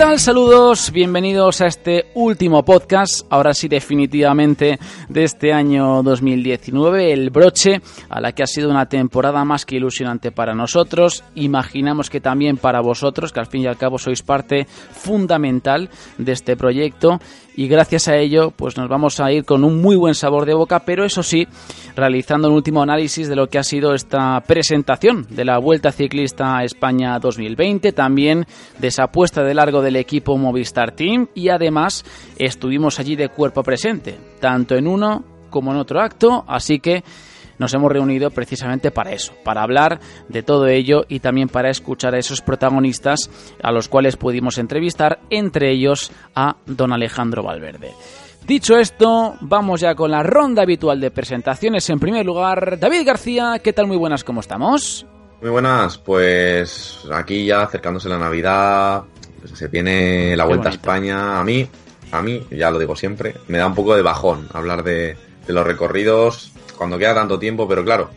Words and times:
tal? 0.00 0.18
Saludos, 0.18 0.92
bienvenidos 0.92 1.60
a 1.60 1.66
este 1.66 2.06
último 2.14 2.64
podcast, 2.64 3.26
ahora 3.28 3.52
sí 3.52 3.68
definitivamente 3.68 4.78
de 5.10 5.24
este 5.24 5.52
año 5.52 6.02
2019, 6.02 7.12
el 7.12 7.28
broche 7.28 7.82
a 8.08 8.18
la 8.18 8.32
que 8.32 8.42
ha 8.42 8.46
sido 8.46 8.70
una 8.70 8.86
temporada 8.86 9.44
más 9.44 9.66
que 9.66 9.76
ilusionante 9.76 10.32
para 10.32 10.54
nosotros, 10.54 11.22
imaginamos 11.34 12.08
que 12.08 12.22
también 12.22 12.56
para 12.56 12.80
vosotros, 12.80 13.30
que 13.30 13.40
al 13.40 13.48
fin 13.48 13.64
y 13.64 13.66
al 13.66 13.76
cabo 13.76 13.98
sois 13.98 14.22
parte 14.22 14.64
fundamental 14.64 15.90
de 16.16 16.32
este 16.32 16.56
proyecto 16.56 17.20
y 17.60 17.68
gracias 17.68 18.08
a 18.08 18.16
ello 18.16 18.52
pues 18.52 18.78
nos 18.78 18.88
vamos 18.88 19.20
a 19.20 19.30
ir 19.32 19.44
con 19.44 19.64
un 19.64 19.82
muy 19.82 19.96
buen 19.96 20.14
sabor 20.14 20.46
de 20.46 20.54
boca, 20.54 20.80
pero 20.80 21.04
eso 21.04 21.22
sí, 21.22 21.46
realizando 21.94 22.48
un 22.48 22.54
último 22.54 22.82
análisis 22.82 23.28
de 23.28 23.36
lo 23.36 23.48
que 23.48 23.58
ha 23.58 23.64
sido 23.64 23.92
esta 23.92 24.40
presentación 24.46 25.26
de 25.28 25.44
la 25.44 25.58
Vuelta 25.58 25.92
Ciclista 25.92 26.56
a 26.56 26.64
España 26.64 27.18
2020, 27.18 27.92
también 27.92 28.46
de 28.78 28.88
esa 28.88 29.04
apuesta 29.04 29.42
de 29.42 29.52
largo 29.52 29.82
del 29.90 29.96
equipo 29.96 30.38
Movistar 30.38 30.92
Team 30.92 31.26
y 31.34 31.48
además 31.48 32.04
estuvimos 32.38 33.00
allí 33.00 33.16
de 33.16 33.28
cuerpo 33.28 33.64
presente, 33.64 34.16
tanto 34.38 34.76
en 34.76 34.86
uno 34.86 35.24
como 35.50 35.72
en 35.72 35.78
otro 35.78 36.00
acto, 36.00 36.44
así 36.46 36.78
que 36.78 37.02
nos 37.58 37.74
hemos 37.74 37.90
reunido 37.90 38.30
precisamente 38.30 38.92
para 38.92 39.10
eso, 39.10 39.32
para 39.44 39.62
hablar 39.62 39.98
de 40.28 40.44
todo 40.44 40.68
ello 40.68 41.04
y 41.08 41.18
también 41.18 41.48
para 41.48 41.70
escuchar 41.70 42.14
a 42.14 42.18
esos 42.18 42.40
protagonistas 42.40 43.28
a 43.60 43.72
los 43.72 43.88
cuales 43.88 44.16
pudimos 44.16 44.58
entrevistar, 44.58 45.18
entre 45.28 45.72
ellos 45.72 46.12
a 46.36 46.56
don 46.66 46.92
Alejandro 46.92 47.42
Valverde. 47.42 47.90
Dicho 48.46 48.76
esto, 48.76 49.34
vamos 49.40 49.80
ya 49.80 49.96
con 49.96 50.12
la 50.12 50.22
ronda 50.22 50.62
habitual 50.62 51.00
de 51.00 51.10
presentaciones. 51.10 51.90
En 51.90 51.98
primer 51.98 52.24
lugar, 52.24 52.78
David 52.78 53.04
García, 53.04 53.60
¿qué 53.62 53.72
tal? 53.72 53.88
Muy 53.88 53.96
buenas, 53.96 54.22
¿cómo 54.22 54.40
estamos? 54.40 55.04
Muy 55.42 55.50
buenas, 55.50 55.98
pues 55.98 57.00
aquí 57.12 57.46
ya 57.46 57.62
acercándose 57.62 58.08
la 58.08 58.18
Navidad, 58.18 59.04
pues 59.40 59.58
se 59.58 59.68
viene 59.68 60.36
la 60.36 60.44
Qué 60.44 60.48
Vuelta 60.48 60.68
a. 60.68 60.72
España. 60.72 61.40
A 61.40 61.44
mí, 61.44 61.66
a 62.12 62.22
mí, 62.22 62.42
ya 62.50 62.70
lo 62.70 62.78
digo 62.78 62.94
siempre, 62.96 63.34
me 63.48 63.58
da 63.58 63.66
un 63.66 63.74
poco 63.74 63.94
de 63.96 64.02
bajón 64.02 64.46
hablar 64.52 64.82
de, 64.84 65.16
de 65.46 65.52
los 65.52 65.66
recorridos 65.66 66.52
cuando 66.76 66.98
queda 66.98 67.14
tanto 67.14 67.38
tiempo, 67.38 67.68
pero 67.68 67.84
claro, 67.84 68.10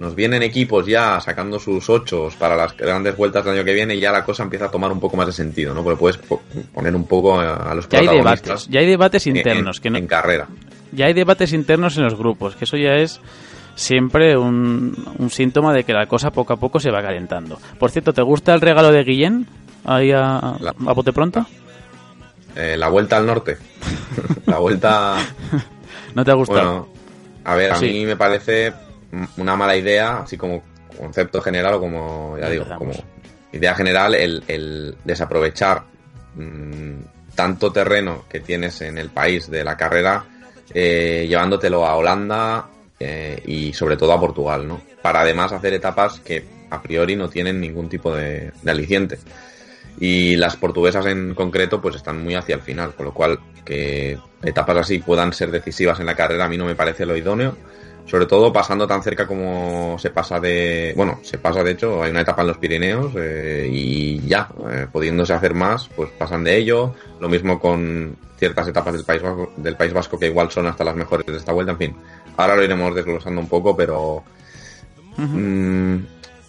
nos 0.00 0.14
vienen 0.16 0.42
equipos 0.42 0.86
ya 0.86 1.20
sacando 1.20 1.58
sus 1.60 1.88
ochos 1.88 2.34
para 2.34 2.56
las 2.56 2.76
grandes 2.76 3.16
vueltas 3.16 3.44
del 3.44 3.54
año 3.54 3.64
que 3.64 3.72
viene 3.74 3.94
y 3.94 4.00
ya 4.00 4.10
la 4.10 4.24
cosa 4.24 4.42
empieza 4.42 4.64
a 4.66 4.70
tomar 4.70 4.90
un 4.90 4.98
poco 4.98 5.16
más 5.16 5.26
de 5.26 5.32
sentido, 5.32 5.72
¿no? 5.74 5.84
Porque 5.84 5.98
puedes 6.00 6.16
po- 6.18 6.42
poner 6.74 6.94
un 6.96 7.04
poco 7.06 7.38
a, 7.38 7.72
los 7.74 7.88
Ya 7.88 8.00
hay 8.00 8.06
protagonistas 8.08 8.42
debates, 8.48 8.68
ya 8.68 8.80
hay 8.80 8.86
debates 8.86 9.26
internos, 9.28 9.76
en, 9.76 9.82
que 9.82 9.90
no, 9.90 9.98
en 9.98 10.06
carrera. 10.08 10.48
ya 10.90 11.06
hay 11.06 11.12
debates 11.12 11.52
internos 11.52 11.96
en 11.96 12.02
los 12.04 12.16
grupos, 12.16 12.56
que 12.56 12.64
eso 12.64 12.76
ya 12.76 12.94
es 12.96 13.20
siempre 13.76 14.36
un, 14.36 14.94
un 15.18 15.30
síntoma 15.30 15.72
de 15.72 15.84
que 15.84 15.92
la 15.92 16.06
cosa 16.06 16.30
poco 16.32 16.52
a 16.52 16.56
poco 16.56 16.80
se 16.80 16.90
va 16.90 17.00
calentando. 17.00 17.58
Por 17.78 17.90
cierto, 17.92 18.12
¿te 18.12 18.22
gusta 18.22 18.52
el 18.54 18.60
regalo 18.60 18.90
de 18.90 19.04
Guillén? 19.04 19.46
Ahí 19.84 20.12
a, 20.12 20.56
La- 20.60 20.74
a 20.86 20.92
bote 20.92 21.12
pronto. 21.12 21.44
Eh, 22.54 22.76
la 22.76 22.88
Vuelta 22.88 23.16
al 23.16 23.26
Norte. 23.26 23.56
la 24.46 24.58
Vuelta... 24.58 25.16
¿No 26.14 26.24
te 26.24 26.30
ha 26.30 26.34
gustado? 26.34 26.60
Bueno, 26.60 26.88
a 27.44 27.54
ver, 27.54 27.72
a 27.72 27.76
Sí. 27.76 27.86
mí 27.86 28.04
me 28.06 28.16
parece 28.16 28.72
una 29.38 29.56
mala 29.56 29.76
idea, 29.76 30.18
así 30.18 30.36
como 30.36 30.62
concepto 30.98 31.40
general 31.40 31.74
o 31.74 31.80
como, 31.80 32.36
ya 32.38 32.48
digo, 32.50 32.66
como 32.76 32.92
idea 33.52 33.74
general, 33.74 34.14
el, 34.14 34.44
el 34.48 34.96
desaprovechar 35.04 35.82
mm, 36.34 36.92
tanto 37.34 37.72
terreno 37.72 38.24
que 38.28 38.40
tienes 38.40 38.80
en 38.82 38.98
el 38.98 39.08
país 39.10 39.50
de 39.50 39.64
la 39.64 39.76
carrera, 39.76 40.24
eh, 40.74 41.24
llevándotelo 41.28 41.86
a 41.86 41.96
Holanda 41.96 42.66
eh, 43.00 43.42
y 43.46 43.72
sobre 43.72 43.96
todo 43.96 44.12
a 44.12 44.20
Portugal, 44.20 44.68
¿no? 44.68 44.80
Para 45.02 45.22
además 45.22 45.52
hacer 45.52 45.72
etapas 45.74 46.20
que 46.20 46.44
a 46.70 46.80
priori 46.82 47.16
no 47.16 47.28
tienen 47.28 47.58
ningún 47.60 47.88
tipo 47.88 48.14
de, 48.14 48.52
de 48.62 48.70
aliciente 48.70 49.18
y 49.98 50.36
las 50.36 50.56
portuguesas 50.56 51.06
en 51.06 51.34
concreto 51.34 51.80
pues 51.80 51.96
están 51.96 52.22
muy 52.22 52.34
hacia 52.34 52.54
el 52.54 52.62
final, 52.62 52.94
con 52.94 53.06
lo 53.06 53.14
cual 53.14 53.38
que 53.64 54.18
etapas 54.42 54.78
así 54.78 54.98
puedan 54.98 55.32
ser 55.32 55.50
decisivas 55.50 56.00
en 56.00 56.06
la 56.06 56.16
carrera 56.16 56.46
a 56.46 56.48
mí 56.48 56.56
no 56.56 56.64
me 56.64 56.74
parece 56.74 57.06
lo 57.06 57.16
idóneo, 57.16 57.56
sobre 58.06 58.26
todo 58.26 58.52
pasando 58.52 58.86
tan 58.86 59.02
cerca 59.02 59.26
como 59.26 59.96
se 59.98 60.10
pasa 60.10 60.40
de, 60.40 60.92
bueno, 60.96 61.20
se 61.22 61.38
pasa 61.38 61.62
de 61.62 61.72
hecho, 61.72 62.02
hay 62.02 62.10
una 62.10 62.22
etapa 62.22 62.42
en 62.42 62.48
los 62.48 62.58
Pirineos 62.58 63.12
eh, 63.16 63.68
y 63.70 64.20
ya, 64.26 64.48
eh, 64.70 64.86
pudiéndose 64.90 65.32
hacer 65.32 65.54
más, 65.54 65.88
pues 65.94 66.10
pasan 66.10 66.44
de 66.44 66.56
ello, 66.56 66.94
lo 67.20 67.28
mismo 67.28 67.60
con 67.60 68.16
ciertas 68.38 68.66
etapas 68.68 68.94
del 68.94 69.04
País 69.04 69.22
Vasco, 69.22 69.52
del 69.56 69.76
País 69.76 69.92
Vasco 69.92 70.18
que 70.18 70.26
igual 70.26 70.50
son 70.50 70.66
hasta 70.66 70.84
las 70.84 70.96
mejores 70.96 71.26
de 71.26 71.36
esta 71.36 71.52
vuelta, 71.52 71.72
en 71.72 71.78
fin, 71.78 71.96
ahora 72.36 72.56
lo 72.56 72.64
iremos 72.64 72.94
desglosando 72.94 73.40
un 73.40 73.48
poco, 73.48 73.76
pero 73.76 74.24
mm, 75.16 75.96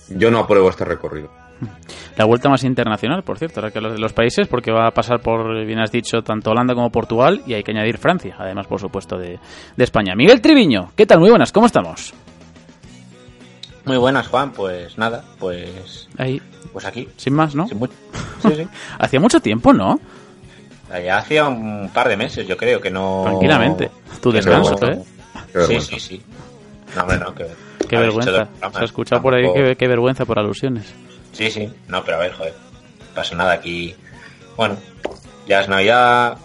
yo 0.10 0.32
no 0.32 0.40
apruebo 0.40 0.70
este 0.70 0.86
recorrido. 0.86 1.43
La 2.18 2.26
vuelta 2.26 2.48
más 2.48 2.64
internacional, 2.64 3.24
por 3.24 3.40
cierto, 3.40 3.60
ahora 3.60 3.72
que 3.72 3.82
los 3.82 3.94
de 3.94 4.00
los 4.00 4.14
países, 4.14 4.48
porque 4.48 4.72
va 4.72 4.88
a 4.88 4.92
pasar 4.92 5.20
por, 5.22 5.66
bien 5.66 5.80
has 5.80 5.92
dicho, 5.92 6.22
tanto 6.22 6.52
Holanda 6.52 6.76
como 6.76 6.92
Portugal 6.92 7.42
y 7.48 7.54
hay 7.56 7.64
que 7.64 7.72
añadir 7.72 7.98
Francia, 7.98 8.36
además, 8.38 8.68
por 8.68 8.80
supuesto, 8.80 9.18
de, 9.18 9.40
de 9.76 9.84
España. 9.84 10.14
Miguel 10.16 10.40
Triviño, 10.40 10.92
¿qué 10.96 11.08
tal? 11.08 11.20
Muy 11.20 11.30
buenas, 11.32 11.52
¿cómo 11.52 11.66
estamos? 11.66 12.14
Muy 13.86 13.98
buenas, 13.98 14.28
Juan. 14.28 14.52
Pues 14.52 14.98
nada, 14.98 15.24
pues 15.40 16.08
Ahí, 16.18 16.42
pues 16.72 16.86
aquí. 16.86 17.08
sin 17.18 17.34
más, 17.34 17.56
¿no? 17.56 17.68
Sin 17.68 17.80
Sí, 17.80 18.56
sí. 18.56 18.68
Hacía 19.00 19.20
mucho 19.20 19.40
tiempo, 19.40 19.74
¿no? 19.74 20.00
Ya 21.04 21.18
hacía 21.18 21.48
un 21.48 21.90
par 21.92 22.08
de 22.08 22.16
meses, 22.16 22.48
yo 22.48 22.56
creo, 22.56 22.80
que 22.80 22.92
no... 22.92 23.24
Tranquilamente. 23.26 23.90
Tu 24.22 24.32
descanso, 24.32 24.76
no- 24.80 24.88
¿eh? 24.90 25.00
Sí, 25.68 25.82
sí, 25.82 26.00
sí. 26.00 26.22
No, 26.96 27.02
hombre, 27.02 27.18
no, 27.18 27.34
que... 27.34 27.48
Qué 27.90 27.98
vergüenza. 27.98 28.48
Se 28.72 28.80
ha 28.80 28.84
escuchado 28.84 29.22
por 29.22 29.34
ahí 29.34 29.76
qué 29.76 29.88
vergüenza 29.88 30.26
por 30.26 30.38
alusiones. 30.38 30.94
Sí, 31.34 31.52
sí. 31.52 31.70
No, 31.88 32.04
pero 32.04 32.18
a 32.18 32.20
ver, 32.22 32.34
joder. 32.34 32.54
No 33.00 33.06
pasa 33.16 33.36
nada 33.36 33.52
aquí. 33.54 33.96
Bueno, 34.56 34.78
ya 35.48 35.62
es 35.62 35.68
Navidad. 35.68 36.38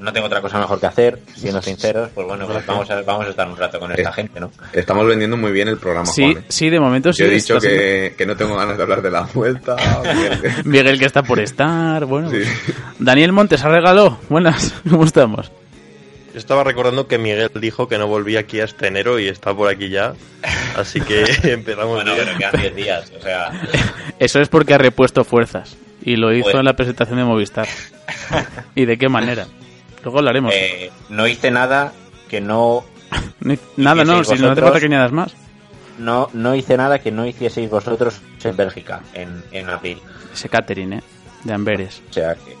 No 0.00 0.12
tengo 0.12 0.26
otra 0.26 0.40
cosa 0.40 0.58
mejor 0.58 0.80
que 0.80 0.86
hacer, 0.86 1.20
siendo 1.36 1.62
sinceros. 1.62 2.10
Pues 2.12 2.26
bueno, 2.26 2.44
pues 2.48 2.66
vamos 2.66 2.90
a, 2.90 3.00
vamos 3.02 3.24
a 3.26 3.30
estar 3.30 3.46
un 3.48 3.56
rato 3.56 3.78
con 3.78 3.92
esta 3.92 4.10
Eh, 4.10 4.12
gente, 4.12 4.40
¿no? 4.40 4.50
Estamos 4.72 5.06
vendiendo 5.06 5.36
muy 5.36 5.52
bien 5.52 5.68
el 5.68 5.78
programa, 5.78 6.06
Sí, 6.06 6.32
Juan. 6.32 6.42
¿eh? 6.42 6.46
sí, 6.48 6.70
de 6.70 6.80
momento 6.80 7.12
sí. 7.12 7.22
Yo 7.22 7.28
he 7.28 7.34
dicho 7.34 7.60
que, 7.60 8.14
que 8.18 8.26
no 8.26 8.36
tengo 8.36 8.56
ganas 8.56 8.76
de 8.76 8.82
hablar 8.82 9.00
de 9.00 9.10
la 9.12 9.22
vuelta. 9.32 9.76
Miguel 10.64 10.98
que 10.98 11.04
está 11.04 11.22
por 11.22 11.38
estar, 11.38 12.04
bueno. 12.06 12.30
Sí. 12.30 12.42
Daniel 12.98 13.30
Montes 13.30 13.64
ha 13.64 13.68
regalado. 13.68 14.18
Buenas, 14.28 14.74
¿cómo 14.90 15.04
estamos? 15.04 15.52
Yo 16.32 16.38
estaba 16.38 16.64
recordando 16.64 17.06
que 17.06 17.18
Miguel 17.18 17.50
dijo 17.54 17.88
que 17.88 17.98
no 17.98 18.06
volvía 18.06 18.40
aquí 18.40 18.60
hasta 18.60 18.86
enero 18.86 19.18
y 19.18 19.28
está 19.28 19.54
por 19.54 19.68
aquí 19.68 19.88
ya. 19.90 20.14
Así 20.76 21.00
que 21.00 21.24
empezamos 21.52 21.96
Bueno, 22.02 22.12
pero 22.16 22.36
quedan 22.38 22.60
10 22.60 22.74
días, 22.76 23.12
o 23.18 23.20
sea... 23.22 23.50
Eso 24.18 24.40
es 24.40 24.48
porque 24.48 24.74
ha 24.74 24.78
repuesto 24.78 25.24
fuerzas. 25.24 25.76
Y 26.04 26.16
lo 26.16 26.32
hizo 26.32 26.44
Pues- 26.44 26.54
en 26.56 26.64
la 26.64 26.74
presentación 26.74 27.18
de 27.18 27.24
Movistar. 27.24 27.68
¿Y 28.74 28.86
de 28.86 28.96
qué 28.98 29.08
manera? 29.08 29.46
Luego 30.02 30.18
hablaremos. 30.18 30.52
eh, 30.54 30.90
no 31.10 31.26
hice 31.28 31.50
nada 31.50 31.92
que 32.28 32.40
no 32.40 32.84
Ni- 33.40 33.58
Nada, 33.76 34.04
no, 34.04 34.24
si 34.24 34.32
no 34.36 34.48
vosotros- 34.48 34.60
falta 34.64 34.80
que 34.80 34.86
añadas 34.86 35.12
más. 35.12 35.34
no, 35.98 36.28
no 36.32 36.54
hice 36.54 36.76
nada 36.76 36.98
que 37.00 37.12
no 37.12 37.26
hicieseis 37.26 37.68
vosotros 37.70 38.20
en 38.42 38.56
Bélgica 38.56 39.02
en, 39.14 39.44
en 39.52 39.68
abril. 39.68 40.00
Ese 40.32 40.48
catering, 40.48 40.94
¿eh? 40.94 41.02
De 41.44 41.52
Amberes. 41.52 42.02
O 42.08 42.12
sea 42.12 42.34
que, 42.34 42.56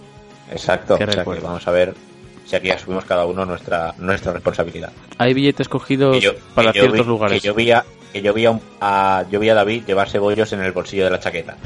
exacto, 0.52 0.94
o 0.94 0.98
sea 0.98 1.06
que 1.06 1.22
vamos 1.40 1.66
a 1.66 1.70
ver 1.70 1.94
si 2.46 2.56
aquí 2.56 2.70
asumimos 2.70 3.04
cada 3.04 3.24
uno 3.26 3.44
nuestra 3.44 3.94
nuestra 3.98 4.32
responsabilidad. 4.32 4.90
Hay 5.18 5.34
billetes 5.34 5.68
cogidos 5.68 6.14
Que 6.16 6.20
yo, 6.20 6.32
para 6.54 6.72
que 6.72 6.80
ciertos 6.80 7.00
vi, 7.00 7.06
lugares. 7.06 7.40
Que 7.40 7.46
yo 7.46 7.54
vi, 7.54 7.70
a, 7.70 7.84
que 8.12 8.20
yo 8.22 8.32
vi 8.34 8.46
a, 8.46 8.50
un- 8.50 8.60
a- 8.80 9.24
yo 9.30 9.40
vi 9.40 9.48
a 9.48 9.54
David 9.54 9.84
llevarse 9.86 10.18
bollos 10.18 10.52
en 10.52 10.60
el 10.62 10.72
bolsillo 10.72 11.04
de 11.04 11.10
la 11.10 11.20
chaqueta. 11.20 11.56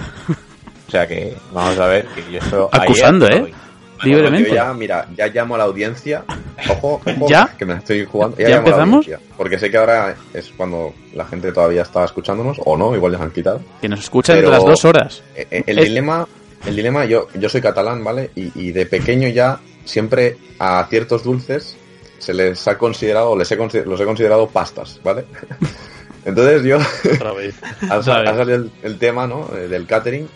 O 0.86 0.90
sea 0.90 1.06
que 1.06 1.34
vamos 1.52 1.78
a 1.78 1.86
ver 1.86 2.06
que 2.14 2.32
yo 2.32 2.38
eso 2.38 2.68
Acusando, 2.72 3.26
ayer 3.26 3.48
¿eh? 3.48 3.54
Libremente. 4.02 4.50
Yo 4.50 4.54
ya, 4.56 4.74
mira, 4.74 5.08
ya 5.16 5.26
llamo 5.28 5.54
a 5.54 5.58
la 5.58 5.64
audiencia. 5.64 6.22
Ojo, 6.68 7.00
ojo, 7.04 7.26
¿Ya? 7.30 7.48
que 7.58 7.64
me 7.64 7.72
la 7.72 7.78
estoy 7.78 8.04
jugando. 8.04 8.36
¿Ya 8.36 8.48
llamo 8.50 8.52
a 8.52 8.54
la 8.54 8.58
empezamos? 8.76 8.96
audiencia, 9.06 9.26
porque 9.38 9.58
sé 9.58 9.70
que 9.70 9.76
ahora 9.78 10.14
es 10.34 10.52
cuando 10.54 10.92
la 11.14 11.24
gente 11.24 11.50
todavía 11.50 11.80
está 11.82 12.04
escuchándonos, 12.04 12.58
o 12.64 12.76
no, 12.76 12.94
igual 12.94 13.12
ya 13.12 13.18
se 13.18 13.24
han 13.24 13.30
quitado. 13.30 13.60
Que 13.80 13.88
nos 13.88 14.00
escuchan 14.00 14.36
Pero- 14.36 14.50
las 14.50 14.62
dos 14.62 14.84
horas. 14.84 15.22
Eh, 15.34 15.46
eh, 15.50 15.64
El 15.66 15.78
Es- 15.78 15.86
dilema, 15.86 16.28
el 16.66 16.76
dilema, 16.76 17.06
yo, 17.06 17.26
yo 17.40 17.48
soy 17.48 17.62
catalán, 17.62 18.04
¿vale? 18.04 18.30
Y, 18.36 18.52
y 18.54 18.72
de 18.72 18.84
pequeño 18.84 19.28
ya 19.28 19.58
siempre 19.86 20.36
a 20.58 20.86
ciertos 20.90 21.22
dulces 21.24 21.76
se 22.18 22.34
les 22.34 22.66
ha 22.68 22.76
considerado, 22.76 23.36
les 23.36 23.50
he 23.50 23.58
consi- 23.58 23.84
los 23.84 23.98
he 24.00 24.04
considerado 24.04 24.48
pastas, 24.48 25.00
¿vale? 25.02 25.24
Entonces 26.24 26.62
yo, 26.64 26.78
ha, 27.90 28.02
salido 28.02 28.42
el, 28.56 28.70
el 28.82 28.98
tema, 28.98 29.26
¿no? 29.26 29.48
Eh, 29.56 29.68
Del 29.68 29.86
catering. 29.86 30.28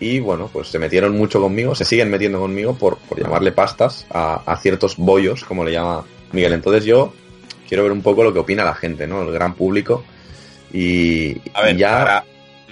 y 0.00 0.18
bueno, 0.20 0.50
pues 0.52 0.68
se 0.68 0.78
metieron 0.78 1.16
mucho 1.16 1.40
conmigo, 1.40 1.74
se 1.74 1.84
siguen 1.84 2.10
metiendo 2.10 2.40
conmigo 2.40 2.74
por, 2.74 2.98
por 2.98 3.20
llamarle 3.22 3.52
pastas 3.52 4.06
a, 4.10 4.42
a 4.44 4.56
ciertos 4.58 4.96
bollos, 4.96 5.44
como 5.44 5.64
le 5.64 5.72
llama 5.72 6.04
Miguel. 6.32 6.52
Entonces 6.54 6.84
yo 6.84 7.12
quiero 7.68 7.84
ver 7.84 7.92
un 7.92 8.02
poco 8.02 8.24
lo 8.24 8.32
que 8.32 8.40
opina 8.40 8.64
la 8.64 8.74
gente, 8.74 9.06
¿no? 9.06 9.22
El 9.22 9.32
gran 9.32 9.54
público. 9.54 10.04
Y, 10.72 11.40
A 11.54 11.62
ver, 11.62 11.76
y 11.76 11.78
ya... 11.78 11.90
para- 11.98 12.24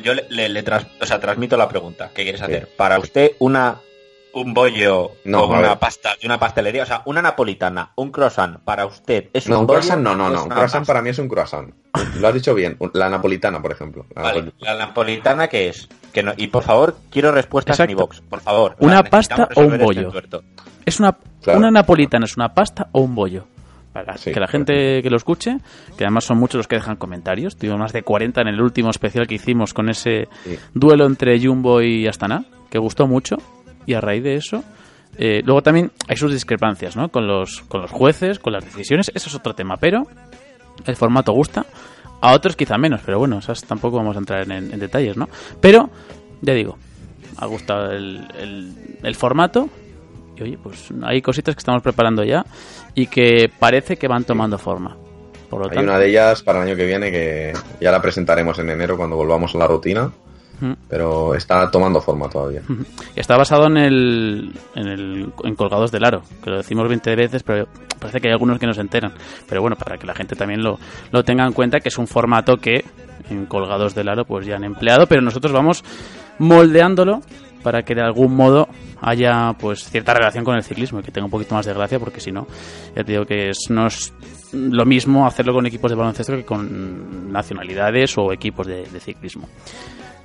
yo 0.03 0.13
le, 0.13 0.27
le- 0.29 0.49
le 0.49 0.65
tras- 0.65 0.89
o 1.01 1.07
sea, 1.07 1.21
transmito 1.21 1.57
la 1.57 1.69
pregunta. 1.69 2.11
¿Qué 2.13 2.25
quieres 2.25 2.41
Sí. 2.41 2.45
hacer? 2.47 2.69
Para 2.77 2.99
usted, 2.99 3.33
una 3.39 3.79
un 4.35 4.53
bollo 4.55 5.13
No, 5.25 5.45
o 5.45 5.59
una 5.59 5.79
pasta 5.79 6.11
de 6.21 6.27
una 6.27 6.39
pastelería, 6.39 6.83
o 6.83 6.87
sea, 6.87 7.03
una 7.07 7.23
napolitana, 7.23 7.91
un 7.97 8.11
croissant, 8.11 8.59
para 8.59 8.87
usted 8.87 9.29
es 9.33 9.49
No, 9.49 9.57
un 9.57 9.61
un 9.63 9.67
bollo 9.67 9.79
croissant 9.81 10.03
no, 10.03 10.15
no, 10.15 10.31
no. 10.31 10.45
Un 10.45 10.49
croissant 10.51 10.87
para 10.87 11.03
mí 11.03 11.11
es 11.11 11.19
un 11.19 11.29
croissant. 11.29 11.73
Lo 12.21 12.29
has 12.29 12.35
dicho 12.35 12.55
bien. 12.55 12.77
La 12.93 13.09
napolitana, 13.09 13.63
por 13.63 13.73
ejemplo. 13.73 14.07
La 14.15 14.23
Vale, 14.23 14.43
napoli- 14.43 14.55
la 14.61 14.75
napolitana 14.77 15.49
que 15.49 15.69
es 15.69 15.89
que 16.13 16.23
no, 16.23 16.33
y 16.37 16.49
por 16.49 16.63
favor 16.63 16.97
quiero 17.11 17.33
respuestas 17.33 17.79
en 17.81 17.85
Exacto. 17.91 18.03
iVox, 18.03 18.21
por 18.23 18.41
favor. 18.41 18.77
¿Una 18.81 19.03
pasta 19.05 19.49
o 19.55 19.61
un 19.61 19.73
este 19.75 19.85
bollo? 19.85 20.13
¿Es 20.85 21.01
una, 21.01 21.17
Claro. 21.43 21.59
una 21.61 21.71
napolitana, 21.71 22.25
es 22.27 22.37
una 22.37 22.53
pasta 22.55 22.89
o 22.93 23.01
un 23.01 23.15
bollo? 23.15 23.47
Para 23.93 24.17
Sí, 24.19 24.33
que 24.33 24.41
la 24.41 24.49
gente 24.49 25.03
que 25.03 25.09
lo 25.11 25.17
escuche, 25.17 25.59
que 25.97 26.03
además 26.05 26.25
son 26.25 26.39
muchos 26.39 26.59
los 26.59 26.67
que 26.67 26.75
dejan 26.77 26.97
comentarios, 26.97 27.57
tuvimos 27.57 27.79
más 27.79 27.93
de 27.93 28.03
40 28.03 28.41
en 28.41 28.49
el 28.49 28.61
último 28.61 28.91
especial 28.91 29.29
que 29.29 29.37
hicimos 29.37 29.73
con 29.73 29.89
ese 29.89 30.27
Sí. 30.43 30.59
duelo 30.75 31.07
entre 31.07 31.39
Jumbo 31.41 31.81
y 31.81 32.09
Astana, 32.09 32.45
que 32.71 32.79
gustó 32.79 33.07
mucho, 33.07 33.37
y 33.87 33.95
a 33.95 34.01
raíz 34.01 34.23
de 34.23 34.35
eso, 34.37 34.63
eh, 35.17 35.43
luego 35.45 35.63
también 35.63 35.93
hay 36.09 36.17
sus 36.17 36.33
discrepancias, 36.33 36.97
¿no? 36.97 37.09
Con 37.11 37.27
los, 37.27 37.61
con 37.63 37.81
los 37.83 37.91
jueces, 37.91 38.39
con 38.39 38.53
las 38.53 38.65
decisiones, 38.65 39.11
eso 39.15 39.29
es 39.29 39.35
otro 39.35 39.55
tema, 39.55 39.77
pero 39.77 40.07
el 40.87 40.97
formato 40.97 41.33
gusta, 41.33 41.65
a 42.21 42.33
otros 42.33 42.57
quizá 42.57 42.79
menos, 42.79 43.01
pero 43.05 43.19
bueno, 43.19 43.39
esas 43.39 43.63
tampoco 43.65 43.97
vamos 43.99 44.17
a 44.17 44.19
entrar 44.21 44.43
en, 44.51 44.73
en 44.73 44.79
detalles, 44.81 45.17
¿no? 45.17 45.29
Pero, 45.61 45.91
ya 46.41 46.55
digo, 46.55 46.79
ha 47.37 47.47
gustado 47.47 47.93
el, 47.93 48.27
el- 48.39 48.73
el 49.03 49.15
formato 49.15 49.69
y 50.37 50.43
oye, 50.43 50.59
pues 50.61 50.89
hay 51.05 51.21
cositas 51.23 51.55
que 51.55 51.59
estamos 51.61 51.83
preparando 51.83 52.25
ya 52.25 52.45
y 52.95 53.07
que 53.07 53.51
parece 53.59 53.97
que 53.97 54.09
van 54.09 54.25
tomando 54.25 54.59
forma. 54.59 54.97
Por 55.51 55.61
lo 55.61 55.67
Hay 55.67 55.77
tanto, 55.77 55.91
una 55.91 55.99
de 55.99 56.09
ellas 56.09 56.43
para 56.43 56.61
el 56.63 56.69
año 56.69 56.77
que 56.77 56.87
viene 56.87 57.13
que 57.13 57.53
ya 57.81 57.93
la 57.93 58.01
presentaremos 58.03 58.59
en 58.59 58.71
enero 58.71 58.97
cuando 58.97 59.15
volvamos 59.15 59.55
a 59.55 59.59
la 59.59 59.67
rutina. 59.69 60.11
Mm. 60.65 60.73
Pero 60.89 61.35
está 61.35 61.71
tomando 61.71 62.01
forma 62.01 62.27
todavía. 62.31 62.63
y 63.15 63.21
está 63.21 63.37
basado 63.37 63.67
en 63.67 63.77
el, 63.77 64.53
en 64.75 64.89
el 64.89 65.33
en 65.45 65.55
colgados 65.55 65.93
del 65.93 66.05
aro, 66.05 66.23
que 66.43 66.49
lo 66.49 66.57
decimos 66.57 66.89
20 66.89 67.17
veces, 67.17 67.43
pero 67.43 67.69
parece 68.01 68.19
que 68.19 68.29
hay 68.29 68.33
algunos 68.33 68.59
que 68.59 68.67
no 68.67 68.73
se 68.73 68.81
enteran. 68.81 69.13
Pero 69.47 69.61
bueno, 69.61 69.77
para 69.77 69.99
que 69.99 70.07
la 70.07 70.15
gente 70.15 70.35
también 70.35 70.63
lo, 70.63 70.79
lo 71.13 71.23
tenga 71.23 71.45
en 71.45 71.53
cuenta, 71.53 71.81
que 71.81 71.91
es 71.91 71.99
un 71.99 72.07
formato 72.07 72.57
que 72.57 72.83
en 73.29 73.45
colgados 73.45 73.95
del 73.95 74.09
aro 74.09 74.25
pues 74.25 74.47
ya 74.47 74.57
han 74.57 74.65
empleado, 74.65 75.07
pero 75.07 75.21
nosotros 75.21 75.53
vamos 75.53 75.85
moldeándolo 76.39 77.21
para 77.63 77.83
que 77.83 77.95
de 77.95 78.03
algún 78.03 78.35
modo 78.35 78.69
haya 79.03 79.55
pues 79.59 79.85
cierta 79.85 80.15
relación 80.15 80.45
con 80.45 80.57
el 80.57 80.63
ciclismo 80.63 81.01
y 81.01 81.03
que 81.03 81.11
tenga 81.11 81.27
un 81.27 81.31
poquito 81.31 81.55
más 81.55 81.67
de 81.67 81.75
gracia, 81.75 81.99
porque 81.99 82.21
si 82.21 82.33
no, 82.33 82.47
ya 82.97 83.05
te 83.05 83.13
digo 83.13 83.27
que 83.27 83.51
es, 83.51 83.67
no 83.69 83.87
es 83.87 84.15
lo 84.53 84.87
mismo 84.87 85.27
hacerlo 85.27 85.53
con 85.53 85.67
equipos 85.67 85.91
de 85.91 85.97
baloncesto 85.97 86.37
que 86.37 86.45
con 86.45 87.31
nacionalidades 87.31 88.17
o 88.17 88.33
equipos 88.33 88.67
de, 88.67 88.85
de 88.85 89.01
ciclismo. 89.01 89.49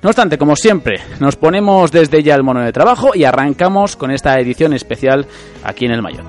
No 0.02 0.08
obstante, 0.08 0.38
como 0.38 0.56
siempre, 0.56 1.00
nos 1.18 1.36
ponemos 1.36 1.92
desde 1.92 2.22
ya 2.22 2.34
el 2.34 2.42
mono 2.42 2.62
de 2.62 2.72
trabajo 2.72 3.10
y 3.14 3.24
arrancamos 3.24 3.96
con 3.96 4.10
esta 4.10 4.38
edición 4.40 4.72
especial 4.72 5.26
aquí 5.62 5.84
en 5.84 5.92
el 5.92 6.02
Mayor. 6.02 6.24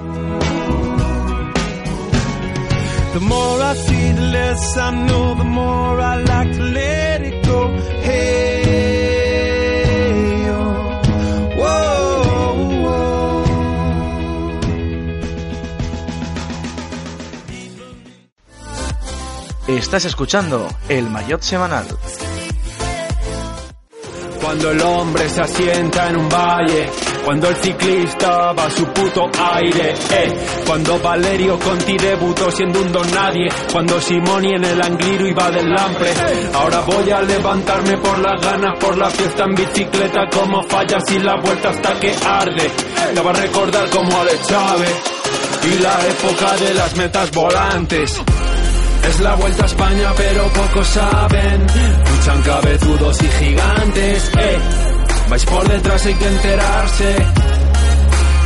Oh. 11.63 11.91
Estás 19.67 20.03
escuchando 20.03 20.67
el 20.89 21.09
Maillot 21.09 21.41
Semanal. 21.41 21.85
Cuando 24.41 24.71
el 24.71 24.81
hombre 24.81 25.29
se 25.29 25.41
asienta 25.41 26.09
en 26.09 26.17
un 26.17 26.27
valle, 26.27 26.89
cuando 27.23 27.47
el 27.49 27.55
ciclista 27.57 28.53
va 28.53 28.65
a 28.65 28.71
su 28.71 28.85
puto 28.87 29.29
aire, 29.53 29.93
eh. 30.11 30.33
Cuando 30.65 30.99
Valerio 30.99 31.59
Conti 31.59 31.95
debutó 31.97 32.49
siendo 32.49 32.81
un 32.81 32.91
don 32.91 33.09
nadie, 33.11 33.47
cuando 33.71 34.01
Simoni 34.01 34.55
en 34.55 34.65
el 34.65 34.81
Angliru 34.81 35.27
iba 35.27 35.51
del 35.51 35.69
Lampre. 35.69 36.11
Ahora 36.53 36.81
voy 36.81 37.11
a 37.11 37.21
levantarme 37.21 37.97
por 37.97 38.17
las 38.19 38.41
ganas, 38.41 38.77
por 38.79 38.97
la 38.97 39.09
fiesta 39.09 39.43
en 39.43 39.55
bicicleta, 39.55 40.27
como 40.31 40.63
fallas 40.63 41.03
y 41.11 41.19
la 41.19 41.39
vuelta 41.39 41.69
hasta 41.69 41.99
que 41.99 42.13
arde. 42.25 42.71
La 43.13 43.21
va 43.21 43.31
a 43.31 43.33
recordar 43.33 43.89
como 43.89 44.19
Ale 44.19 44.39
Chávez 44.47 44.95
y 45.63 45.79
la 45.79 46.07
época 46.07 46.57
de 46.57 46.73
las 46.73 46.95
metas 46.97 47.31
volantes. 47.31 48.21
Es 49.07 49.19
la 49.19 49.35
vuelta 49.35 49.63
a 49.63 49.65
España, 49.65 50.09
pero 50.15 50.43
pocos 50.49 50.87
saben. 50.87 51.61
Luchan 51.61 52.41
cabezudos 52.43 53.21
y 53.23 53.27
gigantes, 53.27 54.31
eh. 54.37 54.57
Vais 55.29 55.45
por 55.45 55.67
detrás, 55.67 56.05
hay 56.05 56.13
que 56.13 56.27
enterarse. 56.27 57.15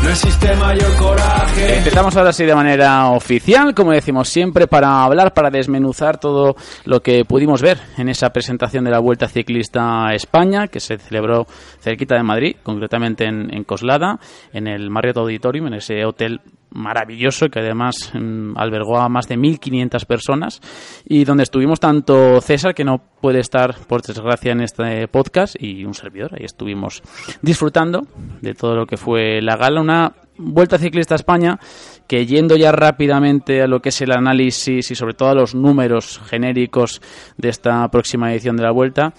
No 0.03 0.11
existe 0.11 0.55
mayor 0.57 0.95
coraje. 0.97 1.77
Empezamos 1.77 2.15
ahora 2.15 2.31
sí 2.31 2.45
de 2.45 2.53
manera 2.53 3.09
oficial, 3.09 3.73
como 3.73 3.91
decimos 3.91 4.29
siempre, 4.29 4.67
para 4.67 5.03
hablar, 5.03 5.33
para 5.33 5.49
desmenuzar 5.49 6.19
todo 6.19 6.55
lo 6.83 7.01
que 7.01 7.25
pudimos 7.25 7.61
ver 7.63 7.79
en 7.97 8.09
esa 8.09 8.29
presentación 8.29 8.83
de 8.83 8.91
la 8.91 8.99
Vuelta 8.99 9.27
Ciclista 9.27 10.07
a 10.07 10.13
España, 10.13 10.67
que 10.67 10.79
se 10.79 10.99
celebró 10.99 11.47
cerquita 11.79 12.15
de 12.15 12.23
Madrid, 12.23 12.55
concretamente 12.61 13.25
en, 13.25 13.51
en 13.51 13.63
Coslada, 13.63 14.19
en 14.53 14.67
el 14.67 14.91
Marriott 14.91 15.17
Auditorium, 15.17 15.67
en 15.67 15.73
ese 15.75 16.05
hotel 16.05 16.39
maravilloso 16.75 17.49
que 17.49 17.59
además 17.59 18.11
mm, 18.13 18.57
albergó 18.57 18.99
a 18.99 19.09
más 19.09 19.27
de 19.27 19.37
1.500 19.37 20.05
personas 20.05 20.61
y 21.05 21.23
donde 21.23 21.43
estuvimos 21.43 21.79
tanto 21.79 22.41
César, 22.41 22.75
que 22.75 22.83
no 22.83 23.01
puede 23.21 23.39
estar 23.39 23.75
por 23.87 24.01
desgracia 24.01 24.51
en 24.51 24.61
este 24.61 25.07
podcast, 25.07 25.55
y 25.59 25.85
un 25.85 25.93
servidor. 25.93 26.35
Ahí 26.35 26.45
estuvimos 26.45 27.01
disfrutando 27.41 28.01
de 28.41 28.53
todo 28.53 28.75
lo 28.75 28.85
que 28.85 28.97
fue 28.97 29.41
la 29.41 29.55
gala, 29.55 29.81
una 29.81 30.13
Vuelta 30.37 30.77
Ciclista 30.77 31.15
a 31.15 31.17
España 31.17 31.59
que 32.07 32.25
yendo 32.25 32.57
ya 32.57 32.73
rápidamente 32.73 33.61
a 33.61 33.67
lo 33.67 33.81
que 33.81 33.89
es 33.89 34.01
el 34.01 34.11
análisis 34.11 34.91
y 34.91 34.95
sobre 34.95 35.13
todo 35.13 35.29
a 35.29 35.33
los 35.35 35.55
números 35.55 36.19
genéricos 36.25 37.01
de 37.37 37.49
esta 37.49 37.87
próxima 37.89 38.31
edición 38.33 38.57
de 38.57 38.63
la 38.63 38.71
Vuelta, 38.71 39.13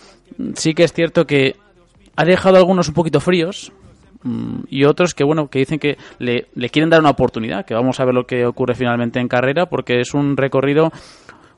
sí 0.55 0.75
que 0.75 0.85
es 0.85 0.93
cierto 0.93 1.27
que 1.27 1.57
ha 2.17 2.25
dejado 2.25 2.59
algunos 2.59 2.89
un 2.89 2.95
poquito 2.95 3.21
fríos, 3.21 3.73
y 4.69 4.85
otros 4.85 5.15
que 5.15 5.25
bueno 5.25 5.49
que 5.49 5.61
dicen 5.61 5.79
que 5.79 5.97
le, 6.19 6.47
le 6.55 6.69
quieren 6.71 6.91
dar 6.91 7.01
una 7.01 7.11
oportunidad 7.11 7.65
que 7.65 7.75
vamos 7.75 8.01
a 8.01 8.05
ver 8.05 8.15
lo 8.15 8.27
que 8.27 8.47
ocurre 8.47 8.75
finalmente 8.75 9.21
en 9.21 9.29
carrera 9.29 9.67
porque 9.67 10.01
es 10.01 10.15
un 10.15 10.37
recorrido 10.37 10.91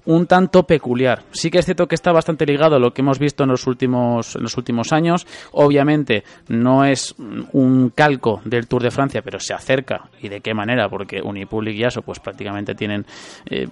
un 0.08 0.26
tanto 0.26 0.62
peculiar. 0.62 1.24
Sí 1.32 1.50
que 1.50 1.58
es 1.58 1.66
cierto 1.66 1.86
que 1.86 1.94
está 1.94 2.12
bastante 2.12 2.46
ligado 2.46 2.76
a 2.76 2.78
lo 2.78 2.94
que 2.94 3.02
hemos 3.02 3.18
visto 3.18 3.44
en 3.44 3.50
los 3.50 3.66
últimos, 3.66 4.36
en 4.36 4.42
los 4.42 4.56
últimos 4.56 4.90
años. 4.90 5.26
Obviamente 5.52 6.24
no 6.48 6.82
es 6.86 7.14
un 7.52 7.90
calco 7.94 8.40
del 8.46 8.66
Tour 8.66 8.82
de 8.84 8.90
Francia, 8.90 9.20
pero 9.22 9.38
se 9.38 9.52
acerca. 9.52 10.08
¿Y 10.22 10.30
de 10.30 10.40
qué 10.40 10.54
manera? 10.54 10.88
Porque 10.88 11.20
Unipublic 11.20 11.76
y 11.76 11.84
ASO 11.84 12.00
pues 12.00 12.20
prácticamente 12.20 12.74
tienen, 12.74 13.04
eh, 13.50 13.68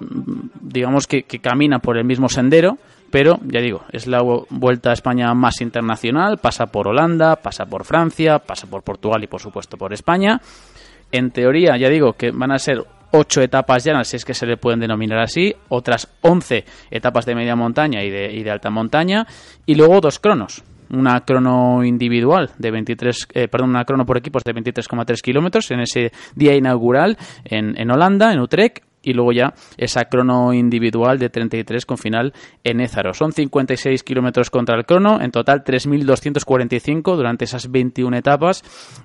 digamos 0.61 1.07
que, 1.07 1.23
que 1.23 1.39
caminan 1.39 1.81
por 1.81 1.97
el 1.97 2.05
mismo 2.05 2.29
sendero. 2.29 2.77
Pero, 3.11 3.39
ya 3.47 3.61
digo, 3.61 3.83
es 3.93 4.07
la 4.07 4.21
vu- 4.23 4.47
vuelta 4.51 4.91
a 4.91 4.93
España 4.93 5.33
más 5.35 5.61
internacional, 5.61 6.39
pasa 6.39 6.67
por 6.67 6.89
Holanda, 6.89 7.37
pasa 7.37 7.67
por 7.67 7.85
Francia, 7.85 8.39
pasa 8.41 8.67
por 8.67 8.83
Portugal 8.83 9.23
y 9.23 9.27
por 9.27 9.41
supuesto 9.41 9.77
por 9.77 9.93
España. 9.93 10.41
En 11.13 11.31
teoría, 11.31 11.77
ya 11.77 11.89
digo 11.89 12.15
que 12.15 12.33
van 12.33 12.51
a 12.53 12.59
ser 12.59 12.85
ocho 13.13 13.41
etapas 13.41 13.85
llanas, 13.85 14.09
si 14.09 14.17
es 14.17 14.25
que 14.25 14.35
se 14.35 14.45
le 14.47 14.57
pueden 14.57 14.81
denominar 14.81 15.21
así, 15.21 15.55
otras 15.69 16.09
11 16.23 16.65
etapas 16.91 17.25
de 17.25 17.35
media 17.37 17.55
montaña 17.55 18.03
y 18.03 18.11
de, 18.11 18.51
alta 18.51 18.71
montaña, 18.71 19.27
y 19.65 19.77
luego 19.77 20.01
dos 20.01 20.19
cronos. 20.19 20.63
Una 20.91 21.21
crono 21.25 21.83
individual 21.85 22.51
de 22.59 22.71
23, 22.71 23.29
eh, 23.35 23.49
perdón, 23.49 23.71
una 23.71 23.85
crono 23.85 24.05
por 24.05 24.19
equipos 24.19 24.43
de 24.45 24.53
23,3 24.55 25.21
kilómetros 25.21 25.71
en 25.71 25.81
ese 25.81 26.13
día 26.35 26.55
inaugural 26.55 27.17
en 27.45 27.91
Holanda, 27.91 28.33
en 28.33 28.41
Utrecht, 28.41 28.85
y 29.07 29.15
luego 29.15 29.33
ya 29.33 29.55
esa 29.79 30.05
crono 30.07 30.53
individual 30.53 31.19
de 31.19 31.31
33 31.31 31.87
con 31.87 31.97
final 31.97 32.35
en 32.65 32.81
Ézaro. 32.81 33.15
Son 33.15 33.33
56 33.33 34.03
kilómetros 34.03 34.51
contra 34.51 34.77
el 34.77 34.85
crono, 34.85 35.21
en 35.23 35.31
total 35.31 35.63
3.245 35.65 37.17
durante 37.17 37.45
esas 37.45 37.71
21 37.71 38.17
etapas. 38.17 38.63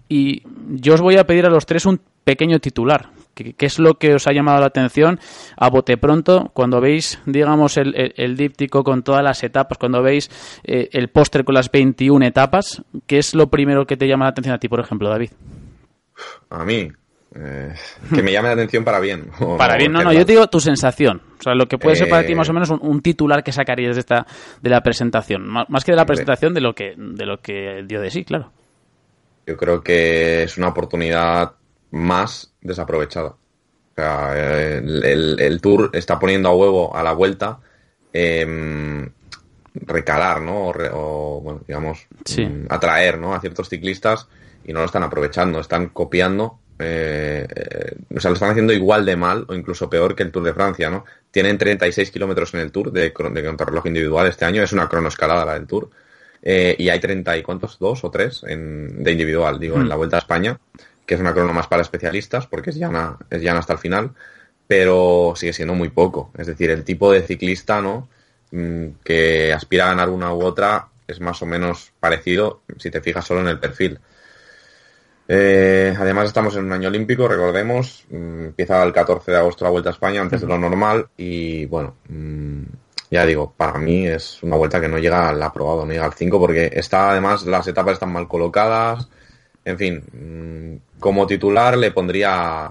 Y 0.10 0.44
yo 0.70 0.96
os 0.96 1.02
voy 1.02 1.18
a 1.18 1.26
pedir 1.26 1.46
a 1.46 1.50
los 1.50 1.66
tres 1.66 1.86
un 1.86 2.02
pequeño 2.24 2.60
titular. 2.60 3.10
¿Qué, 3.34 3.56
es 3.66 3.80
lo 3.80 3.94
que 3.94 4.14
os 4.16 4.28
ha 4.28 4.34
llamado 4.34 4.60
la 4.60 4.66
atención 4.68 5.20
a 5.56 5.70
bote 5.70 5.96
pronto 5.98 6.52
cuando 6.54 6.82
veis, 6.82 7.20
digamos, 7.26 7.78
el, 7.78 7.96
el- 7.96 8.14
el 8.18 8.36
díptico 8.36 8.84
con 8.84 9.04
todas 9.04 9.24
las 9.24 9.42
etapas, 9.44 9.78
cuando 9.78 10.02
veis 10.04 10.30
eh, 10.66 10.90
el 10.92 11.08
póster 11.10 11.46
con 11.46 11.56
las 11.56 11.72
21 11.72 12.26
etapas? 12.26 12.84
¿Qué 13.08 13.18
es 13.20 13.34
lo 13.34 13.48
primero 13.48 13.86
que 13.86 13.96
te 13.98 14.08
llama 14.08 14.26
la 14.26 14.32
atención 14.32 14.54
a 14.56 14.60
ti, 14.60 14.68
por 14.68 14.82
ejemplo, 14.82 15.10
David? 15.10 15.30
A 16.50 16.66
mí. 16.66 16.90
Eh, 17.36 17.74
que 18.14 18.22
me 18.24 18.32
llame 18.32 18.50
la 18.50 18.54
atención 18.56 18.84
para 18.84 19.00
bien. 19.00 19.30
Para 19.58 19.78
bien, 19.78 19.92
no, 19.92 20.04
no, 20.04 20.12
yo 20.14 20.26
te 20.26 20.34
digo 20.34 20.48
tu 20.48 20.60
sensación. 20.60 21.22
O 21.40 21.42
sea, 21.44 21.56
lo 21.56 21.66
que 21.68 21.78
puede 21.78 21.96
ser 21.96 22.10
para 22.10 22.26
ti 22.26 22.34
Eh, 22.34 22.36
más 22.36 22.50
o 22.50 22.54
menos 22.54 22.70
un, 22.70 22.80
un 22.82 23.02
titular 23.02 23.44
que 23.44 23.52
sacarías 23.52 23.96
de 23.96 24.02
esta 24.02 24.26
de 24.62 24.70
la 24.70 24.82
presentación. 24.84 25.48
Má- 25.48 25.66
Más 25.70 25.84
que 25.86 25.92
de 25.94 25.96
la 25.98 26.06
presentación, 26.06 26.54
de 26.54 26.62
lo 26.62 26.74
que 26.76 26.94
de 26.98 27.26
lo 27.26 27.40
que 27.42 27.84
dio 27.88 28.02
de 28.02 28.12
sí, 28.12 28.24
claro. 28.26 28.52
yo 29.48 29.56
creo 29.58 29.82
que 29.82 30.44
es 30.44 30.58
una 30.58 30.68
oportunidad 30.70 31.54
más 31.92 32.54
desaprovechada. 32.62 33.30
O 33.30 33.94
sea, 33.96 34.78
el, 34.78 35.04
el- 35.04 35.40
el 35.40 35.62
Tour 35.62 35.90
está 35.94 36.20
poniendo 36.20 36.50
a 36.50 36.56
huevo 36.56 36.96
a 36.96 37.02
la 37.04 37.14
vuelta 37.14 37.60
em, 38.14 39.10
recalar, 39.74 40.42
¿no? 40.42 40.70
O, 40.94 41.42
bueno, 41.42 41.62
digamos, 41.68 42.08
Sí. 42.26 42.46
mm, 42.46 42.68
atraer, 42.70 43.18
¿no? 43.18 43.34
A 43.34 43.40
ciertos 43.42 43.70
ciclistas 43.70 44.28
y 44.66 44.74
no 44.74 44.80
lo 44.80 44.86
están 44.86 45.04
aprovechando, 45.04 45.60
están 45.60 45.88
copiando, 45.90 46.60
eh, 46.82 47.48
eh, 47.54 47.96
o 48.16 48.20
sea, 48.20 48.30
lo 48.30 48.36
están 48.36 48.52
haciendo 48.52 48.74
igual 48.74 49.06
de 49.06 49.16
mal 49.16 49.46
o 49.48 49.54
incluso 49.54 49.90
peor 49.90 50.16
que 50.16 50.24
el 50.24 50.32
Tour 50.32 50.44
de 50.44 50.54
Francia, 50.54 50.90
¿no? 50.90 51.06
Tienen 51.32 51.58
36 51.58 52.12
kilómetros 52.12 52.54
en 52.54 52.62
el 52.62 52.72
Tour 52.72 52.92
de, 52.92 53.02
de 53.02 53.46
contrarreloj 53.46 53.86
individual 53.86 54.28
este 54.28 54.46
año, 54.46 54.64
es 54.64 54.74
una 54.74 54.90
cronoescalada 54.90 55.46
la 55.46 55.54
del 55.54 55.68
Tour. 55.68 55.90
Eh, 56.44 56.76
y 56.78 56.90
hay 56.90 57.00
30 57.00 57.38
y 57.38 57.44
cuántos, 57.44 57.78
dos 57.78 58.04
o 58.04 58.10
tres 58.10 58.44
en, 58.48 59.04
de 59.04 59.12
individual, 59.12 59.60
digo, 59.60 59.78
en 59.78 59.88
la 59.88 59.96
Vuelta 59.96 60.16
a 60.16 60.20
España, 60.20 60.60
que 61.06 61.14
es 61.14 61.22
una 61.22 61.34
crono 61.34 61.54
más 61.54 61.68
para 61.68 61.84
especialistas, 61.84 62.48
porque 62.48 62.72
es 62.72 62.78
llana, 62.78 63.18
es 63.30 63.42
llana 63.42 63.60
hasta 63.60 63.74
el 63.74 63.80
final, 63.80 64.12
pero 64.68 65.34
sigue 65.36 65.54
siendo 65.54 65.76
muy 65.76 65.90
poco. 65.90 66.32
Es 66.38 66.48
decir, 66.48 66.72
el 66.72 66.84
tipo 66.84 67.12
de 67.12 67.22
ciclista, 67.22 67.82
¿no? 67.82 68.10
Mm, 68.52 68.88
que 69.04 69.54
aspira 69.54 69.86
a 69.86 69.90
ganar 69.90 70.10
una 70.10 70.34
u 70.34 70.42
otra 70.44 70.88
es 71.08 71.20
más 71.20 71.42
o 71.42 71.46
menos 71.46 71.92
parecido 72.00 72.62
si 72.78 72.90
te 72.90 73.02
fijas 73.02 73.26
solo 73.26 73.42
en 73.42 73.48
el 73.48 73.60
perfil. 73.60 74.00
Eh, 75.34 75.96
además 75.98 76.26
estamos 76.26 76.58
en 76.58 76.66
un 76.66 76.74
año 76.74 76.90
olímpico, 76.90 77.26
recordemos, 77.26 78.04
mm, 78.10 78.48
empieza 78.48 78.84
el 78.84 78.92
14 78.92 79.32
de 79.32 79.38
agosto 79.38 79.64
la 79.64 79.72
Vuelta 79.72 79.90
a 79.90 79.94
España 79.94 80.20
antes 80.20 80.42
de 80.42 80.48
lo 80.48 80.58
normal. 80.58 81.08
Y 81.16 81.66
bueno, 81.68 81.96
mm, 82.10 82.64
ya 83.10 83.26
digo, 83.26 83.54
para 83.56 83.78
mí 83.80 84.06
es 84.06 84.44
una 84.44 84.58
vuelta 84.58 84.82
que 84.82 84.90
no 84.90 84.98
llega 85.00 85.30
al 85.30 85.42
aprobado, 85.42 85.86
no 85.86 85.94
llega 85.94 86.04
al 86.04 86.16
5 86.16 86.38
porque 86.38 86.70
está 86.74 87.12
además 87.12 87.46
las 87.46 87.66
etapas 87.66 87.94
están 87.94 88.12
mal 88.12 88.28
colocadas, 88.28 89.08
en 89.64 89.78
fin, 89.78 90.04
mm, 90.12 91.00
como 91.00 91.26
titular 91.26 91.78
le 91.78 91.92
pondría 91.92 92.70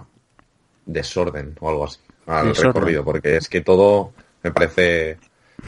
desorden 0.84 1.56
o 1.60 1.70
algo 1.70 1.86
así 1.86 1.98
al 2.26 2.48
Desorden. 2.48 2.74
recorrido 2.74 3.04
porque 3.04 3.38
es 3.38 3.48
que 3.48 3.62
todo 3.62 4.12
me 4.42 4.50
parece 4.50 5.16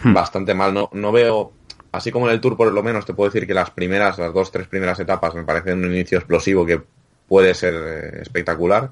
bastante 0.04 0.52
mal, 0.52 0.74
no, 0.74 0.90
no 0.92 1.10
veo 1.10 1.52
así 1.92 2.10
como 2.10 2.26
en 2.26 2.32
el 2.32 2.40
Tour 2.40 2.56
por 2.56 2.72
lo 2.72 2.82
menos 2.82 3.06
te 3.06 3.14
puedo 3.14 3.30
decir 3.30 3.46
que 3.46 3.54
las 3.54 3.70
primeras, 3.70 4.18
las 4.18 4.32
dos, 4.32 4.50
tres 4.50 4.66
primeras 4.66 4.98
etapas 4.98 5.34
me 5.34 5.44
parecen 5.44 5.84
un 5.84 5.92
inicio 5.92 6.18
explosivo 6.18 6.66
que 6.66 6.82
puede 7.28 7.54
ser 7.54 7.74
eh, 7.74 8.22
espectacular. 8.22 8.90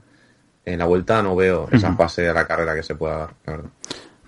En 0.64 0.78
la 0.78 0.84
vuelta 0.84 1.22
no 1.22 1.34
veo 1.34 1.68
esa 1.72 1.96
fase 1.96 2.22
de 2.22 2.34
la 2.34 2.46
carrera 2.46 2.74
que 2.74 2.82
se 2.82 2.94
pueda 2.94 3.16
dar, 3.16 3.34
la 3.46 3.52
verdad. 3.52 3.70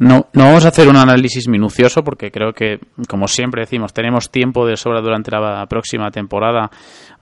No, 0.03 0.27
no 0.33 0.47
vamos 0.47 0.65
a 0.65 0.71
hacer 0.71 0.89
un 0.89 0.97
análisis 0.97 1.47
minucioso 1.47 2.03
porque 2.03 2.33
creo 2.33 2.53
que, 2.53 2.81
como 3.09 3.29
siempre 3.29 3.63
decimos, 3.63 3.93
tenemos 3.93 4.33
tiempo 4.33 4.67
de 4.67 4.77
sobra 4.77 5.01
durante 5.01 5.31
la 5.31 5.65
próxima 5.67 6.11
temporada, 6.11 6.73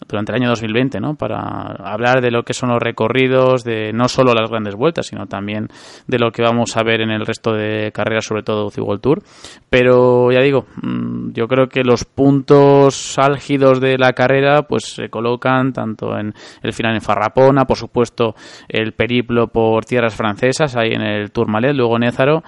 durante 0.08 0.32
el 0.32 0.40
año 0.40 0.48
2020, 0.48 0.98
¿no? 0.98 1.14
Para 1.14 1.40
hablar 1.84 2.22
de 2.22 2.30
lo 2.30 2.42
que 2.42 2.54
son 2.54 2.70
los 2.70 2.80
recorridos, 2.80 3.64
de 3.64 3.92
no 3.92 4.08
solo 4.08 4.32
las 4.32 4.48
grandes 4.48 4.76
vueltas, 4.76 5.08
sino 5.08 5.26
también 5.26 5.68
de 6.06 6.18
lo 6.18 6.30
que 6.30 6.40
vamos 6.40 6.74
a 6.78 6.82
ver 6.82 7.02
en 7.02 7.10
el 7.10 7.26
resto 7.26 7.52
de 7.52 7.92
carreras, 7.92 8.24
sobre 8.24 8.44
todo 8.44 8.68
UCI 8.68 8.80
World 8.80 9.02
Tour. 9.02 9.22
Pero 9.68 10.32
ya 10.32 10.40
digo, 10.40 10.64
mm, 10.80 11.32
yo 11.32 11.48
creo 11.48 11.68
que 11.68 11.84
los 11.84 12.06
puntos 12.06 13.18
álgidos 13.18 13.82
de 13.82 13.98
la 13.98 14.14
carrera 14.14 14.62
pues 14.62 14.84
se 14.84 15.10
colocan 15.10 15.74
tanto 15.74 16.18
en 16.18 16.32
el 16.62 16.72
final 16.72 16.94
en 16.94 17.02
Farrapona, 17.02 17.66
por 17.66 17.76
supuesto 17.76 18.34
el 18.66 18.94
periplo 18.94 19.48
por 19.48 19.84
tierras 19.84 20.16
francesas, 20.16 20.76
ahí 20.76 20.92
en 20.92 21.02
el 21.02 21.30
Tourmalet, 21.30 21.74
luego 21.74 21.98
Nézaro 21.98 22.42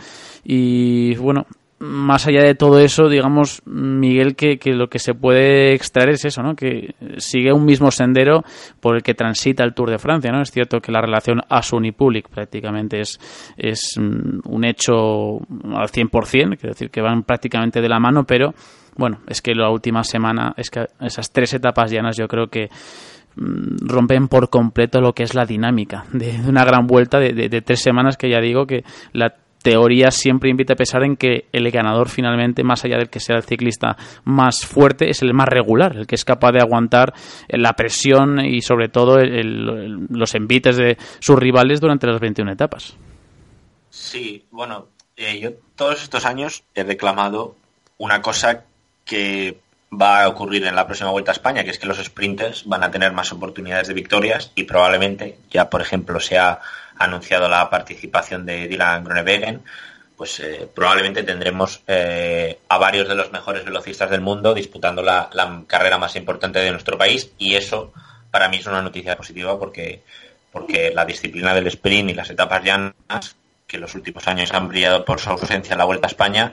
y 0.45 1.15
bueno, 1.17 1.47
más 1.79 2.29
allá 2.29 2.43
de 2.45 2.55
todo 2.55 2.79
eso, 2.79 3.09
digamos, 3.09 3.61
Miguel, 3.67 4.37
que, 4.37 4.57
que 4.59 4.73
lo 4.73 4.87
que 4.89 5.01
se 5.01 5.15
puede 5.15 5.75
extraer 5.75 6.11
es 6.11 6.25
eso, 6.25 6.41
¿no? 6.41 6.55
Que 6.55 6.95
sigue 7.17 7.53
un 7.53 7.65
mismo 7.65 7.91
sendero 7.91 8.45
por 8.79 8.95
el 8.95 9.03
que 9.03 9.15
transita 9.15 9.65
el 9.65 9.75
Tour 9.75 9.91
de 9.91 9.99
Francia, 9.99 10.31
¿no? 10.31 10.43
Es 10.43 10.53
cierto 10.53 10.79
que 10.81 10.93
la 10.93 11.01
relación 11.01 11.41
Asun 11.49 11.85
y 11.87 11.91
prácticamente 11.93 13.01
es, 13.01 13.19
es 13.57 13.95
mm, 13.99 14.41
un 14.49 14.65
hecho 14.65 15.39
al 15.75 15.89
100%, 15.89 16.57
quiero 16.57 16.69
decir 16.73 16.91
que 16.91 17.01
van 17.03 17.25
prácticamente 17.25 17.81
de 17.81 17.89
la 17.89 17.99
mano, 17.99 18.23
pero 18.25 18.55
bueno, 18.97 19.19
es 19.27 19.43
que 19.43 19.53
la 19.55 19.69
última 19.71 20.05
semana, 20.05 20.55
es 20.57 20.71
que 20.71 20.87
esas 21.01 21.33
tres 21.33 21.53
etapas 21.55 21.91
llanas 21.91 22.17
yo 22.17 22.29
creo 22.29 22.47
que 22.47 22.69
mm, 23.35 23.89
rompen 23.89 24.29
por 24.29 24.51
completo 24.51 25.01
lo 25.01 25.15
que 25.15 25.25
es 25.25 25.35
la 25.35 25.47
dinámica 25.47 26.05
de 26.13 26.39
una 26.49 26.65
gran 26.65 26.87
vuelta 26.87 27.19
de, 27.19 27.33
de- 27.33 27.49
de 27.49 27.61
tres 27.63 27.81
semanas 27.81 28.17
que 28.17 28.31
ya 28.31 28.41
digo 28.41 28.67
que 28.67 28.85
la 29.13 29.35
teoría 29.63 30.11
siempre 30.11 30.51
invita 30.51 30.73
a 30.75 30.77
pensar 30.77 31.03
en 31.05 31.17
que 31.17 31.47
el 31.53 31.71
ganador 31.71 32.09
finalmente, 32.09 32.63
más 32.65 32.85
allá 32.85 32.97
del 32.99 33.09
que 33.11 33.21
sea 33.21 33.37
el 33.37 33.43
ciclista 33.45 33.97
más 34.25 34.67
fuerte, 34.67 35.09
es 35.11 35.23
el 35.23 35.33
más 35.35 35.49
regular, 35.49 35.97
el 35.97 36.07
que 36.07 36.15
es 36.15 36.25
capaz 36.25 36.53
de 36.53 36.61
aguantar 36.61 37.13
la 37.49 37.73
presión 37.75 38.45
y 38.45 38.61
sobre 38.63 38.89
todo 38.89 39.19
el- 39.19 40.07
los 40.11 40.35
envites 40.35 40.77
de 40.77 40.97
sus 41.21 41.39
rivales 41.39 41.81
durante 41.81 42.07
las 42.07 42.21
21 42.21 42.53
etapas. 42.53 42.97
Sí, 43.91 44.45
bueno, 44.51 44.87
eh, 45.17 45.39
yo 45.41 45.51
todos 45.77 46.03
estos 46.03 46.25
años 46.25 46.63
he 46.75 46.83
reclamado 46.83 47.55
una 47.99 48.23
cosa 48.23 48.65
que 49.05 49.59
va 49.93 50.23
a 50.23 50.29
ocurrir 50.29 50.65
en 50.65 50.75
la 50.75 50.87
próxima 50.87 51.11
Vuelta 51.11 51.33
a 51.33 51.35
España, 51.35 51.65
que 51.65 51.71
es 51.71 51.79
que 51.79 51.87
los 51.87 51.99
sprinters 52.03 52.67
van 52.67 52.83
a 52.83 52.91
tener 52.91 53.13
más 53.13 53.31
oportunidades 53.33 53.89
de 53.89 53.95
victorias 53.95 54.51
y 54.55 54.65
probablemente 54.65 55.37
ya, 55.51 55.69
por 55.69 55.83
ejemplo, 55.83 56.19
se 56.19 56.39
anunciado 56.99 57.49
la 57.49 57.69
participación 57.71 58.47
de 58.47 58.69
Dylan 58.69 59.05
Groenewegen, 59.05 59.63
pues 60.17 60.39
eh, 60.41 60.69
probablemente 60.73 61.23
tendremos 61.23 61.83
eh, 61.87 62.59
a 62.69 62.79
varios 62.79 63.09
de 63.09 63.15
los 63.15 63.33
mejores 63.33 63.65
velocistas 63.65 64.11
del 64.11 64.21
mundo 64.21 64.55
disputando 64.55 65.03
la, 65.03 65.29
la 65.33 65.63
carrera 65.67 65.99
más 65.99 66.15
importante 66.17 66.61
de 66.61 66.71
nuestro 66.71 66.97
país 66.97 67.33
y 67.39 67.55
eso 67.55 67.93
para 68.33 68.49
mí 68.49 68.57
es 68.57 68.67
una 68.67 68.83
noticia 68.83 69.17
positiva 69.17 69.59
porque, 69.59 70.03
porque 70.51 70.91
la 70.95 71.05
disciplina 71.05 71.55
del 71.55 71.67
sprint 71.69 72.11
y 72.11 72.15
las 72.15 72.31
etapas 72.31 72.65
llanas, 72.65 73.37
que 73.67 73.77
en 73.77 73.83
los 73.83 73.95
últimos 73.95 74.27
años 74.27 74.53
han 74.53 74.69
brillado 74.69 75.05
por 75.05 75.21
su 75.21 75.31
ausencia 75.31 75.73
en 75.73 75.79
la 75.79 75.85
Vuelta 75.85 76.07
a 76.07 76.11
España, 76.11 76.53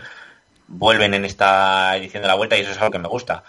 vuelven 0.67 1.13
en 1.13 1.25
esta 1.25 1.95
edición 1.95 2.21
de 2.21 2.27
la 2.27 2.35
Vuelta 2.35 2.57
y 2.57 2.61
eso 2.61 2.71
es 2.71 2.77
algo 2.77 2.91
que 2.91 2.99
me 2.99 3.07
gusta. 3.07 3.43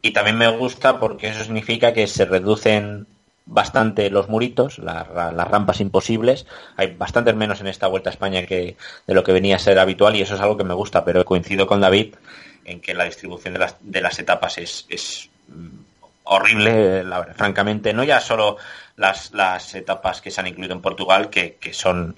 Y 0.00 0.12
también 0.12 0.38
me 0.38 0.48
gusta 0.48 0.98
porque 0.98 1.28
eso 1.28 1.44
significa 1.44 1.92
que 1.92 2.06
se 2.06 2.24
reducen 2.24 3.06
bastante 3.46 4.10
los 4.10 4.28
muritos, 4.28 4.78
las 4.78 5.08
rampas 5.08 5.80
imposibles. 5.80 6.46
Hay 6.76 6.94
bastantes 6.94 7.34
menos 7.34 7.60
en 7.60 7.68
esta 7.68 7.86
Vuelta 7.86 8.10
a 8.10 8.12
España 8.12 8.44
que 8.44 8.76
de 9.06 9.14
lo 9.14 9.22
que 9.22 9.32
venía 9.32 9.56
a 9.56 9.60
ser 9.60 9.78
habitual 9.78 10.16
y 10.16 10.22
eso 10.22 10.34
es 10.34 10.40
algo 10.40 10.56
que 10.56 10.64
me 10.64 10.74
gusta, 10.74 11.04
pero 11.04 11.24
coincido 11.24 11.66
con 11.66 11.80
David 11.80 12.14
en 12.64 12.80
que 12.80 12.94
la 12.94 13.04
distribución 13.04 13.54
de 13.54 14.00
las, 14.00 14.18
etapas 14.18 14.58
es, 14.58 14.86
es 14.88 15.30
mm, 15.48 15.68
horrible, 16.24 17.04
francamente. 17.36 17.94
No 17.94 18.02
ya 18.02 18.20
solo 18.20 18.56
las, 18.96 19.30
etapas 19.74 20.20
que 20.20 20.32
se 20.32 20.40
han 20.40 20.48
incluido 20.48 20.74
en 20.74 20.82
Portugal, 20.82 21.30
que, 21.30 21.56
son 21.72 22.16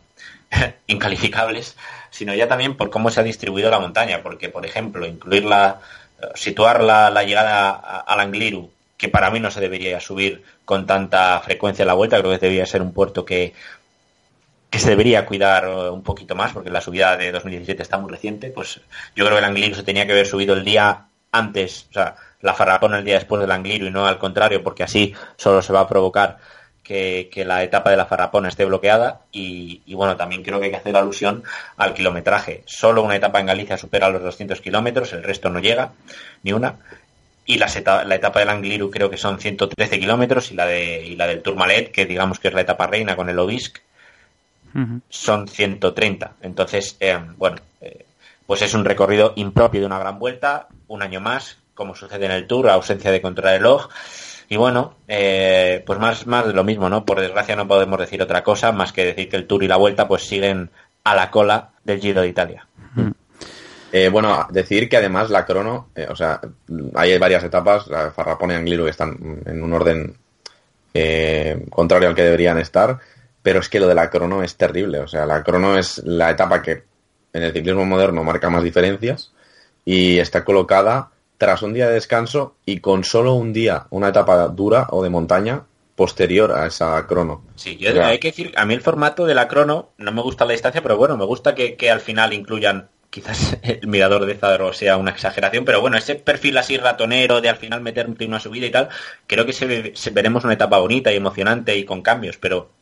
incalificables, 0.86 1.76
sino 2.10 2.34
ya 2.34 2.48
también 2.48 2.76
por 2.76 2.88
cómo 2.88 3.10
se 3.10 3.20
ha 3.20 3.24
distribuido 3.24 3.70
la 3.70 3.80
montaña, 3.80 4.22
porque, 4.22 4.48
por 4.48 4.64
ejemplo, 4.64 5.06
incluirla, 5.06 5.80
eh, 6.22 6.26
situar 6.34 6.82
la, 6.82 7.10
la 7.10 7.22
llegada 7.24 7.70
al 7.70 8.20
Angliru, 8.20 8.70
que 8.96 9.10
para 9.10 9.30
mí 9.30 9.40
no 9.40 9.50
se 9.50 9.60
debería 9.60 10.00
subir 10.00 10.42
con 10.68 10.84
tanta 10.84 11.40
frecuencia 11.40 11.82
en 11.82 11.86
la 11.86 11.94
vuelta, 11.94 12.18
creo 12.18 12.30
que 12.30 12.36
debería 12.36 12.66
ser 12.66 12.82
un 12.82 12.92
puerto 12.92 13.24
que, 13.24 13.54
que 14.68 14.78
se 14.78 14.90
debería 14.90 15.24
cuidar 15.24 15.64
eh, 15.64 15.88
un 15.88 16.02
poquito 16.02 16.34
más, 16.34 16.52
porque 16.52 16.68
la 16.68 16.82
subida 16.82 17.16
de 17.16 17.32
2017 17.32 17.82
está 17.82 17.96
muy 17.96 18.10
reciente, 18.10 18.50
pues 18.50 18.78
yo 19.16 19.24
creo 19.24 19.30
que 19.30 19.38
el 19.38 19.44
Angliru 19.46 19.74
se 19.74 19.82
tenía 19.82 20.04
que 20.04 20.12
haber 20.12 20.26
subido 20.26 20.52
el 20.52 20.66
día 20.66 21.06
antes, 21.32 21.86
o 21.88 21.94
sea, 21.94 22.16
la 22.42 22.52
Farrapona 22.52 22.98
el 22.98 23.06
día 23.06 23.14
después 23.14 23.40
del 23.40 23.50
Angliru 23.50 23.86
y 23.86 23.90
no 23.90 24.04
al 24.06 24.18
contrario, 24.18 24.62
porque 24.62 24.82
así 24.82 25.14
solo 25.38 25.62
se 25.62 25.72
va 25.72 25.80
a 25.80 25.88
provocar 25.88 26.36
que, 26.82 27.30
que 27.32 27.46
la 27.46 27.62
etapa 27.62 27.90
de 27.90 27.96
la 27.96 28.04
Farrapona 28.04 28.50
esté 28.50 28.66
bloqueada 28.66 29.22
y, 29.32 29.80
y, 29.86 29.94
bueno, 29.94 30.18
también 30.18 30.42
creo 30.42 30.58
que 30.58 30.66
hay 30.66 30.70
que 30.70 30.76
hacer 30.76 30.94
alusión 30.98 31.44
al 31.78 31.94
kilometraje. 31.94 32.62
Solo 32.66 33.02
una 33.02 33.16
etapa 33.16 33.40
en 33.40 33.46
Galicia 33.46 33.78
supera 33.78 34.10
los 34.10 34.22
200 34.22 34.60
kilómetros, 34.60 35.14
el 35.14 35.22
resto 35.22 35.48
no 35.48 35.60
llega, 35.60 35.92
ni 36.42 36.52
una. 36.52 36.76
Y 37.50 37.56
las 37.56 37.82
la 37.82 38.14
etapa 38.14 38.40
del 38.40 38.50
Angliru 38.50 38.90
creo 38.90 39.08
que 39.08 39.16
son 39.16 39.38
113 39.40 39.98
kilómetros 39.98 40.52
y 40.52 40.54
la 40.54 40.66
de 40.66 41.02
y 41.02 41.16
la 41.16 41.26
del 41.26 41.40
Tourmalet, 41.40 41.90
que 41.90 42.04
digamos 42.04 42.38
que 42.38 42.48
es 42.48 42.54
la 42.54 42.60
etapa 42.60 42.86
reina 42.86 43.16
con 43.16 43.30
el 43.30 43.38
Obisque, 43.38 43.80
Ujú. 44.74 45.00
son 45.08 45.48
130. 45.48 46.34
Entonces, 46.42 46.98
eh, 47.00 47.18
bueno, 47.38 47.56
eh, 47.80 48.04
pues 48.46 48.60
es 48.60 48.74
un 48.74 48.84
recorrido 48.84 49.32
impropio 49.36 49.80
de 49.80 49.86
una 49.86 49.98
gran 49.98 50.18
vuelta, 50.18 50.68
un 50.88 51.00
año 51.02 51.22
más, 51.22 51.56
como 51.72 51.94
sucede 51.94 52.26
en 52.26 52.32
el 52.32 52.46
Tour, 52.46 52.68
ausencia 52.68 53.10
de 53.10 53.22
contrarreloj. 53.22 53.88
Y 54.50 54.58
bueno, 54.58 54.96
eh, 55.08 55.82
pues 55.86 55.98
más, 55.98 56.26
más 56.26 56.46
de 56.46 56.52
lo 56.52 56.64
mismo, 56.64 56.90
¿no? 56.90 57.06
Por 57.06 57.18
desgracia 57.18 57.56
no 57.56 57.66
podemos 57.66 57.98
decir 57.98 58.20
otra 58.20 58.42
cosa 58.42 58.72
más 58.72 58.92
que 58.92 59.06
decir 59.06 59.30
que 59.30 59.36
el 59.36 59.46
Tour 59.46 59.64
y 59.64 59.68
la 59.68 59.76
vuelta 59.76 60.06
pues 60.06 60.28
siguen 60.28 60.68
a 61.02 61.14
la 61.14 61.30
cola 61.30 61.70
del 61.82 61.98
Giro 61.98 62.20
de 62.20 62.28
Italia. 62.28 62.66
Eh, 63.92 64.08
bueno, 64.10 64.46
decir 64.50 64.88
que 64.88 64.98
además 64.98 65.30
la 65.30 65.46
crono, 65.46 65.88
eh, 65.94 66.06
o 66.10 66.16
sea, 66.16 66.40
hay 66.94 67.16
varias 67.18 67.42
etapas, 67.44 67.86
la 67.86 68.10
Farrapona 68.10 68.54
y 68.54 68.56
Angliru 68.56 68.84
que 68.84 68.90
están 68.90 69.42
en 69.46 69.62
un 69.62 69.72
orden 69.72 70.16
eh, 70.92 71.64
contrario 71.70 72.08
al 72.08 72.14
que 72.14 72.22
deberían 72.22 72.58
estar, 72.58 72.98
pero 73.42 73.60
es 73.60 73.68
que 73.68 73.80
lo 73.80 73.88
de 73.88 73.94
la 73.94 74.10
crono 74.10 74.42
es 74.42 74.56
terrible, 74.56 75.00
o 75.00 75.08
sea, 75.08 75.24
la 75.24 75.42
crono 75.42 75.78
es 75.78 75.98
la 76.04 76.30
etapa 76.30 76.60
que 76.60 76.82
en 77.32 77.42
el 77.42 77.52
ciclismo 77.52 77.86
moderno 77.86 78.24
marca 78.24 78.50
más 78.50 78.62
diferencias 78.62 79.32
y 79.84 80.18
está 80.18 80.44
colocada 80.44 81.10
tras 81.38 81.62
un 81.62 81.72
día 81.72 81.86
de 81.86 81.94
descanso 81.94 82.56
y 82.66 82.80
con 82.80 83.04
solo 83.04 83.34
un 83.34 83.52
día, 83.52 83.86
una 83.90 84.08
etapa 84.08 84.48
dura 84.48 84.88
o 84.90 85.02
de 85.02 85.08
montaña 85.08 85.62
posterior 85.94 86.52
a 86.52 86.66
esa 86.66 87.06
crono. 87.06 87.42
Sí, 87.56 87.76
yo 87.76 88.04
hay 88.04 88.18
que 88.18 88.28
decir, 88.28 88.52
a 88.56 88.66
mí 88.66 88.74
el 88.74 88.82
formato 88.82 89.24
de 89.24 89.34
la 89.34 89.48
crono 89.48 89.90
no 89.96 90.12
me 90.12 90.22
gusta 90.22 90.44
la 90.44 90.52
distancia, 90.52 90.82
pero 90.82 90.96
bueno, 90.96 91.16
me 91.16 91.24
gusta 91.24 91.54
que, 91.54 91.76
que 91.76 91.90
al 91.90 92.00
final 92.00 92.32
incluyan 92.32 92.88
quizás 93.10 93.56
el 93.62 93.86
mirador 93.86 94.26
de 94.26 94.34
Zadro 94.34 94.72
sea 94.72 94.96
una 94.96 95.10
exageración, 95.10 95.64
pero 95.64 95.80
bueno, 95.80 95.96
ese 95.96 96.14
perfil 96.14 96.58
así 96.58 96.76
ratonero 96.76 97.40
de 97.40 97.48
al 97.48 97.56
final 97.56 97.80
meterte 97.80 98.26
una 98.26 98.40
subida 98.40 98.66
y 98.66 98.70
tal, 98.70 98.88
creo 99.26 99.46
que 99.46 99.52
se, 99.52 99.94
se 99.94 100.10
veremos 100.10 100.44
una 100.44 100.54
etapa 100.54 100.78
bonita 100.78 101.12
y 101.12 101.16
emocionante 101.16 101.76
y 101.76 101.84
con 101.84 102.02
cambios, 102.02 102.36
pero 102.36 102.72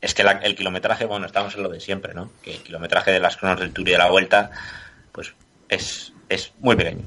es 0.00 0.14
que 0.14 0.22
el 0.42 0.54
kilometraje, 0.54 1.04
bueno, 1.04 1.26
estamos 1.26 1.54
en 1.56 1.62
lo 1.62 1.68
de 1.68 1.80
siempre, 1.80 2.14
¿no? 2.14 2.30
Que 2.42 2.52
el 2.52 2.62
kilometraje 2.62 3.10
de 3.10 3.20
las 3.20 3.36
cronos 3.36 3.60
del 3.60 3.72
Tour 3.72 3.88
y 3.88 3.92
de 3.92 3.98
la 3.98 4.10
Vuelta, 4.10 4.50
pues 5.10 5.34
es, 5.68 6.12
es 6.28 6.52
muy 6.60 6.76
pequeño. 6.76 7.02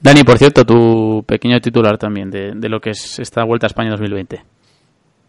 Dani, 0.00 0.22
por 0.22 0.38
cierto, 0.38 0.64
tu 0.64 1.24
pequeño 1.26 1.60
titular 1.60 1.98
también 1.98 2.30
de, 2.30 2.52
de 2.54 2.68
lo 2.68 2.80
que 2.80 2.90
es 2.90 3.18
esta 3.18 3.42
Vuelta 3.44 3.66
a 3.66 3.68
España 3.68 3.90
2020. 3.90 4.44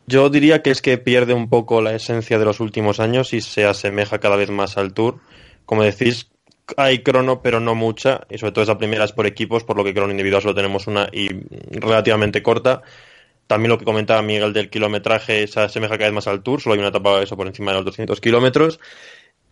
Yo 0.10 0.30
diría 0.30 0.62
que 0.62 0.72
es 0.72 0.82
que 0.82 0.98
pierde 0.98 1.34
un 1.34 1.50
poco 1.50 1.82
la 1.82 1.94
esencia 1.94 2.40
de 2.40 2.46
los 2.46 2.62
últimos 2.62 3.02
años 3.02 3.34
y 3.34 3.42
se 3.42 3.66
asemeja 3.66 4.20
cada 4.20 4.38
vez 4.38 4.50
más 4.50 4.78
al 4.78 4.94
Tour. 4.94 5.20
Como 5.66 5.84
decís, 5.84 6.30
hay 6.78 7.00
crono, 7.00 7.42
pero 7.42 7.60
no 7.60 7.76
mucha, 7.76 8.22
y 8.30 8.38
sobre 8.38 8.54
todo 8.54 8.64
esa 8.64 8.78
primera 8.78 9.04
es 9.04 9.12
por 9.12 9.28
equipos, 9.28 9.66
por 9.66 9.76
lo 9.76 9.84
que 9.84 9.94
crono 9.94 10.12
individual 10.12 10.42
solo 10.42 10.56
tenemos 10.56 10.88
una 10.88 11.10
y 11.12 11.28
relativamente 11.72 12.42
corta. 12.42 12.84
También 13.48 13.70
lo 13.70 13.78
que 13.78 13.84
comentaba 13.84 14.22
Miguel 14.22 14.54
del 14.54 14.70
kilometraje 14.70 15.46
se 15.46 15.60
asemeja 15.60 15.98
cada 15.98 16.10
vez 16.10 16.16
más 16.16 16.28
al 16.28 16.42
Tour, 16.42 16.62
solo 16.62 16.76
hay 16.76 16.80
una 16.80 16.90
etapa 16.90 17.22
eso 17.22 17.36
por 17.36 17.48
encima 17.48 17.72
de 17.72 17.78
los 17.78 17.86
200 17.86 18.22
kilómetros. 18.22 18.80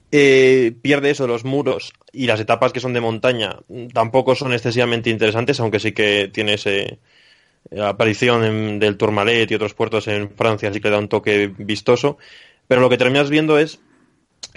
Eh, 0.10 0.74
pierde 0.82 1.10
eso, 1.10 1.28
los 1.28 1.44
muros 1.44 1.92
y 2.14 2.28
las 2.28 2.40
etapas 2.40 2.72
que 2.72 2.80
son 2.80 2.94
de 2.94 3.02
montaña 3.02 3.58
tampoco 3.94 4.36
son 4.36 4.54
excesivamente 4.54 5.10
interesantes, 5.10 5.60
aunque 5.60 5.80
sí 5.80 5.92
que 5.92 6.30
tiene 6.32 6.54
ese, 6.54 7.00
aparición 7.82 8.44
en- 8.44 8.80
del 8.80 8.98
Tourmalet 8.98 9.50
y 9.52 9.56
otros 9.56 9.74
puertos 9.74 10.08
en 10.08 10.30
Francia, 10.30 10.70
así 10.70 10.80
que 10.80 10.88
le 10.90 10.94
da 10.96 11.00
un 11.00 11.08
toque 11.10 11.52
vistoso. 11.58 12.18
Pero 12.68 12.82
lo 12.82 12.90
que 12.90 12.98
terminas 12.98 13.30
viendo 13.30 13.58
es 13.60 13.80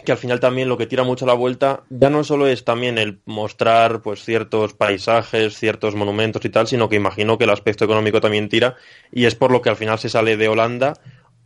que 0.04 0.12
al 0.12 0.18
final 0.18 0.38
también 0.38 0.68
lo 0.68 0.78
que 0.78 0.86
tira 0.86 1.02
mucho 1.02 1.26
la 1.26 1.32
vuelta 1.34 1.82
ya 1.90 2.08
no 2.08 2.22
solo 2.22 2.46
es 2.46 2.64
también 2.64 2.98
el 2.98 3.18
mostrar 3.26 4.00
pues 4.00 4.22
ciertos 4.24 4.74
paisajes, 4.74 5.56
ciertos 5.58 5.94
monumentos 5.94 6.44
y 6.44 6.50
tal, 6.50 6.66
sino 6.68 6.88
que 6.88 6.96
imagino 6.96 7.36
que 7.36 7.44
el 7.44 7.50
aspecto 7.50 7.84
económico 7.84 8.20
también 8.20 8.48
tira 8.48 8.76
y 9.10 9.24
es 9.24 9.34
por 9.34 9.50
lo 9.50 9.60
que 9.60 9.70
al 9.70 9.76
final 9.76 9.98
se 9.98 10.08
sale 10.08 10.36
de 10.36 10.48
Holanda 10.48 10.94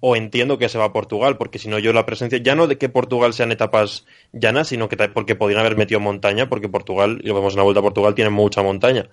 o 0.05 0.17
entiendo 0.17 0.59
que 0.59 0.69
se 0.69 0.79
va 0.79 0.87
a 0.87 0.93
Portugal, 0.93 1.37
porque 1.37 1.61
si 1.61 1.69
no 1.69 1.79
yo 1.79 1.93
la 1.93 2.05
presencia, 2.05 2.41
ya 2.43 2.57
no 2.57 2.67
de 2.67 2.77
que 2.77 2.89
Portugal 2.89 3.33
sean 3.35 3.53
etapas 3.53 4.05
llanas, 4.33 4.67
sino 4.67 4.89
que 4.89 4.97
porque 4.97 5.37
podrían 5.37 5.61
haber 5.61 5.77
metido 5.77 6.01
montaña, 6.01 6.49
porque 6.49 6.69
Portugal, 6.69 7.21
y 7.23 7.29
lo 7.29 7.35
vemos 7.37 7.53
en 7.53 7.59
la 7.59 7.63
vuelta 7.63 7.79
a 7.79 7.85
Portugal, 7.85 8.17
tiene 8.17 8.31
mucha 8.31 8.65
montaña. 8.65 9.09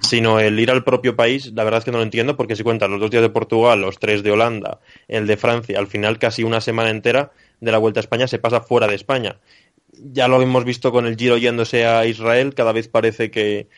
Sino 0.00 0.40
el 0.40 0.58
ir 0.58 0.70
al 0.70 0.82
propio 0.82 1.14
país, 1.14 1.52
la 1.52 1.62
verdad 1.62 1.80
es 1.80 1.84
que 1.84 1.90
no 1.90 1.98
lo 1.98 2.04
entiendo, 2.04 2.38
porque 2.38 2.56
si 2.56 2.62
cuentas 2.62 2.88
los 2.88 2.98
dos 2.98 3.10
días 3.10 3.22
de 3.22 3.28
Portugal, 3.28 3.82
los 3.82 3.98
tres 3.98 4.22
de 4.22 4.30
Holanda, 4.30 4.80
el 5.08 5.26
de 5.26 5.36
Francia, 5.36 5.78
al 5.78 5.88
final 5.88 6.18
casi 6.18 6.42
una 6.42 6.62
semana 6.62 6.88
entera 6.88 7.32
de 7.60 7.70
la 7.70 7.76
vuelta 7.76 8.00
a 8.00 8.02
España 8.02 8.26
se 8.26 8.38
pasa 8.38 8.62
fuera 8.62 8.86
de 8.86 8.94
España. 8.94 9.36
Ya 9.92 10.26
lo 10.26 10.40
hemos 10.40 10.64
visto 10.64 10.90
con 10.90 11.06
el 11.06 11.16
Giro 11.16 11.36
yéndose 11.36 11.84
a 11.84 12.06
Israel, 12.06 12.54
cada 12.54 12.72
vez 12.72 12.88
parece 12.88 13.30
que 13.30 13.68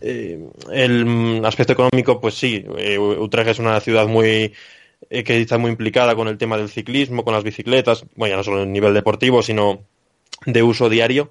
eh, 0.00 0.40
el 0.72 1.06
mm, 1.06 1.44
aspecto 1.44 1.74
económico, 1.74 2.20
pues 2.20 2.34
sí, 2.34 2.64
eh, 2.76 2.98
Utrecht 2.98 3.50
es 3.50 3.58
una 3.60 3.78
ciudad 3.78 4.08
muy 4.08 4.52
eh, 5.10 5.24
que 5.24 5.40
está 5.40 5.58
muy 5.58 5.70
implicada 5.70 6.14
con 6.14 6.28
el 6.28 6.38
tema 6.38 6.56
del 6.56 6.68
ciclismo, 6.68 7.24
con 7.24 7.34
las 7.34 7.44
bicicletas, 7.44 8.04
bueno, 8.16 8.32
ya 8.32 8.36
no 8.36 8.44
solo 8.44 8.62
en 8.62 8.72
nivel 8.72 8.94
deportivo, 8.94 9.42
sino 9.42 9.84
de 10.46 10.62
uso 10.62 10.88
diario, 10.88 11.30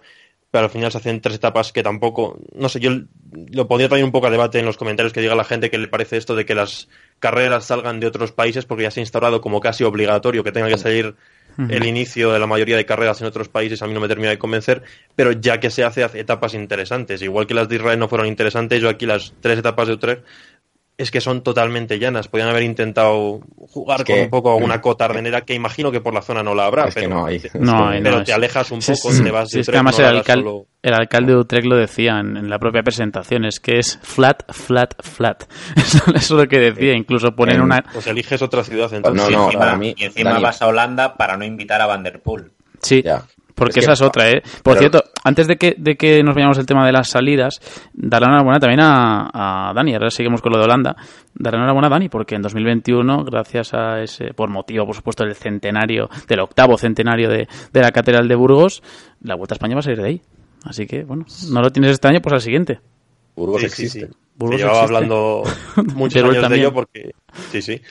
pero 0.52 0.66
al 0.66 0.70
final 0.70 0.92
se 0.92 1.00
hacen 1.00 1.22
tres 1.22 1.36
etapas 1.36 1.72
que 1.72 1.84
tampoco, 1.84 2.40
no 2.56 2.70
sé, 2.70 2.80
yo 2.80 2.92
lo 3.52 3.68
podría 3.68 3.90
traer 3.90 4.04
un 4.04 4.12
poco 4.12 4.28
a 4.28 4.32
debate 4.32 4.60
en 4.60 4.66
los 4.66 4.78
comentarios 4.78 5.14
que 5.14 5.22
diga 5.22 5.36
la 5.36 5.44
gente 5.44 5.70
que 5.70 5.78
le 5.78 5.88
parece 5.88 6.18
esto 6.18 6.36
de 6.36 6.46
que 6.46 6.56
las 6.56 6.88
carreras 7.20 7.66
salgan 7.66 8.00
de 8.00 8.08
otros 8.08 8.32
países 8.32 8.66
porque 8.66 8.84
ya 8.84 8.92
se 8.92 9.02
ha 9.02 9.04
instaurado 9.04 9.42
como 9.42 9.60
casi 9.60 9.84
obligatorio 9.84 10.44
que 10.44 10.52
tenga 10.52 10.70
que 10.70 10.78
salir 10.78 11.16
el 11.58 11.86
inicio 11.86 12.32
de 12.32 12.40
la 12.40 12.46
mayoría 12.46 12.78
de 12.78 12.86
carreras 12.86 13.20
en 13.22 13.28
otros 13.28 13.50
países 13.50 13.82
a 13.82 13.88
mí 13.88 13.94
no 13.94 14.00
me 14.00 14.08
termina 14.08 14.30
de 14.30 14.38
convencer, 14.38 14.84
pero 15.16 15.32
ya 15.32 15.60
que 15.60 15.72
se 15.72 15.84
hace, 15.84 16.04
hace 16.04 16.20
etapas 16.20 16.54
interesantes, 16.54 17.22
igual 17.24 17.48
que 17.48 17.56
las 17.56 17.68
de 17.68 17.78
Israel 17.78 17.98
no 17.98 18.08
fueron 18.08 18.28
interesantes, 18.28 18.80
yo 18.80 18.90
aquí 18.90 19.08
las 19.08 19.34
tres 19.42 19.58
etapas 19.58 19.88
de 19.88 19.96
Utrecht 19.96 20.24
es 20.98 21.12
que 21.12 21.22
son 21.22 21.44
totalmente 21.44 22.00
llanas. 22.00 22.28
Podrían 22.28 22.50
haber 22.50 22.64
intentado 22.64 23.42
jugar 23.68 24.00
Es 24.00 24.06
que- 24.06 24.14
con 24.14 24.22
un 24.24 24.30
poco 24.32 24.56
una 24.56 24.82
cota 24.82 25.06
ardenera 25.06 25.42
que 25.42 25.54
imagino 25.54 25.92
que 25.92 26.02
por 26.02 26.14
la 26.14 26.22
zona 26.24 26.42
no 26.42 26.56
la 26.56 26.66
habrá, 26.66 26.88
Es 26.88 26.96
que 26.96 27.02
pero, 27.02 27.16
no 27.16 27.26
hay. 27.28 27.38
No, 27.38 27.46
Es 27.46 27.52
que- 27.52 27.58
hay, 27.98 28.02
pero 28.04 28.18
no, 28.18 28.24
te 28.24 28.32
es- 28.32 28.36
alejas 28.38 28.72
un 28.72 28.80
poco, 28.80 29.12
sí, 29.12 29.24
te 29.24 29.32
vas 29.32 29.50
sí, 29.50 29.58
de 29.58 29.62
es 29.62 29.68
que 29.68 29.72
Utrecht, 29.72 29.76
además 29.76 29.98
no 30.00 30.04
el, 30.04 30.10
hagas 30.10 30.26
alcal- 30.26 30.40
solo- 30.40 30.66
el 30.82 30.94
alcalde 30.94 31.32
de 31.34 31.38
Utrecht 31.40 31.66
lo 31.68 31.76
decía 31.76 32.20
en, 32.20 32.38
en 32.38 32.50
la 32.50 32.58
propia 32.60 32.82
presentación, 32.82 33.46
es 33.46 33.60
que 33.60 33.78
es 33.78 34.00
flat, 34.02 34.52
flat, 34.52 34.94
flat. 35.04 35.44
Eso, 35.76 36.04
es 36.16 36.32
lo 36.32 36.48
que 36.48 36.58
decía, 36.60 36.94
incluso 36.94 37.36
poner 37.36 37.56
En- 37.58 37.62
una... 37.62 37.84
Pues 37.94 38.08
eliges 38.08 38.42
otra 38.42 38.64
ciudad 38.64 38.90
No, 38.92 38.98
entonces. 38.98 39.30
y 39.30 39.34
encima, 39.36 39.60
para 39.60 39.76
mí, 39.78 39.94
y 39.96 40.04
encima 40.06 40.40
vas 40.40 40.62
a 40.62 40.68
Holanda 40.68 41.16
para 41.16 41.38
no 41.38 41.46
invitar 41.46 41.80
a 41.82 41.86
Van 41.86 42.02
der 42.04 42.22
Poel. 42.22 42.52
Sí, 42.82 43.02
Ya. 43.04 43.24
Porque 43.58 43.72
Es 43.80 43.86
que- 43.86 43.92
esa 43.92 43.94
es 43.94 44.02
otra, 44.02 44.30
¿eh? 44.30 44.42
Por 44.64 44.76
pero- 44.76 44.80
cierto, 44.80 45.04
antes 45.24 45.48
de 45.48 45.58
que, 45.58 45.76
de 45.78 45.96
que 45.98 46.24
nos 46.24 46.36
vayamos 46.36 46.58
al 46.60 46.66
tema 46.66 46.86
de 46.86 46.92
las 46.94 47.10
salidas, 47.10 47.60
darle 47.94 48.28
enhorabuena 48.28 48.60
también 48.60 48.80
a, 48.82 49.70
a 49.70 49.74
Dani, 49.74 49.94
ahora 49.94 50.10
seguimos 50.12 50.42
con 50.42 50.52
lo 50.54 50.60
de 50.60 50.66
Holanda, 50.66 50.96
darle 51.34 51.58
enhorabuena 51.58 51.88
a 51.88 51.90
Dani, 51.90 52.08
porque 52.08 52.36
en 52.36 52.44
2021, 52.44 53.24
gracias 53.26 53.74
a 53.74 54.02
ese, 54.02 54.34
por 54.36 54.50
motivo, 54.50 54.86
por 54.86 54.96
supuesto, 54.96 55.26
del 55.26 55.36
centenario, 55.36 56.08
del 56.28 56.40
octavo 56.42 56.78
centenario 56.78 57.30
de, 57.30 57.48
de 57.74 57.82
la 57.82 57.92
Catedral 57.92 58.28
de 58.28 58.36
Burgos, 58.36 58.82
la 59.22 59.36
Vuelta 59.36 59.56
a 59.56 59.58
España 59.58 59.74
va 59.76 59.80
a 59.80 59.84
salir 59.84 60.02
de 60.02 60.08
ahí. 60.08 60.22
Así 60.64 60.86
que, 60.86 61.04
bueno, 61.04 61.26
no 61.52 61.62
lo 61.62 61.72
tienes 61.72 61.92
este 61.92 62.08
año, 62.08 62.20
pues 62.22 62.34
al 62.34 62.42
siguiente. 62.42 62.80
Burgos 63.36 63.62
Sí, 63.62 63.70
sí, 63.70 63.84
existe. 63.84 64.08
sí. 64.08 64.14
Burgos 64.36 64.60
Se 64.60 64.66
llevaba 64.68 64.84
existe. 64.84 64.96
hablando 64.96 65.44
muchos 65.96 66.24
años 66.24 66.50
de 66.50 66.56
ello 66.58 66.74
porque 66.74 67.12
sí, 67.52 67.62
sí. 67.62 67.82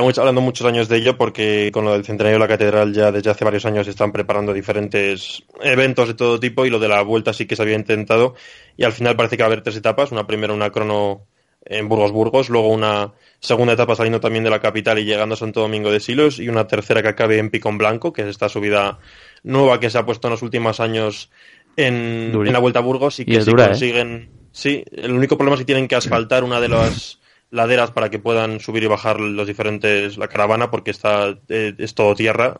Mucho- 0.00 0.20
hablando 0.20 0.40
muchos 0.40 0.66
años 0.66 0.88
de 0.88 0.96
ello 0.96 1.16
porque 1.16 1.70
con 1.72 1.84
lo 1.84 1.92
del 1.92 2.04
centenario 2.04 2.36
de 2.38 2.40
la 2.40 2.48
catedral 2.48 2.92
ya 2.92 3.12
desde 3.12 3.30
hace 3.30 3.44
varios 3.44 3.64
años 3.66 3.86
están 3.86 4.12
preparando 4.12 4.52
diferentes 4.52 5.44
eventos 5.62 6.08
de 6.08 6.14
todo 6.14 6.40
tipo 6.40 6.66
y 6.66 6.70
lo 6.70 6.78
de 6.78 6.88
la 6.88 7.02
vuelta 7.02 7.32
sí 7.32 7.46
que 7.46 7.56
se 7.56 7.62
había 7.62 7.76
intentado 7.76 8.34
y 8.76 8.84
al 8.84 8.92
final 8.92 9.16
parece 9.16 9.36
que 9.36 9.42
va 9.42 9.46
a 9.46 9.52
haber 9.52 9.62
tres 9.62 9.76
etapas, 9.76 10.12
una 10.12 10.26
primera 10.26 10.52
una 10.52 10.70
crono 10.70 11.22
en 11.64 11.88
Burgos 11.88 12.12
Burgos, 12.12 12.48
luego 12.48 12.68
una 12.68 13.12
segunda 13.40 13.74
etapa 13.74 13.96
saliendo 13.96 14.20
también 14.20 14.44
de 14.44 14.50
la 14.50 14.60
capital 14.60 14.98
y 14.98 15.04
llegando 15.04 15.34
a 15.34 15.38
Santo 15.38 15.60
Domingo 15.60 15.90
de 15.90 16.00
Silos 16.00 16.38
y 16.38 16.48
una 16.48 16.66
tercera 16.66 17.02
que 17.02 17.08
acabe 17.08 17.38
en 17.38 17.50
Picón 17.50 17.76
Blanco, 17.76 18.12
que 18.12 18.22
es 18.22 18.28
esta 18.28 18.48
subida 18.48 18.98
nueva 19.42 19.80
que 19.80 19.90
se 19.90 19.98
ha 19.98 20.06
puesto 20.06 20.28
en 20.28 20.32
los 20.32 20.42
últimos 20.42 20.80
años 20.80 21.30
en, 21.76 22.32
la 22.52 22.58
Vuelta 22.58 22.78
a 22.78 22.82
Burgos 22.82 23.18
y 23.18 23.22
Y 23.22 23.26
que 23.26 23.40
si 23.40 23.50
dura, 23.50 23.64
¿eh? 23.64 23.68
consiguen 23.68 24.30
sí, 24.52 24.84
el 24.92 25.12
único 25.12 25.36
problema 25.36 25.54
es 25.56 25.60
que 25.60 25.66
tienen 25.66 25.88
que 25.88 25.96
asfaltar 25.96 26.44
una 26.44 26.60
de 26.60 26.68
las 26.68 27.18
laderas 27.50 27.90
para 27.90 28.10
que 28.10 28.18
puedan 28.18 28.60
subir 28.60 28.82
y 28.82 28.86
bajar 28.86 29.20
los 29.20 29.46
diferentes 29.46 30.18
la 30.18 30.28
caravana 30.28 30.70
porque 30.70 30.90
está 30.90 31.38
eh, 31.48 31.74
es 31.78 31.94
todo 31.94 32.14
tierra, 32.14 32.56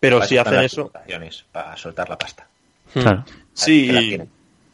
pero 0.00 0.18
Para 0.18 0.28
si 0.28 0.38
hacen 0.38 0.60
eso 0.60 0.92
Para 1.52 1.76
soltar 1.76 2.08
la 2.08 2.18
pasta. 2.18 2.46
Claro. 2.92 3.24
Sí, 3.52 3.90
y, 3.90 4.20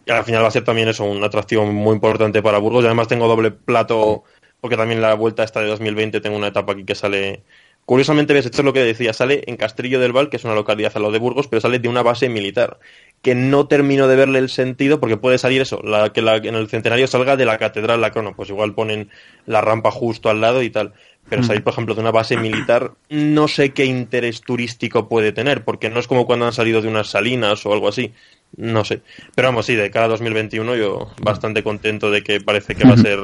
y 0.06 0.10
al 0.10 0.24
final 0.24 0.42
va 0.42 0.48
a 0.48 0.52
ser 0.52 0.64
también 0.64 0.88
eso, 0.88 1.04
un 1.04 1.22
atractivo 1.22 1.66
muy 1.66 1.94
importante 1.94 2.42
para 2.42 2.58
Burgos. 2.58 2.82
Y 2.82 2.86
además 2.86 3.08
tengo 3.08 3.28
doble 3.28 3.50
plato, 3.50 4.24
porque 4.60 4.76
también 4.76 5.00
la 5.00 5.14
vuelta 5.14 5.44
esta 5.44 5.60
de 5.60 5.68
2020 5.68 6.20
tengo 6.20 6.36
una 6.36 6.48
etapa 6.48 6.72
aquí 6.72 6.84
que 6.84 6.94
sale. 6.94 7.42
Curiosamente, 7.84 8.32
ves, 8.34 8.46
esto 8.46 8.58
es 8.58 8.64
lo 8.64 8.72
que 8.72 8.84
decía, 8.84 9.12
sale 9.12 9.42
en 9.46 9.56
Castrillo 9.56 9.98
del 9.98 10.12
Val, 10.12 10.28
que 10.28 10.36
es 10.36 10.44
una 10.44 10.54
localidad 10.54 10.92
al 10.94 11.02
lado 11.02 11.12
de 11.12 11.18
Burgos, 11.18 11.48
pero 11.48 11.60
sale 11.60 11.78
de 11.78 11.88
una 11.88 12.02
base 12.02 12.28
militar, 12.28 12.78
que 13.22 13.34
no 13.34 13.66
termino 13.66 14.08
de 14.08 14.16
verle 14.16 14.38
el 14.38 14.48
sentido, 14.48 14.98
porque 14.98 15.16
puede 15.18 15.36
salir 15.38 15.60
eso, 15.60 15.80
la, 15.84 16.10
que 16.12 16.22
la, 16.22 16.36
en 16.36 16.54
el 16.54 16.68
centenario 16.68 17.06
salga 17.06 17.36
de 17.36 17.44
la 17.44 17.58
catedral 17.58 18.00
la 18.00 18.10
crono, 18.12 18.34
pues 18.34 18.48
igual 18.48 18.74
ponen 18.74 19.10
la 19.46 19.60
rampa 19.60 19.90
justo 19.90 20.30
al 20.30 20.40
lado 20.40 20.62
y 20.62 20.70
tal. 20.70 20.92
Pero 21.28 21.44
salir, 21.44 21.62
por 21.62 21.72
ejemplo, 21.74 21.94
de 21.94 22.00
una 22.00 22.10
base 22.10 22.36
militar, 22.36 22.92
no 23.08 23.46
sé 23.46 23.72
qué 23.72 23.84
interés 23.84 24.40
turístico 24.40 25.08
puede 25.08 25.30
tener, 25.30 25.64
porque 25.64 25.88
no 25.88 26.00
es 26.00 26.08
como 26.08 26.26
cuando 26.26 26.46
han 26.46 26.52
salido 26.52 26.80
de 26.82 26.88
unas 26.88 27.06
salinas 27.08 27.64
o 27.66 27.72
algo 27.72 27.86
así. 27.88 28.12
No 28.56 28.84
sé. 28.84 29.02
Pero 29.36 29.48
vamos, 29.48 29.66
sí, 29.66 29.76
de 29.76 29.92
cara 29.92 30.06
a 30.06 30.08
2021 30.08 30.74
yo 30.74 31.08
bastante 31.22 31.62
contento 31.62 32.10
de 32.10 32.22
que 32.24 32.40
parece 32.40 32.74
que 32.74 32.84
va 32.84 32.94
a 32.94 32.96
ser 32.96 33.20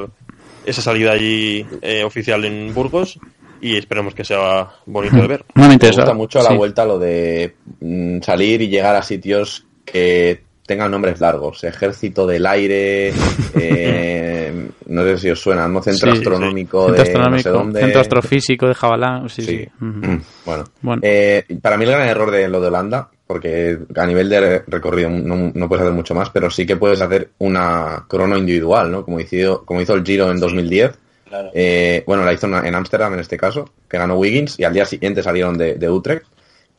esa 0.63 0.81
salida 0.81 1.11
allí 1.11 1.65
eh, 1.81 2.03
oficial 2.05 2.45
en 2.45 2.73
Burgos 2.73 3.19
y 3.59 3.75
esperemos 3.75 4.13
que 4.15 4.23
sea 4.23 4.69
bonito 4.85 5.17
de 5.17 5.27
ver. 5.27 5.45
No 5.55 5.63
me 5.63 5.67
Me 5.69 5.73
interesa. 5.73 6.01
gusta 6.03 6.13
mucho 6.13 6.39
a 6.39 6.43
la 6.43 6.49
Sí. 6.51 6.55
vuelta 6.55 6.85
lo 6.85 6.99
de 6.99 7.55
mm, 7.81 8.21
salir 8.21 8.61
y 8.61 8.69
llegar 8.69 8.95
a 8.95 9.03
sitios 9.03 9.66
que 9.91 10.41
tengan 10.65 10.91
nombres 10.91 11.19
largos. 11.21 11.63
Ejército 11.63 12.27
del 12.27 12.45
Aire, 12.45 13.13
eh, 13.55 14.69
no 14.87 15.03
sé 15.03 15.17
si 15.17 15.29
os 15.29 15.39
suena, 15.39 15.67
¿no? 15.67 15.81
Centro 15.81 16.11
Sí, 16.11 16.17
Astronómico 16.17 16.85
Centro 16.87 16.95
de 16.95 17.01
astronómico, 17.01 17.37
no 17.37 17.43
sé 17.43 17.49
dónde. 17.49 17.79
centro 17.81 18.01
astrofísico 18.01 18.67
de 18.67 18.73
Jabalá. 18.75 19.23
Sí, 19.29 19.41
sí. 19.43 19.67
Mm, 19.79 20.17
Bueno, 20.45 20.63
Bueno. 20.81 21.01
Eh, 21.05 21.45
para 21.61 21.77
mí 21.77 21.85
el 21.85 21.91
gran 21.91 22.07
error 22.07 22.31
de 22.31 22.47
lo 22.49 22.59
de 22.59 22.67
Holanda, 22.67 23.09
porque 23.25 23.77
a 23.95 24.05
nivel 24.05 24.29
de 24.29 24.59
recorrido 24.67 25.09
no, 25.09 25.51
no 25.53 25.67
puedes 25.69 25.83
hacer 25.83 25.93
mucho 25.95 26.13
más, 26.13 26.29
pero 26.31 26.49
sí 26.49 26.65
que 26.65 26.75
puedes 26.77 27.01
hacer 27.01 27.29
una 27.39 28.05
crono 28.07 28.37
individual, 28.37 28.91
¿no? 28.91 29.05
Como 29.05 29.19
hizo, 29.19 29.63
como 29.65 29.81
hizo 29.81 29.93
el 29.93 30.03
Giro 30.03 30.29
en 30.31 30.39
2010. 30.39 30.91
Claro. 31.29 31.49
Eh, 31.53 32.03
bueno, 32.07 32.23
la 32.23 32.31
hizo 32.33 32.47
en 32.47 32.73
Ámsterdam 32.75 33.13
en 33.13 33.19
este 33.19 33.37
caso, 33.37 33.69
que 33.89 33.97
ganó 33.97 34.15
Wiggins, 34.17 34.57
y 34.59 34.63
al 34.63 34.73
día 34.73 34.85
siguiente 34.85 35.21
salieron 35.23 35.57
de, 35.57 35.75
de 35.75 35.89
Utrecht. 35.89 36.25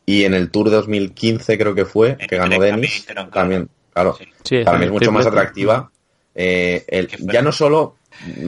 Y 0.09 0.23
en 0.25 0.33
el 0.33 0.49
Tour 0.49 0.71
2015 0.71 1.57
creo 1.57 1.75
que 1.75 1.85
fue, 1.85 2.17
que 2.17 2.37
ganó 2.37 2.57
Utrecht 2.57 3.11
también 3.31 3.69
claro. 3.93 4.15
Sí. 4.17 4.25
Sí, 4.43 4.63
Para 4.63 4.77
mí 4.79 4.85
es 4.85 4.91
mucho 4.91 5.11
más 5.11 5.25
atractiva 5.25 5.91
eh, 6.33 6.83
el- 6.87 7.07
ya 7.31 7.41
no 7.41 7.51
solo, 7.51 7.95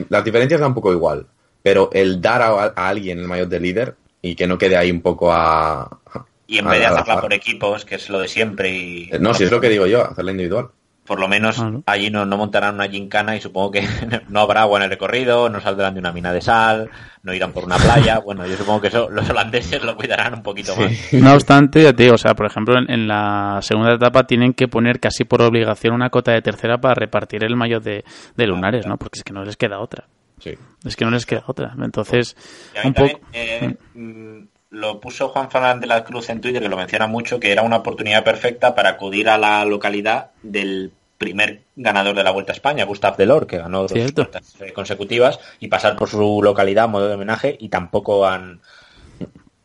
las 0.08 0.24
diferencias 0.24 0.60
da 0.60 0.66
un 0.66 0.74
poco 0.74 0.92
igual, 0.92 1.26
pero 1.62 1.90
el 1.92 2.20
dar 2.20 2.42
a, 2.42 2.72
a 2.74 2.88
alguien 2.88 3.18
el 3.20 3.28
maillot 3.28 3.48
de 3.48 3.60
líder 3.60 3.94
y 4.20 4.34
que 4.34 4.46
no 4.46 4.58
quede 4.58 4.76
ahí 4.76 4.90
un 4.90 5.02
poco 5.02 5.32
a... 5.32 6.00
Y 6.46 6.58
en 6.58 6.66
a- 6.66 6.70
vez 6.70 6.80
de 6.80 6.86
hacerla 6.86 7.20
por 7.20 7.32
equipos, 7.32 7.84
que 7.84 7.94
es 7.96 8.08
lo 8.10 8.18
de 8.18 8.28
siempre, 8.28 8.70
y 8.70 9.10
No, 9.20 9.34
si 9.34 9.44
es 9.44 9.50
lo 9.50 9.60
que 9.60 9.68
digo 9.68 9.86
yo, 9.86 10.04
hacerla 10.04 10.32
individual. 10.32 10.70
Por 11.04 11.18
lo 11.18 11.26
menos 11.28 11.62
allí 11.86 12.10
no, 12.10 12.24
no 12.24 12.36
montarán 12.36 12.76
una 12.76 12.88
gincana 12.88 13.34
y 13.34 13.40
supongo 13.40 13.72
que 13.72 13.86
no 14.28 14.40
habrá 14.40 14.62
agua 14.62 14.78
en 14.78 14.84
el 14.84 14.90
recorrido, 14.90 15.48
no 15.48 15.60
saldrán 15.60 15.94
de 15.94 16.00
una 16.00 16.12
mina 16.12 16.32
de 16.32 16.40
sal, 16.40 16.90
no 17.22 17.34
irán 17.34 17.52
por 17.52 17.64
una 17.64 17.76
playa. 17.76 18.20
Bueno, 18.24 18.46
yo 18.46 18.56
supongo 18.56 18.80
que 18.82 18.88
eso 18.88 19.10
los 19.10 19.28
holandeses 19.28 19.82
lo 19.82 19.96
cuidarán 19.96 20.34
un 20.34 20.42
poquito 20.42 20.76
más. 20.76 20.92
No 21.12 21.34
obstante, 21.34 21.82
ya 21.82 21.92
te 21.92 22.04
digo, 22.04 22.14
o 22.14 22.18
sea, 22.18 22.34
por 22.34 22.46
ejemplo, 22.46 22.78
en, 22.78 22.90
en 22.90 23.08
la 23.08 23.58
segunda 23.62 23.94
etapa 23.94 24.26
tienen 24.26 24.54
que 24.54 24.68
poner 24.68 25.00
casi 25.00 25.24
por 25.24 25.42
obligación 25.42 25.94
una 25.94 26.10
cota 26.10 26.32
de 26.32 26.42
tercera 26.42 26.78
para 26.78 26.94
repartir 26.94 27.44
el 27.44 27.56
maillot 27.56 27.82
de, 27.82 28.04
de 28.36 28.46
lunares, 28.46 28.86
¿no? 28.86 28.96
Porque 28.96 29.18
es 29.18 29.24
que 29.24 29.32
no 29.32 29.44
les 29.44 29.56
queda 29.56 29.80
otra. 29.80 30.06
Sí. 30.38 30.56
Es 30.84 30.96
que 30.96 31.04
no 31.04 31.10
les 31.10 31.26
queda 31.26 31.44
otra. 31.46 31.74
Entonces, 31.80 32.36
un 32.84 32.94
poco... 32.94 33.20
eh, 33.32 33.76
mm, 33.94 34.38
lo 34.72 35.00
puso 35.00 35.28
Juan 35.28 35.50
Fernández 35.50 35.82
de 35.82 35.86
la 35.86 36.02
Cruz 36.02 36.28
en 36.30 36.40
Twitter, 36.40 36.62
que 36.62 36.68
lo 36.68 36.76
menciona 36.76 37.06
mucho, 37.06 37.38
que 37.38 37.52
era 37.52 37.62
una 37.62 37.76
oportunidad 37.76 38.24
perfecta 38.24 38.74
para 38.74 38.88
acudir 38.90 39.28
a 39.28 39.36
la 39.38 39.64
localidad 39.66 40.30
del 40.42 40.90
primer 41.18 41.60
ganador 41.76 42.16
de 42.16 42.24
la 42.24 42.30
Vuelta 42.32 42.52
a 42.52 42.54
España, 42.56 42.84
Gustav 42.84 43.16
Delors, 43.16 43.46
que 43.46 43.58
ganó 43.58 43.82
dos 43.82 43.92
Cierto. 43.92 44.22
vueltas 44.22 44.56
eh, 44.60 44.72
consecutivas, 44.72 45.38
y 45.60 45.68
pasar 45.68 45.94
por 45.96 46.08
su 46.08 46.40
localidad 46.42 46.84
a 46.84 46.88
modo 46.88 47.06
de 47.06 47.14
homenaje, 47.14 47.54
y 47.60 47.68
tampoco 47.68 48.26
han, 48.26 48.60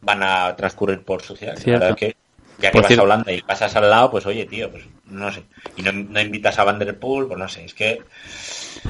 van 0.01 0.21
a 0.23 0.55
transcurrir 0.55 1.01
por 1.03 1.21
su 1.23 1.35
ciudad. 1.35 1.57
La 1.65 1.71
verdad 1.73 1.89
es 1.91 1.95
que 1.95 2.15
ya 2.59 2.69
que 2.69 2.73
Por 2.73 2.81
vas 2.81 2.87
cierto- 2.87 3.01
a 3.01 3.05
Holanda 3.05 3.31
y 3.31 3.41
pasas 3.41 3.75
al 3.75 3.89
lado, 3.89 4.11
pues 4.11 4.25
oye, 4.25 4.45
tío, 4.45 4.69
pues 4.69 4.83
no 5.05 5.31
sé. 5.31 5.43
Y 5.77 5.83
no, 5.83 5.91
no 5.93 6.19
invitas 6.19 6.59
a 6.59 6.63
Van 6.63 6.79
der 6.79 6.99
Poel, 6.99 7.27
pues 7.27 7.39
no 7.39 7.47
sé, 7.47 7.63
es 7.65 7.73
que 7.73 8.01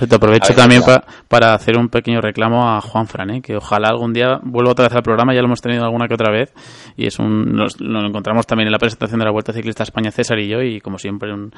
te 0.05 0.15
aprovecho 0.15 0.53
también 0.53 0.81
pa- 0.83 1.03
para 1.27 1.53
hacer 1.53 1.77
un 1.77 1.89
pequeño 1.89 2.21
reclamo 2.21 2.69
a 2.69 2.81
Juan 2.81 3.07
Fran, 3.07 3.29
¿eh? 3.31 3.41
que 3.41 3.55
ojalá 3.55 3.89
algún 3.89 4.13
día 4.13 4.39
vuelva 4.43 4.71
otra 4.71 4.85
vez 4.87 4.95
al 4.95 5.03
programa, 5.03 5.33
ya 5.33 5.39
lo 5.41 5.47
hemos 5.47 5.61
tenido 5.61 5.83
alguna 5.85 6.07
que 6.07 6.13
otra 6.13 6.31
vez, 6.31 6.53
y 6.95 7.07
es 7.07 7.17
un 7.19 7.53
nos, 7.55 7.79
lo 7.79 8.05
encontramos 8.05 8.45
también 8.45 8.67
en 8.67 8.71
la 8.73 8.79
presentación 8.79 9.19
de 9.19 9.25
la 9.25 9.31
Vuelta 9.31 9.53
Ciclista 9.53 9.83
a 9.83 9.85
España 9.85 10.11
César 10.11 10.37
y 10.39 10.47
yo, 10.47 10.61
y 10.61 10.81
como 10.81 10.97
siempre 10.97 11.33
un- 11.33 11.51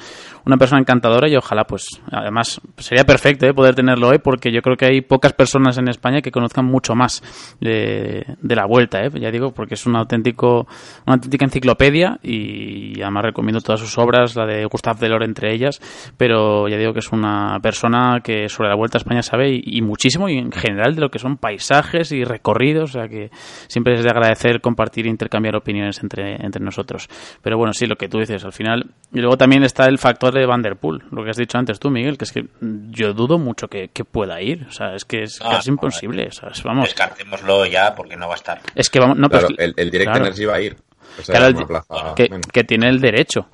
una 0.46 0.56
persona 0.56 0.80
encantadora 0.80 1.28
y 1.28 1.36
ojalá 1.36 1.64
pues 1.64 1.86
además 2.10 2.60
sería 2.78 3.04
perfecto 3.04 3.46
¿eh? 3.46 3.52
poder 3.52 3.74
tenerlo 3.74 4.08
hoy 4.08 4.18
porque 4.18 4.52
yo 4.52 4.62
creo 4.62 4.76
que 4.76 4.86
hay 4.86 5.00
pocas 5.00 5.32
personas 5.32 5.76
en 5.78 5.88
España 5.88 6.20
que 6.22 6.30
conozcan 6.30 6.64
mucho 6.64 6.94
más 6.94 7.22
de, 7.60 8.24
de 8.40 8.56
la 8.56 8.66
Vuelta, 8.66 9.00
¿eh? 9.02 9.10
ya 9.20 9.30
digo, 9.30 9.50
porque 9.52 9.74
es 9.74 9.86
un 9.86 9.96
auténtico, 9.96 10.66
una 11.06 11.14
auténtica 11.16 11.44
enciclopedia 11.44 12.18
y 12.22 13.00
además 13.02 13.24
recomiendo 13.24 13.60
todas 13.60 13.80
sus 13.80 13.98
obras, 13.98 14.36
la 14.36 14.46
de 14.46 14.64
Gustave 14.66 14.98
Delors 15.00 15.24
entre 15.26 15.52
ellas, 15.52 15.80
pero 16.16 16.68
ya 16.68 16.76
digo 16.76 16.92
que 16.92 17.00
es 17.00 17.10
una 17.12 17.58
persona 17.60 18.20
que 18.22 18.29
sobre 18.48 18.68
la 18.68 18.74
Vuelta 18.76 18.98
a 18.98 19.00
España 19.00 19.22
sabe 19.22 19.50
y, 19.50 19.62
y 19.64 19.82
muchísimo 19.82 20.28
y 20.28 20.38
en 20.38 20.52
general 20.52 20.94
de 20.94 21.00
lo 21.00 21.08
que 21.10 21.18
son 21.18 21.36
paisajes 21.36 22.12
y 22.12 22.24
recorridos, 22.24 22.90
o 22.90 22.92
sea 23.00 23.08
que 23.08 23.30
siempre 23.68 23.94
es 23.94 24.02
de 24.04 24.10
agradecer 24.10 24.60
compartir 24.60 25.06
e 25.06 25.10
intercambiar 25.10 25.56
opiniones 25.56 26.02
entre, 26.02 26.36
entre 26.44 26.62
nosotros. 26.64 27.08
Pero 27.42 27.56
bueno, 27.58 27.72
sí, 27.72 27.86
lo 27.86 27.96
que 27.96 28.08
tú 28.08 28.18
dices 28.18 28.44
al 28.44 28.52
final. 28.52 28.86
Y 29.12 29.20
luego 29.20 29.36
también 29.36 29.62
está 29.64 29.86
el 29.86 29.98
factor 29.98 30.32
de 30.32 30.46
Van 30.46 30.62
der 30.62 30.76
Poel, 30.76 31.02
lo 31.10 31.22
que 31.24 31.30
has 31.30 31.36
dicho 31.36 31.58
antes 31.58 31.78
tú, 31.80 31.90
Miguel, 31.90 32.16
que 32.18 32.24
es 32.24 32.32
que 32.32 32.44
yo 32.90 33.12
dudo 33.12 33.38
mucho 33.38 33.68
que, 33.68 33.88
que 33.88 34.04
pueda 34.04 34.40
ir, 34.40 34.66
o 34.68 34.72
sea, 34.72 34.94
es 34.94 35.04
que 35.04 35.22
es 35.22 35.40
Ah, 35.42 35.50
casi 35.56 35.70
imposible, 35.70 36.26
o 36.28 36.32
sea, 36.32 36.50
vamos, 36.64 36.84
descartémoslo 36.84 37.66
ya 37.66 37.94
porque 37.94 38.16
no 38.16 38.26
va 38.28 38.34
a 38.34 38.36
estar. 38.36 38.60
es 38.74 38.88
que 38.90 39.00
vamos, 39.00 39.16
no, 39.18 39.28
pero 39.28 39.48
Claro, 39.48 39.56
que- 39.56 39.64
el, 39.64 39.74
el 39.76 39.90
Direct 39.90 40.10
claro. 40.10 40.24
Energy 40.26 40.44
va 40.44 40.54
a 40.54 40.60
ir. 40.60 40.76
O 41.18 41.22
sea, 41.22 41.34
Claro, 41.38 42.14
que, 42.14 42.28
que 42.52 42.64
tiene 42.64 42.88
el 42.88 43.00
derecho. 43.00 43.46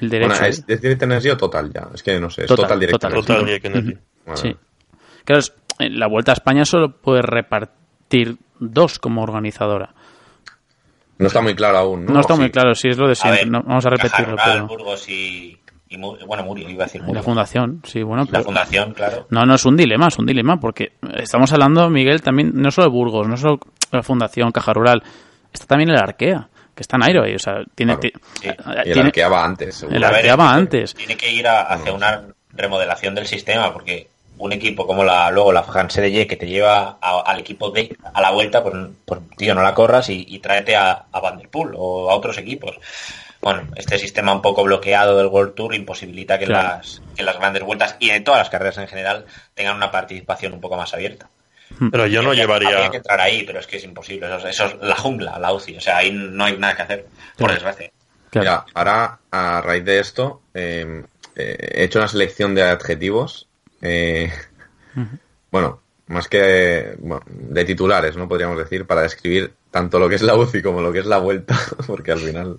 El 0.00 0.08
derecho. 0.10 0.30
Bueno, 0.30 0.46
¿eh? 0.46 0.48
¿es, 0.50 0.64
¿es 0.66 0.80
Direct 0.80 1.02
Energy 1.02 1.28
o 1.30 1.36
Total 1.36 1.72
ya? 1.72 1.88
Es 1.94 2.02
que 2.02 2.18
no 2.20 2.30
sé, 2.30 2.42
es 2.42 2.48
Total, 2.48 2.64
Total, 2.64 2.80
Direct 2.80 2.92
Total. 3.00 3.12
Energy. 3.12 3.26
Total 3.26 3.44
Direct 3.46 3.64
Energy. 3.66 3.98
Bueno, 4.24 4.36
Sí. 4.40 4.56
Claro, 5.24 5.40
es- 5.40 5.54
en 5.80 5.98
la 5.98 6.06
Vuelta 6.08 6.32
a 6.32 6.34
España 6.34 6.64
solo 6.64 6.92
puede 7.00 7.22
repartir 7.22 8.36
dos 8.58 8.98
como 8.98 9.22
organizadora. 9.22 9.94
No 11.18 11.26
está 11.26 11.40
muy 11.40 11.54
claro 11.54 11.78
aún, 11.78 12.04
¿no? 12.06 12.12
No, 12.14 12.20
está 12.20 12.34
¿O 12.34 12.36
muy 12.36 12.46
sí? 12.46 12.52
claro, 12.52 12.74
si 12.74 12.88
es 12.88 12.96
lo 12.96 13.06
de 13.06 13.12
A 13.12 13.14
siempre. 13.16 13.42
ver, 13.42 13.50
no, 13.50 13.62
vamos 13.62 13.84
a 13.86 13.90
Caja 13.90 14.02
repetirlo, 14.02 14.32
Rural, 14.32 14.50
pero. 14.52 14.66
Burgos 14.68 15.08
y, 15.08 15.58
y 15.88 15.96
bueno, 15.96 16.44
Murio, 16.44 16.68
iba 16.68 16.84
a 16.84 16.86
decir 16.86 17.00
La 17.00 17.06
Murio. 17.08 17.22
fundación, 17.24 17.80
sí, 17.84 18.02
bueno. 18.02 18.24
La 18.24 18.30
pero- 18.30 18.44
fundación, 18.44 18.92
claro. 18.94 19.26
No, 19.30 19.44
no 19.44 19.54
es 19.54 19.64
un 19.64 19.76
dilema, 19.76 20.06
es 20.08 20.18
un 20.18 20.26
dilema, 20.26 20.60
porque 20.60 20.92
estamos 21.16 21.52
hablando, 21.52 21.90
Miguel, 21.90 22.22
también, 22.22 22.52
no 22.54 22.70
solo 22.70 22.86
de 22.88 22.92
Burgos, 22.92 23.26
no 23.28 23.36
solo 23.36 23.58
la 23.90 24.02
Fundación 24.02 24.50
Caja 24.52 24.72
Rural, 24.72 25.02
está 25.52 25.66
también 25.66 25.90
el 25.90 25.96
Arkea, 25.96 26.48
que 26.78 26.82
está 26.82 26.96
en 26.96 27.02
Airo, 27.02 27.24
ahí, 27.24 27.34
o 27.34 27.38
sea, 27.40 27.56
tiene. 27.74 27.98
Claro. 27.98 28.20
Sí. 28.40 28.48
eh, 28.48 28.56
el 28.86 28.94
va 29.28 29.44
antes, 29.44 29.74
seguro. 29.74 29.96
El 29.96 30.04
que 30.22 30.30
antes. 30.54 30.94
Tiene 30.94 31.16
que 31.16 31.28
ir 31.32 31.48
a- 31.48 31.62
hacia 31.62 31.92
una 31.92 32.22
remodelación 32.52 33.16
del 33.16 33.26
sistema, 33.26 33.72
porque 33.72 34.06
un 34.38 34.52
equipo 34.52 34.86
como 34.86 35.02
la 35.02 35.28
luego 35.32 35.52
la 35.52 35.64
France 35.64 36.00
de 36.00 36.12
que 36.28 36.36
te 36.36 36.46
lleva 36.46 36.98
a- 37.02 37.20
al 37.26 37.40
equipo 37.40 37.72
B 37.72 37.90
a 38.14 38.20
la 38.20 38.30
vuelta, 38.30 38.62
pues, 38.62 38.74
pues 39.04 39.20
tío, 39.36 39.54
no 39.56 39.62
la 39.62 39.74
corras 39.74 40.08
y, 40.08 40.24
y 40.28 40.38
tráete 40.38 40.76
a, 40.76 41.06
a 41.10 41.20
Van 41.20 41.36
der 41.38 41.48
Poel 41.48 41.72
o 41.76 42.08
a 42.10 42.14
otros 42.14 42.38
equipos. 42.38 42.78
Bueno, 43.40 43.62
este 43.76 43.98
sistema 43.98 44.32
un 44.32 44.40
poco 44.42 44.62
bloqueado 44.62 45.16
del 45.18 45.26
World 45.26 45.54
Tour 45.54 45.74
imposibilita 45.74 46.38
que, 46.38 46.44
Claro. 46.46 46.68
las, 46.78 47.02
que 47.16 47.22
las 47.24 47.36
grandes 47.38 47.64
vueltas 47.64 47.96
y 47.98 48.10
en 48.10 48.22
todas 48.22 48.38
las 48.38 48.50
carreras 48.50 48.78
en 48.78 48.86
general 48.88 49.26
tengan 49.54 49.74
una 49.76 49.90
participación 49.90 50.52
un 50.52 50.60
poco 50.60 50.76
más 50.76 50.94
abierta. 50.94 51.28
Pero 51.90 52.06
yo 52.06 52.22
no 52.22 52.34
llevaría. 52.34 52.68
Habría 52.70 52.90
que 52.90 52.96
entrar 52.98 53.20
ahí, 53.20 53.44
pero 53.44 53.60
es 53.60 53.66
que 53.66 53.76
es 53.76 53.84
imposible. 53.84 54.26
Eso, 54.26 54.36
es- 54.48 54.54
eso 54.54 54.66
es 54.66 54.76
la 54.80 54.96
jungla, 54.96 55.38
la 55.38 55.52
UCI. 55.52 55.76
O 55.76 55.80
sea, 55.80 55.98
ahí 55.98 56.10
no 56.12 56.44
hay 56.44 56.56
nada 56.58 56.74
que 56.76 56.82
hacer, 56.82 57.06
por 57.36 57.52
desgracia. 57.52 57.90
Claro. 58.30 58.44
Mira, 58.50 58.64
ahora, 58.74 59.18
a 59.30 59.60
raíz 59.62 59.84
de 59.84 60.00
esto, 60.00 60.42
eh, 60.54 61.02
eh, 61.36 61.56
he 61.74 61.84
hecho 61.84 61.98
una 61.98 62.08
selección 62.08 62.54
de 62.54 62.62
adjetivos. 62.62 63.46
eh, 63.82 64.30
Bueno, 65.50 65.80
más 66.08 66.28
que 66.28 66.94
bueno, 66.98 67.22
de 67.26 67.64
titulares, 67.64 68.16
¿no? 68.16 68.28
Podríamos 68.28 68.58
decir, 68.58 68.86
para 68.86 69.02
describir 69.02 69.52
tanto 69.70 69.98
lo 69.98 70.08
que 70.08 70.16
es 70.16 70.22
la 70.22 70.34
UCI 70.36 70.62
como 70.62 70.80
lo 70.82 70.92
que 70.92 70.98
es 71.00 71.06
la 71.06 71.18
vuelta, 71.18 71.58
porque 71.86 72.12
al 72.12 72.18
final. 72.18 72.58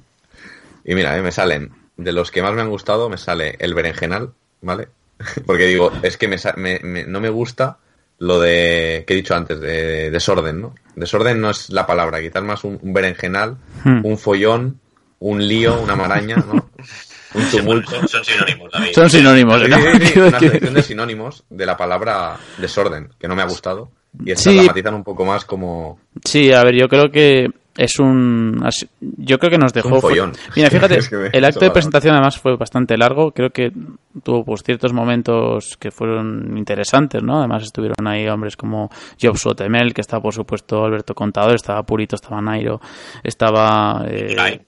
Y 0.85 0.95
mira, 0.95 1.17
eh, 1.17 1.21
me 1.21 1.31
salen, 1.31 1.71
de 1.97 2.11
los 2.11 2.31
que 2.31 2.41
más 2.41 2.53
me 2.53 2.61
han 2.61 2.69
gustado, 2.69 3.09
me 3.09 3.17
sale 3.17 3.55
el 3.59 3.73
berenjenal, 3.73 4.33
¿vale? 4.61 4.87
Porque 5.45 5.65
digo, 5.65 5.91
es 6.01 6.15
que 6.17 6.27
me, 6.29 6.37
sa- 6.37 6.53
me- 6.55 6.79
me- 6.81 7.03
no 7.05 7.19
me 7.19 7.29
gusta 7.29 7.77
lo 8.19 8.39
de 8.39 9.03
que 9.07 9.13
he 9.13 9.17
dicho 9.17 9.35
antes, 9.35 9.59
de 9.59 10.11
desorden, 10.11 10.61
¿no? 10.61 10.75
Desorden 10.95 11.39
no 11.41 11.49
es 11.49 11.69
la 11.69 11.85
palabra, 11.87 12.21
quizás 12.21 12.43
más 12.43 12.63
un, 12.63 12.77
un 12.81 12.93
berenjenal, 12.93 13.57
Hmm. 13.83 14.01
un 14.05 14.17
follón, 14.17 14.79
un 15.19 15.45
lío, 15.47 15.79
una 15.81 15.95
maraña, 15.95 16.35
¿no? 16.37 16.69
Un 17.35 17.43
tumulto. 17.51 17.91
Son, 17.91 18.07
son 18.07 18.25
sinónimos, 18.25 18.71
David. 18.71 18.91
Son 18.91 19.07
sinónimos, 19.07 19.61
Sí, 19.61 19.69
¿no? 19.69 19.77
sí, 19.77 20.05
sí, 20.07 20.19
una 20.27 20.39
selección 20.39 20.73
de 20.73 20.81
sinónimos 20.81 21.43
de 21.51 21.65
la 21.67 21.77
palabra 21.77 22.37
desorden, 22.57 23.09
que 23.19 23.27
no 23.27 23.35
me 23.35 23.43
ha 23.43 23.45
gustado. 23.45 23.91
Y 24.25 24.31
estas 24.31 24.51
Sí. 24.51 24.55
la 24.57 24.63
matizan 24.63 24.95
un 24.95 25.03
poco 25.03 25.25
más 25.25 25.45
como... 25.45 25.99
Sí, 26.25 26.51
a 26.51 26.63
ver, 26.63 26.73
yo 26.73 26.89
creo 26.89 27.11
que 27.11 27.49
es 27.81 27.97
un. 27.99 28.61
Yo 28.99 29.39
creo 29.39 29.49
que 29.49 29.57
nos 29.57 29.71
dejó. 29.73 29.95
Un 29.95 30.01
follón. 30.01 30.31
Mira, 30.55 30.69
fíjate, 30.71 30.97
Es 30.99 31.09
que 31.09 31.15
me- 31.15 31.29
el 31.31 31.45
acto 31.45 31.61
de 31.61 31.71
presentación 31.71 32.13
además 32.13 32.37
fue 32.37 32.55
bastante 32.57 32.97
largo. 32.97 33.31
Creo 33.31 33.51
que 33.51 33.71
tuvo 34.23 34.43
pues 34.43 34.63
ciertos 34.63 34.91
momentos 34.93 35.77
que 35.79 35.89
fueron 35.91 36.57
interesantes, 36.57 37.23
¿no? 37.23 37.39
Además 37.39 37.63
estuvieron 37.63 38.05
ahí 38.07 38.27
hombres 38.27 38.57
como 38.57 38.89
Job 39.21 39.37
Sotemel, 39.37 39.93
que 39.93 40.01
estaba 40.01 40.21
por 40.21 40.33
supuesto 40.33 40.83
Alberto 40.83 41.15
Contador, 41.15 41.55
estaba 41.55 41.83
Purito, 41.83 42.15
estaba 42.15 42.41
Nairo, 42.41 42.81
estaba. 43.23 44.03
eh, 44.09 44.27
Indurain. 44.31 44.61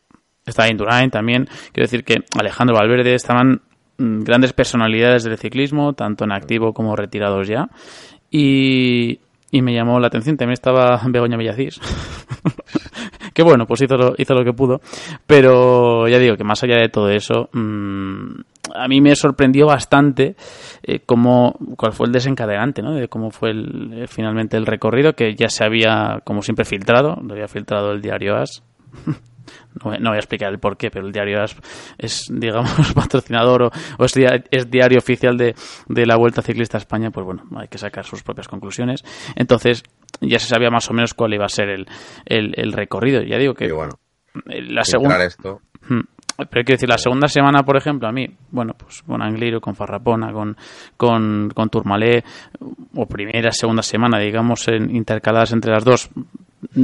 estaba 0.45 0.69
Indurain 0.69 1.09
también. 1.11 1.49
Quiero 1.73 1.85
decir 1.85 2.03
que 2.05 2.23
Alejandro 2.39 2.75
Valverde 2.77 3.13
estaban 3.13 3.61
mm, 3.97 4.21
grandes 4.21 4.53
personalidades 4.53 5.23
del 5.23 5.37
ciclismo, 5.37 5.93
tanto 5.93 6.23
en 6.23 6.31
activo 6.31 6.73
como 6.73 6.95
retirados 6.95 7.47
ya. 7.47 7.67
Y, 8.29 9.19
y 9.51 9.61
me 9.61 9.73
llamó 9.73 9.99
la 9.99 10.07
atención, 10.07 10.37
también 10.37 10.53
estaba 10.53 10.99
Begoña 11.07 11.37
Villacís. 11.37 11.79
que 13.33 13.43
bueno, 13.43 13.65
pues 13.67 13.81
hizo 13.81 13.97
lo, 13.97 14.13
hizo 14.17 14.33
lo 14.33 14.43
que 14.43 14.53
pudo. 14.53 14.81
Pero 15.27 16.07
ya 16.07 16.17
digo 16.17 16.37
que 16.37 16.43
más 16.43 16.63
allá 16.63 16.77
de 16.77 16.89
todo 16.89 17.09
eso, 17.09 17.49
mm, 17.51 18.41
a 18.75 18.87
mí 18.87 19.01
me 19.01 19.15
sorprendió 19.15 19.67
bastante 19.67 20.35
eh, 20.83 21.01
cómo, 21.05 21.55
cuál 21.77 21.93
fue 21.93 22.07
el 22.07 22.13
desencadenante, 22.13 22.81
¿no? 22.81 22.93
De 22.93 23.07
cómo 23.07 23.31
fue 23.31 23.51
el, 23.51 24.03
eh, 24.03 24.07
finalmente 24.07 24.57
el 24.57 24.65
recorrido, 24.65 25.13
que 25.13 25.35
ya 25.35 25.49
se 25.49 25.63
había, 25.63 26.21
como 26.23 26.41
siempre, 26.41 26.65
filtrado, 26.65 27.17
lo 27.21 27.33
había 27.33 27.47
filtrado 27.47 27.91
el 27.91 28.01
diario 28.01 28.37
AS. 28.37 28.63
No, 29.75 29.91
voy- 29.91 29.99
no 29.99 30.09
voy 30.09 30.17
a 30.17 30.19
explicar 30.19 30.51
el 30.51 30.59
por 30.59 30.75
qué, 30.77 30.91
pero 30.91 31.05
el 31.07 31.13
diario 31.13 31.43
es, 31.97 32.25
digamos, 32.29 32.71
patrocinador 32.95 33.63
o, 33.63 33.71
o 33.97 34.05
es, 34.05 34.13
dia- 34.13 34.43
es 34.51 34.69
diario 34.69 34.97
oficial 34.99 35.37
de, 35.37 35.55
de 35.87 36.05
la 36.05 36.17
Vuelta 36.17 36.41
Ciclista 36.41 36.77
a 36.77 36.79
España, 36.79 37.09
pues 37.11 37.25
bueno, 37.25 37.43
hay 37.57 37.67
que 37.67 37.77
sacar 37.77 38.05
sus 38.05 38.21
propias 38.23 38.47
conclusiones. 38.47 39.03
Entonces, 39.35 39.83
ya 40.19 40.39
se 40.39 40.47
sabía 40.47 40.69
más 40.69 40.89
o 40.89 40.93
menos 40.93 41.13
cuál 41.13 41.33
iba 41.33 41.45
a 41.45 41.49
ser 41.49 41.69
el, 41.69 41.87
el, 42.25 42.53
el 42.57 42.73
recorrido. 42.73 43.21
Ya 43.23 43.37
digo 43.37 43.53
que 43.53 43.65
Y 43.65 43.71
bueno, 43.71 43.93
eh, 44.49 44.61
la 44.61 44.83
segunda... 44.83 45.23
esto... 45.23 45.61
Hmm. 45.87 46.01
Pero 46.37 46.63
quiero 46.63 46.77
decir, 46.77 46.89
la 46.89 46.97
segunda 46.97 47.27
semana, 47.27 47.61
por 47.61 47.77
ejemplo, 47.77 48.07
a 48.07 48.11
mí, 48.11 48.25
bueno, 48.49 48.73
pues 48.75 49.03
con 49.03 49.21
Angliru, 49.21 49.59
con 49.61 49.75
Farrapona, 49.75 50.31
con, 50.33 50.57
con, 50.97 51.49
con 51.53 51.69
Tourmalet, 51.69 52.25
o 52.95 53.05
primera, 53.05 53.51
segunda 53.51 53.83
semana, 53.83 54.17
digamos, 54.17 54.67
en, 54.67 54.95
intercaladas 54.95 55.51
entre 55.53 55.71
las 55.71 55.83
dos, 55.83 56.09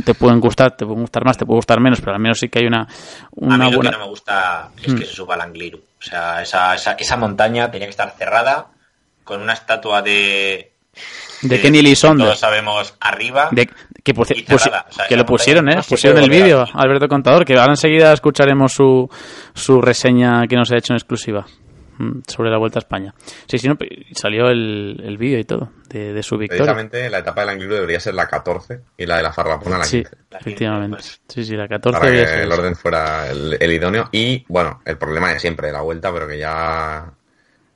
te 0.04 0.14
pueden 0.14 0.40
gustar, 0.40 0.76
te 0.76 0.86
pueden 0.86 1.02
gustar 1.02 1.24
más, 1.26 1.38
te 1.38 1.46
puede 1.46 1.58
gustar 1.58 1.80
menos, 1.80 2.00
pero 2.02 2.14
al 2.14 2.20
menos 2.22 2.40
sí 2.40 2.50
que 2.50 2.60
hay 2.60 2.66
una, 2.68 2.82
A 2.84 2.88
una 3.32 3.66
mí 3.66 3.72
lo 3.72 3.80
que 3.82 3.90
no 3.92 4.00
me 4.00 4.06
gusta 4.08 4.70
es 4.82 4.94
que 4.94 5.06
se 5.06 5.14
suba 5.14 5.36
al 5.36 5.42
Angliru. 5.42 5.78
O 5.78 6.04
sea, 6.04 6.42
esa, 6.42 6.76
esa, 6.76 6.94
esa 6.94 7.18
montaña 7.18 7.70
tenía 7.72 7.88
que 7.88 7.92
estar 7.92 8.12
cerrada 8.18 8.68
con 9.24 9.42
una 9.42 9.54
estatua 9.54 10.02
de... 10.02 10.72
De 11.44 11.62
Kenny 11.62 11.80
Elizondo. 11.80 12.24
Todos 12.24 12.40
sabemos 12.40 12.96
arriba. 13.00 13.50
De- 13.52 13.70
que 14.04 14.14
por 14.16 14.26
ci- 14.26 14.38
y 14.40 14.44
cerrada. 14.44 14.86
pusi- 14.88 14.90
O 14.90 14.94
sea, 14.94 15.08
que 15.08 15.14
esa 15.14 15.22
lo 15.22 15.26
pusieron, 15.28 15.70
¿eh? 15.70 15.80
Pusieron 15.88 16.18
el 16.24 16.26
a 16.26 16.28
vídeo. 16.34 16.66
Alberto 16.74 17.08
Contador, 17.08 17.46
que 17.46 17.54
ahora 17.56 17.74
enseguida 17.74 18.12
escucharemos 18.14 18.74
su, 18.74 19.08
su 19.54 19.80
reseña 19.82 20.48
que 20.48 20.56
nos 20.56 20.72
ha 20.72 20.78
hecho 20.78 20.94
en 20.94 20.98
exclusiva 20.98 21.42
mm, 21.42 21.67
sobre 22.28 22.50
la 22.50 22.58
Vuelta 22.58 22.80
a 22.80 22.82
España. 22.82 23.14
Sí, 23.48 23.58
sí, 23.58 23.68
no, 23.68 23.78
salió 24.14 24.50
el, 24.50 25.02
el 25.04 25.18
vídeo 25.18 25.40
y 25.40 25.44
todo 25.44 25.72
de, 25.90 26.14
de 26.14 26.24
su 26.24 26.38
victoria. 26.38 26.64
Precisamente 26.64 27.10
la 27.10 27.20
etapa 27.20 27.42
del 27.42 27.50
Angliru 27.52 27.74
debería 27.76 28.00
ser 28.00 28.14
la 28.14 28.28
14 28.28 28.82
y 28.98 29.06
la 29.06 29.18
de 29.18 29.24
la 29.24 29.34
Farrapona 29.34 29.78
la 29.78 29.84
15. 29.86 30.10
Sí, 30.10 30.16
efectivamente. 30.40 30.98
Sí, 31.28 31.44
sí, 31.44 31.56
la 31.56 31.68
14 31.68 32.00
para 32.00 32.12
que 32.12 32.44
el 32.44 32.52
orden 32.52 32.76
fuera 32.76 33.30
el, 33.30 33.58
el 33.60 33.72
idóneo. 33.72 34.10
Y 34.12 34.46
bueno, 34.48 34.82
el 34.86 34.98
problema 34.98 35.32
de 35.34 35.40
siempre 35.40 35.68
de 35.68 35.74
la 35.74 35.82
vuelta, 35.82 36.12
pero 36.14 36.28
que 36.28 36.38
ya 36.38 37.12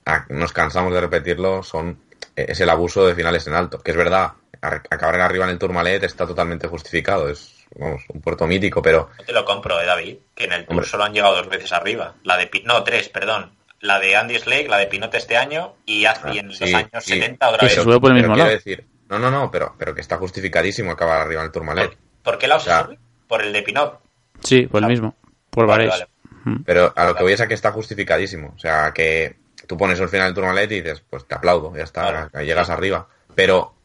ah, 0.05 0.25
nos 0.29 0.53
cansamos 0.53 0.93
de 0.93 1.01
repetirlo, 1.01 1.63
son 1.63 1.97
es 2.35 2.59
el 2.61 2.69
abuso 2.69 3.05
de 3.07 3.15
finales 3.15 3.45
en 3.47 3.53
alto. 3.53 3.79
Que 3.79 3.91
es 3.91 3.97
verdad, 3.97 4.31
ar- 4.61 4.83
acabar 4.89 5.15
en 5.15 5.21
arriba 5.21 5.45
en 5.45 5.51
el 5.51 5.59
Tourmalet 5.59 6.03
está 6.03 6.25
totalmente 6.27 6.67
justificado. 6.67 7.29
Es 7.29 7.65
vamos, 7.75 8.03
un 8.09 8.21
puerto 8.21 8.47
mítico, 8.47 8.81
pero 8.81 9.09
No 9.17 9.23
te 9.25 9.33
lo 9.33 9.45
compro, 9.45 9.79
eh, 9.81 9.85
David, 9.85 10.17
que 10.35 10.45
en 10.45 10.53
el 10.53 10.61
Tour 10.65 10.71
Hombre. 10.71 10.87
solo 10.87 11.03
han 11.05 11.13
llegado 11.13 11.35
dos 11.37 11.49
veces 11.49 11.71
arriba. 11.71 12.13
La 12.23 12.37
de 12.37 12.49
no, 12.65 12.83
tres, 12.83 13.09
perdón. 13.09 13.51
La 13.81 13.99
de 13.99 14.15
Andy 14.15 14.37
Slade, 14.39 14.67
la 14.67 14.77
de 14.77 14.87
Pinot 14.87 15.13
este 15.15 15.35
año 15.37 15.73
y 15.85 16.05
hace 16.05 16.21
Ah, 16.29 16.33
en 16.35 16.47
los 16.49 16.57
sí, 16.57 16.73
años 16.73 16.89
sí. 17.03 17.13
70 17.13 17.49
otra 17.49 17.63
vez. 17.63 17.73
se 17.73 17.81
sube 17.81 17.99
por 17.99 18.11
el 18.11 18.17
mismo 18.17 18.35
lado. 18.35 18.49
decir, 18.49 18.85
no, 19.09 19.17
no, 19.19 19.31
no, 19.31 19.49
pero, 19.51 19.73
pero 19.77 19.93
que 19.95 20.01
está 20.01 20.17
justificadísimo 20.17 20.91
acabar 20.91 21.21
arriba 21.21 21.41
en 21.41 21.47
el 21.47 21.51
Tourmalet. 21.51 21.89
¿Por, 21.89 21.97
por 22.23 22.37
qué 22.37 22.47
lado 22.47 22.59
se 22.61 22.69
Ya. 22.69 22.83
sube? 22.85 22.99
Por 23.27 23.41
el 23.41 23.51
de 23.53 23.61
Pinot. 23.63 23.99
Sí, 24.43 24.67
por 24.67 24.83
el 24.83 24.89
mismo. 24.89 25.15
Por 25.49 25.65
Vale, 25.67 25.87
Varese. 25.87 26.07
vale. 26.45 26.59
Pero 26.65 26.93
a 26.95 27.05
lo 27.05 27.15
que 27.15 27.23
voy 27.23 27.33
es 27.33 27.41
a 27.41 27.47
que 27.47 27.53
está 27.53 27.71
justificadísimo. 27.71 28.53
O 28.55 28.59
sea, 28.59 28.91
que 28.93 29.35
tú 29.67 29.77
pones 29.77 29.99
el 29.99 30.09
final 30.09 30.27
del 30.27 30.35
Tourmalet 30.35 30.71
y 30.71 30.81
dices, 30.81 31.03
pues 31.09 31.27
te 31.27 31.35
aplaudo, 31.35 31.75
ya 31.75 31.83
está, 31.83 32.29
llegas 32.41 32.69
arriba. 32.69 33.07
Pero 33.35 33.75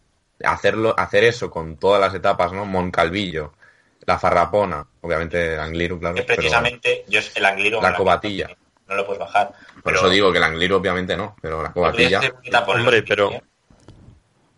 hacerlo, 0.44 0.94
hacer 0.98 1.24
eso 1.24 1.50
con 1.50 1.76
todas 1.76 2.00
las 2.00 2.14
etapas, 2.14 2.52
¿no? 2.52 2.64
Moncalvillo, 2.64 3.54
la 4.06 4.18
Farrapona, 4.18 4.86
obviamente 5.00 5.58
Angliru, 5.58 5.98
claro. 6.00 6.14
Que 6.16 6.22
pero 6.22 6.36
precisamente 6.36 7.04
yo 7.08 7.18
es 7.20 7.34
el 7.36 7.44
Angliru. 7.46 7.80
La 7.80 7.94
cobatilla. 7.94 8.48
No 8.88 8.94
lo 8.94 9.04
puedes 9.06 9.20
bajar. 9.20 9.48
por 9.74 9.82
pero 9.84 9.96
eso 9.96 10.08
digo 10.08 10.30
que 10.32 10.38
el 10.38 10.44
Angliru 10.44 10.76
obviamente 10.76 11.16
no, 11.16 11.34
pero 11.42 11.62
la 11.62 11.72
cobatilla. 11.72 12.20
Hombre, 12.66 12.98
sitio, 13.00 13.04
pero- 13.08 13.32
¿eh? 13.32 13.42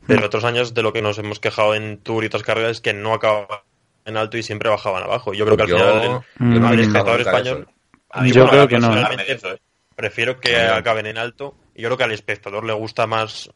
Pero 0.07 0.25
otros 0.27 0.45
años 0.45 0.73
de 0.73 0.83
lo 0.83 0.93
que 0.93 1.03
nos 1.03 1.19
hemos 1.19 1.39
quejado 1.39 1.75
en 1.75 1.99
Tour 1.99 2.25
y 2.25 2.29
otras 2.29 2.43
carreras 2.43 2.71
es 2.73 2.81
que 2.81 2.95
no 2.95 3.13
acababan 3.15 3.61
en 4.07 4.17
alto 4.17 4.39
y 4.39 4.43
siempre 4.43 4.71
bajaban 4.71 5.03
abajo. 5.03 5.35
Yo 5.35 5.45
creo 5.45 5.57
que 5.57 5.63
al 5.65 5.69
Yo- 5.69 5.77
final 5.79 6.03
yo 6.39 6.61
no 6.61 6.73
el 6.73 6.79
he 6.79 6.83
espectador 6.83 7.21
español 7.21 7.67
eso. 7.69 7.79
A 8.11 8.23
mí 8.23 8.33
Yo 8.33 8.49
creo 8.49 8.67
que 8.69 8.79
no. 8.79 8.95
eso, 9.27 9.53
¿eh? 9.53 9.61
prefiero 9.95 10.41
que 10.41 10.57
acaben 10.57 11.05
en 11.07 11.19
alto 11.19 11.55
y 11.75 11.83
yo 11.83 11.89
creo 11.89 11.99
que 11.99 12.05
al 12.05 12.13
espectador 12.13 12.65
le 12.65 12.73
gusta 12.73 13.07
más 13.07 13.51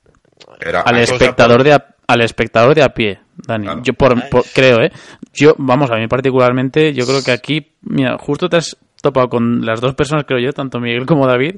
Pero 0.58 0.86
Al 0.86 0.98
espectador, 0.98 1.58
por- 1.58 1.64
de 1.64 1.72
a, 1.72 1.86
al 2.06 2.20
espectador 2.20 2.74
de 2.74 2.82
a 2.82 2.88
pie, 2.92 3.20
Dani. 3.36 3.64
Claro. 3.64 3.82
Yo 3.84 3.94
por, 3.94 4.28
por- 4.28 4.44
creo, 4.52 4.80
¿eh? 4.82 4.90
Yo, 5.32 5.54
vamos, 5.56 5.90
a 5.90 5.94
mí 5.96 6.06
particularmente, 6.08 6.92
yo 6.92 7.06
creo 7.06 7.22
que 7.22 7.30
aquí, 7.32 7.72
mira, 7.82 8.18
justo 8.18 8.48
te 8.50 8.56
has 8.56 8.76
topado 9.02 9.28
con 9.28 9.66
las 9.66 9.80
dos 9.82 9.94
personas, 9.94 10.24
creo 10.26 10.40
yo, 10.40 10.52
tanto 10.52 10.78
Miguel 10.80 11.04
como 11.04 11.26
David, 11.26 11.56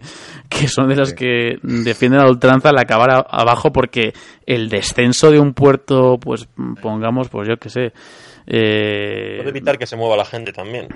que 0.48 0.66
son 0.66 0.88
de 0.88 0.96
las 0.96 1.10
Sí. 1.10 1.14
que 1.14 1.58
defienden 1.62 2.20
a 2.20 2.26
ultranza 2.28 2.70
al 2.70 2.78
acabar 2.78 3.10
a- 3.10 3.26
abajo 3.28 3.70
porque 3.72 4.12
el 4.46 4.68
descenso 4.68 5.30
de 5.30 5.38
un 5.38 5.54
puerto, 5.54 6.18
pues 6.20 6.48
pongamos, 6.82 7.28
pues 7.28 7.46
yo 7.48 7.56
qué 7.58 7.68
sé. 7.68 7.92
Eh, 8.46 9.36
puede 9.38 9.50
evitar 9.50 9.78
que 9.78 9.86
se 9.86 9.96
mueva 9.96 10.16
la 10.16 10.24
gente 10.24 10.52
también. 10.52 10.88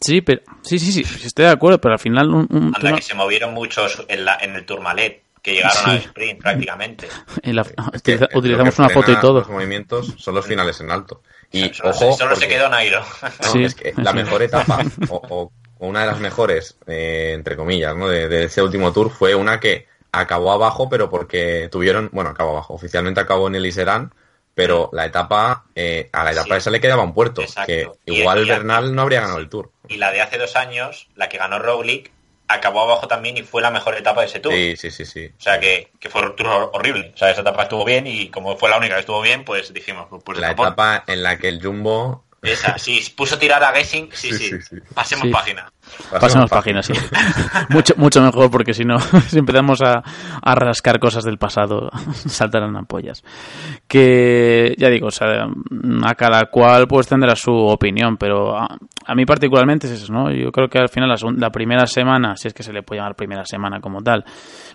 sí, 0.00 0.20
pero, 0.20 0.42
sí, 0.62 0.78
sí, 0.78 0.92
sí, 0.92 1.02
estoy 1.26 1.46
de 1.46 1.50
acuerdo, 1.52 1.80
pero 1.80 1.92
al 1.94 1.98
final 1.98 2.28
un, 2.28 2.46
un 2.50 2.64
Anda, 2.66 2.78
tema- 2.80 2.96
que 2.96 3.02
se 3.02 3.14
movieron 3.14 3.54
muchos 3.54 4.04
en, 4.08 4.24
la, 4.24 4.36
en 4.40 4.54
el 4.54 4.66
Tourmalet, 4.66 5.22
que 5.42 5.52
llegaron 5.54 5.76
Sí. 5.84 5.90
al 5.90 5.96
sprint 5.98 6.40
prácticamente. 6.40 7.08
en 7.42 7.56
la- 7.56 7.62
Es 7.94 8.02
que 8.02 8.16
utiliza- 8.16 8.28
lo 8.32 8.38
utilizamos 8.40 8.78
una 8.78 8.88
foto 8.90 9.12
y 9.12 9.16
todo. 9.20 9.38
Los 9.40 9.48
movimientos 9.48 10.14
son 10.18 10.34
los 10.34 10.44
finales 10.46 10.80
en 10.80 10.90
alto. 10.90 11.22
Y 11.52 11.72
solo 11.72 11.90
ojo, 11.90 12.12
solo 12.12 12.34
se 12.36 12.48
quedó 12.48 12.68
Nairo. 12.68 13.00
No, 13.22 13.48
Sí, 13.52 13.62
es 13.62 13.74
que 13.76 13.94
la 13.96 14.10
sí. 14.10 14.16
mejor 14.16 14.42
etapa, 14.42 14.80
o, 15.10 15.14
o- 15.14 15.42
o 15.44 15.52
una 15.78 16.00
de 16.00 16.06
las 16.06 16.20
mejores, 16.20 16.78
eh, 16.86 17.32
entre 17.34 17.56
comillas, 17.56 17.94
¿no? 17.96 18.08
de, 18.08 18.28
de 18.28 18.44
ese 18.44 18.62
último 18.62 18.92
tour 18.92 19.10
fue 19.10 19.34
una 19.34 19.60
que 19.60 19.86
acabó 20.12 20.52
abajo, 20.52 20.88
pero 20.88 21.10
porque 21.10 21.68
tuvieron, 21.70 22.08
bueno, 22.12 22.30
acabó 22.30 22.50
abajo, 22.52 22.74
oficialmente 22.74 23.20
acabó 23.20 23.48
en 23.48 23.56
el 23.56 23.66
Iserán, 23.66 24.12
pero 24.54 24.88
la 24.92 25.04
etapa, 25.04 25.66
eh, 25.74 26.08
a 26.12 26.24
la 26.24 26.32
etapa 26.32 26.54
Sí. 26.54 26.58
esa 26.58 26.70
le 26.70 26.80
quedaba 26.80 27.02
un 27.02 27.12
puerto, 27.12 27.42
Exacto. 27.42 27.66
que 27.66 27.90
igual 28.06 28.46
Bernal 28.46 28.94
no 28.94 29.02
habría 29.02 29.20
ganado 29.20 29.38
sí. 29.38 29.44
el 29.44 29.50
tour. 29.50 29.70
Y 29.88 29.96
la 29.98 30.10
de 30.12 30.22
hace 30.22 30.38
dos 30.38 30.56
años, 30.56 31.08
la 31.14 31.28
que 31.28 31.36
ganó 31.36 31.58
Roglic, 31.58 32.10
acabó 32.48 32.80
abajo 32.82 33.08
también 33.08 33.36
y 33.36 33.42
fue 33.42 33.60
la 33.60 33.70
mejor 33.70 33.96
etapa 33.96 34.20
de 34.22 34.28
ese 34.28 34.40
tour. 34.40 34.54
Sí, 34.54 34.76
sí, 34.76 34.90
sí, 34.90 35.04
sí. 35.04 35.30
O 35.36 35.40
sea 35.42 35.58
que, 35.60 35.90
que 36.00 36.08
fue 36.08 36.22
un 36.22 36.36
tour 36.36 36.46
hor- 36.46 36.70
horrible. 36.72 37.10
O 37.14 37.18
sea, 37.18 37.30
esa 37.30 37.40
etapa 37.42 37.64
estuvo 37.64 37.84
bien 37.84 38.06
y 38.06 38.30
como 38.30 38.56
fue 38.56 38.70
la 38.70 38.78
única 38.78 38.94
que 38.94 39.00
estuvo 39.00 39.20
bien, 39.20 39.44
pues 39.44 39.74
dijimos, 39.74 40.06
pues, 40.08 40.22
pues 40.24 40.38
La 40.38 40.52
etapa 40.52 41.04
en 41.06 41.22
la 41.22 41.36
que 41.38 41.48
el 41.48 41.60
Jumbo... 41.62 42.24
Esa, 42.46 42.78
sí, 42.78 43.04
puso 43.16 43.38
tirar 43.38 43.62
a 43.64 43.72
Gessing, 43.72 44.10
sí, 44.12 44.32
Sí, 44.32 44.38
sí. 44.38 44.50
sí, 44.50 44.56
sí. 44.70 44.76
Pasemos 44.94 45.26
Sí. 45.26 45.32
página. 45.32 45.72
Pasemos 46.10 46.50
páginas, 46.50 46.86
sí. 46.86 46.92
mucho, 47.70 47.94
mucho 47.96 48.22
mejor 48.22 48.50
porque 48.50 48.72
si 48.72 48.84
no, 48.84 48.98
si 49.28 49.38
empezamos 49.38 49.82
a, 49.82 50.02
a 50.42 50.54
rascar 50.54 50.98
cosas 50.98 51.24
del 51.24 51.38
pasado, 51.38 51.90
saltarán 52.14 52.76
ampollas. 52.76 53.22
Que, 53.88 54.74
ya 54.78 54.88
digo, 54.88 55.08
o 55.08 55.10
sea, 55.10 55.46
a 56.04 56.14
cada 56.14 56.46
cual 56.46 56.86
pues 56.86 57.08
tendrá 57.08 57.34
su 57.34 57.52
opinión, 57.52 58.16
pero 58.16 58.56
a, 58.56 58.68
a 59.06 59.14
mí 59.14 59.24
particularmente 59.24 59.86
es 59.86 59.94
eso, 59.94 60.12
¿no? 60.12 60.30
Yo 60.30 60.50
creo 60.52 60.68
que 60.68 60.78
al 60.78 60.88
final 60.88 61.08
la, 61.08 61.16
la 61.36 61.50
primera 61.50 61.86
semana, 61.86 62.36
si 62.36 62.48
es 62.48 62.54
que 62.54 62.62
se 62.62 62.72
le 62.72 62.82
puede 62.82 63.00
llamar 63.00 63.16
primera 63.16 63.44
semana 63.44 63.80
como 63.80 64.02
tal, 64.02 64.24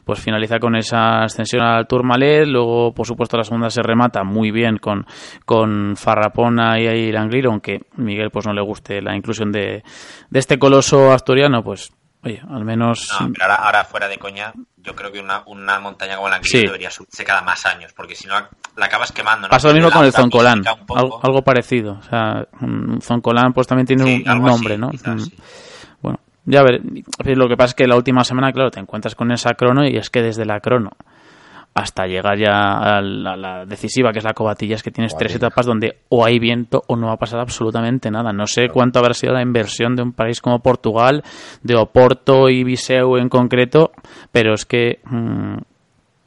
pues 0.04 0.20
finaliza 0.20 0.60
con 0.60 0.76
esa 0.76 1.24
ascensión 1.24 1.64
al 1.64 1.88
Tourmalet, 1.88 2.48
luego 2.48 2.94
por 2.94 3.06
supuesto 3.06 3.38
la 3.38 3.44
segunda 3.44 3.70
se 3.70 3.82
remata 3.82 4.24
muy 4.24 4.52
bien 4.52 4.78
con, 4.78 5.06
con 5.46 5.96
Farrapona 5.96 6.80
y 6.80 7.16
Angliru, 7.16 7.52
aunque 7.52 7.82
Miguel 7.98 8.32
pues 8.32 8.46
no 8.46 8.54
le 8.54 8.62
guste 8.62 9.02
la 9.02 9.16
inclusión 9.16 9.52
de, 9.52 9.84
de 10.30 10.40
este 10.40 10.58
coloso 10.58 11.01
asturiano, 11.12 11.64
pues 11.64 11.92
oye, 12.24 12.40
al 12.50 12.64
menos 12.66 13.08
No, 13.20 13.30
pero 13.34 13.46
ahora, 13.46 13.56
ahora 13.56 13.84
fuera 13.86 14.08
de 14.08 14.18
coña, 14.20 14.54
yo 14.78 14.96
creo 14.96 15.12
que 15.12 15.20
una, 15.20 15.42
una 15.48 15.80
montaña 15.80 16.16
como 16.18 16.30
la 16.30 16.40
Sí. 16.44 16.62
debería 16.62 16.92
subirse 16.92 17.24
cada 17.24 17.42
más 17.42 17.66
años, 17.66 17.94
porque 17.94 18.14
si 18.16 18.28
no 18.28 18.36
la 18.76 18.86
acabas 18.86 19.12
quemando. 19.12 19.48
¿no? 19.48 19.52
pasa 19.52 19.68
lo 19.70 19.74
mismo 19.74 19.90
La- 19.90 19.96
con 19.96 20.06
el 20.06 20.12
Zoncolán, 20.14 20.64
algo, 20.96 21.20
algo 21.24 21.42
parecido, 21.44 21.94
o 21.94 22.04
sea, 22.04 22.46
un 22.62 23.02
Zoncolán 23.02 23.54
pues 23.54 23.66
también 23.68 23.88
tiene 23.88 24.04
Sí, 24.04 24.16
un- 24.18 24.22
un, 24.22 24.28
algo 24.30 24.46
así, 24.48 24.56
nombre, 24.56 24.78
¿no? 24.78 24.90
quizás, 24.92 25.16
Mm. 25.16 25.20
sí. 25.20 25.38
Bueno, 26.02 26.20
ya 26.46 26.62
ver, 26.64 26.82
lo 27.36 27.48
que 27.48 27.58
pasa 27.58 27.70
es 27.70 27.76
que 27.76 27.88
la 27.88 27.96
última 27.96 28.24
semana, 28.24 28.52
claro, 28.52 28.70
te 28.72 28.80
encuentras 28.80 29.16
con 29.16 29.32
esa 29.32 29.54
crono 29.56 29.86
y 29.88 29.98
es 29.98 30.10
que 30.10 30.22
desde 30.22 30.46
la 30.46 30.60
crono 30.60 30.92
hasta 31.74 32.06
llegar 32.06 32.38
ya 32.38 32.98
a 32.98 33.02
la, 33.02 33.34
a 33.34 33.38
la 33.38 33.66
decisiva, 33.66 34.12
que 34.12 34.20
es 34.20 34.26
la 34.26 34.34
cobatilla, 34.34 34.76
es 34.76 34.84
que 34.84 34.92
tienes 34.92 35.16
tres 35.16 35.36
etapas 35.36 35.66
donde 35.66 36.00
o 36.10 36.26
hay 36.26 36.38
viento 36.38 36.84
o 36.88 36.96
no 36.96 37.08
va 37.08 37.14
a 37.14 37.18
pasar 37.18 37.40
absolutamente 37.40 38.12
nada. 38.12 38.34
No 38.34 38.46
sé 38.46 38.70
cuánto 38.70 39.00
habrá 39.00 39.14
sido 39.14 39.34
la 39.34 39.42
inversión 39.42 39.96
de 39.96 40.04
un 40.04 40.12
país 40.12 40.42
como 40.42 40.60
Portugal, 40.60 41.24
de 41.64 41.76
Oporto 41.76 42.50
y 42.50 42.64
Viseu 42.64 43.18
en 43.18 43.30
concreto, 43.30 43.92
pero 44.32 44.54
es 44.54 44.66
que 44.66 45.00
mm, 45.06 45.58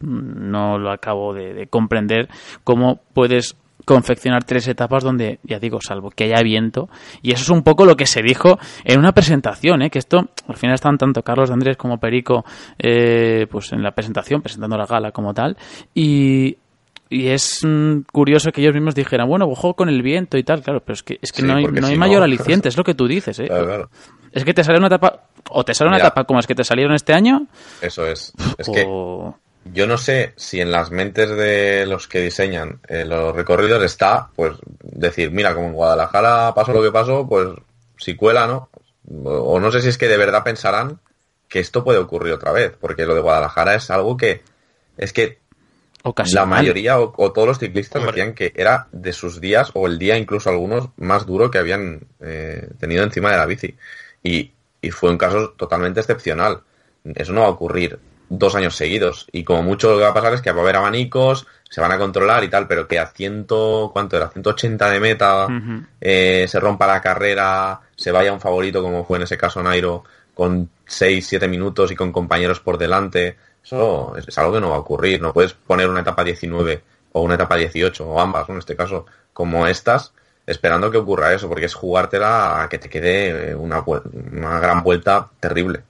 no 0.00 0.78
lo 0.78 0.90
acabo 0.90 1.35
de, 1.35 1.52
de 1.52 1.66
comprender 1.66 2.28
cómo 2.64 3.00
puedes 3.12 3.57
confeccionar 3.85 4.44
tres 4.44 4.66
etapas 4.68 5.05
donde, 5.05 5.38
ya 5.42 5.59
digo, 5.59 5.79
salvo 5.81 6.11
que 6.11 6.25
haya 6.25 6.42
viento, 6.42 6.88
y 7.23 7.33
eso 7.33 7.42
es 7.42 7.51
un 7.51 7.62
poco 7.62 7.85
lo 7.85 7.97
que 7.97 8.07
se 8.07 8.23
dijo 8.23 8.59
en 8.85 8.99
una 8.99 9.12
presentación, 9.12 9.83
¿eh? 9.83 9.90
que 9.90 9.99
esto, 9.99 10.29
al 10.49 10.57
final 10.57 10.75
están 10.75 10.99
tanto 10.99 11.23
Carlos 11.23 11.49
de 11.49 11.55
Andrés 11.55 11.77
como 11.77 11.99
Perico, 11.99 12.44
eh, 12.79 13.47
pues 13.51 13.73
en 13.73 13.83
la 13.83 13.92
presentación, 13.92 14.42
presentando 14.42 14.77
la 14.77 14.87
gala 14.87 15.12
como 15.12 15.35
tal, 15.35 15.57
y, 15.94 16.57
y 17.11 17.29
es 17.29 17.61
mm, 17.64 18.01
curioso 18.12 18.51
que 18.53 18.61
ellos 18.62 18.75
mismos 18.75 18.94
dijeran, 18.94 19.29
bueno, 19.29 19.47
ojo 19.47 19.75
con 19.75 19.88
el 19.88 20.03
viento 20.03 20.38
y 20.38 20.42
tal, 20.44 20.62
claro, 20.62 20.81
pero 20.81 20.94
es 20.94 21.03
que, 21.03 21.18
es 21.20 21.33
que 21.33 21.42
Sí, 21.42 21.47
no 21.47 21.57
hay, 21.57 21.64
no 21.64 21.87
hay 21.87 21.97
mayor 21.99 22.18
no- 22.18 22.25
aliciente, 22.25 22.68
es 22.68 22.77
lo 22.77 22.85
que 22.85 22.94
tú 22.94 23.07
dices, 23.07 23.38
¿eh? 23.38 23.47
Claro, 23.47 23.66
claro. 23.66 23.90
Es 24.33 24.44
que 24.44 24.53
te 24.55 24.64
sale 24.64 24.79
una 24.79 24.88
etapa, 24.88 25.25
o 25.51 25.64
te 25.64 25.75
sale 25.75 25.88
una 25.90 25.99
etapa 25.99 26.25
como 26.25 26.38
las 26.38 26.47
que 26.47 26.55
te 26.57 26.64
salieron 26.64 26.94
este 26.94 27.12
año, 27.12 27.47
Eso 27.81 28.05
es. 28.07 28.33
Es 28.59 28.68
que 28.68 28.85
o... 28.88 29.38
Yo 29.72 29.87
no 29.87 29.96
sé 29.96 30.35
si 30.37 30.61
en 30.61 30.70
las 30.70 30.90
mentes 30.90 31.31
de 31.31 31.87
los 31.87 32.07
que 32.07 32.20
diseñan 32.20 32.81
eh, 32.87 33.05
los 33.05 33.35
recorridos 33.35 33.83
está, 33.83 34.29
pues, 34.37 34.53
decir, 34.83 35.31
mira, 35.31 35.55
como 35.55 35.68
en 35.68 35.72
Guadalajara 35.72 36.53
pasó 36.55 36.72
lo 36.72 36.83
que 36.83 36.92
pasó, 36.92 37.27
pues, 37.27 37.48
si 37.96 38.14
cuela, 38.14 38.46
¿no? 38.46 38.68
O 39.24 39.61
no 39.61 39.70
sé 39.70 39.81
si 39.81 39.88
es 39.88 39.98
que 39.98 40.09
de 40.09 40.16
verdad 40.16 40.44
pensarán 40.44 41.00
que 41.48 41.61
esto 41.61 41.85
puede 41.85 41.98
ocurrir 41.98 42.33
otra 42.35 42.53
vez, 42.53 42.74
porque 42.79 43.07
lo 43.07 43.14
de 43.14 43.20
Guadalajara 43.20 43.74
es 43.74 43.90
algo 43.90 44.16
que, 44.16 44.42
es 44.96 45.12
que 45.12 45.38
la 46.33 46.44
mayoría 46.44 47.00
o, 47.00 47.14
o 47.16 47.33
todos 47.33 47.48
los 47.48 47.59
ciclistas 47.59 48.03
Hombre. 48.03 48.12
decían 48.12 48.35
que 48.35 48.53
era 48.55 48.88
de 48.92 49.12
sus 49.12 49.40
días, 49.40 49.70
o 49.74 49.87
el 49.87 49.98
día 49.98 50.18
incluso 50.18 50.50
algunos, 50.50 50.90
más 50.96 51.24
duro 51.24 51.50
que 51.50 51.59
habían 51.59 52.07
eh, 52.20 52.68
tenido 52.79 53.03
encima 53.03 53.31
de 53.31 53.38
la 53.38 53.46
bici. 53.46 53.74
Y, 54.22 54.53
y 54.83 54.90
fue 54.90 55.11
un 55.11 55.18
caso 55.18 55.50
totalmente 55.50 56.00
excepcional. 56.00 56.61
Eso 57.14 57.33
no 57.33 57.42
va 57.42 57.46
a 57.46 57.50
ocurrir 57.50 57.98
dos 58.28 58.54
años 58.54 58.76
seguidos. 58.76 59.26
Y 59.32 59.44
como 59.44 59.62
mucho 59.62 59.90
lo 59.90 59.98
que 59.98 60.04
va 60.04 60.10
a 60.10 60.14
pasar 60.14 60.34
es 60.34 60.42
que 60.42 60.50
va 60.50 60.60
a 60.60 60.62
haber 60.62 60.76
abanicos, 60.76 61.46
se 61.68 61.80
van 61.80 61.92
a 61.92 61.98
controlar 61.98 62.44
y 62.44 62.48
tal, 62.48 62.66
pero 62.68 62.87
que 62.87 62.98
a 62.98 63.06
ciento, 63.06 63.90
¿cuánto 63.92 64.16
era? 64.16 64.28
180 64.28 64.90
de 64.90 65.00
meta, 65.00 65.46
eh, 66.00 66.46
se 66.48 66.60
rompa 66.60 66.87
la 66.87 67.00
carrera, 67.00 67.80
se 67.96 68.12
vaya 68.12 68.32
un 68.32 68.40
favorito, 68.40 68.82
como 68.82 69.04
fue 69.04 69.18
en 69.18 69.24
ese 69.24 69.37
caso 69.37 69.62
Nairo, 69.62 70.04
con 70.34 70.70
6, 70.87 71.26
7 71.26 71.48
minutos 71.48 71.90
y 71.90 71.96
con 71.96 72.12
compañeros 72.12 72.60
por 72.60 72.78
delante. 72.78 73.37
Eso 73.62 74.14
es, 74.16 74.28
es 74.28 74.38
algo 74.38 74.52
que 74.52 74.60
no 74.60 74.70
va 74.70 74.76
a 74.76 74.80
ocurrir. 74.80 75.20
No 75.20 75.32
puedes 75.32 75.54
poner 75.54 75.88
una 75.88 76.00
etapa 76.00 76.22
19 76.22 76.82
o 77.12 77.22
una 77.22 77.34
etapa 77.34 77.56
18 77.56 78.06
o 78.06 78.20
ambas, 78.20 78.48
¿no? 78.48 78.54
en 78.54 78.58
este 78.58 78.76
caso, 78.76 79.06
como 79.32 79.66
estas, 79.66 80.12
esperando 80.46 80.90
que 80.90 80.98
ocurra 80.98 81.32
eso, 81.32 81.48
porque 81.48 81.66
es 81.66 81.74
jugártela 81.74 82.62
a 82.62 82.68
que 82.68 82.78
te 82.78 82.88
quede 82.88 83.54
una, 83.54 83.82
una 83.82 84.60
gran 84.60 84.82
vuelta 84.82 85.28
terrible. 85.40 85.82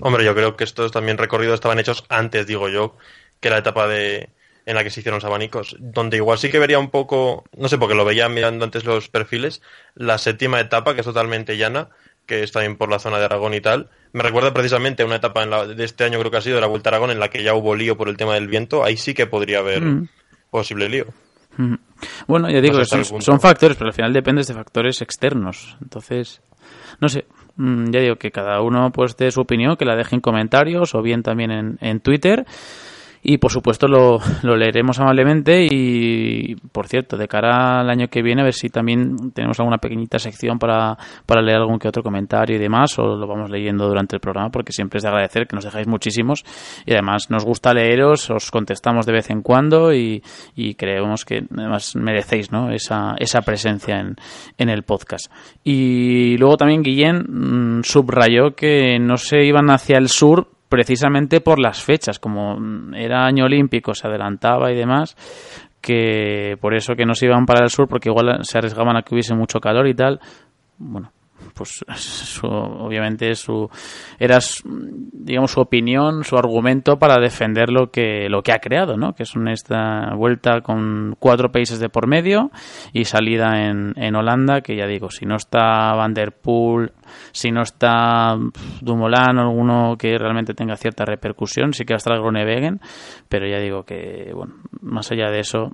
Hombre, 0.00 0.24
yo 0.24 0.34
creo 0.34 0.56
que 0.56 0.64
estos 0.64 0.90
también 0.92 1.18
recorridos 1.18 1.54
estaban 1.54 1.78
hechos 1.78 2.04
antes, 2.08 2.46
digo 2.46 2.68
yo, 2.68 2.96
que 3.40 3.50
la 3.50 3.58
etapa 3.58 3.86
de 3.86 4.30
en 4.64 4.76
la 4.76 4.84
que 4.84 4.90
se 4.90 5.00
hicieron 5.00 5.16
los 5.18 5.24
abanicos, 5.24 5.76
donde 5.80 6.18
igual 6.18 6.38
sí 6.38 6.48
que 6.48 6.60
vería 6.60 6.78
un 6.78 6.88
poco, 6.90 7.44
no 7.56 7.68
sé, 7.68 7.78
porque 7.78 7.96
lo 7.96 8.04
veía 8.04 8.28
mirando 8.28 8.64
antes 8.64 8.84
los 8.84 9.08
perfiles, 9.08 9.60
la 9.96 10.18
séptima 10.18 10.60
etapa, 10.60 10.94
que 10.94 11.00
es 11.00 11.06
totalmente 11.06 11.56
llana, 11.56 11.88
que 12.26 12.44
está 12.44 12.60
también 12.60 12.76
por 12.78 12.88
la 12.88 13.00
zona 13.00 13.18
de 13.18 13.24
Aragón 13.24 13.54
y 13.54 13.60
tal, 13.60 13.90
me 14.12 14.22
recuerda 14.22 14.54
precisamente 14.54 15.02
a 15.02 15.06
una 15.06 15.16
etapa 15.16 15.42
en 15.42 15.50
la- 15.50 15.66
de 15.66 15.84
este 15.84 16.04
año, 16.04 16.20
creo 16.20 16.30
que 16.30 16.36
ha 16.36 16.40
sido, 16.42 16.54
de 16.54 16.60
la 16.60 16.68
Vuelta 16.68 16.90
a 16.90 16.92
Aragón, 16.92 17.10
en 17.10 17.18
la 17.18 17.28
que 17.28 17.42
ya 17.42 17.54
hubo 17.54 17.74
lío 17.74 17.96
por 17.96 18.08
el 18.08 18.16
tema 18.16 18.34
del 18.34 18.46
viento, 18.46 18.84
ahí 18.84 18.96
sí 18.96 19.14
que 19.14 19.26
podría 19.26 19.58
haber 19.58 19.82
Mm. 19.82 20.08
posible 20.50 20.88
lío. 20.88 21.06
Ujú. 21.58 21.76
Bueno, 22.28 22.48
ya 22.48 22.60
digo, 22.60 22.78
No 22.78 22.84
sé 22.84 23.02
son, 23.04 23.20
son 23.20 23.40
factores, 23.40 23.76
pero 23.76 23.88
al 23.88 23.94
final 23.94 24.12
dependes 24.12 24.46
de 24.46 24.54
factores 24.54 25.02
externos. 25.02 25.76
Entonces, 25.82 26.40
no 27.00 27.08
sé, 27.08 27.26
mm, 27.28 27.31
ya 27.56 28.00
digo 28.00 28.16
que 28.16 28.30
cada 28.30 28.60
uno 28.62 28.90
pues 28.92 29.16
dé 29.16 29.30
su 29.30 29.40
opinión, 29.40 29.76
que 29.76 29.84
la 29.84 29.96
deje 29.96 30.16
en 30.16 30.20
comentarios 30.20 30.94
o 30.94 31.02
bien 31.02 31.22
también 31.22 31.50
en, 31.50 31.78
en 31.80 32.00
Twitter. 32.00 32.46
Y 33.22 33.38
por 33.38 33.52
supuesto 33.52 33.86
lo, 33.86 34.18
lo 34.42 34.56
leeremos 34.56 34.98
amablemente 34.98 35.66
y, 35.70 36.56
por 36.72 36.88
cierto, 36.88 37.16
de 37.16 37.28
cara 37.28 37.80
al 37.80 37.88
año 37.88 38.08
que 38.08 38.22
viene, 38.22 38.42
a 38.42 38.44
ver 38.44 38.54
si 38.54 38.68
también 38.68 39.30
tenemos 39.32 39.58
alguna 39.60 39.78
pequeñita 39.78 40.18
sección 40.18 40.58
para, 40.58 40.98
para 41.24 41.40
leer 41.40 41.58
algún 41.58 41.78
que 41.78 41.88
otro 41.88 42.02
comentario 42.02 42.56
y 42.56 42.58
demás, 42.58 42.98
o 42.98 43.16
lo 43.16 43.26
vamos 43.26 43.50
leyendo 43.50 43.86
durante 43.86 44.16
el 44.16 44.20
programa, 44.20 44.50
porque 44.50 44.72
siempre 44.72 44.98
es 44.98 45.04
de 45.04 45.08
agradecer 45.08 45.46
que 45.46 45.54
nos 45.54 45.64
dejáis 45.64 45.86
muchísimos 45.86 46.44
y 46.84 46.92
además 46.92 47.30
nos 47.30 47.44
gusta 47.44 47.72
leeros, 47.72 48.28
os 48.30 48.50
contestamos 48.50 49.06
de 49.06 49.12
vez 49.12 49.30
en 49.30 49.42
cuando 49.42 49.94
y, 49.94 50.22
y 50.56 50.74
creemos 50.74 51.24
que 51.24 51.44
además 51.56 51.94
merecéis 51.94 52.50
¿no? 52.50 52.70
esa, 52.70 53.14
esa 53.18 53.42
presencia 53.42 54.00
en, 54.00 54.16
en 54.58 54.68
el 54.68 54.82
podcast. 54.82 55.30
Y 55.62 56.36
luego 56.38 56.56
también 56.56 56.82
Guillén 56.82 57.78
mm, 57.78 57.84
subrayó 57.84 58.54
que 58.56 58.98
no 58.98 59.16
se 59.16 59.44
iban 59.44 59.70
hacia 59.70 59.98
el 59.98 60.08
sur 60.08 60.48
precisamente 60.72 61.42
por 61.42 61.58
las 61.58 61.82
fechas, 61.84 62.18
como 62.18 62.56
mm, 62.56 62.94
era 62.94 63.26
año 63.26 63.44
olímpico, 63.44 63.92
se 63.92 64.08
adelantaba 64.08 64.72
y 64.72 64.74
demás, 64.74 65.14
que 65.82 66.56
por 66.62 66.74
eso 66.74 66.94
que 66.94 67.04
no 67.04 67.12
se 67.12 67.26
iban 67.26 67.44
para 67.44 67.62
el 67.62 67.68
sur, 67.68 67.86
porque 67.86 68.08
igual 68.08 68.38
se 68.42 68.56
arriesgaban 68.56 68.96
a 68.96 69.02
que 69.02 69.14
hubiese 69.14 69.34
mucho 69.34 69.60
calor 69.60 69.86
y 69.86 69.94
tal. 69.94 70.18
Bueno, 70.78 71.12
pues 71.54 71.84
su- 71.96 72.46
obviamente 72.46 73.34
su 73.34 73.68
era 74.18 74.38
digamos 74.64 75.50
su 75.52 75.60
opinión, 75.60 76.24
su 76.24 76.36
argumento 76.36 76.98
para 76.98 77.20
defender 77.20 77.70
lo 77.70 77.90
que 77.90 78.28
lo 78.28 78.42
que 78.42 78.52
ha 78.52 78.58
creado, 78.58 78.96
¿no? 78.96 79.14
Que 79.14 79.22
es 79.24 79.34
una 79.36 79.52
esta 79.52 80.14
vuelta 80.14 80.60
con 80.62 81.16
cuatro 81.18 81.50
países 81.52 81.78
de 81.80 81.88
por 81.88 82.06
medio 82.06 82.50
y 82.92 83.04
salida 83.04 83.64
en, 83.66 83.92
en 83.96 84.14
Holanda, 84.16 84.60
que 84.60 84.76
ya 84.76 84.86
digo, 84.86 85.10
si 85.10 85.26
no 85.26 85.36
está 85.36 85.94
Van 85.94 86.14
der 86.14 86.32
Poel, 86.32 86.92
si 87.32 87.50
no 87.50 87.62
está 87.62 88.36
Dumoulin 88.80 89.38
o 89.38 89.40
alguno 89.42 89.96
que 89.98 90.16
realmente 90.18 90.54
tenga 90.54 90.76
cierta 90.76 91.04
repercusión, 91.04 91.72
sí 91.72 91.84
que 91.84 91.94
va 91.94 91.96
a 91.96 91.98
estar 91.98 92.12
pero 93.28 93.46
ya 93.46 93.58
digo 93.58 93.84
que 93.84 94.30
bueno, 94.34 94.54
más 94.80 95.10
allá 95.12 95.30
de 95.30 95.40
eso, 95.40 95.72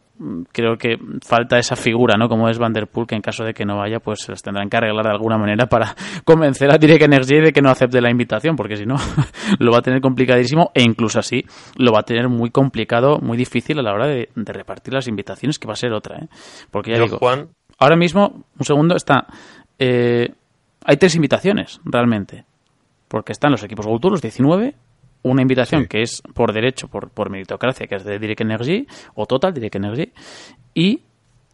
creo 0.52 0.76
que 0.76 0.96
falta 1.24 1.58
esa 1.58 1.76
figura, 1.76 2.16
¿no? 2.18 2.28
Como 2.28 2.48
es 2.48 2.58
Van 2.58 2.72
der 2.72 2.86
Poel, 2.88 3.06
que 3.06 3.14
en 3.14 3.22
caso 3.22 3.44
de 3.44 3.54
que 3.54 3.64
no 3.64 3.76
vaya, 3.76 4.00
pues 4.00 4.20
se 4.20 4.32
las 4.32 4.42
tendrán 4.42 4.68
que 4.68 4.76
arreglar 4.76 5.04
de 5.04 5.12
alguna 5.12 5.38
manera 5.38 5.66
para 5.68 5.94
convencer 6.24 6.70
a 6.72 6.78
Direct 6.78 7.02
Energy 7.02 7.40
de 7.40 7.52
que 7.52 7.60
no 7.62 7.70
acepte 7.70 8.00
la 8.00 8.10
invitación, 8.10 8.56
porque 8.56 8.76
si 8.76 8.84
no, 8.86 8.96
lo 9.58 9.72
va 9.72 9.78
a 9.78 9.82
tener 9.82 10.00
complicadísimo 10.00 10.70
e 10.74 10.82
incluso 10.82 11.18
así 11.18 11.44
lo 11.76 11.92
va 11.92 12.00
a 12.00 12.02
tener 12.04 12.28
muy 12.28 12.50
complicado, 12.50 13.18
muy 13.20 13.36
difícil 13.36 13.78
a 13.78 13.82
la 13.82 13.92
hora 13.92 14.06
de, 14.06 14.28
de 14.34 14.52
repartir 14.52 14.94
las 14.94 15.08
invitaciones, 15.08 15.58
que 15.58 15.66
va 15.66 15.72
a 15.74 15.76
ser 15.76 15.92
otra, 15.92 16.18
¿eh? 16.18 16.28
Porque 16.70 16.90
ya 16.92 16.98
Yo, 16.98 17.04
digo, 17.04 17.18
Juan, 17.18 17.48
ahora 17.78 17.96
mismo, 17.96 18.44
un 18.58 18.64
segundo, 18.64 18.96
está. 18.96 19.26
eh, 19.78 20.28
hay 20.84 20.96
tres 20.96 21.14
invitaciones, 21.16 21.80
realmente. 21.84 22.44
Porque 23.08 23.32
están 23.32 23.50
los 23.52 23.62
equipos 23.62 23.86
Tour, 23.86 24.12
los 24.12 24.22
19. 24.22 24.74
Una 25.22 25.42
invitación 25.42 25.82
Sí. 25.82 25.88
que 25.88 26.02
es 26.02 26.22
por 26.34 26.52
derecho, 26.52 26.88
por, 26.88 27.10
por 27.10 27.30
meritocracia, 27.30 27.86
que 27.86 27.96
es 27.96 28.04
de 28.04 28.18
Direct 28.18 28.40
Energy, 28.42 28.86
o 29.14 29.26
Total 29.26 29.52
Direct 29.52 29.74
Energy. 29.74 30.12
Y 30.74 31.02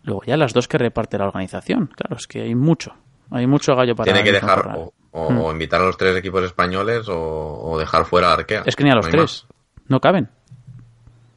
luego 0.02 0.22
ya 0.26 0.36
las 0.36 0.52
dos 0.52 0.68
que 0.68 0.76
reparte 0.78 1.16
la 1.16 1.24
organización. 1.26 1.86
Claro, 1.86 2.16
es 2.16 2.26
que 2.26 2.42
hay 2.42 2.54
mucho. 2.54 2.92
Hay 3.34 3.48
mucho 3.48 3.74
gallo 3.74 3.96
para 3.96 4.04
Tiene 4.04 4.22
que 4.22 4.30
dejar 4.30 4.76
o, 4.76 4.92
o 5.10 5.50
invitar 5.50 5.80
a 5.80 5.84
los 5.86 5.96
tres 5.96 6.16
equipos 6.16 6.44
españoles 6.44 7.08
o, 7.08 7.18
o 7.18 7.76
dejar 7.76 8.04
fuera 8.04 8.30
a 8.30 8.34
Arkea. 8.34 8.62
Es 8.64 8.76
que 8.76 8.84
ni 8.84 8.90
a 8.90 8.94
los 8.94 9.06
No 9.06 9.10
tres. 9.10 9.46
No 9.88 10.00
caben. 10.00 10.28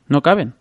No 0.07 0.21
caben. 0.21 0.53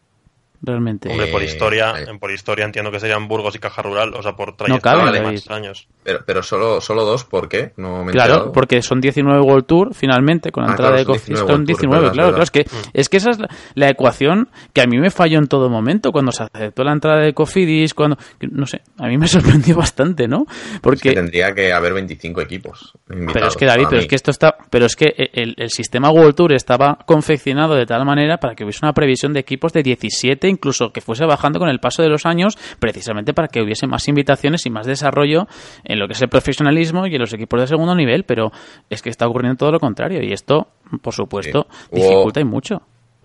Realmente. 0.63 1.09
hombre, 1.11 1.27
por 1.29 1.43
Eh, 1.43 1.47
historia, 1.47 1.95
eh. 1.99 2.07
por 2.19 2.31
historia 2.31 2.65
entiendo 2.65 2.91
que 2.91 3.01
serían 3.01 3.29
Burgos 3.29 3.55
y 3.55 3.59
Caja 3.59 3.83
Rural, 3.83 4.15
o 4.15 4.23
sea, 4.23 4.33
por 4.33 4.57
cabe, 4.57 4.69
trayectoria 4.79 5.05
de 5.13 5.19
David. 5.21 5.41
más 5.47 5.51
años. 5.51 5.89
Pero, 6.03 6.21
pero 6.27 6.43
solo, 6.43 6.81
solo 6.81 7.05
dos, 7.05 7.25
¿por 7.25 7.49
qué? 7.49 7.73
No 7.77 8.05
me 8.05 8.13
Claro, 8.13 8.33
enterado. 8.35 8.53
porque 8.53 8.83
son 8.83 9.01
19 9.01 9.41
World 9.41 9.67
Tour 9.67 9.95
finalmente 9.95 10.51
con 10.53 10.63
la 10.65 10.71
Ah, 10.71 10.73
entrada 10.73 11.05
claro, 11.05 11.13
de 11.13 11.19
son 11.19 11.25
19 11.27 11.37
son 11.39 11.49
World 11.49 11.67
Tour, 11.67 11.77
19, 11.77 12.07
es 12.07 12.13
claro, 12.13 12.27
verdad, 12.33 12.37
claro, 12.37 12.43
es 12.45 12.51
que 12.51 12.91
es 13.01 13.09
que 13.09 13.17
esa 13.19 13.31
es 13.31 13.39
la, 13.39 13.49
la 13.75 13.89
ecuación 13.91 14.49
que 14.73 14.81
a 14.81 14.87
mí 14.87 14.99
me 14.99 15.11
falló 15.11 15.39
en 15.39 15.47
todo 15.47 15.69
momento 15.71 16.13
cuando 16.13 16.33
se 16.33 16.43
aceptó 16.45 16.85
la 16.85 16.93
entrada 16.93 17.21
de 17.21 17.33
Cofidis, 17.35 17.95
cuando 17.95 18.17
no 18.41 18.67
sé, 18.67 18.83
a 18.99 19.07
mí 19.09 19.19
me 19.19 19.27
sorprendió 19.29 19.77
bastante, 19.77 20.29
¿no? 20.29 20.47
Es 20.49 20.81
Porque 20.81 21.11
que 21.11 21.15
tendría 21.15 21.55
que 21.55 21.73
haber 21.73 21.93
25 21.93 22.41
equipos 22.41 22.93
invitados. 23.11 23.33
pero 23.35 23.47
es 23.49 23.57
que 23.57 23.67
David, 23.67 23.85
pero 23.89 23.97
mí. 23.99 24.03
es 24.05 24.09
que 24.09 24.15
esto 24.17 24.31
está, 24.31 24.57
pero 24.71 24.87
es 24.87 24.97
que 24.97 25.13
el, 25.33 25.55
el 25.59 25.71
sistema 25.71 26.11
World 26.11 26.35
Tour 26.35 26.53
estaba 26.53 26.99
confeccionado 27.07 27.75
de 27.75 27.87
tal 27.87 28.05
manera 28.05 28.39
para 28.39 28.55
que 28.55 28.65
hubiese 28.65 28.81
una 28.83 28.93
previsión 28.93 29.33
de 29.33 29.41
equipos 29.41 29.73
de 29.73 29.83
17, 29.83 30.46
incluso 30.49 30.93
que 30.93 31.01
fuese 31.01 31.25
bajando 31.25 31.59
con 31.59 31.69
el 31.69 31.79
paso 31.81 32.03
de 32.03 32.09
los 32.09 32.27
años, 32.27 32.57
precisamente 32.79 33.35
para 33.35 33.49
que 33.49 33.61
hubiese 33.63 33.87
más 33.87 34.07
invitaciones 34.09 34.67
y 34.67 34.71
más 34.71 34.87
desarrollo 34.87 35.47
en 35.85 35.99
lo 35.99 36.07
que 36.07 36.13
es 36.15 36.23
el 36.23 36.29
profesionalismo 36.29 37.07
y 37.07 37.15
en 37.15 37.21
los 37.21 37.33
equipos 37.33 37.61
de 37.61 37.67
segundo 37.67 37.95
nivel, 37.95 38.25
pero 38.25 38.51
es 38.91 39.03
que 39.03 39.11
está 39.11 39.27
ocurriendo 39.27 39.57
todo 39.59 39.73
lo 39.73 39.81
contrario 39.81 40.23
y 40.23 40.33
esto, 40.33 40.69
por 41.03 41.15
supuesto, 41.15 41.67
Sí. 41.71 41.87
Hubo- 41.91 42.03
dificulta 42.03 42.41
y 42.41 42.45
mucho. 42.45 42.83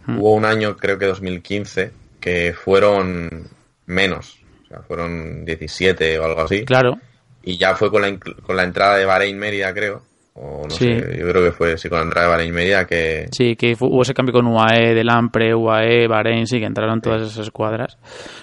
Hubo 0.08 0.34
un 0.34 0.46
año, 0.46 0.76
creo 0.78 0.98
que 0.98 1.06
2015, 1.06 1.92
que 2.20 2.54
fueron 2.54 3.48
menos. 3.86 4.40
O 4.64 4.68
sea, 4.68 4.80
fueron 4.82 5.46
17 5.46 6.18
o 6.20 6.26
algo 6.26 6.42
así. 6.42 6.64
Claro, 6.66 6.98
Y 7.44 7.58
ya 7.58 7.76
fue 7.76 7.90
con 7.92 8.04
la, 8.04 8.18
con 8.20 8.56
la 8.56 8.64
entrada 8.64 8.98
de 8.98 9.06
Bahrein 9.06 9.38
Mérida, 9.38 9.74
creo. 9.74 10.04
O 10.34 10.64
no 10.64 10.70
Sí. 10.70 10.86
sé, 10.86 11.18
yo 11.20 11.28
creo 11.30 11.44
que 11.44 11.52
fue 11.52 11.78
sí, 11.78 11.90
con 11.90 11.98
la 12.00 12.06
entrada 12.06 12.28
de 12.28 12.32
Bahrein 12.32 12.54
Mérida 12.54 12.88
que, 12.88 13.28
sí, 13.32 13.56
que 13.58 13.76
hubo 13.80 14.02
ese 14.02 14.14
cambio 14.14 14.34
con 14.34 14.48
UAE, 14.48 14.94
del 14.96 15.10
Ampre, 15.10 15.54
UAE, 15.54 16.08
Bahrein, 16.08 16.48
sí, 16.48 16.60
que 16.60 16.66
entraron 16.66 17.02
todas 17.02 17.22
esas 17.24 17.46
escuadras. 17.48 17.98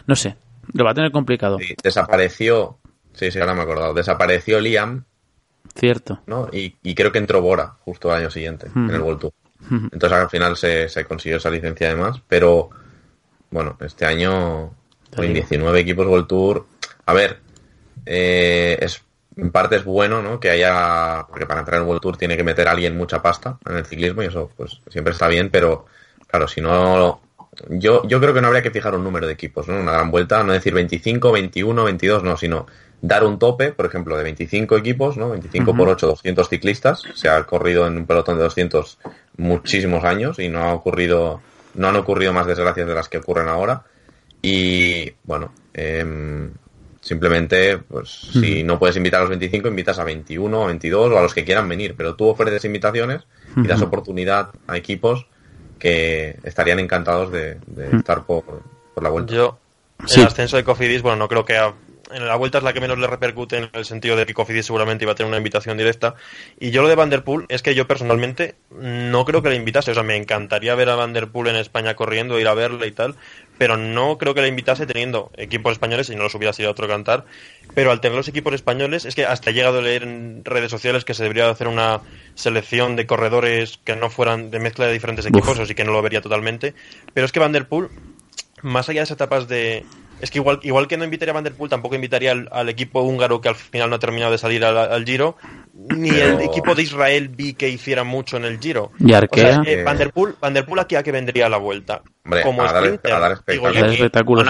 No 0.06 0.14
sé, 0.14 0.36
lo 0.74 0.84
va 0.84 0.90
a 0.90 0.94
tener 0.94 1.10
complicado, 1.12 1.58
sí, 1.58 1.74
desapareció. 1.82 2.78
Sí, 3.14 3.30
sí, 3.30 3.40
ahora 3.40 3.54
me 3.54 3.60
he 3.60 3.62
acordado. 3.64 3.94
Desapareció 3.94 4.60
Liam, 4.60 5.04
cierto. 5.74 6.20
¿no? 6.26 6.48
Y, 6.52 6.76
y 6.82 6.94
creo 6.94 7.10
que 7.10 7.18
entró 7.18 7.40
Bora 7.40 7.74
justo 7.80 8.12
al 8.12 8.20
año 8.20 8.30
siguiente 8.30 8.68
en 8.74 8.90
el 8.90 9.00
World 9.00 9.20
Tour. 9.20 9.32
Entonces 9.70 10.12
al 10.12 10.30
final 10.30 10.56
se, 10.56 10.88
se 10.88 11.04
consiguió 11.04 11.38
esa 11.38 11.50
licencia 11.50 11.88
además, 11.88 12.20
pero 12.28 12.68
bueno, 13.50 13.76
este 13.80 14.04
año 14.06 14.70
digo. 15.16 15.32
19 15.32 15.80
equipos 15.80 16.06
World 16.06 16.26
Tour. 16.28 16.66
A 17.06 17.12
ver, 17.14 17.40
eh, 18.06 18.78
es 18.80 19.02
en 19.38 19.50
parte 19.50 19.76
es 19.76 19.84
bueno, 19.84 20.20
¿no? 20.20 20.38
Que 20.38 20.50
haya, 20.50 21.24
porque 21.28 21.46
para 21.46 21.60
entrar 21.60 21.80
en 21.80 21.86
World 21.86 22.02
Tour 22.02 22.16
tiene 22.16 22.36
que 22.36 22.44
meter 22.44 22.68
a 22.68 22.72
alguien 22.72 22.96
mucha 22.96 23.22
pasta 23.22 23.58
en 23.66 23.76
el 23.76 23.86
ciclismo 23.86 24.22
y 24.22 24.26
eso 24.26 24.50
pues 24.56 24.80
siempre 24.88 25.12
está 25.12 25.28
bien, 25.28 25.48
pero 25.50 25.86
claro, 26.26 26.48
si 26.48 26.60
no 26.60 27.20
yo, 27.68 28.02
yo 28.06 28.20
creo 28.20 28.34
que 28.34 28.40
no 28.40 28.48
habría 28.48 28.62
que 28.62 28.70
fijar 28.70 28.94
un 28.94 29.04
número 29.04 29.26
de 29.26 29.32
equipos, 29.32 29.68
¿no? 29.68 29.78
Una 29.78 29.92
gran 29.92 30.10
vuelta, 30.10 30.42
no 30.42 30.52
decir 30.52 30.74
25, 30.74 31.32
21, 31.32 31.84
22, 31.84 32.22
no, 32.22 32.36
sino 32.36 32.66
dar 33.00 33.24
un 33.24 33.38
tope, 33.38 33.72
por 33.72 33.86
ejemplo, 33.86 34.16
de 34.16 34.24
25 34.24 34.76
equipos, 34.76 35.16
¿no? 35.16 35.30
25 35.30 35.74
por 35.74 35.88
8, 35.88 36.06
200 36.06 36.48
ciclistas. 36.48 37.02
Se 37.14 37.28
ha 37.28 37.42
corrido 37.44 37.86
en 37.86 37.96
un 37.96 38.06
pelotón 38.06 38.36
de 38.36 38.44
200 38.44 38.98
muchísimos 39.36 40.04
años 40.04 40.38
y 40.38 40.48
no 40.48 40.62
ha 40.62 40.74
ocurrido, 40.74 41.40
no 41.74 41.88
han 41.88 41.96
ocurrido 41.96 42.32
más 42.32 42.46
desgracias 42.46 42.86
de 42.86 42.94
las 42.94 43.08
que 43.08 43.18
ocurren 43.18 43.48
ahora. 43.48 43.84
Y 44.42 45.12
bueno, 45.24 45.52
em, 45.74 46.52
simplemente, 47.08 47.78
pues 47.78 48.10
si 48.10 48.62
no 48.62 48.78
puedes 48.78 48.96
invitar 48.96 49.18
a 49.20 49.22
los 49.22 49.30
25, 49.30 49.68
invitas 49.68 49.98
a 49.98 50.04
21, 50.04 50.62
a 50.62 50.66
22 50.66 51.10
o 51.12 51.18
a 51.18 51.22
los 51.22 51.34
que 51.34 51.44
quieran 51.44 51.68
venir, 51.68 51.94
pero 51.96 52.14
tú 52.14 52.28
ofreces 52.28 52.64
invitaciones 52.64 53.22
y 53.56 53.66
das 53.66 53.82
oportunidad 53.82 54.50
a 54.68 54.76
equipos 54.76 55.26
que 55.78 56.36
estarían 56.44 56.78
encantados 56.78 57.32
de, 57.32 57.56
de 57.66 57.96
estar 57.96 58.24
por, 58.24 58.44
por 58.94 59.02
la 59.02 59.10
vuelta. 59.10 59.34
Yo, 59.34 59.58
Sí. 60.06 60.20
el 60.20 60.26
ascenso 60.28 60.56
de 60.56 60.62
Cofidis, 60.62 61.02
bueno, 61.02 61.16
no 61.16 61.28
creo 61.28 61.44
que 61.44 61.56
a- 61.56 61.74
en 62.12 62.26
la 62.26 62.36
vuelta 62.36 62.58
es 62.58 62.64
la 62.64 62.72
que 62.72 62.80
menos 62.80 62.98
le 62.98 63.06
repercute 63.06 63.58
en 63.58 63.68
el 63.72 63.84
sentido 63.84 64.16
de 64.16 64.24
que 64.24 64.32
Cofidis 64.32 64.64
seguramente 64.64 65.04
iba 65.04 65.12
a 65.12 65.14
tener 65.14 65.28
una 65.28 65.36
invitación 65.36 65.76
directa. 65.76 66.14
Y 66.58 66.70
yo 66.70 66.80
lo 66.82 66.88
de 66.88 66.94
Vanderpool 66.94 67.44
es 67.48 67.60
que 67.62 67.74
yo 67.74 67.86
personalmente 67.86 68.54
no 68.70 69.24
creo 69.26 69.42
que 69.42 69.50
le 69.50 69.56
invitase. 69.56 69.90
O 69.90 69.94
sea, 69.94 70.02
me 70.04 70.16
encantaría 70.16 70.74
ver 70.74 70.88
a 70.88 70.94
Vanderpool 70.96 71.48
en 71.48 71.56
España 71.56 71.96
corriendo, 71.96 72.38
ir 72.40 72.48
a 72.48 72.54
verle 72.54 72.86
y 72.86 72.92
tal. 72.92 73.16
Pero 73.58 73.76
no 73.76 74.16
creo 74.18 74.34
que 74.34 74.40
le 74.40 74.48
invitase 74.48 74.86
teniendo 74.86 75.30
equipos 75.36 75.72
españoles, 75.72 76.08
y 76.10 76.16
no 76.16 76.22
los 76.22 76.34
hubiera 76.34 76.52
sido 76.52 76.70
otro 76.70 76.88
cantar, 76.88 77.24
pero 77.74 77.90
al 77.90 78.00
tener 78.00 78.16
los 78.16 78.28
equipos 78.28 78.54
españoles, 78.54 79.04
es 79.04 79.14
que 79.14 79.26
hasta 79.26 79.50
he 79.50 79.52
llegado 79.52 79.80
a 79.80 79.82
leer 79.82 80.04
en 80.04 80.44
redes 80.44 80.70
sociales 80.70 81.04
que 81.04 81.14
se 81.14 81.24
debería 81.24 81.50
hacer 81.50 81.68
una 81.68 82.00
selección 82.34 82.96
de 82.96 83.06
corredores 83.06 83.78
que 83.84 83.96
no 83.96 84.10
fueran 84.10 84.50
de 84.50 84.60
mezcla 84.60 84.86
de 84.86 84.92
diferentes 84.92 85.26
equipos, 85.26 85.58
así 85.58 85.74
que 85.74 85.84
no 85.84 85.92
lo 85.92 86.00
vería 86.00 86.20
totalmente, 86.20 86.74
pero 87.12 87.26
es 87.26 87.32
que 87.32 87.40
Van 87.40 87.52
der 87.52 87.68
Poel, 87.68 87.88
más 88.62 88.88
allá 88.88 89.00
de 89.00 89.04
esas 89.04 89.16
etapas 89.16 89.48
de 89.48 89.84
es 90.20 90.30
que 90.30 90.38
igual, 90.38 90.60
igual 90.62 90.88
que 90.88 90.96
no 90.96 91.04
invitaría 91.04 91.32
a 91.32 91.34
Van 91.34 91.44
der 91.44 91.54
Poel, 91.54 91.70
tampoco 91.70 91.94
invitaría 91.94 92.32
al, 92.32 92.68
equipo 92.68 93.02
húngaro 93.02 93.40
que 93.40 93.48
al 93.48 93.54
final 93.54 93.90
no 93.90 93.96
ha 93.96 93.98
terminado 93.98 94.32
de 94.32 94.38
salir 94.38 94.64
al, 94.64 95.04
Giro, 95.04 95.36
ni 95.74 96.10
el 96.10 96.40
equipo 96.40 96.74
de 96.74 96.82
Israel 96.82 97.28
vi 97.28 97.54
que 97.54 97.68
hiciera 97.68 98.04
mucho 98.04 98.36
en 98.36 98.44
el 98.44 98.58
Giro. 98.58 98.92
¿Y 98.98 99.12
Arkea? 99.12 99.62
Van, 99.84 99.98
der 99.98 100.12
Poel, 100.12 100.34
Van 100.40 100.54
der 100.54 100.64
Poel 100.64 100.80
aquí 100.80 100.96
a 100.96 101.02
que 101.02 101.12
vendría 101.12 101.46
a 101.46 101.48
la 101.48 101.58
vuelta. 101.58 102.02
como 102.42 102.62
a 102.62 102.68
sprinter, 102.68 103.10
dar, 103.10 103.32
espectáculo. 103.32 104.44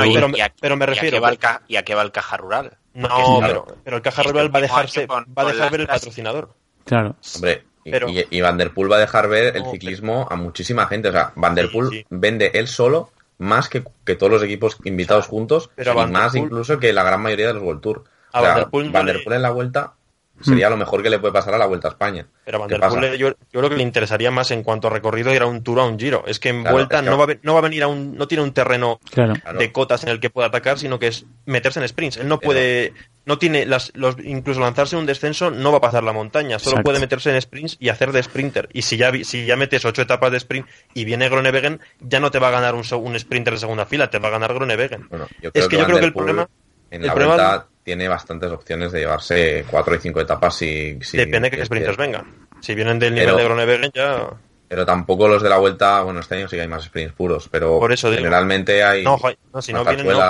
pero, 0.61 0.77
me 0.77 0.87
refiero... 0.87 1.21
¿Y 1.69 1.77
a 1.77 1.83
qué 1.83 1.95
va 1.95 2.03
el, 2.03 2.13
caja 2.13 2.37
rural? 2.37 2.77
No, 2.95 3.41
pero, 3.41 3.67
pero, 3.85 3.97
el 3.97 4.03
caja 4.03 4.23
rural 4.23 4.55
va 4.55 4.59
a 4.59 4.63
dejarse, 4.63 5.07
va 5.07 5.25
a 5.37 5.45
dejar 5.45 5.71
ver 5.71 5.83
el 5.83 5.87
patrocinador. 5.87 6.55
Claro. 6.85 7.17
Hombre, 7.35 7.65
y, 7.85 8.41
Van 8.41 8.59
der 8.59 8.73
Poel 8.73 8.91
va 8.91 8.97
a 8.97 9.01
dejar 9.01 9.29
ver 9.29 9.57
el 9.57 9.65
ciclismo 9.67 10.27
a 10.31 10.37
muchísima 10.37 10.87
gente. 10.87 11.09
O 11.09 11.13
sea, 11.13 11.33
Van 11.37 11.55
der 11.55 11.71
Poel 11.71 12.07
vende 12.11 12.51
él 12.55 12.69
solo 12.69 13.11
más 13.39 13.69
que, 13.69 13.85
que 14.05 14.17
todos 14.17 14.33
los 14.33 14.43
equipos 14.43 14.77
invitados 14.85 15.27
juntos, 15.27 15.71
pero 15.75 15.93
y 16.03 16.11
más 16.11 16.35
incluso 16.35 16.79
que 16.79 16.93
la 16.93 17.05
gran 17.05 17.23
mayoría 17.23 17.49
de 17.49 17.55
los 17.55 17.63
World 17.63 17.81
Tour. 17.81 18.05
O 18.33 18.41
sea, 18.41 18.69
Van 18.71 19.07
der 19.07 19.25
Poel 19.25 19.37
en 19.37 19.43
la 19.43 19.51
vuelta 19.51 19.95
sería 20.41 20.71
lo 20.71 20.77
mejor 20.77 21.03
que 21.03 21.11
le 21.11 21.19
puede 21.19 21.33
pasar 21.33 21.55
a 21.55 21.59
la 21.59 21.67
Vuelta 21.67 21.89
a 21.89 21.91
España. 21.91 22.27
Pero 22.45 22.59
Van 22.59 22.69
der 22.69 22.81
Poel 22.81 23.19
yo, 23.19 23.35
creo 23.51 23.69
que 23.69 23.77
le 23.77 23.83
interesaría 23.83 24.31
más 24.31 24.51
en 24.51 24.63
cuanto 24.63 24.89
a 24.89 24.91
recorrido 24.91 25.35
ir 25.35 25.43
a 25.43 25.47
un 25.47 25.63
Tour 25.63 25.81
a 25.81 25.85
un 25.85 25.99
Giro. 25.99 26.25
Es 26.27 26.39
que 26.39 26.51
en 26.51 26.65
Vuelta 26.65 27.03
no, 27.03 27.19
va 27.19 27.25
a, 27.25 27.37
no 27.43 27.53
va 27.55 27.59
a 27.59 27.63
venir 27.63 27.83
a 27.83 27.89
un... 27.89 28.17
no 28.17 28.29
tiene 28.29 28.45
un 28.45 28.53
terreno 28.53 29.01
de 29.15 29.73
cotas 29.73 30.03
en 30.05 30.11
el 30.11 30.21
que 30.21 30.31
pueda 30.31 30.49
atacar, 30.49 30.79
sino 30.79 30.99
que 30.99 31.09
es 31.09 31.27
meterse 31.47 31.81
en 31.81 31.89
sprints. 31.89 32.17
Él 32.19 32.29
no 32.29 32.41
puede... 32.41 32.95
No 33.27 33.39
tiene 33.39 33.67
las, 33.67 33.93
los, 33.95 34.17
incluso 34.25 34.61
lanzarse 34.61 34.97
un 34.97 35.05
descenso 35.05 35.51
no 35.51 35.71
va 35.71 35.79
a 35.79 35.81
pasar 35.83 36.03
la 36.03 36.15
montaña, 36.15 36.59
solo 36.59 36.83
puede 36.83 36.99
meterse 36.99 37.31
en 37.31 37.39
sprints 37.43 37.77
y 37.79 37.91
hacer 37.91 38.11
de 38.13 38.23
sprinter. 38.23 38.71
Y 38.73 38.81
si 38.81 38.97
ya, 38.97 39.13
si 39.23 39.45
ya 39.45 39.55
metes 39.55 39.85
ocho 39.85 40.01
etapas 40.01 40.31
de 40.31 40.39
sprint 40.39 40.67
y 40.95 41.05
viene 41.05 41.29
Gronewegen, 41.29 41.79
ya 42.01 42.21
no 42.21 42.31
te 42.31 42.39
va 42.39 42.49
a 42.49 42.53
ganar 42.53 42.75
un, 42.75 42.85
un 42.91 43.19
sprinter 43.19 43.53
de 43.53 43.61
segunda 43.61 43.85
fila, 43.85 44.09
te 44.09 44.19
va 44.19 44.29
a 44.29 44.31
ganar 44.31 44.55
Gronewegen. 44.55 45.09
es 45.53 45.69
que, 45.69 45.77
yo 45.77 45.85
creo 45.85 45.99
que 45.99 46.07
el 46.07 46.15
problema... 46.15 46.49
En 46.91 47.07
la 47.07 47.13
vuelta 47.13 47.69
tiene 47.89 48.07
bastantes 48.07 48.53
opciones 48.53 48.93
de 48.93 49.01
llevarse 49.01 49.65
cuatro 49.71 49.95
y 49.95 49.99
cinco 49.99 50.21
etapas 50.21 50.55
si... 50.57 50.93
Depende 51.11 51.49
de 51.49 51.57
qué 51.57 51.65
sprinters 51.65 51.97
vengan. 51.97 52.27
Si 52.61 52.75
vienen 52.75 52.99
del 52.99 53.15
nivel 53.15 53.35
de 53.35 53.45
Groenewegen 53.45 53.91
ya... 53.95 54.29
Pero 54.69 54.85
tampoco 54.85 55.27
los 55.27 55.43
de 55.43 55.49
la 55.49 55.57
vuelta, 55.57 56.03
bueno, 56.03 56.21
este 56.21 56.35
año 56.35 56.49
sí 56.49 56.57
que 56.57 56.61
hay 56.61 56.69
más 56.69 56.85
sprints 56.85 57.15
puros, 57.15 57.49
pero 57.51 57.79
Por 57.79 57.91
eso 57.91 58.13
generalmente 58.13 58.85
hay... 58.85 59.05
No, 59.05 59.19
si 59.63 59.73
no 59.73 59.87
vienen 59.87 60.07
no, 60.07 60.21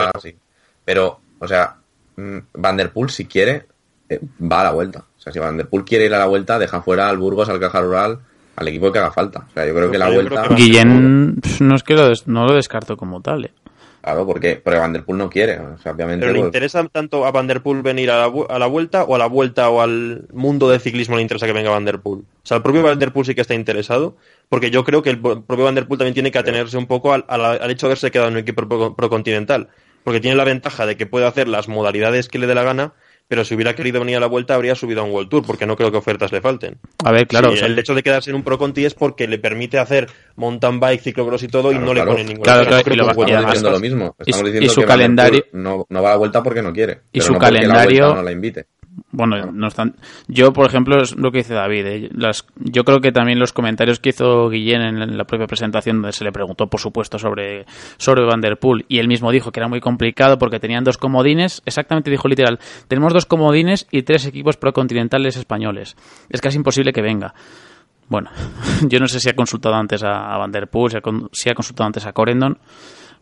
pero... 0.84 1.20
o 1.40 1.48
sea, 1.48 1.74
mm, 2.14 2.38
Van 2.52 2.76
der 2.76 2.92
Poel 2.92 3.10
si 3.10 3.24
quiere, 3.24 3.66
eh, 4.08 4.20
va 4.40 4.60
a 4.60 4.64
la 4.64 4.70
vuelta. 4.70 5.00
O 5.00 5.20
sea, 5.20 5.32
si 5.32 5.40
Van 5.40 5.56
der 5.56 5.66
Poel 5.66 5.84
quiere 5.84 6.04
ir 6.04 6.14
a 6.14 6.18
la 6.18 6.26
vuelta, 6.26 6.60
deja 6.60 6.80
fuera 6.80 7.08
al 7.08 7.18
Burgos, 7.18 7.48
al 7.48 7.58
Caja 7.58 7.80
Rural, 7.80 8.20
al 8.54 8.68
equipo 8.68 8.92
que 8.92 9.00
haga 9.00 9.10
falta. 9.10 9.46
O 9.50 9.52
sea, 9.52 9.66
yo 9.66 9.74
creo 9.74 9.90
que 9.90 9.98
la 9.98 10.10
vuelta... 10.10 10.46
Guillén 10.50 11.40
no 11.58 11.74
es 11.74 11.82
que 11.82 11.94
lo 11.94 12.08
no 12.26 12.46
lo 12.46 12.54
descarto 12.54 12.96
como 12.96 13.20
tal, 13.20 13.46
¿eh? 13.46 13.52
Claro, 14.00 14.26
porque, 14.26 14.56
porque 14.56 14.78
Van 14.78 14.92
der 14.92 15.04
Poel 15.04 15.18
no 15.18 15.28
quiere. 15.28 15.58
obviamente, 15.58 16.20
¿Pero 16.20 16.32
le 16.32 16.38
pues 16.38 16.48
interesa 16.48 16.86
tanto 16.86 17.26
a 17.26 17.30
Van 17.30 17.46
der 17.46 17.62
Poel 17.62 17.82
venir 17.82 18.10
a 18.10 18.26
la, 18.26 18.32
a 18.48 18.58
la, 18.58 18.66
vuelta 18.66 19.04
o 19.04 19.14
a 19.14 19.18
la 19.18 19.26
vuelta 19.26 19.68
o 19.70 19.80
al 19.80 20.26
mundo 20.32 20.70
del 20.70 20.80
ciclismo 20.80 21.16
le 21.16 21.22
interesa 21.22 21.46
que 21.46 21.52
venga 21.52 21.70
Van 21.70 21.84
der 21.84 22.00
Poel? 22.00 22.20
O 22.20 22.46
sea, 22.46 22.58
el 22.58 22.62
propio 22.62 22.82
Van 22.82 22.98
der 22.98 23.12
Poel 23.12 23.26
sí 23.26 23.34
que 23.34 23.40
está 23.40 23.54
interesado, 23.54 24.16
porque 24.48 24.70
yo 24.70 24.84
creo 24.84 25.02
que 25.02 25.10
el 25.10 25.18
propio 25.18 25.64
Van 25.64 25.74
der 25.74 25.86
Poel 25.86 25.98
también 25.98 26.14
tiene 26.14 26.30
que 26.30 26.38
atenerse 26.38 26.78
un 26.78 26.86
poco 26.86 27.12
al, 27.12 27.24
al, 27.28 27.70
hecho 27.70 27.86
de 27.86 27.90
haberse 27.90 28.10
quedado 28.10 28.28
en 28.28 28.34
un 28.34 28.40
equipo 28.40 28.94
procontinental, 28.94 29.68
porque 30.04 30.20
tiene 30.20 30.36
la 30.36 30.44
ventaja 30.44 30.86
de 30.86 30.96
que 30.96 31.06
puede 31.06 31.26
hacer 31.26 31.48
las 31.48 31.68
modalidades 31.68 32.28
que 32.28 32.38
le 32.38 32.46
dé 32.46 32.54
la 32.54 32.62
gana 32.62 32.92
pero 33.28 33.44
si 33.44 33.54
hubiera 33.54 33.74
querido 33.74 34.00
venir 34.00 34.16
a 34.16 34.20
la 34.20 34.26
vuelta 34.26 34.54
habría 34.54 34.74
subido 34.74 35.02
a 35.02 35.04
un 35.04 35.12
World 35.12 35.28
Tour, 35.28 35.44
porque 35.46 35.66
no 35.66 35.76
creo 35.76 35.90
que 35.92 35.98
ofertas 35.98 36.32
le 36.32 36.40
falten. 36.40 36.78
A 37.04 37.12
ver, 37.12 37.26
claro. 37.26 37.52
el 37.52 37.78
hecho 37.78 37.94
de 37.94 38.02
quedarse 38.02 38.30
en 38.30 38.36
un 38.36 38.42
Pro 38.42 38.58
Conti 38.58 38.84
es 38.84 38.94
porque 38.94 39.28
le 39.28 39.38
permite 39.38 39.78
hacer 39.78 40.08
mountain 40.36 40.80
bike, 40.80 41.02
ciclocross 41.02 41.42
y 41.42 41.48
todo 41.48 41.70
y 41.70 41.78
no 41.78 41.92
le 41.92 42.04
pone 42.04 42.24
ningún 42.24 42.42
Claro, 42.42 42.64
claro, 42.66 42.92
y, 42.92 42.96
lo, 42.96 43.10
estamos 43.10 43.46
diciendo 43.46 43.70
lo 43.70 43.80
mismo. 43.80 44.16
Estamos 44.18 44.44
diciendo 44.44 44.66
y 44.66 44.68
su 44.68 44.80
que 44.80 44.86
calendario 44.86 45.44
no, 45.52 45.86
no, 45.88 46.02
va 46.02 46.08
a 46.08 46.12
la 46.12 46.18
vuelta 46.18 46.42
porque 46.42 46.62
no 46.62 46.72
quiere. 46.72 47.00
Y 47.12 47.20
su 47.20 47.34
calendario 47.34 48.14
no 48.14 48.22
la 48.22 48.32
invite 48.32 48.66
bueno, 49.10 49.52
no 49.52 49.68
están. 49.68 49.96
Yo, 50.26 50.52
por 50.52 50.66
ejemplo, 50.66 51.00
es 51.00 51.16
lo 51.16 51.30
que 51.30 51.38
dice 51.38 51.54
David. 51.54 51.86
¿eh? 51.86 52.08
Las, 52.12 52.46
yo 52.56 52.84
creo 52.84 53.00
que 53.00 53.12
también 53.12 53.38
los 53.38 53.52
comentarios 53.52 54.00
que 54.00 54.10
hizo 54.10 54.48
Guillén 54.48 54.82
en 54.82 55.16
la 55.16 55.24
propia 55.24 55.46
presentación, 55.46 55.96
donde 55.96 56.12
se 56.12 56.24
le 56.24 56.32
preguntó, 56.32 56.66
por 56.66 56.80
supuesto, 56.80 57.18
sobre, 57.18 57.66
sobre 57.96 58.24
Van 58.24 58.40
der 58.40 58.58
Poel, 58.58 58.84
y 58.88 58.98
él 58.98 59.08
mismo 59.08 59.30
dijo 59.30 59.52
que 59.52 59.60
era 59.60 59.68
muy 59.68 59.80
complicado 59.80 60.38
porque 60.38 60.60
tenían 60.60 60.84
dos 60.84 60.98
comodines. 60.98 61.62
Exactamente 61.64 62.10
dijo 62.10 62.28
literal: 62.28 62.58
tenemos 62.88 63.12
dos 63.12 63.26
comodines 63.26 63.86
y 63.90 64.02
tres 64.02 64.26
equipos 64.26 64.56
procontinentales 64.56 65.36
españoles. 65.36 65.96
Es 66.28 66.40
casi 66.40 66.56
imposible 66.56 66.92
que 66.92 67.02
venga. 67.02 67.34
Bueno, 68.08 68.30
yo 68.88 68.98
no 69.00 69.06
sé 69.06 69.20
si 69.20 69.28
ha 69.28 69.34
consultado 69.34 69.74
antes 69.74 70.02
a, 70.02 70.36
Van 70.38 70.52
der 70.52 70.68
Poel, 70.68 70.90
si 71.32 71.50
ha, 71.50 71.54
consultado 71.54 71.86
antes 71.86 72.06
a 72.06 72.12
Corendon 72.12 72.58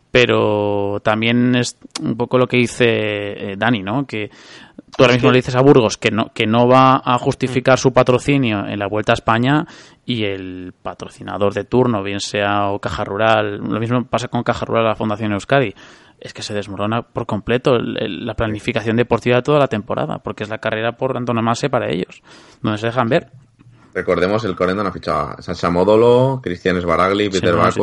pero 0.09 0.99
también 1.03 1.55
es 1.55 1.77
un 2.01 2.15
poco 2.15 2.37
lo 2.37 2.47
que 2.47 2.57
dice 2.57 2.85
eh, 2.87 3.55
Dani, 3.57 3.83
¿no? 3.83 4.05
Que 4.07 4.29
tú 4.95 5.03
ahora 5.03 5.13
mismo 5.13 5.31
le 5.31 5.37
dices 5.37 5.55
a 5.55 5.61
Burgos 5.61 5.97
que 5.97 6.11
no, 6.11 6.31
que 6.33 6.45
no 6.45 6.67
va 6.67 7.01
a 7.03 7.17
justificar 7.17 7.77
su 7.77 7.91
patrocinio 7.91 8.65
en 8.67 8.79
la 8.79 8.87
Vuelta 8.87 9.11
a 9.11 9.15
España 9.15 9.65
y 10.05 10.23
el 10.23 10.73
patrocinador 10.81 11.53
de 11.53 11.65
turno, 11.65 12.03
bien 12.03 12.19
sea 12.19 12.69
o 12.69 12.79
Caja 12.79 13.03
Rural, 13.03 13.57
lo 13.57 13.79
mismo 13.79 14.05
pasa 14.05 14.27
con 14.27 14.43
Caja 14.43 14.65
Rural 14.65 14.85
a 14.85 14.89
la 14.89 14.95
Fundación 14.95 15.33
Euskadi, 15.33 15.73
es 16.19 16.33
que 16.33 16.41
se 16.41 16.53
desmorona 16.53 17.01
por 17.01 17.25
completo 17.25 17.77
la 17.77 18.33
planificación 18.33 18.95
deportiva 18.95 19.37
de 19.37 19.41
toda 19.43 19.59
la 19.59 19.67
temporada, 19.67 20.19
porque 20.19 20.43
es 20.43 20.49
la 20.49 20.57
carrera 20.57 20.93
por 20.93 21.15
antonomasia 21.15 21.69
para 21.69 21.91
ellos, 21.91 22.21
donde 22.61 22.79
se 22.79 22.87
dejan 22.87 23.09
ver. 23.09 23.31
Recordemos, 23.93 24.43
el 24.45 24.55
Corendon 24.55 24.87
ha 24.87 24.91
fichado 24.91 25.31
a 25.37 25.41
Sasha 25.41 25.69
Modolo, 25.69 26.39
Cristian 26.41 26.79
Sbaragli, 26.79 27.29
Peter 27.29 27.55
sí, 27.71 27.79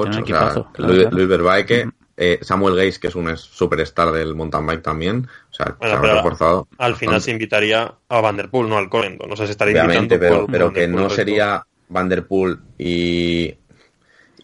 Luis, 0.79 1.09
Luis 1.11 1.29
Verbaeke, 1.29 1.89
eh, 2.17 2.39
Samuel 2.43 2.77
Gates, 2.77 2.99
que 2.99 3.09
es 3.09 3.15
un 3.15 3.37
superstar 3.37 4.13
del 4.13 4.35
mountain 4.35 4.67
bike 4.67 4.83
también. 4.83 5.29
O 5.51 5.55
sea, 5.55 5.77
se 5.81 5.87
ha 5.87 6.01
reforzado. 6.01 6.69
Al 6.79 6.97
final 6.97 7.21
se 7.21 7.33
invitaría 7.33 7.95
a 8.09 8.21
Vanderpool, 8.21 8.69
no 8.69 8.79
al 8.79 8.89
Corendo. 8.89 9.27
No 9.27 9.37
sé 9.37 9.47
si 9.47 9.53
estaría 9.53 9.85
Obviamente, 9.85 10.19
pero, 10.19 10.47
pero 10.47 10.73
que 10.73 10.87
no 10.87 11.11
sería 11.11 11.67
Vanderpool 11.89 12.63
y, 12.79 13.55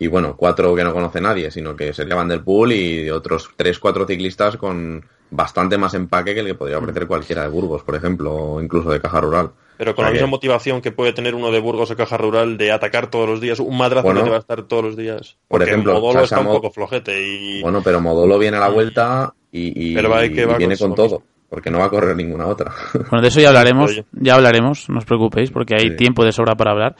y 0.00 0.06
bueno, 0.06 0.34
cuatro 0.34 0.74
que 0.74 0.82
no 0.82 0.94
conoce 0.94 1.20
nadie, 1.20 1.50
sino 1.50 1.76
que 1.76 1.92
sería 1.92 2.14
Vanderpool 2.14 2.72
y 2.72 3.10
otros 3.10 3.50
tres, 3.54 3.78
cuatro 3.78 4.06
ciclistas 4.06 4.56
con 4.56 5.04
bastante 5.30 5.76
más 5.76 5.92
empaque 5.92 6.32
que 6.32 6.40
el 6.40 6.46
que 6.46 6.54
podría 6.54 6.78
ofrecer 6.78 7.06
cualquiera 7.06 7.42
de 7.42 7.48
Burgos, 7.48 7.82
por 7.82 7.94
ejemplo, 7.94 8.34
o 8.34 8.62
incluso 8.62 8.90
de 8.90 8.98
Caja 8.98 9.20
Rural. 9.20 9.50
Pero 9.76 9.94
con 9.94 10.06
la 10.06 10.10
misma 10.10 10.26
motivación 10.26 10.80
que 10.80 10.90
puede 10.90 11.12
tener 11.12 11.34
uno 11.34 11.50
de 11.50 11.60
Burgos 11.60 11.90
o 11.90 11.96
Caja 11.96 12.16
Rural 12.16 12.56
de 12.56 12.72
atacar 12.72 13.10
todos 13.10 13.28
los 13.28 13.42
días, 13.42 13.60
un 13.60 13.76
madrazo 13.76 14.08
que 14.12 14.30
va 14.30 14.36
a 14.36 14.40
estar 14.40 14.62
todos 14.62 14.84
los 14.84 14.96
días. 14.96 15.36
Por 15.48 15.62
ejemplo, 15.62 15.92
Modolo 15.92 16.22
está 16.22 16.40
un 16.40 16.46
poco 16.46 16.70
flojete. 16.70 17.20
Y... 17.22 17.60
Bueno, 17.60 17.82
pero 17.84 18.00
Modolo 18.00 18.38
viene 18.38 18.56
a 18.56 18.60
la 18.60 18.68
vuelta 18.70 19.34
y, 19.52 19.94
viene 19.94 20.78
con, 20.78 20.94
todo. 20.94 21.22
Porque 21.50 21.70
no 21.70 21.78
va 21.78 21.86
a 21.86 21.90
correr 21.90 22.16
ninguna 22.16 22.46
otra. 22.46 22.72
Bueno, 23.10 23.20
de 23.20 23.28
eso 23.28 23.40
ya 23.40 23.48
hablaremos, 23.48 24.02
ya 24.12 24.34
hablaremos, 24.34 24.88
no 24.88 24.98
os 24.98 25.04
preocupéis, 25.04 25.50
porque 25.50 25.74
hay 25.74 25.94
tiempo 25.94 26.24
de 26.24 26.32
sobra 26.32 26.54
para 26.54 26.70
hablar. 26.70 26.96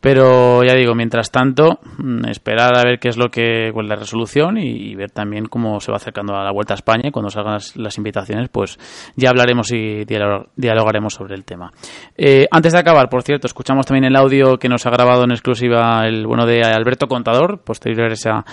Pero 0.00 0.64
ya 0.64 0.74
digo, 0.74 0.94
mientras 0.94 1.30
tanto, 1.30 1.78
mm, 1.98 2.26
esperar 2.28 2.76
a 2.76 2.82
ver 2.82 2.98
qué 2.98 3.08
es 3.08 3.18
lo 3.18 3.30
que 3.30 3.70
con 3.74 3.86
la 3.86 3.96
resolución 3.96 4.56
y, 4.56 4.94
ver 4.94 5.10
también 5.10 5.46
cómo 5.46 5.78
se 5.80 5.92
va 5.92 5.96
acercando 5.96 6.34
a 6.34 6.42
la 6.42 6.52
vuelta 6.52 6.74
a 6.74 6.76
España 6.76 7.08
y 7.08 7.10
cuando 7.10 7.30
salgan 7.30 7.58
las, 7.74 7.98
invitaciones, 7.98 8.48
pues 8.48 8.78
ya 9.16 9.30
hablaremos 9.30 9.70
y 9.72 10.04
dialogaremos 10.04 11.14
sobre 11.14 11.34
el 11.34 11.44
tema. 11.44 11.70
Eh, 12.16 12.46
antes 12.50 12.72
de 12.72 12.78
acabar, 12.78 13.08
por 13.08 13.22
cierto, 13.22 13.46
escuchamos 13.46 13.86
también 13.86 14.04
el 14.04 14.16
audio 14.16 14.58
que 14.58 14.68
nos 14.68 14.86
ha 14.86 14.90
grabado 14.90 15.24
en 15.24 15.32
exclusiva 15.32 16.06
el 16.06 16.26
bueno 16.26 16.46
de 16.46 16.62
Alberto 16.62 17.06
Contador, 17.06 17.60
posterior 17.62 18.10
a 18.10 18.12
esa 18.12 18.44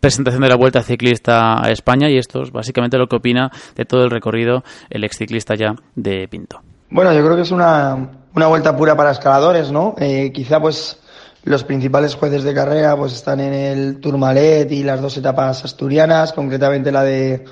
presentación 0.00 0.42
de 0.42 0.48
la 0.48 0.56
vuelta 0.56 0.82
ciclista 0.82 1.62
a 1.62 1.70
España 1.70 2.08
y 2.08 2.16
esto 2.16 2.42
es 2.42 2.50
básicamente 2.50 2.96
lo 2.96 3.06
que 3.06 3.16
opina 3.16 3.50
de 3.76 3.84
todo 3.84 4.04
el 4.04 4.10
recorrido 4.10 4.64
el 4.90 5.04
ex 5.04 5.18
ciclista 5.18 5.54
ya 5.54 5.74
de 5.94 6.28
Pinto. 6.28 6.60
Bueno, 6.90 7.12
yo 7.12 7.24
creo 7.24 7.36
que 7.36 7.42
es 7.42 7.50
una, 7.50 7.96
una 8.34 8.46
vuelta 8.46 8.76
pura 8.76 8.96
para 8.96 9.12
escaladores, 9.12 9.70
¿no? 9.70 9.94
Eh, 9.98 10.32
quizá 10.32 10.60
pues 10.60 10.98
los 11.44 11.64
principales 11.64 12.14
jueces 12.14 12.42
de 12.42 12.54
carrera 12.54 12.96
pues 12.96 13.12
están 13.12 13.40
en 13.40 13.52
el 13.52 14.00
Tourmalet 14.00 14.70
y 14.72 14.82
las 14.82 15.00
dos 15.00 15.16
etapas 15.16 15.64
asturianas, 15.64 16.32
concretamente 16.32 16.90
la 16.90 17.04
de 17.04 17.44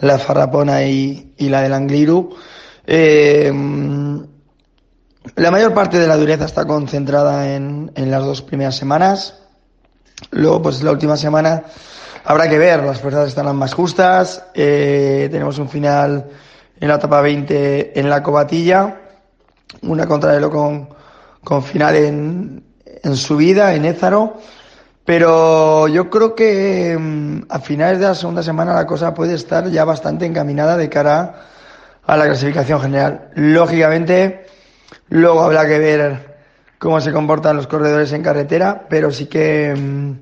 la 0.00 0.18
Farrapona 0.18 0.84
y, 0.84 1.34
y 1.36 1.48
la 1.48 1.62
del 1.62 1.74
Angliru. 1.74 2.34
Eh, 2.86 3.52
la 5.36 5.50
mayor 5.50 5.72
parte 5.72 5.98
de 5.98 6.06
la 6.06 6.16
dureza 6.16 6.44
está 6.44 6.66
concentrada 6.66 7.54
en, 7.54 7.92
en 7.94 8.10
las 8.10 8.24
dos 8.24 8.42
primeras 8.42 8.76
semanas. 8.76 9.40
Luego, 10.30 10.62
pues 10.62 10.82
la 10.82 10.92
última 10.92 11.16
semana 11.16 11.64
habrá 12.24 12.48
que 12.48 12.58
ver, 12.58 12.82
las 12.82 13.00
fuerzas 13.00 13.28
estarán 13.28 13.56
más 13.56 13.74
justas. 13.74 14.44
Eh, 14.54 15.28
tenemos 15.30 15.58
un 15.58 15.68
final 15.68 16.26
en 16.80 16.88
la 16.88 16.96
etapa 16.96 17.20
20 17.20 17.98
en 17.98 18.10
la 18.10 18.22
Cobatilla, 18.22 19.00
una 19.82 20.06
contrarreloj 20.06 20.52
con, 20.52 20.88
con 21.42 21.62
final 21.62 21.96
en, 21.96 22.64
en 23.02 23.16
subida, 23.16 23.74
en 23.74 23.84
Ézaro, 23.84 24.40
Pero 25.04 25.86
yo 25.88 26.08
creo 26.08 26.34
que 26.34 26.96
mm, 26.98 27.42
a 27.50 27.58
finales 27.60 27.98
de 27.98 28.06
la 28.06 28.14
segunda 28.14 28.42
semana 28.42 28.74
la 28.74 28.86
cosa 28.86 29.12
puede 29.12 29.34
estar 29.34 29.68
ya 29.70 29.84
bastante 29.84 30.24
encaminada 30.24 30.76
de 30.76 30.88
cara 30.88 31.46
a 32.06 32.16
la 32.16 32.24
clasificación 32.24 32.80
general. 32.80 33.30
Lógicamente, 33.34 34.46
luego 35.08 35.42
habrá 35.42 35.66
que 35.66 35.78
ver 35.78 36.36
cómo 36.78 37.00
se 37.00 37.12
comportan 37.12 37.56
los 37.56 37.66
corredores 37.66 38.12
en 38.12 38.22
carretera, 38.22 38.86
pero 38.88 39.10
sí 39.10 39.26
que 39.26 39.74
mm, 39.76 40.12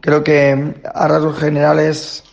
creo 0.00 0.24
que 0.24 0.74
a 0.94 1.08
rasgos 1.08 1.38
generales 1.38 2.24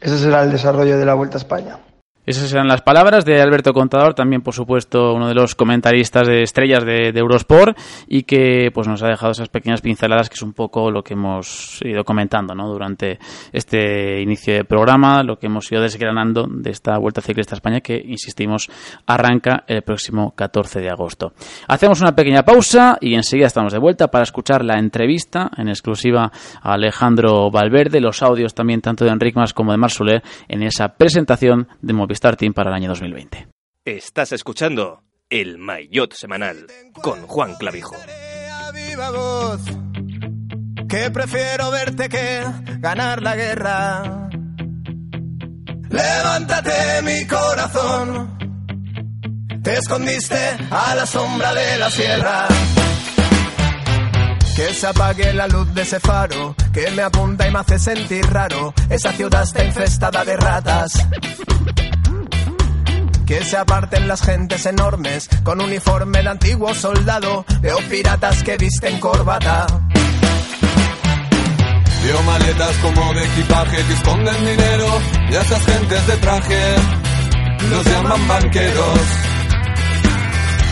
ese 0.00 0.18
será 0.18 0.42
el 0.44 0.52
desarrollo 0.52 0.98
de 0.98 1.06
la 1.06 1.14
Vuelta 1.14 1.36
a 1.36 1.40
España. 1.40 1.78
Esas 2.26 2.52
eran 2.52 2.66
las 2.66 2.82
palabras 2.82 3.24
de 3.24 3.40
Alberto 3.40 3.72
Contador, 3.72 4.14
también 4.14 4.42
por 4.42 4.52
supuesto 4.52 5.14
uno 5.14 5.28
de 5.28 5.34
los 5.34 5.54
comentaristas 5.54 6.26
de 6.26 6.42
estrellas 6.42 6.84
de, 6.84 7.12
Eurosport 7.16 7.78
y 8.08 8.24
que 8.24 8.72
pues 8.74 8.88
nos 8.88 9.00
ha 9.04 9.06
dejado 9.06 9.30
esas 9.30 9.48
pequeñas 9.48 9.80
pinceladas 9.80 10.28
que 10.28 10.34
es 10.34 10.42
un 10.42 10.52
poco 10.52 10.90
lo 10.90 11.04
que 11.04 11.14
hemos 11.14 11.80
ido 11.84 12.02
comentando 12.02 12.52
durante 12.66 13.20
este 13.52 14.20
inicio 14.20 14.54
de 14.54 14.64
programa, 14.64 15.22
lo 15.22 15.38
que 15.38 15.46
hemos 15.46 15.70
ido 15.70 15.82
desgranando 15.82 16.48
de 16.50 16.72
esta 16.72 16.98
Vuelta 16.98 17.20
Ciclista 17.20 17.54
a 17.54 17.58
España 17.58 17.80
que, 17.80 17.96
insistimos, 17.96 18.68
arranca 19.06 19.62
el 19.68 19.82
próximo 19.82 20.32
14 20.34 20.80
de 20.80 20.90
agosto. 20.90 21.32
Hacemos 21.68 22.00
una 22.00 22.16
pequeña 22.16 22.42
pausa 22.42 22.98
y 23.00 23.14
enseguida 23.14 23.46
estamos 23.46 23.72
de 23.72 23.78
vuelta 23.78 24.08
para 24.08 24.24
escuchar 24.24 24.64
la 24.64 24.80
entrevista 24.80 25.48
en 25.56 25.68
exclusiva 25.68 26.32
a 26.60 26.72
Alejandro 26.72 27.52
Valverde, 27.52 28.00
los 28.00 28.20
audios 28.20 28.52
también 28.52 28.80
tanto 28.80 29.04
de 29.04 29.12
Enric 29.12 29.36
Mas 29.36 29.54
como 29.54 29.70
de 29.70 29.78
Mar 29.78 29.90
en 30.48 30.62
esa 30.64 30.88
presentación 30.88 31.68
de 31.80 31.92
Movistar 31.92 32.15
Starting 32.16 32.54
para 32.54 32.70
el 32.70 32.76
año 32.76 32.88
2020. 32.88 33.48
Estás 33.84 34.32
escuchando 34.32 35.02
el 35.28 35.58
Maillot 35.58 36.14
Semanal 36.14 36.66
con 37.02 37.26
Juan 37.26 37.54
Clavijo. 37.56 37.94
que 40.88 41.10
prefiero 41.10 41.70
verte 41.70 42.08
que 42.08 42.42
ganar 42.78 43.22
la 43.22 43.36
guerra. 43.36 44.28
Levántate 45.90 47.02
mi 47.02 47.26
corazón, 47.26 48.38
te 49.62 49.74
escondiste 49.74 50.56
a 50.70 50.94
la 50.94 51.06
sombra 51.06 51.52
de 51.54 51.78
la 51.78 51.90
sierra. 51.90 52.48
Que 54.56 54.72
se 54.72 54.86
apague 54.86 55.34
la 55.34 55.46
luz 55.48 55.74
de 55.74 55.82
ese 55.82 56.00
faro 56.00 56.54
que 56.72 56.90
me 56.92 57.02
apunta 57.02 57.46
y 57.46 57.52
me 57.52 57.58
hace 57.58 57.78
sentir 57.78 58.24
raro. 58.26 58.72
Esa 58.88 59.12
ciudad 59.12 59.42
está 59.42 59.62
infestada 59.64 60.24
de 60.24 60.36
ratas 60.36 61.06
que 63.26 63.44
se 63.44 63.56
aparten 63.56 64.06
las 64.06 64.22
gentes 64.22 64.66
enormes 64.66 65.28
con 65.42 65.60
uniforme 65.60 66.20
el 66.20 66.28
antiguo 66.28 66.72
soldado, 66.74 67.44
veo 67.60 67.76
piratas 67.90 68.42
que 68.44 68.56
visten 68.56 69.00
corbata. 69.00 69.66
Veo 72.04 72.22
maletas 72.22 72.76
como 72.76 73.12
de 73.14 73.24
equipaje 73.24 73.84
que 73.84 73.92
esconden 73.92 74.46
dinero 74.46 74.86
y 75.28 75.34
a 75.34 75.40
esas 75.40 75.64
gentes 75.64 76.06
de 76.06 76.16
traje 76.18 76.74
los 77.68 77.84
llaman 77.84 78.28
banqueros. 78.28 79.00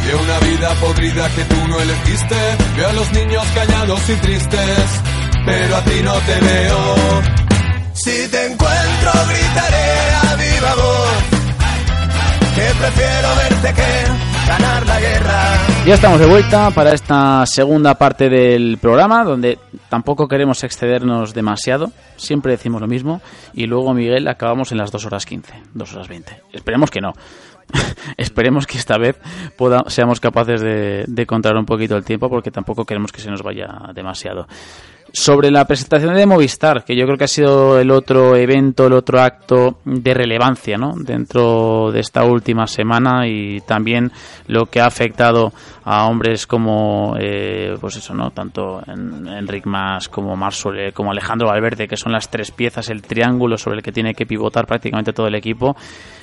Veo 0.07 0.23
una 0.23 0.39
vida 0.39 0.75
podrida 0.81 1.29
que 1.31 1.45
tú 1.45 1.69
no 1.69 1.81
elegiste, 1.81 2.37
veo 2.77 2.89
a 2.89 2.93
los 2.93 3.13
niños 3.13 3.45
callados 3.55 4.09
y 4.09 4.15
tristes, 4.17 5.03
pero 5.45 5.77
a 5.77 5.85
ti 5.85 6.01
no 6.05 6.13
te 6.13 6.41
veo. 6.41 6.95
Si 7.95 8.29
te 8.29 8.47
encuentro 8.47 9.13
gritaré 9.29 10.15
a 10.23 10.37
viva 10.37 10.75
voz 10.75 11.34
que 12.55 12.63
prefiero 12.79 13.29
verte 13.37 13.75
que 13.75 14.47
ganar 14.47 14.87
la 14.87 15.01
guerra. 15.01 15.57
Ya 15.87 15.95
estamos 15.95 16.21
de 16.21 16.27
vuelta 16.27 16.71
para 16.71 16.93
esta 16.93 17.45
segunda 17.47 17.97
parte 17.97 18.29
del 18.29 18.79
programa, 18.79 19.25
donde 19.25 19.59
tampoco 19.89 20.29
queremos 20.29 20.63
excedernos 20.63 21.35
demasiado, 21.35 21.91
siempre 22.17 22.53
decimos 22.53 22.81
lo 22.81 22.87
mismo, 22.87 23.21
y 23.53 23.67
luego, 23.67 23.93
Miguel, 23.93 24.29
acabamos 24.29 24.71
en 24.73 24.79
las 24.79 24.93
2 24.93 25.07
horas 25.07 25.27
15, 25.27 25.53
2 25.75 25.95
horas 25.95 26.09
20. 26.09 26.43
Esperemos 26.53 26.91
que 26.91 27.01
no. 27.01 27.13
Esperemos 28.17 28.67
que 28.67 28.79
esta 28.79 28.99
vez 28.99 29.19
seamos 29.89 30.21
capaces 30.21 30.61
de, 30.61 31.05
de 31.09 31.27
contar 31.27 31.57
un 31.57 31.67
poquito 31.67 31.97
el 31.97 32.05
tiempo, 32.05 32.29
porque 32.29 32.51
tampoco 32.51 32.85
queremos 32.85 33.11
que 33.11 33.21
se 33.21 33.31
nos 33.31 33.43
vaya 33.43 33.67
demasiado 33.95 34.47
sobre 35.15 35.53
la 35.53 35.65
presentación 35.65 36.17
de 36.17 36.27
Movistar, 36.27 36.85
que 36.85 36.97
yo 36.97 37.05
creo 37.05 37.17
que 37.17 37.25
ha 37.25 37.29
sido 37.29 37.79
el 37.79 37.93
otro 37.93 38.35
evento, 38.35 38.89
el 38.89 38.95
otro 38.95 39.21
acto 39.21 39.79
de 39.85 40.13
relevancia, 40.13 40.77
¿no? 40.77 40.93
Dentro 40.97 41.93
de 41.93 42.01
esta 42.01 42.25
última 42.25 42.67
semana 42.67 43.29
y 43.29 43.61
también 43.61 44.11
lo 44.49 44.67
que 44.67 44.81
ha 44.81 44.87
afectado 44.87 45.53
a 45.85 46.07
hombres 46.07 46.47
como, 46.47 47.15
eh, 47.21 47.77
pues 47.81 47.97
eso, 47.97 48.15
¿no? 48.15 48.31
Tanto 48.31 48.83
Enric 48.87 49.67
Mas 49.67 50.09
como 50.09 50.35
Marsole, 50.35 50.93
como 50.93 51.11
Alejandro 51.11 51.49
Valverde, 51.49 51.87
que 51.87 51.97
son 51.97 52.13
las 52.13 52.31
tres 52.31 52.51
piezas, 52.51 52.89
el 52.89 53.03
triángulo 53.03 53.59
sobre 53.59 53.79
el 53.79 53.83
que 53.83 53.93
tiene 53.93 54.15
que 54.15 54.25
pivotar 54.25 54.67
prácticamente 54.67 55.13
todo 55.13 55.27
el 55.27 55.35
equipo. 55.35 55.77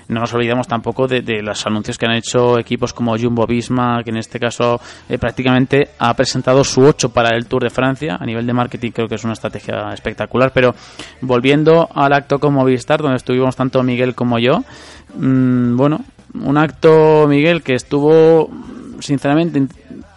No 0.08 0.20
nos 0.20 0.34
olvidamos 0.34 0.68
tampoco 0.68 1.08
de, 1.08 1.42
los 1.42 1.66
anuncios 1.66 1.98
que 1.98 2.06
han 2.06 2.16
hecho 2.16 2.60
equipos 2.60 2.92
como 2.92 3.18
Jumbo 3.18 3.46
Visma, 3.46 4.04
que 4.04 4.10
en 4.10 4.18
este 4.18 4.40
caso 4.40 4.82
eh, 5.08 5.18
prácticamente 5.18 5.90
ha 6.00 6.14
presentado 6.16 6.64
su 6.64 6.82
8 6.82 7.10
para 7.14 7.36
el 7.36 7.46
Tour 7.46 7.64
de 7.64 7.70
Francia 7.70 8.18
a 8.20 8.26
nivel 8.26 8.46
de 8.46 8.54
marketing 8.54 8.92
creo 8.92 9.08
que 9.08 9.16
es 9.16 9.24
una 9.24 9.34
estrategia 9.34 9.94
espectacular. 9.94 10.52
Pero 10.54 10.74
volviendo 11.22 11.88
al 11.94 12.14
acto 12.14 12.40
con 12.40 12.54
Movistar, 12.54 13.02
donde 13.02 13.18
estuvimos 13.18 13.56
tanto 13.56 13.84
Miguel 13.84 14.16
como 14.16 14.40
yo, 14.40 14.64
mm, 15.16 15.78
bueno, 15.78 16.02
un 16.34 16.58
acto, 16.58 17.28
Miguel, 17.28 17.62
que 17.62 17.74
estuvo, 17.76 18.50
sinceramente, 19.02 19.62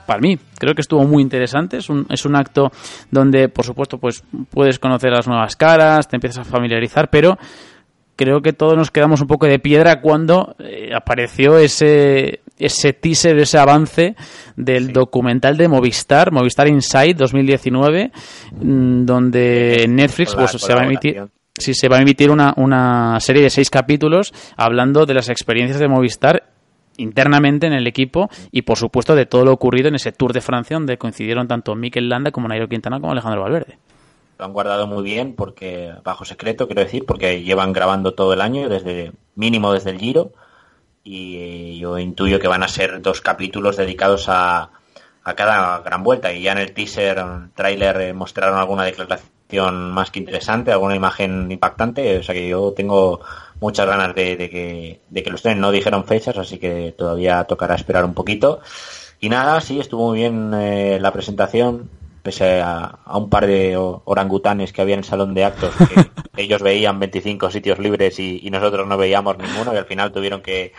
para 0.07 0.21
mí, 0.21 0.39
creo 0.59 0.75
que 0.75 0.83
estuvo 0.83 1.05
muy 1.05 1.23
interesante. 1.23 1.79
Es 1.79 1.89
un, 1.89 2.07
es 2.09 2.25
un 2.25 2.37
acto 2.37 2.71
donde, 3.11 3.49
por 3.49 3.65
supuesto, 3.65 3.99
pues 3.99 4.23
puedes 4.51 4.79
conocer 4.79 5.11
las 5.11 5.27
nuevas 5.27 5.57
caras, 5.57 6.09
te 6.09 6.17
empiezas 6.17 6.47
a 6.47 6.51
familiarizar, 6.51 7.09
pero 7.11 7.37
creo 8.17 8.41
que 8.41 8.53
todos 8.53 8.77
nos 8.77 8.91
quedamos 8.91 9.21
un 9.21 9.27
poco 9.27 9.47
de 9.47 9.59
piedra 9.59 10.01
cuando 10.01 10.55
eh, 10.59 10.91
apareció 10.95 11.59
ese, 11.59 12.41
ese 12.59 12.93
teaser, 12.93 13.39
ese 13.39 13.59
avance 13.59 14.15
del 14.57 14.93
documental 14.93 15.57
de 15.57 15.69
Movistar, 15.69 16.33
Movistar 16.33 16.69
Inside 16.69 17.15
2019, 17.15 18.13
mm, 18.53 19.05
donde 19.05 19.87
Netflix 19.89 20.35
pues, 20.35 20.51
se 20.53 20.75
va 20.75 20.83
a 20.83 20.85
emitir. 20.85 21.25
Sí, 21.57 21.73
se 21.73 21.89
va 21.89 21.99
a 21.99 22.01
emitir 22.01 22.33
una, 22.33 22.53
una 22.57 23.21
serie 23.21 23.43
de 23.43 23.51
seis 23.51 23.71
capítulos 23.71 24.33
hablando 24.57 25.07
de 25.07 25.15
las 25.15 25.29
experiencias 25.29 25.79
de 25.79 25.87
Movistar 25.87 26.54
internamente 26.97 27.67
en 27.67 27.73
el 27.73 27.87
equipo 27.87 28.29
y 28.51 28.63
por 28.63 28.79
supuesto 28.79 29.15
de 29.15 29.27
todo 29.27 29.45
lo 29.45 29.53
ocurrido 29.53 29.89
en 29.89 29.97
ese 29.97 30.13
Tour 30.13 30.33
de 30.33 30.41
Francia 30.41 30.77
donde 30.77 30.99
coincidieron 30.99 31.49
tanto 31.49 31.75
Mikel 31.75 32.09
Landa 32.09 32.31
como 32.31 32.49
Nairo 32.49 32.69
Quintana 32.69 33.01
como 33.01 33.13
Alejandro 33.13 33.43
Valverde. 33.43 33.79
Lo 34.39 34.45
han 34.45 34.53
guardado 34.53 34.87
muy 34.87 35.03
bien 35.03 35.35
porque 35.35 35.93
bajo 36.03 36.25
secreto 36.25 36.67
quiero 36.67 36.83
decir 36.83 37.05
porque 37.07 37.43
llevan 37.43 37.73
grabando 37.73 38.15
todo 38.15 38.33
el 38.33 38.41
año 38.41 38.69
desde 38.69 39.13
mínimo 39.37 39.73
desde 39.73 39.91
el 39.91 39.99
Giro 39.99 40.33
y 41.05 41.79
yo 41.79 41.99
intuyo 41.99 42.41
que 42.41 42.49
van 42.49 42.63
a 42.63 42.69
ser 42.69 43.03
dos 43.03 43.21
capítulos 43.21 43.77
dedicados 43.77 44.29
a, 44.29 44.71
a 45.23 45.35
cada 45.35 45.81
gran 45.81 46.03
vuelta. 46.03 46.33
Y 46.33 46.43
ya 46.43 46.53
en 46.53 46.59
el 46.59 46.73
teaser 46.73 47.23
trailer 47.55 48.01
eh, 48.01 48.13
mostraron 48.13 48.59
alguna 48.59 48.85
declaración 48.85 49.35
más 49.93 50.11
que 50.11 50.19
interesante 50.19 50.73
alguna 50.73 50.97
imagen 50.97 51.51
impactante 51.51 52.19
o 52.19 52.23
sea 52.23 52.35
que 52.35 52.49
yo 52.49 52.73
tengo 52.73 53.21
muchas 53.61 53.87
ganas 53.87 54.15
de, 54.15 54.37
que, 54.37 55.01
de 55.09 55.23
que 55.23 55.31
los 55.31 55.43
trenes 55.43 55.61
no 55.61 55.71
dijeron 55.71 56.05
fechas 56.05 56.37
así 56.37 56.59
que 56.59 56.95
todavía 56.97 57.45
tocará 57.45 57.75
esperar 57.75 58.05
un 58.05 58.15
poquito. 58.15 58.61
Y 59.21 59.29
nada 59.29 59.61
sí 59.61 59.81
estuvo 59.81 60.09
muy 60.09 60.19
bien 60.19 60.53
eh, 60.55 60.99
la 61.01 61.13
presentación 61.13 61.89
pese 62.25 62.63
a, 62.63 62.99
un 63.15 63.29
par 63.29 63.47
de 63.47 63.77
orangutanes 63.77 64.73
que 64.73 64.81
había 64.81 64.95
en 64.95 65.01
el 65.01 65.05
salón 65.05 65.35
de 65.35 65.45
actos, 65.45 65.75
que 65.77 66.11
ellos 66.43 66.63
veían 66.63 66.99
25 66.99 67.51
sitios 67.51 67.79
libres 67.79 68.19
y, 68.19 68.49
nosotros 68.51 68.89
no 68.89 68.97
veíamos 68.97 69.37
ninguno 69.37 69.75
y 69.75 69.77
al 69.77 69.85
final 69.85 70.11
tuvieron 70.11 70.41
que 70.41 70.73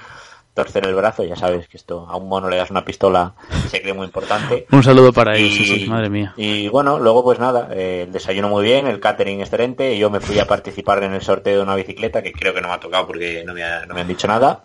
torcer 0.55 0.87
el 0.87 0.95
brazo, 0.95 1.23
ya 1.25 1.35
sabes 1.35 1.67
que 1.67 1.75
esto 1.75 2.07
a 2.09 2.15
un 2.15 2.29
mono 2.29 2.49
le 2.49 2.55
das 2.55 2.71
una 2.71 2.85
pistola 2.85 3.33
y 3.65 3.67
se 3.67 3.81
cree 3.81 3.93
muy 3.93 4.05
importante. 4.05 4.65
Un 4.71 4.83
saludo 4.83 5.11
para 5.11 5.35
ellos, 5.35 5.53
sí, 5.53 5.85
madre 5.87 6.09
mía. 6.09 6.33
Y 6.37 6.69
bueno, 6.69 6.97
luego 6.97 7.23
pues 7.23 7.39
nada, 7.39 7.67
eh, 7.71 8.03
el 8.07 8.13
desayuno 8.13 8.47
muy 8.47 8.63
bien, 8.63 8.87
el 8.87 9.01
catering 9.01 9.41
excelente, 9.41 9.97
yo 9.97 10.09
me 10.09 10.21
fui 10.21 10.39
a 10.39 10.47
participar 10.47 11.03
en 11.03 11.13
el 11.13 11.21
sorteo 11.21 11.57
de 11.57 11.63
una 11.63 11.75
bicicleta, 11.75 12.23
que 12.23 12.31
creo 12.31 12.53
que 12.53 12.61
no 12.61 12.69
me 12.69 12.73
ha 12.73 12.79
tocado 12.79 13.05
porque 13.05 13.43
no 13.45 13.53
me, 13.53 13.63
han 13.63 14.07
dicho 14.07 14.27
nada. 14.27 14.63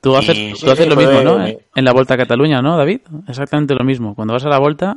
Tú 0.00 0.16
haces, 0.16 0.58
tú 0.58 0.70
haces 0.70 0.88
lo 0.88 0.96
mismo, 0.96 1.20
¿no? 1.20 1.46
En 1.46 1.84
la 1.84 1.92
Vuelta 1.92 2.14
a 2.14 2.16
Cataluña, 2.16 2.62
¿no, 2.62 2.78
David? 2.78 3.00
Exactamente 3.28 3.74
lo 3.74 3.84
mismo. 3.84 4.14
Cuando 4.14 4.32
vas 4.32 4.44
a 4.46 4.48
la 4.48 4.58
Vuelta, 4.58 4.96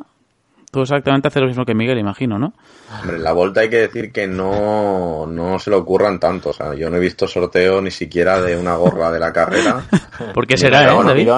Tú 0.72 0.82
exactamente 0.82 1.28
haces 1.28 1.42
lo 1.42 1.48
mismo 1.48 1.66
que 1.66 1.74
Miguel, 1.74 1.98
imagino, 1.98 2.38
¿no? 2.38 2.54
Hombre, 3.02 3.18
la 3.18 3.34
vuelta 3.34 3.62
hay 3.62 3.70
que 3.70 3.88
decir 3.88 4.12
que 4.12 4.28
no, 4.28 5.26
no 5.26 5.58
se 5.58 5.72
le 5.72 5.76
ocurran 5.76 6.20
tanto. 6.20 6.52
O 6.52 6.54
sea, 6.54 6.76
yo 6.76 6.90
no 6.90 6.98
he 6.98 7.00
visto 7.00 7.28
sorteo 7.28 7.82
ni 7.82 7.90
siquiera 7.90 8.40
de 8.40 8.56
una 8.56 8.76
gorra 8.76 9.12
de 9.12 9.20
la 9.20 9.34
carrera. 9.34 9.84
¿Por 10.34 10.46
qué 10.46 10.58
será, 10.58 10.94
eh, 10.94 11.04
David? 11.04 11.30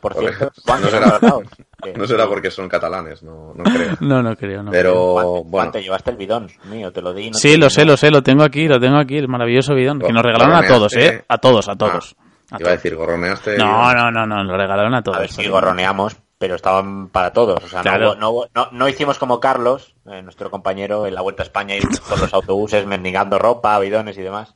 Por 0.00 0.14
cierto, 0.14 0.50
no, 0.66 0.88
será, 0.88 1.20
no 1.96 2.06
será 2.06 2.26
porque 2.26 2.50
son 2.50 2.68
catalanes, 2.68 3.22
no, 3.22 3.52
no 3.54 3.64
creo. 3.64 3.96
No, 4.00 4.22
no 4.22 4.34
creo, 4.34 4.62
no. 4.62 4.70
Pero, 4.70 5.44
bueno. 5.44 5.70
te 5.70 5.82
llevaste 5.82 6.10
el 6.10 6.16
bidón 6.16 6.48
mío, 6.64 6.90
te 6.90 7.02
lo 7.02 7.12
di. 7.12 7.30
sí, 7.34 7.58
lo 7.58 7.68
sé, 7.68 7.84
lo 7.84 7.96
sé, 7.98 8.10
lo 8.10 8.22
tengo 8.22 8.42
aquí, 8.42 8.66
lo 8.66 8.80
tengo 8.80 8.96
aquí, 8.96 9.18
el 9.18 9.28
maravilloso 9.28 9.74
bidón, 9.74 10.00
que 10.00 10.12
nos 10.12 10.22
regalaron 10.22 10.56
a 10.56 10.66
todos, 10.66 10.96
¿eh? 10.96 11.22
A 11.28 11.38
todos, 11.38 11.68
a 11.68 11.76
todos. 11.76 12.16
Ah, 12.50 12.56
iba 12.58 12.70
a 12.70 12.72
decir, 12.72 12.96
gorroneaste. 12.96 13.56
No, 13.58 13.94
no, 13.94 14.10
no, 14.10 14.26
no, 14.26 14.42
lo 14.42 14.56
regalaron 14.56 14.94
a 14.94 15.02
todos. 15.02 15.18
A 15.18 15.20
ver 15.20 15.30
si 15.30 15.46
gorroneamos, 15.46 16.16
pero 16.40 16.54
estaban 16.54 17.10
para 17.10 17.34
todos. 17.34 17.62
O 17.62 17.68
sea, 17.68 17.82
no, 17.82 18.14
no, 18.14 18.48
no, 18.72 18.88
hicimos 18.88 19.18
como 19.18 19.40
Carlos, 19.40 19.94
eh, 20.10 20.22
nuestro 20.22 20.50
compañero, 20.50 21.06
en 21.06 21.14
la 21.14 21.22
Vuelta 21.22 21.42
a 21.42 21.46
España 21.46 21.76
y 21.76 21.80
con 21.80 22.20
los 22.20 22.32
autobuses 22.34 22.86
mendigando 22.86 23.38
ropa, 23.38 23.78
bidones 23.78 24.16
y 24.18 24.22
demás. 24.22 24.54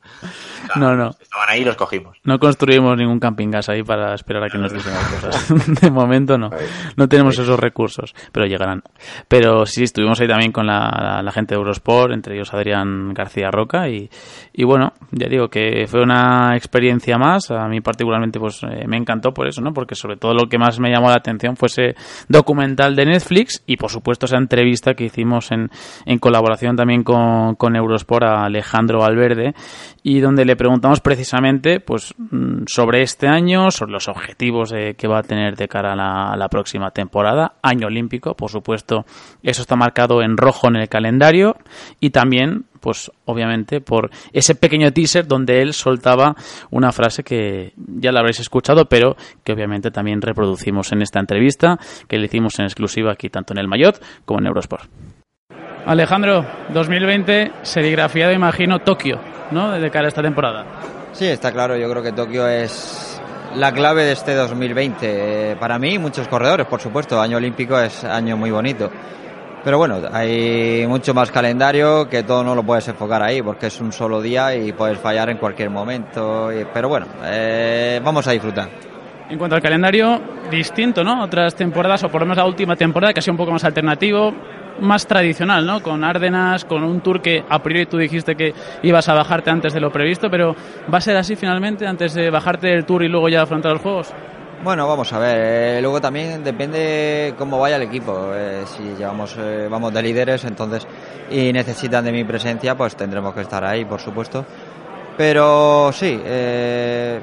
No, 0.75 0.95
no. 0.95 1.11
Estaban 1.19 1.49
ahí 1.49 1.61
y 1.61 1.65
los 1.65 1.75
cogimos. 1.75 2.17
No 2.23 2.39
construimos 2.39 2.97
ningún 2.97 3.19
camping 3.19 3.49
gas 3.49 3.69
ahí 3.69 3.83
para 3.83 4.13
esperar 4.13 4.43
a 4.43 4.49
que 4.49 4.57
nos 4.57 4.73
dicen 4.73 4.93
las 4.93 5.07
cosas. 5.07 5.81
De 5.81 5.91
momento 5.91 6.37
no. 6.37 6.49
No 6.97 7.07
tenemos 7.07 7.37
esos 7.37 7.59
recursos, 7.59 8.13
pero 8.31 8.45
llegarán. 8.45 8.83
Pero 9.27 9.65
sí, 9.65 9.83
estuvimos 9.83 10.19
ahí 10.21 10.27
también 10.27 10.51
con 10.51 10.65
la, 10.65 11.21
la 11.23 11.31
gente 11.31 11.55
de 11.55 11.59
Eurosport, 11.59 12.13
entre 12.13 12.35
ellos 12.35 12.53
Adrián 12.53 13.13
García 13.13 13.51
Roca 13.51 13.87
y, 13.89 14.09
y 14.53 14.63
bueno, 14.63 14.93
ya 15.11 15.27
digo 15.27 15.49
que 15.49 15.85
fue 15.87 16.01
una 16.01 16.55
experiencia 16.55 17.17
más. 17.17 17.51
A 17.51 17.67
mí 17.67 17.81
particularmente 17.81 18.39
pues 18.39 18.61
eh, 18.63 18.85
me 18.87 18.97
encantó 18.97 19.33
por 19.33 19.47
eso, 19.47 19.61
¿no? 19.61 19.73
Porque 19.73 19.95
sobre 19.95 20.17
todo 20.17 20.33
lo 20.33 20.47
que 20.49 20.57
más 20.57 20.79
me 20.79 20.89
llamó 20.89 21.09
la 21.09 21.17
atención 21.17 21.55
fue 21.55 21.67
ese 21.67 21.95
documental 22.27 22.95
de 22.95 23.05
Netflix 23.05 23.63
y 23.65 23.77
por 23.77 23.91
supuesto 23.91 24.25
esa 24.25 24.37
entrevista 24.37 24.93
que 24.93 25.05
hicimos 25.05 25.44
en, 25.51 25.69
colaboración 26.19 26.75
también 26.75 27.03
con, 27.03 27.55
con 27.55 27.75
Eurosport 27.75 28.23
a 28.23 28.45
Alejandro 28.45 28.99
Valverde 28.99 29.53
y 30.07 30.19
donde 30.19 30.45
le 30.45 30.55
preguntamos 30.55 31.01
precisamente 31.01 31.79
pues 31.79 32.13
mm, 32.17 32.65
sobre 32.67 33.01
este 33.01 33.27
año, 33.27 33.71
sobre 33.71 33.91
los 33.91 34.07
objetivos 34.07 34.71
eh, 34.71 34.93
que 34.95 35.07
va 35.07 35.17
a 35.17 35.23
tener 35.23 35.55
de 35.55 35.67
cara 35.67 35.93
a 35.93 36.37
la, 36.37 36.47
próxima 36.47 36.91
temporada, 36.91 37.55
año 37.63 37.87
olímpico, 37.87 38.35
por 38.35 38.51
supuesto, 38.51 39.05
eso 39.41 39.63
está 39.63 39.75
marcado 39.75 40.21
en 40.21 40.37
rojo 40.37 40.67
en 40.67 40.75
el 40.75 40.89
calendario 40.89 41.57
y 41.99 42.11
también 42.11 42.65
pues 42.81 43.11
obviamente 43.25 43.81
por 43.81 44.11
ese 44.31 44.53
pequeño 44.53 44.91
teaser 44.91 45.27
donde 45.27 45.63
él 45.63 45.73
soltaba 45.73 46.35
una 46.69 46.91
frase 46.91 47.23
que 47.23 47.73
ya 47.75 48.11
la 48.11 48.19
habréis 48.19 48.39
escuchado, 48.39 48.85
pero 48.85 49.15
que 49.43 49.53
obviamente 49.53 49.89
también 49.89 50.21
reproducimos 50.21 50.91
en 50.91 51.01
esta 51.01 51.19
entrevista 51.19 51.79
que 52.07 52.19
le 52.19 52.25
hicimos 52.25 52.59
en 52.59 52.65
exclusiva 52.65 53.11
aquí 53.11 53.29
tanto 53.29 53.53
en 53.53 53.57
el 53.57 53.67
Mayot 53.67 53.99
como 54.23 54.39
en 54.39 54.45
Eurosport. 54.45 54.87
Alejandro, 55.85 56.45
2020, 56.69 57.51
serigrafiado, 57.61 58.33
imagino, 58.33 58.79
Tokio, 58.79 59.19
¿no? 59.51 59.71
De 59.71 59.91
cara 59.91 60.05
a 60.05 60.07
esta 60.09 60.21
temporada. 60.21 60.65
Sí, 61.11 61.25
está 61.27 61.51
claro. 61.51 61.77
Yo 61.77 61.89
creo 61.89 62.01
que 62.01 62.11
Tokio 62.11 62.47
es 62.47 63.21
la 63.55 63.71
clave 63.71 64.03
de 64.03 64.11
este 64.13 64.33
2020. 64.33 65.51
Eh, 65.51 65.55
para 65.57 65.77
mí, 65.77 65.97
muchos 65.99 66.27
corredores, 66.27 66.65
por 66.67 66.81
supuesto. 66.81 67.21
Año 67.21 67.37
olímpico 67.37 67.79
es 67.79 68.03
año 68.03 68.35
muy 68.35 68.51
bonito. 68.51 68.89
Pero 69.63 69.77
bueno, 69.79 69.99
hay 70.11 70.85
mucho 70.87 71.13
más 71.13 71.31
calendario 71.31 72.07
que 72.07 72.21
todo 72.23 72.43
no 72.43 72.53
lo 72.53 72.61
puedes 72.63 72.87
enfocar 72.87 73.23
ahí 73.23 73.41
porque 73.41 73.67
es 73.67 73.81
un 73.81 73.91
solo 73.91 74.21
día 74.21 74.55
y 74.55 74.71
puedes 74.73 74.99
fallar 74.99 75.29
en 75.29 75.37
cualquier 75.37 75.69
momento. 75.71 76.51
Y- 76.51 76.65
pero 76.71 76.87
bueno, 76.89 77.07
eh, 77.23 77.99
vamos 78.03 78.27
a 78.27 78.31
disfrutar. 78.31 78.69
En 79.27 79.39
cuanto 79.39 79.55
al 79.55 79.61
calendario, 79.63 80.21
distinto, 80.51 81.03
¿no? 81.03 81.23
Otras 81.23 81.55
temporadas, 81.55 82.03
o 82.03 82.09
por 82.09 82.21
lo 82.21 82.25
menos 82.27 82.37
la 82.37 82.45
última 82.45 82.75
temporada, 82.75 83.11
que 83.11 83.19
ha 83.19 83.23
sido 83.23 83.33
un 83.33 83.37
poco 83.37 83.51
más 83.53 83.63
alternativo, 83.63 84.31
más 84.79 85.07
tradicional, 85.07 85.65
¿no? 85.65 85.81
Con 85.81 86.03
Árdenas, 86.03 86.65
con 86.65 86.83
un 86.83 87.01
tour 87.01 87.21
que 87.21 87.43
a 87.47 87.61
priori 87.61 87.85
tú 87.85 87.97
dijiste 87.97 88.35
que 88.35 88.53
ibas 88.83 89.07
a 89.09 89.13
bajarte 89.13 89.49
antes 89.49 89.73
de 89.73 89.79
lo 89.79 89.91
previsto, 89.91 90.29
pero 90.29 90.55
¿va 90.93 90.97
a 90.97 91.01
ser 91.01 91.17
así 91.17 91.35
finalmente, 91.35 91.87
antes 91.87 92.13
de 92.13 92.29
bajarte 92.29 92.67
del 92.67 92.85
tour 92.85 93.03
y 93.03 93.07
luego 93.07 93.29
ya 93.29 93.41
afrontar 93.41 93.73
los 93.73 93.81
juegos? 93.81 94.13
Bueno, 94.63 94.87
vamos 94.87 95.11
a 95.13 95.19
ver. 95.19 95.37
eh, 95.37 95.81
luego 95.81 96.01
también 96.01 96.43
depende 96.43 97.33
cómo 97.37 97.59
vaya 97.59 97.75
el 97.75 97.83
equipo. 97.83 98.31
eh, 98.33 98.63
si 98.65 98.83
llevamos, 98.97 99.35
eh, 99.37 99.67
vamos 99.69 99.93
de 99.93 100.01
líderes, 100.01 100.43
entonces 100.45 100.87
y 101.29 101.51
necesitan 101.53 102.05
de 102.05 102.11
mi 102.11 102.23
presencia, 102.23 102.75
pues 102.75 102.95
tendremos 102.95 103.33
que 103.33 103.41
estar 103.41 103.63
ahí, 103.63 103.85
por 103.85 103.99
supuesto. 103.99 104.45
Pero 105.17 105.91
sí, 105.93 106.19
eh, 106.25 107.19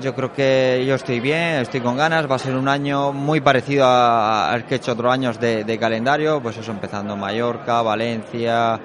yo 0.00 0.14
creo 0.14 0.32
que 0.32 0.84
yo 0.86 0.94
estoy 0.94 1.20
bien, 1.20 1.60
estoy 1.60 1.80
con 1.80 1.96
ganas. 1.96 2.30
Va 2.30 2.36
a 2.36 2.38
ser 2.38 2.54
un 2.54 2.68
año 2.68 3.12
muy 3.12 3.40
parecido 3.40 3.86
al 3.86 4.64
que 4.64 4.74
he 4.74 4.76
hecho 4.78 4.92
otros 4.92 5.12
años 5.12 5.40
de, 5.40 5.64
de 5.64 5.78
calendario, 5.78 6.40
pues 6.40 6.56
eso, 6.56 6.70
empezando 6.70 7.16
Mallorca, 7.16 7.82
Valencia, 7.82 8.78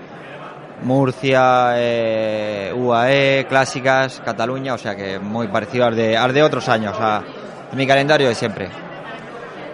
Murcia, 0.84 1.74
eh, 1.76 2.74
UAE, 2.76 3.45
Clásicas, 3.47 4.22
Cataluña, 4.24 4.74
o 4.74 4.78
sea 4.78 4.95
que 4.95 5.20
muy 5.20 5.47
parecido 5.47 5.86
al 5.86 5.95
de, 5.95 6.18
al 6.18 6.34
de 6.34 6.43
otros 6.43 6.68
años, 6.70 6.95
a, 6.99 7.18
a 7.18 7.76
mi 7.76 7.88
calendario 7.88 8.28
de 8.28 8.36
siempre. 8.36 8.70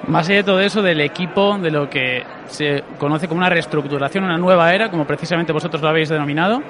Más 0.07 0.27
allá 0.27 0.38
de 0.38 0.43
todo 0.43 0.59
eso, 0.59 0.82
del 0.82 0.99
equipo, 1.01 1.57
de 1.59 1.69
lo 1.69 1.89
que 1.89 2.23
se 2.47 2.84
conoce 2.97 3.27
como 3.27 3.39
una 3.39 3.49
reestructuración, 3.49 4.23
una 4.23 4.38
nueva 4.38 4.73
era, 4.73 4.89
como 4.89 5.05
precisamente 5.05 5.53
vosotros 5.53 5.82
lo 5.82 5.89
habéis 5.89 6.09
denominado, 6.09 6.61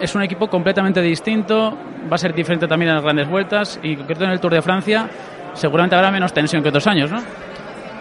es 0.00 0.14
un 0.14 0.22
equipo 0.22 0.48
completamente 0.48 1.00
distinto, 1.02 1.76
va 2.10 2.14
a 2.14 2.18
ser 2.18 2.34
diferente 2.34 2.66
también 2.66 2.90
en 2.90 2.94
las 2.96 3.04
grandes 3.04 3.28
vueltas 3.28 3.78
y 3.82 3.92
en 3.92 3.98
concreto 3.98 4.24
en 4.24 4.30
el 4.30 4.40
Tour 4.40 4.54
de 4.54 4.62
Francia 4.62 5.08
seguramente 5.54 5.96
habrá 5.96 6.10
menos 6.10 6.32
tensión 6.32 6.62
que 6.62 6.68
otros 6.68 6.86
años, 6.86 7.10
¿no? 7.10 7.20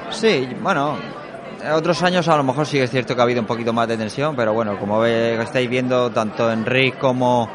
Sí, 0.09 0.47
bueno, 0.61 0.97
en 1.63 1.71
otros 1.71 2.01
años 2.03 2.27
a 2.27 2.37
lo 2.37 2.43
mejor 2.43 2.65
sí 2.65 2.79
es 2.79 2.89
cierto 2.89 3.15
que 3.15 3.21
ha 3.21 3.23
habido 3.23 3.41
un 3.41 3.47
poquito 3.47 3.73
más 3.73 3.87
de 3.87 3.97
tensión, 3.97 4.35
pero 4.35 4.53
bueno, 4.53 4.77
como 4.79 5.03
estáis 5.05 5.69
viendo, 5.69 6.09
tanto 6.09 6.51
Enric 6.51 6.97
como, 6.97 7.49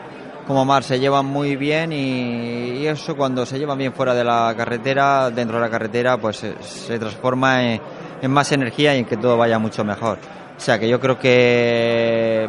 como 0.47 0.65
Mar 0.65 0.83
se 0.83 1.01
llevan 1.01 1.27
muy 1.27 1.57
bien 1.57 1.93
y, 1.93 2.87
eso 2.87 3.17
cuando 3.17 3.47
se 3.47 3.59
llevan 3.59 3.79
bien 3.79 3.95
fuera 3.95 4.15
de 4.15 4.25
la 4.25 4.53
carretera, 4.57 5.31
dentro 5.31 5.57
de 5.57 5.63
la 5.63 5.71
carretera, 5.71 6.19
pues 6.19 6.37
se, 6.37 6.63
se 6.63 6.99
transforma 6.99 7.63
en, 7.63 7.81
en 8.21 8.31
más 8.31 8.53
energía 8.53 8.95
y 8.95 8.99
en 9.01 9.05
que 9.07 9.17
todo 9.17 9.39
vaya 9.39 9.59
mucho 9.59 9.85
mejor. 9.85 10.19
O 10.57 10.61
sea 10.61 10.79
que 10.79 10.89
yo 10.89 11.01
creo 11.01 11.19
que 11.19 12.49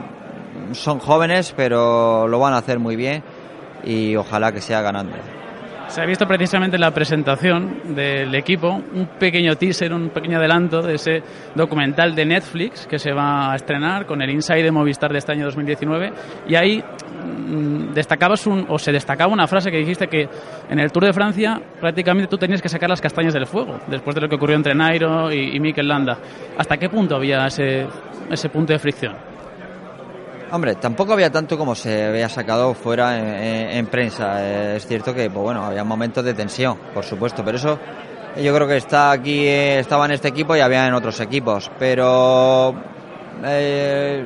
son 0.72 1.00
jóvenes, 1.00 1.54
pero 1.56 2.28
lo 2.28 2.40
van 2.40 2.54
a 2.54 2.58
hacer 2.58 2.80
muy 2.80 2.96
bien 2.96 3.24
y 3.84 4.16
ojalá 4.16 4.52
que 4.52 4.62
sea 4.62 4.82
ganando. 4.82 5.16
Se 5.88 6.02
ha 6.02 6.06
visto 6.06 6.28
precisamente 6.28 6.78
en 6.78 6.82
la 6.82 6.92
presentación 6.92 7.96
del 7.96 8.34
equipo 8.34 8.70
un 8.70 9.08
pequeño 9.20 9.56
teaser, 9.56 9.94
un 9.94 10.10
pequeño 10.10 10.40
adelanto 10.40 10.82
de 10.82 10.96
ese 10.96 11.22
documental 11.54 12.16
de 12.16 12.26
Netflix 12.26 12.88
que 12.88 12.98
se 12.98 13.14
va 13.14 13.52
a 13.52 13.56
estrenar 13.56 14.06
con 14.06 14.22
el 14.22 14.30
Inside 14.32 14.64
de 14.64 14.72
Movistar 14.72 15.12
de 15.12 15.20
este 15.20 15.32
año 15.32 15.46
2019 15.46 16.12
y 16.48 16.56
ahí 16.56 16.84
mm, 16.84 17.94
destacabas 17.94 18.48
un, 18.48 18.66
o 18.68 18.80
se 18.80 18.92
destacaba 18.92 19.32
una 19.32 19.48
frase 19.48 19.70
que 19.70 19.78
dijiste 19.78 20.08
que 20.08 20.28
en 20.70 20.80
el 20.80 20.92
Tour 20.92 21.06
de 21.06 21.14
Francia 21.14 21.62
prácticamente 21.80 22.28
tú 22.28 22.38
tenías 22.38 22.62
que 22.62 22.70
sacar 22.70 22.90
las 22.90 23.00
castañas 23.00 23.34
del 23.34 23.46
fuego 23.46 23.80
después 23.88 24.16
de 24.16 24.22
lo 24.22 24.28
que 24.28 24.36
ocurrió 24.36 24.56
entre 24.56 24.74
Nairo 24.74 25.32
y, 25.32 25.56
y 25.56 25.60
Mikel 25.60 25.88
Landa. 25.88 26.18
¿Hasta 26.58 26.78
qué 26.78 26.90
punto 26.90 27.16
había 27.16 27.46
ese, 27.46 27.86
ese 28.32 28.50
punto 28.50 28.74
de 28.74 28.80
fricción? 28.80 29.35
Hombre, 30.52 30.76
tampoco 30.76 31.14
había 31.14 31.32
tanto 31.32 31.58
como 31.58 31.76
se 31.76 32.06
había 32.06 32.30
sacado 32.30 32.74
fuera 32.74 33.18
en, 33.18 33.26
en- 33.28 33.70
en 33.78 33.88
prensa. 33.88 34.38
Eh, 34.46 34.76
Es 34.78 34.86
cierto 34.88 35.14
que, 35.14 35.30
pues 35.30 35.44
bueno, 35.44 35.66
había 35.66 35.84
momentos 35.84 36.24
de 36.24 36.34
tensión, 36.34 36.78
por 36.94 37.04
supuesto, 37.04 37.44
pero 37.44 37.58
eso 37.58 37.80
yo 38.42 38.54
creo 38.54 38.68
que 38.68 38.78
está 38.78 39.12
aquí, 39.12 39.46
eh, 39.48 39.80
estaba 39.80 40.06
en 40.06 40.12
este 40.12 40.28
equipo 40.28 40.56
y 40.56 40.60
había 40.60 40.88
en 40.88 40.94
otros 40.94 41.20
equipos. 41.20 41.72
Pero 41.80 42.76
eh, 43.44 44.26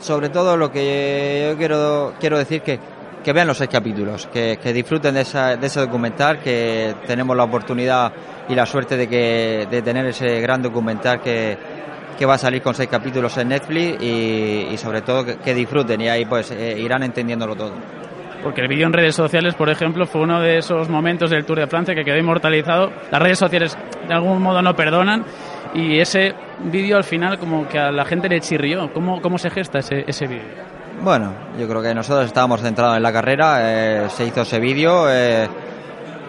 sobre 0.00 0.30
todo 0.30 0.56
lo 0.56 0.70
que 0.72 1.48
yo 1.52 1.58
quiero 1.58 2.14
quiero 2.18 2.38
decir 2.38 2.62
que 2.62 2.78
que 3.22 3.34
vean 3.34 3.46
los 3.46 3.58
seis 3.58 3.68
capítulos, 3.68 4.28
que, 4.32 4.58
que 4.62 4.72
disfruten 4.72 5.12
de, 5.14 5.20
esa- 5.20 5.54
de 5.54 5.66
ese 5.66 5.78
documental, 5.78 6.38
que 6.40 6.94
tenemos 7.06 7.36
la 7.36 7.44
oportunidad 7.44 8.10
y 8.48 8.54
la 8.54 8.64
suerte 8.64 8.96
de 8.96 9.06
que 9.06 9.68
de 9.70 9.82
tener 9.82 10.06
ese 10.06 10.40
gran 10.40 10.62
documental 10.62 11.20
que, 11.20 11.58
que 12.20 12.26
va 12.26 12.34
a 12.34 12.38
salir 12.38 12.60
con 12.60 12.74
seis 12.74 12.90
capítulos 12.90 13.34
en 13.38 13.48
Netflix 13.48 14.02
y, 14.02 14.68
y 14.70 14.76
sobre 14.76 15.00
todo 15.00 15.24
que, 15.24 15.38
que 15.38 15.54
disfruten 15.54 15.98
y 16.02 16.08
ahí 16.10 16.26
pues 16.26 16.50
eh, 16.50 16.78
irán 16.78 17.02
entendiéndolo 17.02 17.56
todo. 17.56 17.72
Porque 18.42 18.60
el 18.60 18.68
vídeo 18.68 18.86
en 18.86 18.92
redes 18.92 19.14
sociales, 19.14 19.54
por 19.54 19.70
ejemplo, 19.70 20.04
fue 20.04 20.20
uno 20.20 20.38
de 20.38 20.58
esos 20.58 20.90
momentos 20.90 21.30
del 21.30 21.46
Tour 21.46 21.60
de 21.60 21.66
Francia 21.66 21.94
que 21.94 22.04
quedó 22.04 22.18
inmortalizado. 22.18 22.92
Las 23.10 23.22
redes 23.22 23.38
sociales 23.38 23.74
de 24.06 24.12
algún 24.12 24.42
modo 24.42 24.60
no 24.60 24.76
perdonan 24.76 25.24
y 25.72 25.98
ese 25.98 26.34
vídeo 26.64 26.98
al 26.98 27.04
final 27.04 27.38
como 27.38 27.66
que 27.66 27.78
a 27.78 27.90
la 27.90 28.04
gente 28.04 28.28
le 28.28 28.38
chirrió. 28.40 28.92
¿Cómo, 28.92 29.22
cómo 29.22 29.38
se 29.38 29.48
gesta 29.48 29.78
ese, 29.78 30.04
ese 30.06 30.26
vídeo? 30.26 30.44
Bueno, 31.02 31.32
yo 31.58 31.66
creo 31.66 31.80
que 31.80 31.94
nosotros 31.94 32.26
estábamos 32.26 32.60
centrados 32.60 32.98
en 32.98 33.02
la 33.02 33.12
carrera, 33.14 33.60
eh, 34.04 34.10
se 34.10 34.26
hizo 34.26 34.42
ese 34.42 34.60
vídeo, 34.60 35.10
eh, 35.10 35.48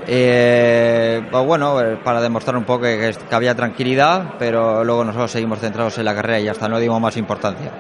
eh, 0.08 1.22
pues 1.30 1.46
bueno, 1.46 1.80
eh, 1.82 1.98
para 2.04 2.22
demostrar 2.22 2.58
un 2.58 2.64
poco 2.64 2.84
que, 2.84 3.14
que 3.30 3.36
había 3.36 3.56
tranquilidad, 3.56 4.36
pero 4.40 4.84
luego 4.84 5.04
nosotros 5.04 5.32
seguimos 5.32 5.60
centrados 5.60 5.98
en 5.98 6.06
la 6.06 6.16
carrera 6.16 6.40
y 6.40 6.48
hasta 6.48 6.68
no 6.68 6.80
dimos 6.80 7.00
más 7.00 7.18
importancia. 7.18 7.72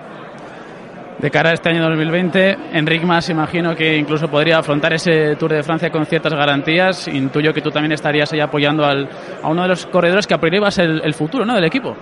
De 1.22 1.30
cara 1.30 1.51
a 1.51 1.53
este 1.53 1.69
año 1.69 1.84
2020, 1.88 2.57
Enric 2.74 3.03
Mas 3.03 3.30
imagino 3.30 3.76
que 3.76 3.95
incluso 3.95 4.28
podría 4.28 4.57
afrontar 4.57 4.93
ese 4.93 5.36
Tour 5.36 5.53
de 5.53 5.61
Francia 5.61 5.91
con 5.91 6.03
ciertas 6.07 6.34
garantías. 6.34 7.07
Intuyo 7.07 7.53
que 7.53 7.61
tú 7.61 7.69
también 7.69 7.91
estarías 7.91 8.34
ahí 8.34 8.39
apoyando 8.39 8.84
al, 8.84 9.07
a 9.43 9.47
uno 9.47 9.61
de 9.61 9.67
los 9.67 9.86
corredores 9.86 10.26
que 10.26 10.34
a 10.34 10.39
priori 10.39 10.57
va 10.57 10.69
a 10.69 10.72
ser 10.72 10.89
el, 10.89 11.01
el 11.03 11.13
futuro 11.13 11.45
¿no? 11.45 11.53
del 11.53 11.65
equipo. 11.65 11.95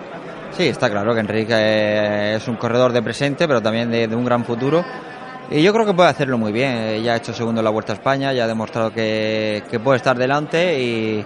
Sí, 0.52 0.70
está 0.70 0.90
claro 0.90 1.14
que 1.14 1.20
Enrique 1.20 1.54
eh, 1.54 2.36
es 2.38 2.48
un 2.48 2.56
corredor 2.56 2.94
de 2.94 3.02
presente, 3.02 3.46
pero 3.46 3.62
también 3.62 3.92
de, 3.92 4.08
de 4.08 4.16
un 4.16 4.24
gran 4.24 4.46
futuro. 4.46 4.86
Y 5.52 5.64
yo 5.64 5.74
creo 5.74 5.86
que 5.86 5.94
puede 5.94 6.10
hacerlo 6.10 6.38
muy 6.38 6.52
bien. 6.52 6.72
Eh, 6.78 7.02
Ya 7.02 7.14
ha 7.14 7.18
hecho 7.18 7.34
segundo 7.34 7.62
la 7.62 7.70
Vuelta 7.70 7.94
a 7.94 7.96
España, 7.96 8.34
ya 8.34 8.44
ha 8.44 8.48
demostrado 8.48 8.92
que, 8.92 9.64
que 9.70 9.80
puede 9.80 9.98
estar 9.98 10.18
delante 10.18 10.80
y, 10.80 11.26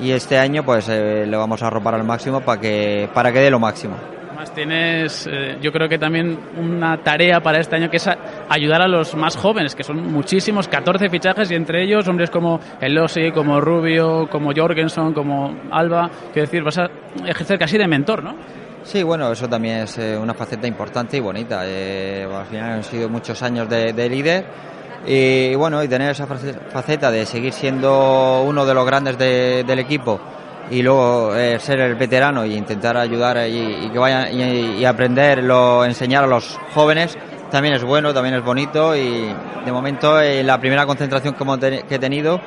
y 0.00 0.10
este 0.12 0.38
año 0.38 0.64
pues 0.64 0.88
eh, 0.88 1.24
le 1.26 1.36
vamos 1.36 1.62
a 1.62 1.66
arropar 1.66 1.94
al 1.94 2.04
máximo 2.04 2.40
para 2.40 2.60
que, 2.60 3.08
para 3.12 3.32
que 3.32 3.40
dé 3.40 3.50
lo 3.50 3.58
máximo. 3.58 3.96
Además 4.28 4.52
tienes, 4.54 5.26
eh, 5.32 5.56
yo 5.62 5.72
creo 5.72 5.88
que 5.88 5.98
también 5.98 6.38
una 6.58 6.98
tarea 6.98 7.40
para 7.40 7.58
este 7.58 7.74
año 7.76 7.90
que 7.90 7.96
es 7.96 8.08
ayudar 8.48 8.82
a 8.82 8.86
los 8.86 9.16
más 9.16 9.34
jóvenes, 9.36 9.74
que 9.74 9.82
son 9.82 10.12
muchísimos, 10.12 10.68
14 10.68 11.08
fichajes 11.08 11.50
y 11.50 11.54
entre 11.54 11.82
ellos 11.82 12.06
hombres 12.06 12.30
como 12.30 12.60
Elosi, 12.80 13.32
como 13.32 13.60
Rubio, 13.60 14.28
como 14.30 14.52
Jorgensen, 14.54 15.12
como 15.14 15.56
Alba. 15.72 16.08
Quiero 16.32 16.46
decir, 16.46 16.62
vas 16.62 16.78
a 16.78 16.88
ejercer 17.26 17.58
casi 17.58 17.78
de 17.78 17.88
mentor, 17.88 18.22
¿no? 18.22 18.34
Sí, 18.86 19.02
bueno, 19.02 19.32
eso 19.32 19.48
también 19.48 19.78
es 19.80 19.98
eh, 19.98 20.16
una 20.16 20.32
faceta 20.32 20.68
importante 20.68 21.16
y 21.16 21.20
bonita. 21.20 21.62
Eh, 21.64 22.24
al 22.32 22.46
final 22.46 22.70
han 22.70 22.84
sido 22.84 23.08
muchos 23.08 23.42
años 23.42 23.68
de, 23.68 23.92
de 23.92 24.08
líder 24.08 24.46
y 25.04 25.56
bueno, 25.56 25.82
y 25.82 25.88
tener 25.88 26.12
esa 26.12 26.24
faceta 26.26 27.10
de 27.10 27.26
seguir 27.26 27.52
siendo 27.52 28.44
uno 28.46 28.64
de 28.64 28.74
los 28.74 28.86
grandes 28.86 29.18
de, 29.18 29.64
del 29.66 29.80
equipo 29.80 30.20
y 30.70 30.82
luego 30.82 31.34
eh, 31.34 31.58
ser 31.58 31.80
el 31.80 31.96
veterano 31.96 32.44
e 32.44 32.50
intentar 32.50 32.96
ayudar 32.96 33.48
y, 33.48 33.86
y 33.86 33.90
que 33.90 33.98
vayan 33.98 34.32
y, 34.32 34.78
y, 34.78 34.84
aprender, 34.84 35.42
lo, 35.42 35.84
enseñar 35.84 36.22
a 36.22 36.28
los 36.28 36.56
jóvenes 36.72 37.18
también 37.50 37.74
es 37.74 37.82
bueno, 37.82 38.14
también 38.14 38.36
es 38.36 38.44
bonito 38.44 38.94
y 38.94 39.34
de 39.64 39.72
momento 39.72 40.20
en 40.20 40.46
la 40.46 40.60
primera 40.60 40.86
concentración 40.86 41.34
que 41.34 41.94
he 41.94 41.98
tenido 41.98 42.40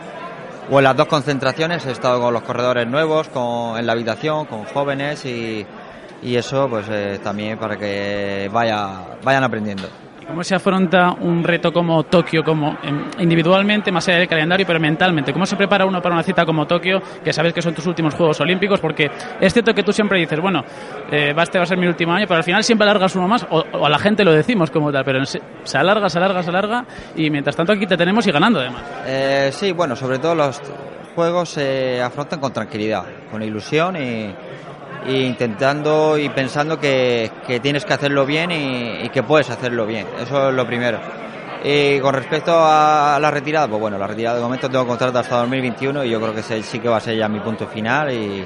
o 0.72 0.78
en 0.78 0.84
las 0.86 0.96
dos 0.96 1.08
concentraciones 1.08 1.86
he 1.86 1.92
estado 1.92 2.22
con 2.22 2.34
los 2.34 2.44
corredores 2.44 2.88
nuevos, 2.88 3.28
con, 3.28 3.78
en 3.78 3.86
la 3.86 3.92
habitación, 3.92 4.46
con 4.46 4.64
jóvenes 4.66 5.26
y, 5.26 5.66
y 6.22 6.36
eso 6.36 6.68
pues 6.70 6.88
eh, 6.90 7.20
también 7.24 7.58
para 7.58 7.78
que 7.78 8.50
vaya, 8.52 9.18
vayan 9.24 9.44
aprendiendo. 9.44 9.88
¿Cómo 10.30 10.44
se 10.44 10.54
afronta 10.54 11.12
un 11.12 11.44
reto 11.44 11.74
como 11.74 12.04
Tokio, 12.04 12.44
como 12.44 12.78
em, 12.84 13.06
individualmente, 13.18 13.92
más 13.92 14.08
allá 14.08 14.20
del 14.20 14.28
calendario, 14.28 14.64
pero 14.64 14.80
mentalmente? 14.80 15.34
¿Cómo 15.34 15.48
se 15.48 15.56
prepara 15.56 15.88
uno 15.88 16.04
para 16.04 16.14
una 16.14 16.24
cita 16.24 16.46
como 16.46 16.68
Tokio, 16.68 17.02
que 17.24 17.34
sabes 17.34 17.52
que 17.52 17.64
son 17.64 17.74
tus 17.74 17.88
últimos 17.88 18.14
Juegos 18.14 18.40
Olímpicos? 18.40 18.80
Porque 18.80 19.10
es 19.42 19.52
cierto 19.52 19.74
que 19.74 19.82
tú 19.82 19.92
siempre 19.92 20.20
dices, 20.20 20.40
bueno, 20.40 20.64
eh, 21.12 21.34
este 21.36 21.58
va 21.58 21.64
a 21.64 21.66
ser 21.66 21.80
mi 21.80 21.88
último 21.88 22.14
año, 22.14 22.28
pero 22.28 22.38
al 22.38 22.44
final 22.44 22.64
siempre 22.64 22.88
alargas 22.88 23.16
uno 23.16 23.28
más, 23.28 23.48
o, 23.50 23.64
o 23.74 23.86
a 23.88 23.90
la 23.90 23.98
gente 23.98 24.24
lo 24.24 24.32
decimos 24.32 24.70
como 24.70 24.92
tal, 24.92 25.04
pero 25.04 25.26
se, 25.26 25.42
se, 25.64 25.78
alarga, 25.80 26.08
se 26.10 26.20
alarga, 26.20 26.44
se 26.44 26.50
alarga, 26.52 26.86
y 27.16 27.32
mientras 27.32 27.56
tanto 27.56 27.74
aquí 27.74 27.88
te 27.88 27.98
tenemos 27.98 28.28
y 28.28 28.32
ganando 28.32 28.60
además. 28.60 28.84
Eh, 29.08 29.50
sí, 29.52 29.72
bueno, 29.72 29.96
sobre 29.96 30.20
todo 30.20 30.36
los 30.36 30.62
juegos 31.16 31.50
se 31.50 32.04
afrontan 32.04 32.40
con 32.40 32.54
tranquilidad, 32.54 33.04
con 33.32 33.42
ilusión 33.42 33.96
y 33.96 34.32
e 35.06 35.14
intentando 35.14 36.18
y 36.18 36.30
pensando 36.30 36.80
que, 36.80 37.32
que 37.48 37.60
tienes 37.60 37.86
que 37.86 37.94
hacerlo 37.94 38.26
bien 38.26 38.52
y, 38.52 39.06
y, 39.06 39.10
que 39.10 39.24
puedes 39.24 39.50
hacerlo 39.50 39.86
bien. 39.86 40.08
Eso 40.20 40.50
es 40.50 40.56
lo 40.56 40.66
primero. 40.66 41.00
Y 41.64 42.00
con 42.00 42.14
respecto 42.14 42.54
a 42.56 43.18
la 43.20 43.32
retirada, 43.32 43.68
pues 43.68 43.82
bueno, 43.82 43.98
la 43.98 44.08
retirada 44.08 44.38
de 44.38 44.42
momento 44.42 44.70
tengo 44.70 44.88
contrato 44.88 45.20
hasta 45.20 45.38
2021 45.38 46.06
y 46.06 46.10
yo 46.10 46.22
creo 46.22 46.34
que 46.34 46.42
sí 46.42 46.80
que 46.80 46.88
va 46.88 46.98
a 46.98 47.02
ser 47.02 47.18
ya 47.18 47.28
mi 47.28 47.40
punto 47.40 47.68
final 47.68 48.12
y, 48.12 48.46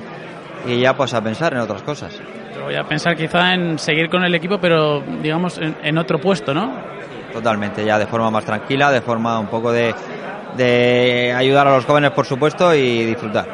y 0.65 0.79
ya 0.79 0.95
pues 0.95 1.13
a 1.13 1.21
pensar 1.21 1.53
en 1.53 1.59
otras 1.59 1.83
cosas. 1.83 2.19
Voy 2.63 2.75
a 2.75 2.83
pensar 2.83 3.15
quizá 3.15 3.53
en 3.53 3.77
seguir 3.77 4.09
con 4.09 4.23
el 4.23 4.33
equipo, 4.33 4.57
pero 4.57 5.01
digamos 5.21 5.57
en, 5.57 5.75
en 5.83 5.97
otro 5.97 6.19
puesto, 6.19 6.53
¿no? 6.53 6.73
Totalmente, 7.33 7.83
ya 7.83 7.99
de 7.99 8.07
forma 8.07 8.31
más 8.31 8.45
tranquila, 8.45 8.91
de 8.91 9.01
forma 9.01 9.39
un 9.39 9.47
poco 9.47 9.71
de, 9.71 9.93
de 10.55 11.33
ayudar 11.35 11.67
a 11.67 11.75
los 11.75 11.85
jóvenes, 11.85 12.11
por 12.11 12.25
supuesto, 12.25 12.73
y 12.73 13.05
disfrutar. 13.05 13.47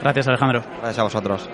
Gracias, 0.00 0.28
Alejandro. 0.28 0.62
Gracias 0.80 0.98
a 0.98 1.02
vosotros. 1.02 1.50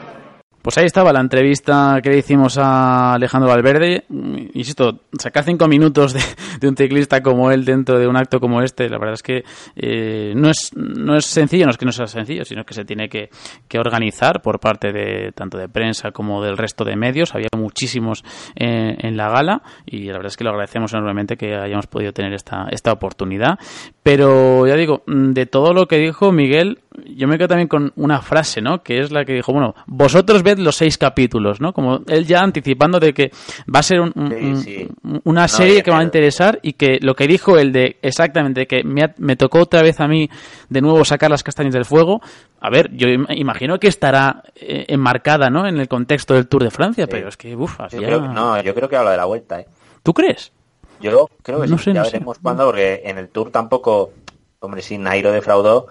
Pues 0.66 0.78
ahí 0.78 0.86
estaba 0.86 1.12
la 1.12 1.20
entrevista 1.20 2.00
que 2.02 2.10
le 2.10 2.18
hicimos 2.18 2.58
a 2.58 3.14
Alejandro 3.14 3.48
Valverde. 3.48 4.02
Insisto, 4.10 5.02
sacar 5.16 5.44
cinco 5.44 5.68
minutos 5.68 6.12
de, 6.12 6.18
de, 6.60 6.68
un 6.68 6.76
ciclista 6.76 7.22
como 7.22 7.52
él 7.52 7.64
dentro 7.64 8.00
de 8.00 8.08
un 8.08 8.16
acto 8.16 8.40
como 8.40 8.60
este, 8.60 8.88
la 8.88 8.98
verdad 8.98 9.14
es 9.14 9.22
que 9.22 9.44
eh, 9.76 10.32
no, 10.34 10.50
es, 10.50 10.72
no 10.74 11.16
es 11.16 11.24
sencillo, 11.24 11.66
no 11.66 11.70
es 11.70 11.78
que 11.78 11.84
no 11.84 11.92
sea 11.92 12.08
sencillo, 12.08 12.44
sino 12.44 12.64
que 12.64 12.74
se 12.74 12.84
tiene 12.84 13.08
que, 13.08 13.30
que, 13.68 13.78
organizar 13.78 14.42
por 14.42 14.58
parte 14.58 14.92
de 14.92 15.30
tanto 15.36 15.56
de 15.56 15.68
prensa 15.68 16.10
como 16.10 16.42
del 16.42 16.56
resto 16.56 16.84
de 16.84 16.96
medios. 16.96 17.32
Había 17.36 17.46
muchísimos 17.56 18.24
en, 18.56 19.06
en, 19.06 19.16
la 19.16 19.28
gala 19.28 19.62
y 19.86 20.06
la 20.06 20.14
verdad 20.14 20.32
es 20.32 20.36
que 20.36 20.42
lo 20.42 20.50
agradecemos 20.50 20.92
enormemente 20.92 21.36
que 21.36 21.54
hayamos 21.54 21.86
podido 21.86 22.12
tener 22.12 22.32
esta, 22.32 22.66
esta 22.72 22.90
oportunidad. 22.90 23.56
Pero 24.02 24.66
ya 24.66 24.74
digo, 24.74 25.04
de 25.06 25.46
todo 25.46 25.72
lo 25.72 25.86
que 25.86 25.98
dijo 25.98 26.32
Miguel, 26.32 26.80
yo 27.04 27.28
me 27.28 27.36
quedo 27.36 27.48
también 27.48 27.68
con 27.68 27.92
una 27.96 28.20
frase, 28.20 28.60
¿no? 28.60 28.82
Que 28.82 29.00
es 29.00 29.10
la 29.10 29.24
que 29.24 29.34
dijo, 29.34 29.52
bueno, 29.52 29.74
vosotros 29.86 30.42
ved 30.42 30.58
los 30.58 30.76
seis 30.76 30.98
capítulos, 30.98 31.60
¿no? 31.60 31.72
Como 31.72 32.00
él 32.06 32.26
ya 32.26 32.40
anticipando 32.40 33.00
de 33.00 33.12
que 33.12 33.30
va 33.72 33.80
a 33.80 33.82
ser 33.82 34.00
un, 34.00 34.12
un, 34.14 34.56
sí, 34.58 34.86
sí. 34.86 34.88
una 35.24 35.42
no, 35.42 35.48
serie 35.48 35.82
que 35.82 35.90
va 35.90 35.98
a 35.98 36.02
interesar 36.02 36.58
y 36.62 36.74
que 36.74 36.98
lo 37.00 37.14
que 37.14 37.26
dijo 37.26 37.58
él 37.58 37.72
de 37.72 37.98
exactamente 38.02 38.66
que 38.66 38.84
me, 38.84 39.14
me, 39.18 39.36
tocó 39.36 39.60
otra 39.60 39.82
vez 39.82 40.00
a 40.00 40.08
mí 40.08 40.28
de 40.68 40.80
nuevo 40.80 41.04
sacar 41.04 41.30
las 41.30 41.42
castañas 41.42 41.74
del 41.74 41.84
fuego. 41.84 42.20
A 42.60 42.70
ver, 42.70 42.90
yo 42.92 43.08
imagino 43.08 43.78
que 43.78 43.88
estará 43.88 44.42
eh, 44.54 44.86
enmarcada, 44.88 45.50
¿no? 45.50 45.66
En 45.66 45.78
el 45.78 45.88
contexto 45.88 46.34
del 46.34 46.48
Tour 46.48 46.64
de 46.64 46.70
Francia, 46.70 47.04
sí. 47.04 47.10
pero 47.10 47.28
es 47.28 47.36
que, 47.36 47.54
uff, 47.54 47.78
yo 47.90 47.98
creo, 47.98 48.20
no, 48.20 48.60
yo 48.62 48.74
creo 48.74 48.88
que 48.88 48.96
habla 48.96 49.12
de 49.12 49.16
la 49.16 49.24
vuelta, 49.26 49.60
¿eh? 49.60 49.66
¿Tú 50.02 50.12
crees? 50.14 50.52
Yo 51.00 51.28
creo 51.42 51.60
que 51.60 51.66
no 51.66 51.78
sí, 51.78 51.84
sé, 51.84 51.92
ya 51.92 52.00
no 52.00 52.06
veremos 52.06 52.38
cuándo, 52.38 52.64
porque 52.64 53.02
en 53.04 53.18
el 53.18 53.28
Tour 53.28 53.50
tampoco, 53.50 54.12
hombre, 54.60 54.82
sí, 54.82 54.98
Nairo 54.98 55.30
defraudó, 55.32 55.88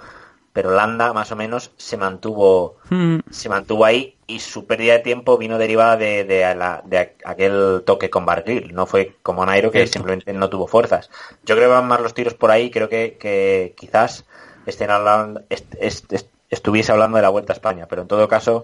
pero 0.56 0.72
Landa 0.72 1.12
más 1.12 1.34
o 1.34 1.36
menos 1.36 1.72
se 1.76 1.98
mantuvo 1.98 2.78
mm. 2.90 3.18
se 3.30 3.50
mantuvo 3.50 3.84
ahí 3.84 4.16
y 4.26 4.40
su 4.40 4.66
pérdida 4.66 4.94
de 4.94 5.00
tiempo 5.00 5.38
vino 5.38 5.58
derivada 5.58 5.98
de, 5.98 6.24
de, 6.24 6.56
la, 6.56 6.82
de 6.86 7.18
aquel 7.26 7.84
toque 7.86 8.10
con 8.10 8.26
Barguil. 8.26 8.74
No 8.74 8.86
fue 8.86 9.18
como 9.22 9.46
Nairo 9.46 9.70
que 9.70 9.86
simplemente 9.86 10.32
no 10.32 10.50
tuvo 10.50 10.66
fuerzas. 10.66 11.10
Yo 11.44 11.56
creo 11.56 11.68
que 11.68 11.76
van 11.76 11.90
más 11.90 12.00
los 12.00 12.14
tiros 12.14 12.36
por 12.36 12.52
ahí 12.52 12.72
creo 12.72 12.88
que, 12.88 13.18
que 13.20 13.74
quizás 13.76 14.24
estén 14.66 14.92
hablando 14.92 15.42
est, 15.50 15.76
est, 15.78 16.14
est, 16.14 16.30
estuviese 16.50 16.94
hablando 16.94 17.18
de 17.18 17.24
la 17.24 17.30
Vuelta 17.30 17.52
a 17.52 17.58
España 17.58 17.88
pero 17.90 18.04
en 18.04 18.08
todo 18.08 18.30
caso 18.30 18.64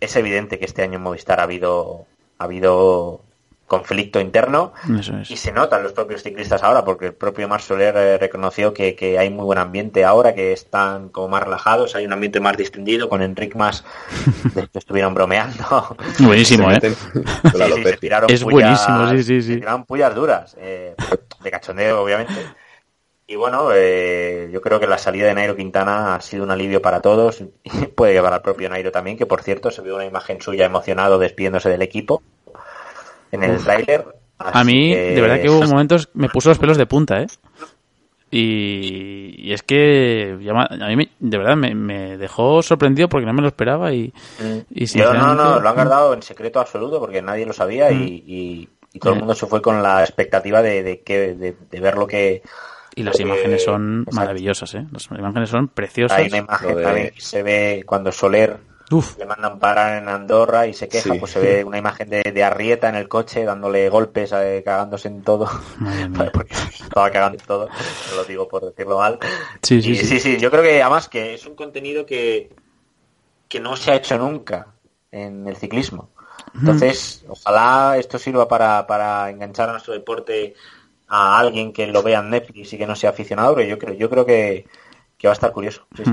es 0.00 0.14
evidente 0.14 0.58
que 0.58 0.66
este 0.66 0.82
año 0.82 0.96
en 0.96 1.04
Movistar 1.04 1.40
ha 1.40 1.44
habido 1.44 2.04
ha 2.36 2.44
habido 2.44 3.22
conflicto 3.68 4.18
interno 4.18 4.72
es. 4.98 5.30
y 5.30 5.36
se 5.36 5.52
notan 5.52 5.84
los 5.84 5.92
propios 5.92 6.22
ciclistas 6.22 6.64
ahora 6.64 6.84
porque 6.84 7.06
el 7.06 7.14
propio 7.14 7.46
Mar 7.46 7.60
Soler 7.60 7.94
eh, 7.96 8.18
reconoció 8.18 8.74
que, 8.74 8.96
que, 8.96 9.18
hay 9.18 9.30
muy 9.30 9.44
buen 9.44 9.58
ambiente 9.58 10.04
ahora 10.04 10.34
que 10.34 10.52
están 10.52 11.10
como 11.10 11.28
más 11.28 11.44
relajados 11.44 11.94
hay 11.94 12.06
un 12.06 12.12
ambiente 12.12 12.40
más 12.40 12.56
distendido 12.56 13.08
con 13.08 13.22
Enric 13.22 13.54
más 13.54 13.84
de 14.54 14.62
hecho 14.62 14.78
estuvieron 14.78 15.14
bromeando. 15.14 15.96
Buenísimo 16.18 16.70
eh 16.72 16.80
sí, 16.80 16.88
sí, 16.88 18.08
es 18.28 18.42
pullas, 18.42 18.42
buenísimo 18.42 19.10
sí 19.10 19.22
sí 19.22 19.42
sí. 19.42 19.52
se 19.52 19.60
tiraron 19.60 19.84
pullas 19.84 20.14
duras 20.14 20.56
eh, 20.58 20.96
de 21.40 21.50
cachondeo 21.50 22.02
obviamente. 22.02 22.34
Y 23.30 23.36
bueno, 23.36 23.68
eh, 23.74 24.48
yo 24.50 24.62
creo 24.62 24.80
que 24.80 24.86
la 24.86 24.96
salida 24.96 25.26
de 25.26 25.34
Nairo 25.34 25.54
Quintana 25.54 26.14
ha 26.14 26.20
sido 26.22 26.44
un 26.44 26.50
alivio 26.50 26.80
para 26.80 27.02
todos. 27.02 27.42
Y 27.62 27.68
puede 27.94 28.14
llevar 28.14 28.32
al 28.32 28.40
propio 28.40 28.70
Nairo 28.70 28.90
también, 28.90 29.18
que 29.18 29.26
por 29.26 29.42
cierto 29.42 29.70
se 29.70 29.82
vio 29.82 29.96
una 29.96 30.06
imagen 30.06 30.40
suya 30.40 30.64
emocionado 30.64 31.18
despidiéndose 31.18 31.68
del 31.68 31.82
equipo 31.82 32.22
en 33.32 33.44
el 33.44 33.58
tráiler. 33.58 34.06
A 34.38 34.62
mí, 34.64 34.92
que... 34.92 35.14
de 35.14 35.20
verdad 35.20 35.40
que 35.40 35.50
hubo 35.50 35.66
momentos, 35.66 36.08
me 36.14 36.28
puso 36.28 36.48
los 36.48 36.58
pelos 36.58 36.78
de 36.78 36.86
punta, 36.86 37.20
¿eh? 37.22 37.26
Y, 38.30 39.34
y 39.38 39.52
es 39.54 39.62
que 39.62 40.36
a 40.50 40.86
mí 40.88 40.96
me, 40.96 41.08
de 41.18 41.38
verdad 41.38 41.56
me, 41.56 41.74
me, 41.74 42.18
dejó 42.18 42.62
sorprendido 42.62 43.08
porque 43.08 43.26
no 43.26 43.32
me 43.32 43.40
lo 43.40 43.48
esperaba 43.48 43.94
y, 43.94 44.12
mm. 44.38 44.58
y 44.68 44.84
Yo, 44.84 45.14
no, 45.14 45.34
no, 45.34 45.58
lo 45.58 45.68
han 45.68 45.74
guardado 45.74 46.12
en 46.12 46.20
secreto 46.20 46.60
absoluto 46.60 47.00
porque 47.00 47.22
nadie 47.22 47.46
lo 47.46 47.54
sabía 47.54 47.90
mm. 47.90 48.02
y, 48.02 48.24
y, 48.26 48.68
y, 48.92 48.98
todo 48.98 49.14
el 49.14 49.20
mundo 49.20 49.34
se 49.34 49.46
fue 49.46 49.62
con 49.62 49.82
la 49.82 50.02
expectativa 50.02 50.60
de, 50.60 50.82
de, 50.82 51.00
que, 51.00 51.34
de, 51.34 51.56
de 51.70 51.80
ver 51.80 51.96
lo 51.96 52.06
que 52.06 52.42
y 52.98 53.04
las 53.04 53.20
imágenes 53.20 53.62
son 53.62 54.00
exacto. 54.00 54.20
maravillosas, 54.20 54.74
¿eh? 54.74 54.84
Las 54.90 55.06
imágenes 55.06 55.48
son 55.50 55.68
preciosas. 55.68 56.18
Hay 56.18 56.26
una 56.26 56.38
imagen 56.38 56.74
de... 56.74 56.82
también 56.82 57.10
que 57.10 57.20
se 57.20 57.42
ve 57.44 57.84
cuando 57.86 58.10
Soler 58.10 58.58
Uf. 58.90 59.18
le 59.18 59.26
mandan 59.26 59.58
parar 59.58 60.02
en 60.02 60.08
Andorra 60.08 60.66
y 60.66 60.72
se 60.72 60.88
queja, 60.88 61.12
sí. 61.12 61.18
pues 61.18 61.32
se 61.32 61.40
ve 61.40 61.64
una 61.64 61.76
imagen 61.76 62.08
de, 62.08 62.22
de, 62.22 62.44
Arrieta 62.44 62.88
en 62.88 62.94
el 62.94 63.06
coche 63.06 63.44
dándole 63.44 63.88
golpes, 63.90 64.32
eh, 64.32 64.62
cagándose 64.64 65.08
en 65.08 65.22
todo. 65.22 65.46
Porque 66.32 66.54
estaba 66.54 67.10
cagando 67.10 67.38
en 67.38 67.46
todo, 67.46 67.68
no 67.68 68.16
lo 68.16 68.24
digo 68.24 68.48
por 68.48 68.64
decirlo 68.64 68.98
mal. 68.98 69.18
Sí 69.62 69.82
sí, 69.82 69.90
y, 69.90 69.96
sí, 69.96 70.06
sí, 70.06 70.20
sí. 70.20 70.38
Yo 70.38 70.50
creo 70.50 70.62
que 70.62 70.82
además 70.82 71.08
que 71.08 71.34
es 71.34 71.46
un 71.46 71.54
contenido 71.54 72.06
que, 72.06 72.50
que 73.48 73.60
no 73.60 73.76
se 73.76 73.90
ha 73.90 73.96
hecho 73.96 74.16
nunca 74.16 74.68
en 75.12 75.46
el 75.46 75.56
ciclismo. 75.56 76.08
Entonces, 76.54 77.24
mm. 77.26 77.32
ojalá 77.32 77.96
esto 77.98 78.18
sirva 78.18 78.48
para, 78.48 78.86
para 78.86 79.28
enganchar 79.28 79.68
a 79.68 79.72
nuestro 79.72 79.92
deporte 79.92 80.54
a 81.08 81.38
alguien 81.38 81.72
que 81.72 81.86
lo 81.86 82.02
vea 82.02 82.20
en 82.20 82.30
Netflix 82.30 82.72
y 82.72 82.78
que 82.78 82.86
no 82.86 82.96
sea 82.96 83.10
aficionado, 83.10 83.54
pero 83.54 83.68
yo 83.68 83.78
creo, 83.78 83.94
yo 83.94 84.08
creo 84.08 84.24
que, 84.24 84.66
que 85.16 85.28
va 85.28 85.32
a 85.32 85.34
estar 85.34 85.52
curioso. 85.52 85.86
Sí. 85.94 86.04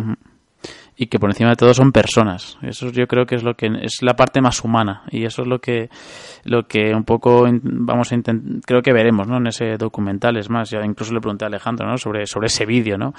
Y 0.98 1.08
que 1.08 1.20
por 1.20 1.30
encima 1.30 1.50
de 1.50 1.56
todo 1.58 1.74
son 1.74 1.92
personas. 1.92 2.58
Eso 2.62 2.90
yo 2.90 3.08
creo 3.08 3.26
que 3.26 3.36
es 3.36 3.44
lo 3.44 3.56
que 3.56 3.68
es 3.82 4.02
la 4.02 4.16
parte 4.16 4.42
más 4.42 4.64
humana 4.64 5.04
y 5.12 5.26
eso 5.26 5.42
es 5.42 5.48
lo 5.48 5.60
que 5.60 5.90
lo 6.46 6.68
que 6.68 6.94
un 6.94 7.04
poco 7.04 7.46
vamos 7.62 8.12
a 8.12 8.16
intentar 8.16 8.62
creo 8.66 8.82
que 8.82 8.94
veremos, 8.94 9.28
¿no? 9.28 9.38
En 9.38 9.48
ese 9.48 9.78
documental 9.78 10.38
es 10.38 10.50
más, 10.50 10.70
ya 10.70 10.80
incluso 10.86 11.14
le 11.14 11.20
pregunté 11.20 11.46
a 11.46 11.48
Alejandro, 11.48 11.88
¿no? 11.88 11.98
Sobre 11.98 12.26
sobre 12.28 12.48
ese 12.48 12.66
vídeo, 12.66 12.98
¿no? 12.98 13.14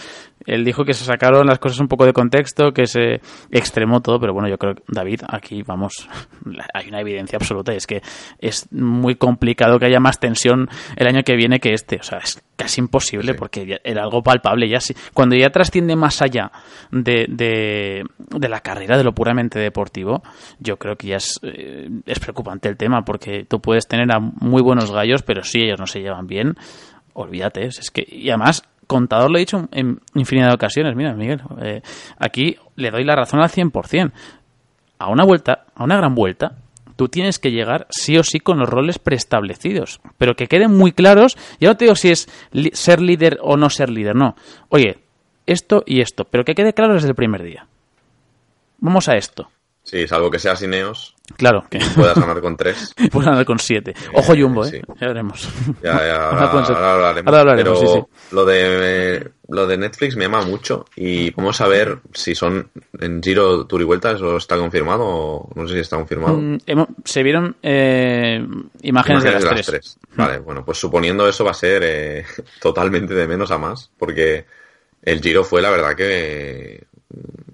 Él 0.47 0.64
dijo 0.64 0.85
que 0.85 0.95
se 0.95 1.05
sacaron 1.05 1.47
las 1.47 1.59
cosas 1.59 1.81
un 1.81 1.89
poco 1.89 2.07
de 2.07 2.12
contexto, 2.12 2.72
que 2.72 2.87
se 2.87 3.20
extremó 3.51 4.01
todo, 4.01 4.18
pero 4.20 4.33
bueno, 4.33 4.49
yo 4.49 4.57
creo 4.57 4.74
David 4.89 5.22
aquí 5.29 5.62
vamos 5.62 6.09
hay 6.74 6.89
una 6.89 7.01
evidencia 7.01 7.37
absoluta 7.37 7.74
y 7.74 7.77
es 7.77 7.87
que 7.87 8.01
es 8.39 8.72
muy 8.72 9.16
complicado 9.16 9.79
que 9.79 9.87
haya 9.87 10.01
más 10.01 10.18
tensión 10.18 10.68
el 10.97 11.07
año 11.07 11.22
que 11.24 11.37
viene 11.37 11.61
que 11.61 11.74
este, 11.74 11.97
o 11.97 12.03
sea, 12.03 12.18
es 12.18 12.43
casi 12.57 12.80
imposible 12.80 13.32
sí. 13.32 13.38
porque 13.38 13.80
era 13.84 14.02
algo 14.02 14.22
palpable 14.22 14.68
ya 14.68 14.80
sí. 14.80 14.94
cuando 15.12 15.36
ya 15.36 15.50
trasciende 15.50 15.94
más 15.94 16.22
allá 16.22 16.50
de, 16.90 17.26
de, 17.28 18.04
de, 18.18 18.48
la 18.48 18.61
carrera 18.61 18.96
de 18.96 19.04
lo 19.04 19.12
puramente 19.12 19.59
deportivo 19.59 20.22
yo 20.59 20.78
creo 20.78 20.96
que 20.96 21.09
ya 21.09 21.16
es, 21.16 21.38
eh, 21.42 21.88
es 22.07 22.18
preocupante 22.18 22.68
el 22.68 22.76
tema 22.76 23.02
porque 23.04 23.44
tú 23.44 23.61
puedes 23.61 23.86
tener 23.86 24.11
a 24.11 24.18
muy 24.18 24.62
buenos 24.62 24.90
gallos 24.90 25.22
pero 25.22 25.42
si 25.42 25.61
ellos 25.61 25.78
no 25.78 25.86
se 25.86 26.00
llevan 26.00 26.26
bien 26.26 26.54
olvídate 27.12 27.66
es 27.66 27.90
que 27.90 28.04
y 28.09 28.30
además 28.30 28.62
contador 28.86 29.30
lo 29.30 29.36
he 29.36 29.40
dicho 29.40 29.68
en 29.72 30.00
infinidad 30.14 30.48
de 30.48 30.54
ocasiones 30.54 30.96
mira 30.96 31.12
Miguel 31.14 31.42
eh, 31.61 31.82
aquí 32.18 32.57
le 32.76 32.90
doy 32.90 33.04
la 33.04 33.16
razón 33.16 33.40
al 33.40 33.50
100% 33.50 34.12
a 34.98 35.11
una 35.11 35.24
vuelta 35.24 35.66
a 35.74 35.84
una 35.84 35.96
gran 35.96 36.14
vuelta 36.14 36.57
tú 36.97 37.09
tienes 37.09 37.38
que 37.38 37.53
llegar 37.53 37.86
sí 37.90 38.18
o 38.18 38.24
sí 38.24 38.40
con 38.40 38.59
los 38.59 38.68
roles 38.68 38.99
preestablecidos, 38.99 40.01
pero 40.18 40.34
que 40.34 40.49
queden 40.49 40.76
muy 40.76 40.92
claros. 40.92 41.36
Ya 41.61 41.68
no 41.68 41.76
te 41.76 41.84
digo 41.84 41.94
si 41.94 42.11
es 42.11 42.28
ser 42.72 43.01
líder 43.01 43.38
o 43.42 43.57
no 43.57 43.70
ser 43.70 43.90
líder, 43.90 44.16
no. 44.16 44.34
Oye, 44.68 44.99
esto 45.47 45.84
y 45.86 46.01
esto, 46.01 46.24
pero 46.24 46.44
que 46.44 46.55
quede 46.55 46.72
claro 46.72 46.94
desde 46.94 47.09
el 47.09 47.14
primer 47.14 47.42
día. 47.42 47.66
Vamos 48.78 49.09
a 49.09 49.16
esto. 49.16 49.51
Sí, 49.87 50.09
salvo 50.09 50.32
que 50.32 50.41
seas 50.41 50.61
Ineos. 50.62 51.14
Claro. 51.37 51.64
Que 51.70 51.78
puedas 51.95 52.18
ganar 52.20 52.41
con 52.41 52.57
tres. 52.57 52.93
puedas 53.12 53.30
ganar 53.30 53.45
con 53.45 53.61
siete. 53.61 53.95
Ojo 54.14 54.34
Jumbo, 54.37 54.66
¿eh? 54.66 54.82
Ya 55.01 55.07
veremos. 55.07 55.49
Ya, 55.82 56.05
ya, 56.05 56.30
ahora, 56.30 57.09
hablaremos. 57.20 57.55
Pero 57.57 58.09
Lo, 58.32 58.45
de, 58.45 59.30
lo 59.49 59.66
de 59.68 59.78
Netflix 59.78 60.16
me 60.16 60.24
llama 60.24 60.43
mucho 60.43 60.87
y 60.97 61.30
vamos 61.30 61.61
a 61.61 61.68
ver 61.68 62.01
si 62.12 62.34
son 62.34 62.68
en 62.99 63.22
Giro 63.22 63.64
Tour 63.66 63.80
y 63.80 63.84
Vuelta, 63.84 64.11
eso 64.11 64.37
está 64.37 64.57
confirmado 64.57 65.05
o 65.05 65.51
no 65.55 65.68
sé 65.68 65.74
si 65.74 65.80
está 65.80 65.97
confirmado. 65.97 66.37
Mm, 66.37 66.59
se 67.05 67.22
vieron 67.22 67.57
eh, 67.62 68.45
imágenes, 68.82 69.22
de 69.22 69.30
las, 69.41 69.66
tres. 69.66 69.99
Vale, 70.16 70.39
bueno, 70.39 70.64
pues 70.64 70.78
suponiendo 70.78 71.28
eso 71.28 71.45
va 71.45 71.53
a 71.53 71.55
ser 71.55 71.82
eh, 71.84 72.24
totalmente 72.61 73.14
de 73.14 73.28
menos 73.28 73.53
a 73.53 73.59
más, 73.59 73.93
porque 73.97 74.47
el 75.03 75.20
Giro 75.20 75.45
fue 75.45 75.62
la 75.62 75.70
verdad 75.70 75.95
que 75.95 76.87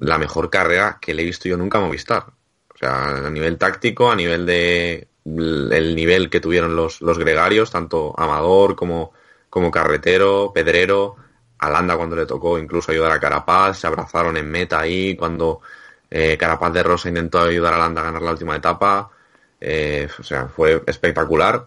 la 0.00 0.18
mejor 0.18 0.50
carrera 0.50 0.98
que 1.00 1.14
le 1.14 1.22
he 1.22 1.26
visto 1.26 1.48
yo 1.48 1.56
nunca 1.56 1.78
a 1.78 1.82
Movistar. 1.82 2.26
O 2.74 2.78
sea, 2.78 3.26
a 3.26 3.30
nivel 3.30 3.58
táctico, 3.58 4.10
a 4.10 4.16
nivel 4.16 4.46
de 4.46 5.08
el 5.24 5.94
nivel 5.94 6.28
que 6.30 6.40
tuvieron 6.40 6.74
los, 6.74 7.00
los 7.00 7.18
gregarios, 7.18 7.70
tanto 7.70 8.12
Amador 8.18 8.74
como, 8.74 9.12
como 9.48 9.70
Carretero, 9.70 10.52
Pedrero, 10.52 11.16
Alanda 11.58 11.96
cuando 11.96 12.16
le 12.16 12.26
tocó 12.26 12.58
incluso 12.58 12.90
ayudar 12.90 13.12
a 13.12 13.20
Carapaz, 13.20 13.78
se 13.78 13.86
abrazaron 13.86 14.36
en 14.36 14.50
meta 14.50 14.80
ahí 14.80 15.14
cuando 15.14 15.60
eh, 16.10 16.36
Carapaz 16.36 16.72
de 16.72 16.82
Rosa 16.82 17.08
intentó 17.08 17.40
ayudar 17.40 17.74
a 17.74 17.76
Alanda 17.76 18.00
a 18.00 18.04
ganar 18.04 18.22
la 18.22 18.32
última 18.32 18.56
etapa. 18.56 19.10
Eh, 19.60 20.08
o 20.18 20.22
sea, 20.24 20.48
fue 20.48 20.82
espectacular. 20.86 21.66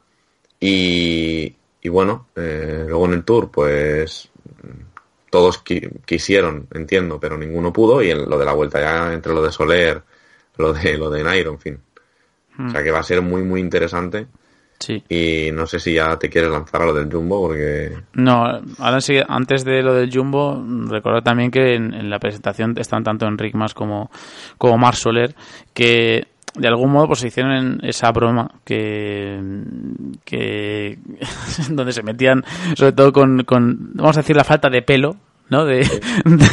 Y, 0.60 1.56
y 1.82 1.90
bueno, 1.90 2.28
eh, 2.36 2.86
luego 2.88 3.06
en 3.06 3.14
el 3.14 3.24
Tour, 3.24 3.50
pues 3.50 4.30
todos 5.36 5.62
quisieron, 6.06 6.66
entiendo, 6.74 7.20
pero 7.20 7.38
ninguno 7.38 7.74
pudo 7.74 8.02
y 8.02 8.10
en 8.10 8.30
lo 8.30 8.40
de 8.40 8.46
la 8.46 8.54
vuelta 8.54 8.80
ya 8.80 9.12
entre 9.12 9.34
lo 9.34 9.42
de 9.42 9.52
Soler, 9.52 10.02
lo 10.56 10.72
de 10.72 10.98
lo 10.98 11.10
de 11.10 11.26
Nairo, 11.26 11.52
en 11.52 11.60
fin. 11.60 11.80
O 12.58 12.70
sea 12.70 12.82
que 12.82 12.90
va 12.90 13.00
a 13.00 13.04
ser 13.04 13.22
muy 13.22 13.44
muy 13.44 13.60
interesante. 13.60 14.28
Sí. 14.80 15.04
Y 15.10 15.52
no 15.52 15.68
sé 15.68 15.82
si 15.82 15.96
ya 15.96 16.18
te 16.18 16.30
quieres 16.30 16.50
lanzar 16.52 16.84
a 16.84 16.86
lo 16.86 16.94
del 16.94 17.12
Jumbo 17.12 17.48
porque... 17.48 17.98
No, 18.14 18.46
ahora 18.80 19.02
sí, 19.02 19.18
antes 19.28 19.66
de 19.66 19.84
lo 19.84 19.94
del 19.94 20.10
Jumbo, 20.10 20.64
recuerdo 20.88 21.22
también 21.22 21.52
que 21.52 21.76
en, 21.76 22.10
la 22.10 22.20
presentación 22.20 22.74
están 22.78 23.04
tanto 23.04 23.28
Enric 23.28 23.56
Mas 23.56 23.74
como, 23.74 24.10
como 24.58 24.78
Mar 24.78 24.96
Soler, 24.96 25.36
que 25.74 26.28
de 26.58 26.68
algún 26.68 26.92
modo 26.92 27.08
pues 27.08 27.24
hicieron 27.24 27.80
esa 27.84 28.12
broma 28.12 28.50
que, 28.64 29.40
que 30.24 30.98
donde 31.70 31.92
se 31.92 32.04
metían 32.04 32.44
sobre 32.76 32.94
todo 32.94 33.12
con, 33.12 33.44
con 33.44 33.92
vamos 33.94 34.18
a 34.18 34.22
decir 34.22 34.36
la 34.36 34.44
falta 34.44 34.70
de 34.70 34.82
pelo 34.82 35.18
¿no? 35.50 35.66
De, 35.66 35.80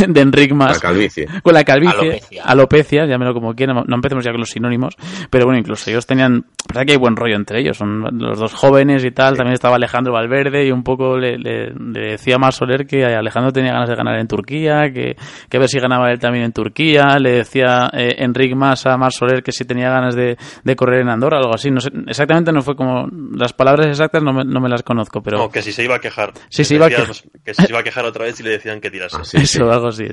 de, 0.09 0.21
Enric 0.21 0.53
Mas. 0.53 0.77
La 0.77 0.81
calvicie. 0.81 1.27
Con 1.43 1.55
la 1.55 1.65
calvicie. 1.65 2.21
Alopecia. 2.43 3.07
llámelo 3.07 3.35
como 3.35 3.55
quieran. 3.55 3.85
No 3.87 3.95
empecemos 3.95 4.25
ya 4.25 4.31
con 4.31 4.41
los 4.41 4.51
sinónimos. 4.51 4.95
Pero 5.31 5.45
bueno, 5.45 5.59
incluso 5.59 5.91
ellos 5.91 6.07
tenían. 6.07 6.45
Verdad 6.69 6.87
que 6.87 6.93
hay 6.93 6.99
buen 6.99 7.17
rollo 7.17 7.37
entre 7.37 7.61
ellos. 7.61 7.77
Son 7.77 8.03
los 8.19 8.39
dos 8.39 8.53
jóvenes 8.55 9.05
y 9.05 9.11
tal. 9.11 9.37
También 9.37 9.55
estaba 9.55 9.77
Alejandro 9.77 10.13
Valverde 10.13 10.67
y 10.67 10.71
un 10.71 10.83
poco 10.83 11.19
le, 11.19 11.39
le, 11.39 11.73
decía 11.93 12.37
a 12.41 12.53
Soler 12.53 12.87
que 12.87 13.05
Alejandro 13.05 13.53
tenía 13.53 13.73
ganas 13.73 13.89
de 13.89 13.95
ganar 13.95 14.19
en 14.19 14.27
Turquía, 14.27 14.91
que, 14.93 15.17
que 15.49 15.57
a 15.57 15.61
ver 15.61 15.69
si 15.69 15.79
ganaba 15.79 16.11
él 16.11 16.19
también 16.19 16.45
en 16.45 16.53
Turquía. 16.53 17.19
Le 17.19 17.33
decía 17.33 17.91
eh, 17.93 18.17
Enric 18.19 18.55
Mas 18.55 18.87
a 18.87 18.97
Mar 18.97 19.13
Soler 19.13 19.43
que 19.43 19.53
si 19.53 19.65
tenía 19.65 19.91
ganas 19.91 20.15
de, 20.15 20.37
de 20.63 20.77
correr 20.77 21.01
en 21.01 21.09
Andorra, 21.09 21.39
algo 21.39 21.55
así. 21.55 21.71
No 21.71 21.81
sé, 21.81 21.91
exactamente 22.07 22.53
no 22.53 22.63
fue 22.63 22.77
como. 22.77 23.09
Las 23.35 23.53
palabras 23.53 23.87
exactas 23.87 24.23
no 24.23 24.33
me, 24.33 24.45
no 24.45 24.61
me 24.61 24.69
las 24.69 24.83
conozco, 24.83 25.23
pero. 25.23 25.39
No, 25.39 25.51
que 25.51 25.63
si 25.63 25.73
se 25.73 25.85
iba 25.85 25.97
a 25.97 26.01
quejar. 26.01 26.33
Sí, 26.49 26.65
se 26.65 26.75
iba 26.75 26.87
a 26.87 26.89
quejar. 26.91 27.17
Que 27.45 27.55
se 27.55 27.67
iba 27.69 27.81
a 27.81 27.83
quejar 27.83 28.05
otra 28.05 28.25
vez 28.25 28.39
y 28.41 28.43
le 28.43 28.51
decían 28.51 28.81
que 28.83 28.91
tirase. 28.91 29.17
Ah, 29.17 29.23
Eso, 29.43 29.71
algo 29.71 29.89
así. 29.89 30.07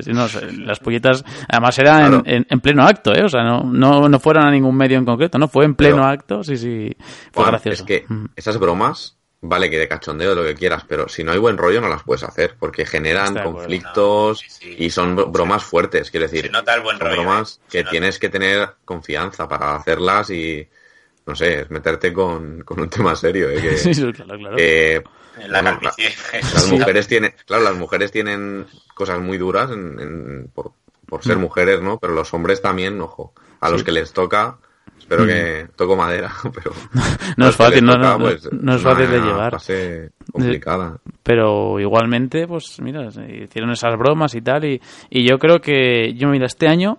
las 0.58 0.80
polletas, 0.80 1.26
además 1.48 1.78
era 1.80 2.22
en, 2.26 2.60
pleno 2.62 2.84
acto, 2.84 3.14
¿eh? 3.14 3.24
O 3.24 3.30
sea, 3.30 3.44
no, 3.44 3.64
no, 3.64 4.08
no 4.08 4.20
fueron 4.20 4.46
a 4.46 4.52
ningún 4.52 4.78
medio 4.78 4.98
en 4.98 5.06
concreto, 5.06 5.38
¿no? 5.38 5.48
Fue 5.48 5.66
en 5.66 5.76
pleno 5.76 6.06
acto, 6.06 6.44
sí, 6.44 6.58
sí. 6.58 6.96
Fue 7.32 7.46
gracioso. 7.46 7.84
Es 7.84 7.88
que 7.88 8.06
mm. 8.08 8.26
esas 8.36 8.58
bromas, 8.58 9.18
vale 9.42 9.70
que 9.70 9.78
de 9.78 9.88
cachondeo, 9.88 10.36
lo 10.36 10.44
que 10.44 10.56
quieras, 10.56 10.86
pero 10.88 11.10
si 11.10 11.24
no 11.24 11.32
hay 11.32 11.40
buen 11.40 11.58
rollo 11.58 11.82
no 11.82 11.90
las 11.90 12.04
puedes 12.04 12.24
hacer, 12.24 12.56
porque 12.58 12.86
generan 12.86 13.36
conflictos 13.44 14.46
y 14.62 14.90
son 14.90 15.16
bromas 15.32 15.64
fuertes, 15.64 16.12
quiero 16.12 16.28
decir. 16.28 16.52
nota 16.52 16.76
el 16.76 16.82
buen 16.82 16.98
son 16.98 17.12
bromas 17.12 17.60
que 17.70 17.84
tienes 17.84 18.20
que 18.20 18.30
tener 18.30 18.70
confianza 18.86 19.48
para 19.48 19.76
hacerlas 19.76 20.30
y 20.30 20.68
no 21.26 21.36
sé, 21.36 21.62
es 21.62 21.70
meterte 21.70 22.12
con, 22.12 22.66
un 22.68 22.90
tema 22.90 23.16
serio. 23.16 23.50
¿eh? 23.50 23.78
sí, 23.78 23.94
claro, 24.12 24.38
claro. 24.38 24.56
las 25.48 26.72
mujeres 26.72 27.08
tienen, 27.08 27.34
claro, 27.46 27.64
las 27.64 27.76
mujeres 27.76 28.12
tienen 28.12 28.66
cosas 28.94 29.20
muy 29.20 29.38
duras 29.38 29.70
por, 30.54 30.74
ser 31.24 31.38
mm. 31.38 31.42
mujeres, 31.42 31.82
¿no? 31.82 31.98
Pero 31.98 32.14
los 32.14 32.34
hombres 32.34 32.62
también, 32.62 33.00
ojo, 33.02 33.34
a 33.60 33.70
los 33.70 33.84
que 33.84 33.92
les 33.92 34.14
toca, 34.14 34.58
espero 34.98 35.26
que 35.26 35.66
mm. 35.66 35.76
toco 35.76 35.96
madera, 35.96 36.32
pero 36.54 36.72
no 37.38 37.50
es 37.50 37.56
fácil, 37.56 37.86
no, 37.86 37.96
no, 37.96 38.18
pues, 38.20 38.52
no, 38.52 38.76
es 38.76 38.82
fácil 38.82 39.10
de 39.10 39.20
llevar. 39.20 39.58
complicada. 40.32 40.98
Pero 41.24 41.80
igualmente, 41.80 42.48
pues 42.48 42.80
mira, 42.82 43.08
hicieron 43.08 43.72
esas 43.72 43.98
bromas 43.98 44.36
y 44.36 44.42
tal, 44.42 44.66
y, 44.66 44.82
y 45.10 45.28
yo 45.28 45.38
creo 45.38 45.60
que, 45.60 46.14
yo 46.16 46.28
mira, 46.30 46.46
este 46.46 46.68
año 46.68 46.98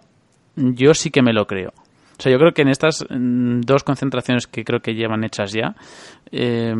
yo 0.57 0.95
sí 0.95 1.11
que 1.11 1.23
me 1.23 1.33
lo 1.33 1.47
creo. 1.47 1.73
O 2.21 2.23
sea, 2.23 2.31
yo 2.31 2.39
creo 2.39 2.53
que 2.53 2.63
en 2.63 2.69
estas 2.69 3.07
dos 3.09 3.83
concentraciones 3.83 4.47
que 4.47 4.63
creo 4.63 4.81
que 4.81 4.95
llevan 4.95 5.25
hechas 5.25 5.53
ya, 5.53 5.75
eh, 6.31 6.75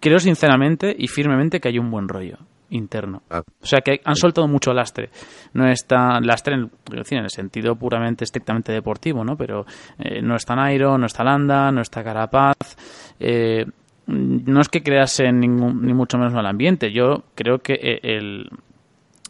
creo 0.00 0.18
sinceramente 0.18 0.94
y 0.96 1.08
firmemente 1.08 1.60
que 1.60 1.68
hay 1.68 1.78
un 1.78 1.90
buen 1.90 2.08
rollo 2.08 2.38
interno. 2.70 3.22
Ah. 3.30 3.42
O 3.62 3.66
sea, 3.66 3.80
que 3.80 4.00
han 4.04 4.16
soltado 4.16 4.46
mucho 4.46 4.72
lastre. 4.72 5.10
No 5.54 5.68
está 5.68 6.20
lastre 6.20 6.54
en, 6.54 6.70
en 6.92 7.24
el 7.24 7.30
sentido 7.30 7.76
puramente, 7.76 8.24
estrictamente 8.24 8.72
deportivo, 8.72 9.24
¿no? 9.24 9.36
Pero 9.36 9.64
eh, 9.98 10.20
no 10.22 10.36
está 10.36 10.54
Nairo, 10.54 10.98
no 10.98 11.06
está 11.06 11.24
Landa, 11.24 11.72
no 11.72 11.80
está 11.80 12.04
Carapaz. 12.04 12.76
Eh, 13.18 13.64
no 14.06 14.60
es 14.60 14.68
que 14.68 14.82
crease 14.82 15.30
ningún, 15.32 15.84
ni 15.84 15.92
mucho 15.92 16.18
menos 16.18 16.34
el 16.34 16.46
ambiente. 16.46 16.92
Yo 16.92 17.24
creo 17.34 17.58
que 17.58 18.00
el, 18.02 18.48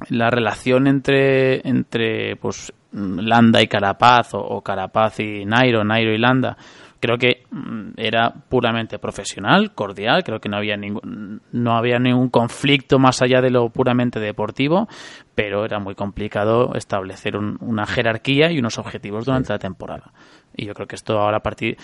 la 0.08 0.30
relación 0.30 0.86
entre, 0.86 1.66
entre 1.68 2.36
pues, 2.36 2.72
Landa 2.92 3.60
y 3.60 3.66
Carapaz 3.66 4.30
o, 4.32 4.60
Carapaz 4.62 5.20
y 5.20 5.44
Nairo, 5.44 5.84
Nairo 5.84 6.12
y 6.14 6.18
Landa, 6.18 6.56
creo 7.01 7.18
que 7.18 7.44
mm, 7.51 7.90
era 7.96 8.32
puramente 8.49 8.99
profesional, 8.99 9.74
cordial, 9.74 10.24
creo 10.24 10.40
que 10.40 10.49
no 10.49 10.57
había 10.57 10.76
ningún 10.76 11.40
no 11.53 11.76
había 11.76 11.99
ningún 11.99 12.28
conflicto 12.28 12.99
más 12.99 13.22
allá 13.22 13.40
de 13.40 13.51
lo 13.51 13.68
puramente 13.70 14.20
deportivo, 14.20 14.88
pero 15.34 15.64
era 15.64 15.78
muy 15.78 15.94
complicado 15.94 16.74
establecer 16.74 17.36
una 17.36 17.86
jerarquía 17.86 18.51
y 18.51 18.59
unos 18.59 18.78
objetivos 18.78 19.24
durante 19.24 19.53
la 19.53 19.59
temporada. 19.59 20.12
Y 20.57 20.66
yo 20.66 20.74
creo 20.74 20.88
que 20.88 20.96
esto 20.96 21.18
ahora 21.18 21.38
a 21.38 21.42
partir 21.42 21.76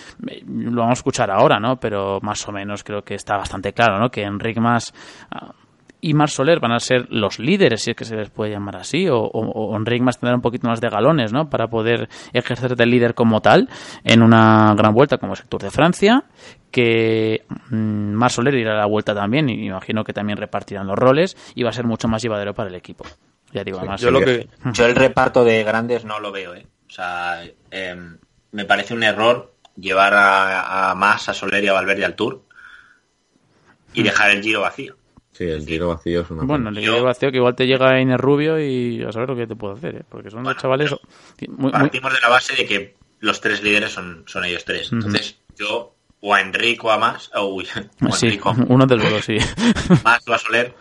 lo 0.46 0.80
vamos 0.80 0.98
a 0.98 1.00
escuchar 1.00 1.30
ahora, 1.30 1.60
¿no? 1.60 1.78
Pero 1.78 2.18
más 2.22 2.46
o 2.48 2.52
menos 2.52 2.82
creo 2.82 3.02
que 3.02 3.14
está 3.14 3.36
bastante 3.36 3.72
claro, 3.72 3.98
¿no? 3.98 4.10
Que 4.10 4.22
Enric 4.22 4.58
más 4.58 4.92
ah, 5.30 5.52
y 6.04 6.12
Mar 6.12 6.28
Soler 6.28 6.60
van 6.60 6.72
a 6.72 6.80
ser 6.80 7.06
los 7.08 7.38
líderes, 7.38 7.80
si 7.80 7.92
es 7.92 7.96
que 7.96 8.04
se 8.04 8.14
les 8.14 8.28
puede 8.28 8.50
llamar 8.50 8.76
así, 8.76 9.08
o, 9.08 9.20
o, 9.20 9.74
Enric 9.74 10.02
más 10.02 10.20
tendrá 10.20 10.34
un 10.34 10.42
poquito 10.42 10.68
más 10.68 10.78
de 10.78 10.90
galones, 10.90 11.32
¿no? 11.32 11.48
Para 11.48 11.68
poder 11.68 12.10
ejercer 12.34 12.76
de 12.76 12.84
líder 12.84 13.14
como 13.14 13.40
tal 13.40 13.70
en 14.04 14.22
una 14.22 14.74
gran 14.76 14.92
vuelta 14.92 15.16
como 15.16 15.32
es 15.32 15.40
el 15.40 15.46
Tour 15.46 15.62
de 15.62 15.70
Francia, 15.70 16.24
que 16.70 17.46
mm, 17.70 18.12
Mar 18.12 18.30
Soler 18.30 18.54
irá 18.54 18.74
a 18.74 18.76
la 18.80 18.84
vuelta 18.84 19.14
también, 19.14 19.48
y 19.48 19.64
imagino 19.66 20.04
que 20.04 20.12
también 20.12 20.36
repartirán 20.36 20.86
los 20.86 20.98
roles, 20.98 21.38
y 21.54 21.62
va 21.62 21.70
a 21.70 21.72
ser 21.72 21.86
mucho 21.86 22.06
más 22.06 22.20
llevadero 22.20 22.52
para 22.52 22.68
el 22.68 22.74
equipo. 22.74 23.06
Ya 23.52 23.64
digo, 23.64 23.78
además. 23.78 24.02
Yo, 24.02 24.10
lo 24.10 24.20
que... 24.20 24.46
yo 24.74 24.84
el 24.84 24.94
reparto 24.94 25.42
de 25.42 25.64
grandes 25.64 26.04
no 26.04 26.20
lo 26.20 26.32
veo, 26.32 26.54
¿eh? 26.54 26.66
O 26.86 26.90
sea, 26.90 27.42
em, 27.70 28.18
me 28.52 28.66
parece 28.66 28.92
un 28.92 29.04
error 29.04 29.54
llevar 29.74 30.12
a, 30.12 30.90
a 30.90 30.94
Más, 30.94 31.30
a 31.30 31.32
Soler 31.32 31.64
y 31.64 31.68
a 31.68 31.72
Valverde 31.72 32.04
al 32.04 32.14
Tour 32.14 32.42
y 33.94 34.02
mm. 34.02 34.04
dejar 34.04 34.30
el 34.32 34.42
giro 34.42 34.60
vacío. 34.60 34.96
Sí, 35.34 35.44
el 35.44 35.66
giro 35.66 35.88
vacío 35.88 36.20
es 36.20 36.30
una. 36.30 36.44
Bueno, 36.44 36.70
el 36.70 36.78
giro 36.78 37.02
vacío 37.02 37.32
que 37.32 37.38
igual 37.38 37.56
te 37.56 37.66
llega 37.66 38.00
Iner 38.00 38.20
Rubio 38.20 38.58
y 38.60 39.02
a 39.02 39.10
saber 39.10 39.28
lo 39.28 39.36
que 39.36 39.48
te 39.48 39.56
puedo 39.56 39.74
hacer, 39.74 39.96
¿eh? 39.96 40.02
porque 40.08 40.30
son 40.30 40.44
dos 40.44 40.56
chavales. 40.56 40.94
partimos 41.72 42.14
de 42.14 42.20
la 42.20 42.28
base 42.28 42.54
de 42.54 42.64
que 42.64 42.94
los 43.18 43.40
tres 43.40 43.62
líderes 43.62 43.90
son, 43.90 44.22
son 44.26 44.44
ellos 44.44 44.64
tres. 44.64 44.92
Entonces, 44.92 45.40
yo 45.56 45.94
o 46.20 46.32
a 46.32 46.40
Enrico 46.40 46.86
o 46.86 46.90
a 46.90 46.98
más, 46.98 47.30
o, 47.34 47.46
uy, 47.48 47.66
sí, 48.12 48.40
uno 48.68 48.86
de 48.86 48.96
los 48.96 49.10
dos, 49.10 49.24
sí. 49.24 49.36
Más 50.04 50.26
o 50.28 50.32
a 50.32 50.38
Soler, 50.38 50.74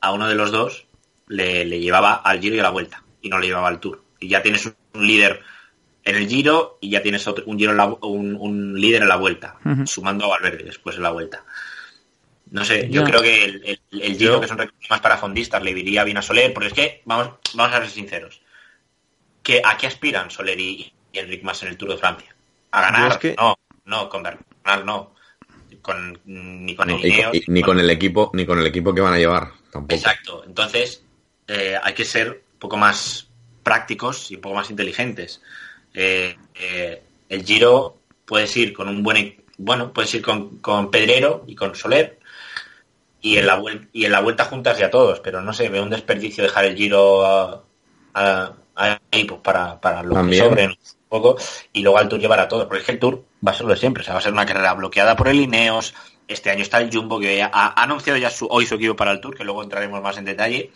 a 0.00 0.12
uno 0.12 0.28
de 0.28 0.34
los 0.34 0.50
dos 0.50 0.86
le, 1.28 1.64
le, 1.64 1.80
llevaba 1.80 2.14
al 2.14 2.40
giro 2.40 2.56
y 2.56 2.58
a 2.58 2.64
la 2.64 2.70
vuelta, 2.70 3.04
y 3.22 3.28
no 3.28 3.38
le 3.38 3.46
llevaba 3.46 3.68
al 3.68 3.78
tour. 3.78 4.02
Y 4.18 4.28
ya 4.28 4.42
tienes 4.42 4.66
un 4.66 5.06
líder 5.06 5.42
en 6.04 6.16
el 6.16 6.28
giro 6.28 6.78
y 6.80 6.90
ya 6.90 7.02
tienes 7.02 7.26
otro, 7.26 7.44
un, 7.46 7.58
giro 7.58 7.98
un, 8.02 8.36
un, 8.36 8.80
líder 8.80 9.02
en 9.02 9.08
la 9.08 9.16
vuelta, 9.16 9.56
sumando 9.84 10.26
a 10.26 10.28
Valverde 10.28 10.64
después 10.64 10.96
en 10.96 11.02
la 11.02 11.10
vuelta. 11.10 11.44
No 12.50 12.64
sé, 12.64 12.88
yo 12.90 13.02
creo 13.04 13.20
que 13.22 13.44
el, 13.44 13.80
el, 13.90 14.16
Giro, 14.16 14.40
que 14.40 14.46
son 14.46 14.58
recursos 14.58 14.88
más 14.90 15.00
para 15.00 15.18
fondistas, 15.18 15.62
le 15.62 15.74
diría 15.74 16.04
bien 16.04 16.16
a 16.16 16.22
Soler, 16.22 16.52
porque 16.54 16.68
es 16.68 16.74
que, 16.74 17.02
vamos, 17.04 17.30
vamos 17.54 17.74
a 17.74 17.80
ser 17.80 17.90
sinceros, 17.90 18.40
que 19.42 19.60
¿a 19.64 19.76
qué 19.76 19.86
aspiran 19.88 20.30
Soler 20.30 20.58
y, 20.58 20.92
y 21.12 21.18
Enric 21.18 21.42
más 21.42 21.62
en 21.62 21.70
el 21.70 21.76
Tour 21.76 21.90
de 21.90 21.98
Francia? 21.98 22.34
¿A 22.70 22.80
ganar? 22.82 23.18
que, 23.18 23.34
no. 23.36 23.56
No, 23.84 24.08
con 24.08 24.22
Bernal 24.22 24.84
no. 24.84 25.14
Con, 25.82 26.20
ni 26.24 26.74
con 26.74 26.88
No, 26.88 26.96
el 26.96 27.06
Ineos, 27.06 27.34
y- 27.36 27.44
ni 27.48 27.62
con 27.62 27.78
el 27.78 27.88
equipo, 27.90 28.30
ni 28.34 28.44
con 28.44 28.58
el 28.58 28.66
equipo 28.66 28.92
que 28.94 29.00
van 29.00 29.14
a 29.14 29.18
llevar, 29.18 29.50
tampoco. 29.70 29.94
Exacto. 29.94 30.44
Entonces, 30.44 31.04
eh, 31.46 31.76
hay 31.80 31.94
que 31.94 32.04
ser 32.04 32.44
un 32.54 32.58
poco 32.58 32.76
más 32.76 33.28
prácticos 33.62 34.30
y 34.30 34.36
un 34.36 34.40
poco 34.40 34.56
más 34.56 34.70
inteligentes. 34.70 35.42
Eh, 35.94 36.36
eh, 36.54 37.02
el 37.28 37.44
Giro 37.44 37.98
puedes 38.24 38.56
ir 38.56 38.72
con 38.72 38.88
un 38.88 39.02
buen 39.02 39.16
e- 39.16 39.40
bueno, 39.58 39.92
puedes 39.92 40.12
ir 40.14 40.22
con, 40.22 40.58
con 40.58 40.90
Pedrero 40.90 41.44
y 41.46 41.54
con 41.54 41.74
Soler 41.74 42.18
y 43.20 43.38
en 43.38 43.46
la 43.46 43.56
vuelta 43.56 43.86
y 43.92 44.04
en 44.04 44.12
la 44.12 44.20
vuelta 44.20 44.44
juntas 44.44 44.78
ya 44.78 44.90
todos, 44.90 45.20
pero 45.20 45.40
no 45.40 45.52
sé, 45.52 45.68
veo 45.68 45.82
un 45.82 45.90
desperdicio 45.90 46.44
dejar 46.44 46.64
el 46.64 46.76
Giro 46.76 47.24
a- 47.26 47.62
a- 48.14 48.52
ahí 48.76 49.24
pues 49.24 49.40
para, 49.40 49.80
para 49.80 50.02
lo 50.02 50.14
También. 50.14 50.42
que 50.42 50.48
sobren 50.48 50.70
un 50.70 50.76
poco 51.08 51.36
y 51.72 51.82
luego 51.82 51.98
al 51.98 52.08
Tour 52.08 52.20
llevar 52.20 52.40
a 52.40 52.48
todos, 52.48 52.66
porque 52.66 52.80
es 52.80 52.86
que 52.86 52.92
el 52.92 52.98
Tour 52.98 53.24
va 53.46 53.52
a 53.52 53.54
ser 53.54 53.64
lo 53.66 53.72
de 53.72 53.78
siempre, 53.78 54.02
o 54.02 54.04
sea, 54.04 54.14
va 54.14 54.18
a 54.18 54.22
ser 54.22 54.32
una 54.32 54.46
carrera 54.46 54.74
bloqueada 54.74 55.16
por 55.16 55.28
el 55.28 55.40
Ineos. 55.40 55.94
Este 56.28 56.50
año 56.50 56.62
está 56.62 56.78
el 56.80 56.90
Jumbo 56.92 57.20
que 57.20 57.40
ha, 57.42 57.50
ha 57.52 57.82
anunciado 57.82 58.18
ya 58.18 58.30
su, 58.30 58.46
hoy 58.50 58.66
su 58.66 58.74
equipo 58.74 58.96
para 58.96 59.12
el 59.12 59.20
Tour, 59.20 59.36
que 59.36 59.44
luego 59.44 59.62
entraremos 59.62 60.02
más 60.02 60.18
en 60.18 60.24
detalle. 60.24 60.72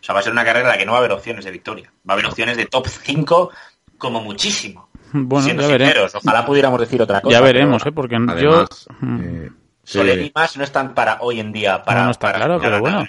O 0.00 0.02
sea, 0.04 0.14
va 0.14 0.20
a 0.20 0.22
ser 0.22 0.32
una 0.32 0.44
carrera 0.44 0.64
en 0.66 0.72
la 0.72 0.78
que 0.78 0.86
no 0.86 0.92
va 0.92 0.98
a 0.98 1.00
haber 1.00 1.12
opciones 1.12 1.44
de 1.44 1.50
victoria. 1.50 1.92
Va 2.08 2.12
a 2.12 2.14
haber 2.14 2.26
opciones 2.26 2.56
de 2.56 2.64
top 2.66 2.86
5 2.88 3.50
como 3.98 4.20
muchísimo. 4.22 4.88
Bueno, 5.12 5.44
Siendo 5.44 5.62
ya 5.62 5.68
veremos. 5.68 5.92
sinceros, 5.94 6.14
ojalá 6.16 6.44
pudiéramos 6.46 6.80
decir 6.80 7.00
otra 7.02 7.20
cosa. 7.20 7.32
Ya 7.32 7.40
pero 7.42 7.52
veremos, 7.58 7.84
¿eh? 7.86 7.92
Porque 7.92 8.16
Además, 8.16 8.40
yo... 8.40 8.64
Mm, 9.00 9.20
eh, 9.22 9.50
Soler 9.88 10.20
y 10.20 10.32
más 10.34 10.56
no 10.56 10.64
están 10.64 10.94
para 10.94 11.18
hoy 11.20 11.40
en 11.40 11.52
día. 11.52 11.82
Para, 11.82 12.00
no, 12.00 12.04
no 12.06 12.10
está 12.12 12.28
para 12.32 12.44
claro, 12.44 12.60
pero 12.60 12.80
bueno. 12.80 13.08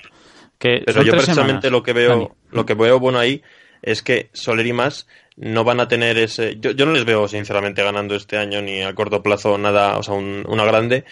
Que 0.57 0.83
Pero 0.85 1.03
yo 1.03 1.11
precisamente 1.13 1.67
semanas. 1.67 1.71
lo 1.71 1.83
que 1.83 1.93
veo, 1.93 2.09
Dani. 2.09 2.29
lo 2.51 2.65
que 2.65 2.73
veo 2.73 2.99
bueno 2.99 3.19
ahí 3.19 3.41
es 3.81 4.01
que 4.03 4.29
Soler 4.33 4.65
y 4.67 4.73
más 4.73 5.07
no 5.37 5.63
van 5.63 5.79
a 5.79 5.87
tener 5.87 6.17
ese. 6.17 6.57
Yo, 6.59 6.71
yo 6.71 6.85
no 6.85 6.91
les 6.91 7.05
veo 7.05 7.27
sinceramente 7.27 7.81
ganando 7.83 8.15
este 8.15 8.37
año 8.37 8.61
ni 8.61 8.81
a 8.81 8.93
corto 8.93 9.23
plazo 9.23 9.57
nada, 9.57 9.97
o 9.97 10.03
sea, 10.03 10.13
un- 10.15 10.43
una 10.47 10.65
grande. 10.65 11.05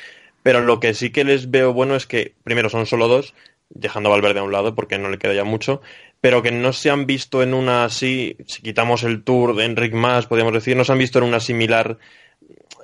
Pero 0.43 0.61
lo 0.61 0.79
que 0.79 0.93
sí 0.93 1.11
que 1.11 1.23
les 1.23 1.49
veo 1.51 1.73
bueno 1.73 1.95
es 1.95 2.05
que 2.07 2.33
primero 2.43 2.69
son 2.69 2.85
solo 2.85 3.07
dos, 3.07 3.33
dejando 3.69 4.09
a 4.09 4.13
Valverde 4.13 4.39
a 4.39 4.43
un 4.43 4.51
lado 4.51 4.75
porque 4.75 4.97
no 4.97 5.09
le 5.09 5.17
queda 5.17 5.33
ya 5.33 5.43
mucho, 5.43 5.81
pero 6.21 6.41
que 6.41 6.51
no 6.51 6.71
se 6.73 6.89
han 6.89 7.05
visto 7.05 7.43
en 7.43 7.53
una 7.53 7.83
así, 7.85 8.37
si 8.47 8.61
quitamos 8.61 9.03
el 9.03 9.23
Tour 9.23 9.55
de 9.55 9.65
Enric 9.65 9.93
Mas, 9.93 10.25
podríamos 10.27 10.53
decir, 10.53 10.75
no 10.77 10.83
se 10.85 10.91
han 10.93 10.97
visto 10.99 11.19
en 11.19 11.25
una 11.25 11.39
similar 11.41 11.97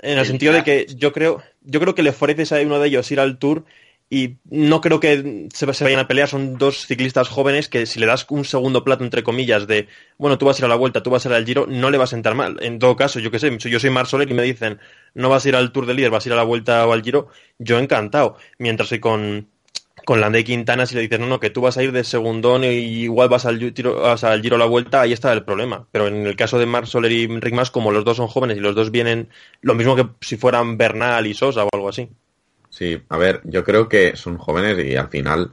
en 0.03 0.19
el 0.19 0.25
sentido 0.25 0.53
de 0.53 0.63
que 0.63 0.85
yo 0.95 1.13
creo, 1.13 1.41
yo 1.61 1.79
creo 1.79 1.95
que 1.95 2.03
le 2.03 2.11
ofreces 2.11 2.51
a 2.51 2.59
uno 2.59 2.79
de 2.79 2.87
ellos 2.89 3.11
ir 3.11 3.19
al 3.19 3.39
Tour 3.39 3.65
y 4.09 4.35
no 4.49 4.79
creo 4.81 4.99
que 4.99 5.47
se, 5.53 5.73
se 5.73 5.83
vayan 5.83 5.99
a 5.99 6.07
pelear. 6.07 6.27
Son 6.27 6.57
dos 6.57 6.85
ciclistas 6.85 7.29
jóvenes 7.29 7.67
que 7.69 7.85
si 7.85 7.99
le 7.99 8.05
das 8.05 8.27
un 8.29 8.45
segundo 8.45 8.83
plato, 8.83 9.03
entre 9.03 9.23
comillas, 9.23 9.65
de, 9.65 9.87
bueno, 10.17 10.37
tú 10.37 10.45
vas 10.45 10.57
a 10.57 10.61
ir 10.61 10.65
a 10.65 10.67
la 10.67 10.75
vuelta, 10.75 11.01
tú 11.01 11.09
vas 11.09 11.25
a 11.25 11.29
ir 11.29 11.35
al 11.35 11.45
Giro, 11.45 11.65
no 11.67 11.89
le 11.89 11.97
va 11.97 12.03
a 12.03 12.07
sentar 12.07 12.35
mal. 12.35 12.57
En 12.61 12.77
todo 12.79 12.95
caso, 12.95 13.19
yo 13.19 13.31
que 13.31 13.39
sé, 13.39 13.57
yo 13.57 13.79
soy 13.79 13.89
Mar 13.89 14.05
Soler 14.05 14.29
y 14.29 14.33
me 14.33 14.43
dicen, 14.43 14.79
no 15.15 15.29
vas 15.29 15.45
a 15.45 15.49
ir 15.49 15.55
al 15.55 15.71
Tour 15.71 15.87
de 15.87 15.95
Líder, 15.95 16.11
vas 16.11 16.25
a 16.25 16.29
ir 16.29 16.33
a 16.33 16.35
la 16.35 16.43
vuelta 16.43 16.85
o 16.85 16.93
al 16.93 17.01
Giro, 17.01 17.29
yo 17.57 17.79
encantado. 17.79 18.37
Mientras 18.59 18.89
que 18.89 18.99
con, 18.99 19.47
con 20.05 20.21
Landa 20.21 20.39
y 20.39 20.43
Quintana, 20.43 20.85
si 20.85 20.95
le 20.95 21.01
dices, 21.01 21.19
no, 21.19 21.27
no, 21.27 21.39
que 21.39 21.49
tú 21.49 21.61
vas 21.61 21.77
a 21.77 21.83
ir 21.83 21.91
de 21.91 22.03
segundón 22.03 22.63
y 22.63 22.67
igual 22.67 23.29
vas 23.29 23.45
al 23.45 23.59
Giro, 23.59 24.01
vas 24.01 24.23
al 24.23 24.41
Giro 24.41 24.55
a 24.55 24.59
la 24.59 24.65
vuelta, 24.65 25.01
ahí 25.01 25.13
está 25.13 25.31
el 25.33 25.43
problema. 25.43 25.87
Pero 25.91 26.07
en 26.07 26.27
el 26.27 26.35
caso 26.35 26.59
de 26.59 26.65
Marc 26.65 26.87
Soler 26.87 27.11
y 27.11 27.27
Rick 27.27 27.53
Mas, 27.53 27.71
como 27.71 27.91
los 27.91 28.03
dos 28.03 28.17
son 28.17 28.27
jóvenes 28.27 28.57
y 28.57 28.59
los 28.59 28.75
dos 28.75 28.91
vienen, 28.91 29.29
lo 29.61 29.75
mismo 29.75 29.95
que 29.95 30.07
si 30.21 30.37
fueran 30.37 30.77
Bernal 30.77 31.25
y 31.27 31.33
Sosa 31.33 31.63
o 31.63 31.69
algo 31.73 31.89
así. 31.89 32.09
Sí, 32.69 33.01
a 33.09 33.17
ver, 33.17 33.41
yo 33.43 33.63
creo 33.63 33.87
que 33.87 34.15
son 34.15 34.37
jóvenes 34.37 34.83
y 34.83 34.95
al 34.95 35.09
final, 35.09 35.51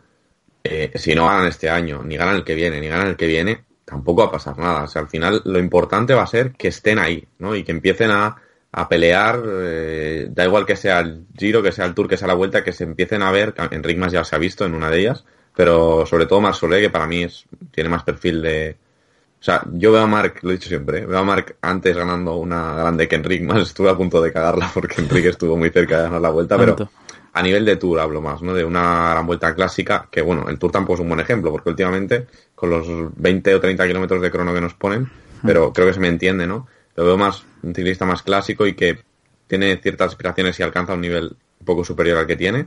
eh, 0.65 0.91
si 0.95 1.15
no 1.15 1.27
ganan 1.27 1.47
este 1.47 1.69
año, 1.69 2.03
ni 2.03 2.17
ganan 2.17 2.37
el 2.37 2.45
que 2.45 2.55
viene, 2.55 2.81
ni 2.81 2.89
ganan 2.89 3.09
el 3.09 3.17
que 3.17 3.27
viene, 3.27 3.65
tampoco 3.85 4.23
va 4.23 4.29
a 4.29 4.33
pasar 4.33 4.59
nada. 4.59 4.85
O 4.85 4.89
sea, 4.89 5.03
al 5.03 5.09
final 5.09 5.43
lo 5.45 5.59
importante 5.59 6.15
va 6.15 6.23
a 6.23 6.27
ser 6.27 6.53
que 6.53 6.69
estén 6.69 6.99
ahí, 6.99 7.27
¿no? 7.39 7.55
Y 7.55 7.63
que 7.63 7.73
empiecen 7.73 8.11
a, 8.11 8.37
a 8.73 8.89
pelear, 8.89 9.43
eh, 9.47 10.29
da 10.31 10.45
igual 10.45 10.65
que 10.65 10.77
sea 10.77 11.01
el 11.01 11.27
Giro, 11.37 11.63
que 11.63 11.73
sea 11.73 11.87
el 11.87 11.95
Tour, 11.95 12.09
que 12.09 12.17
sea 12.17 12.29
la 12.29 12.35
Vuelta, 12.35 12.63
que 12.63 12.73
se 12.73 12.85
empiecen 12.85 13.23
a 13.23 13.31
ver, 13.33 13.55
Enric 13.71 13.99
Mas 13.99 14.13
ya 14.13 14.25
se 14.25 14.37
ha 14.37 14.39
visto 14.39 14.65
en 14.65 14.75
una 14.75 14.91
de 14.91 15.01
ellas, 15.01 15.25
pero 15.55 16.07
sobre 16.07 16.27
todo 16.27 16.41
Marsolé, 16.41 16.81
que 16.81 16.91
para 16.91 17.07
mí 17.07 17.25
es, 17.25 17.45
tiene 17.71 17.91
más 17.91 18.05
perfil 18.05 18.43
de... 18.43 18.77
O 19.41 19.43
sea, 19.43 19.63
yo 19.73 19.91
veo 19.91 20.03
a 20.03 20.07
Marc, 20.07 20.43
lo 20.43 20.51
he 20.51 20.55
dicho 20.55 20.69
siempre, 20.69 20.99
¿eh? 20.99 21.07
veo 21.07 21.19
a 21.19 21.25
Marc 21.25 21.57
antes 21.63 21.97
ganando 21.97 22.37
una 22.37 22.75
grande 22.75 23.09
que 23.09 23.17
Enric 23.17 23.43
Mas, 23.43 23.63
estuve 23.69 23.91
a 23.91 23.97
punto 23.97 24.21
de 24.23 24.33
cagarla 24.33 24.71
porque 24.73 25.01
Enric 25.01 25.27
estuvo 25.27 25.57
muy 25.57 25.71
cerca 25.71 25.97
de 25.97 26.03
ganar 26.05 26.21
la 26.21 26.31
Vuelta, 26.31 26.57
pero 26.57 26.77
a 27.33 27.43
nivel 27.43 27.65
de 27.65 27.77
Tour 27.77 28.01
hablo 28.01 28.21
más, 28.21 28.43
¿no? 28.43 28.55
De 28.55 28.65
una 28.65 29.11
gran 29.11 29.27
vuelta 29.27 29.55
clásica, 29.55 30.09
que 30.11 30.21
bueno, 30.21 30.49
el 30.49 30.59
Tour 30.59 30.73
tampoco 30.73 30.95
es 30.95 31.01
un 31.01 31.09
buen 31.09 31.21
ejemplo, 31.21 31.51
porque 31.51 31.71
últimamente, 31.71 32.27
con 32.55 32.71
los 32.71 32.87
20 33.17 33.55
o 33.55 33.61
30 33.61 33.87
kilómetros 33.87 34.21
de 34.21 34.31
crono 34.31 34.53
que 34.53 34.61
nos 34.61 34.75
ponen, 34.75 35.11
pero 35.45 35.73
creo 35.73 35.87
que 35.87 35.95
se 35.95 36.01
me 36.01 36.09
entiende, 36.09 36.47
¿no? 36.47 36.67
Lo 37.01 37.07
veo 37.07 37.17
más, 37.17 37.47
un 37.63 37.75
ciclista 37.75 38.05
más 38.05 38.23
clásico 38.23 38.67
y 38.67 38.75
que 38.75 38.99
tiene 39.47 39.75
ciertas 39.79 40.09
aspiraciones 40.09 40.61
y 40.61 40.63
alcanza 40.63 40.93
un 40.93 41.01
nivel 41.01 41.35
un 41.61 41.65
poco 41.65 41.83
superior 41.83 42.19
al 42.19 42.27
que 42.27 42.37
tiene. 42.37 42.67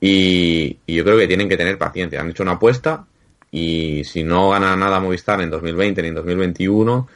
Y, 0.00 0.78
yo 0.86 1.04
creo 1.04 1.18
que 1.18 1.26
tienen 1.26 1.50
que 1.50 1.58
tener 1.58 1.76
paciencia. 1.76 2.22
Han 2.22 2.30
hecho 2.30 2.44
una 2.44 2.52
apuesta 2.52 3.04
y 3.50 4.04
si 4.04 4.24
no 4.24 4.48
gana 4.48 4.74
nada 4.74 5.00
Movistar 5.00 5.42
en 5.42 5.50
2020 5.50 6.00
ni 6.00 6.08
en 6.08 6.14
2021, 6.14 7.08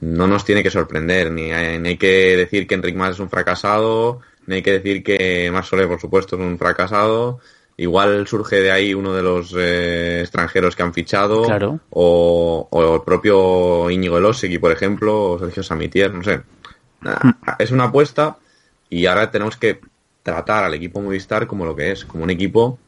no 0.00 0.26
nos 0.26 0.44
tiene 0.44 0.64
que 0.64 0.70
sorprender, 0.72 1.30
ni 1.30 1.52
hay, 1.52 1.78
ni 1.78 1.90
hay 1.90 1.96
que 1.96 2.36
decir 2.38 2.66
que 2.66 2.74
Enric 2.74 2.96
Mas 2.96 3.12
es 3.12 3.20
un 3.20 3.30
fracasado, 3.30 4.18
ni 4.48 4.56
hay 4.56 4.62
que 4.62 4.72
decir 4.72 5.04
que 5.04 5.48
Marc 5.52 5.66
Soler, 5.66 5.86
por 5.86 6.00
supuesto, 6.00 6.34
es 6.34 6.42
un 6.42 6.58
fracasado. 6.58 7.38
Igual 7.76 8.26
surge 8.28 8.60
de 8.60 8.70
ahí 8.70 8.94
uno 8.94 9.12
de 9.14 9.22
los 9.22 9.52
eh, 9.58 10.20
extranjeros 10.20 10.76
que 10.76 10.82
han 10.84 10.94
fichado, 10.94 11.42
Claro. 11.42 11.80
o, 11.90 12.68
o 12.70 12.94
el 12.94 13.02
propio 13.02 13.90
Íñigo 13.90 14.16
Elosegui, 14.18 14.58
por 14.58 14.70
ejemplo, 14.70 15.32
o 15.32 15.38
Sergio 15.40 15.62
Samitier, 15.64 16.12
no 16.14 16.22
sé. 16.22 16.40
Ah, 17.04 17.56
Es 17.58 17.70
una 17.72 17.84
apuesta 17.84 18.36
y 18.88 19.06
ahora 19.06 19.30
tenemos 19.30 19.56
que 19.56 19.80
tratar 20.22 20.64
al 20.64 20.74
equipo 20.74 21.00
Movistar 21.00 21.46
como 21.48 21.64
lo 21.64 21.74
que 21.74 21.90
es, 21.90 22.04
como 22.04 22.22
un 22.24 22.30
equipo 22.30 22.78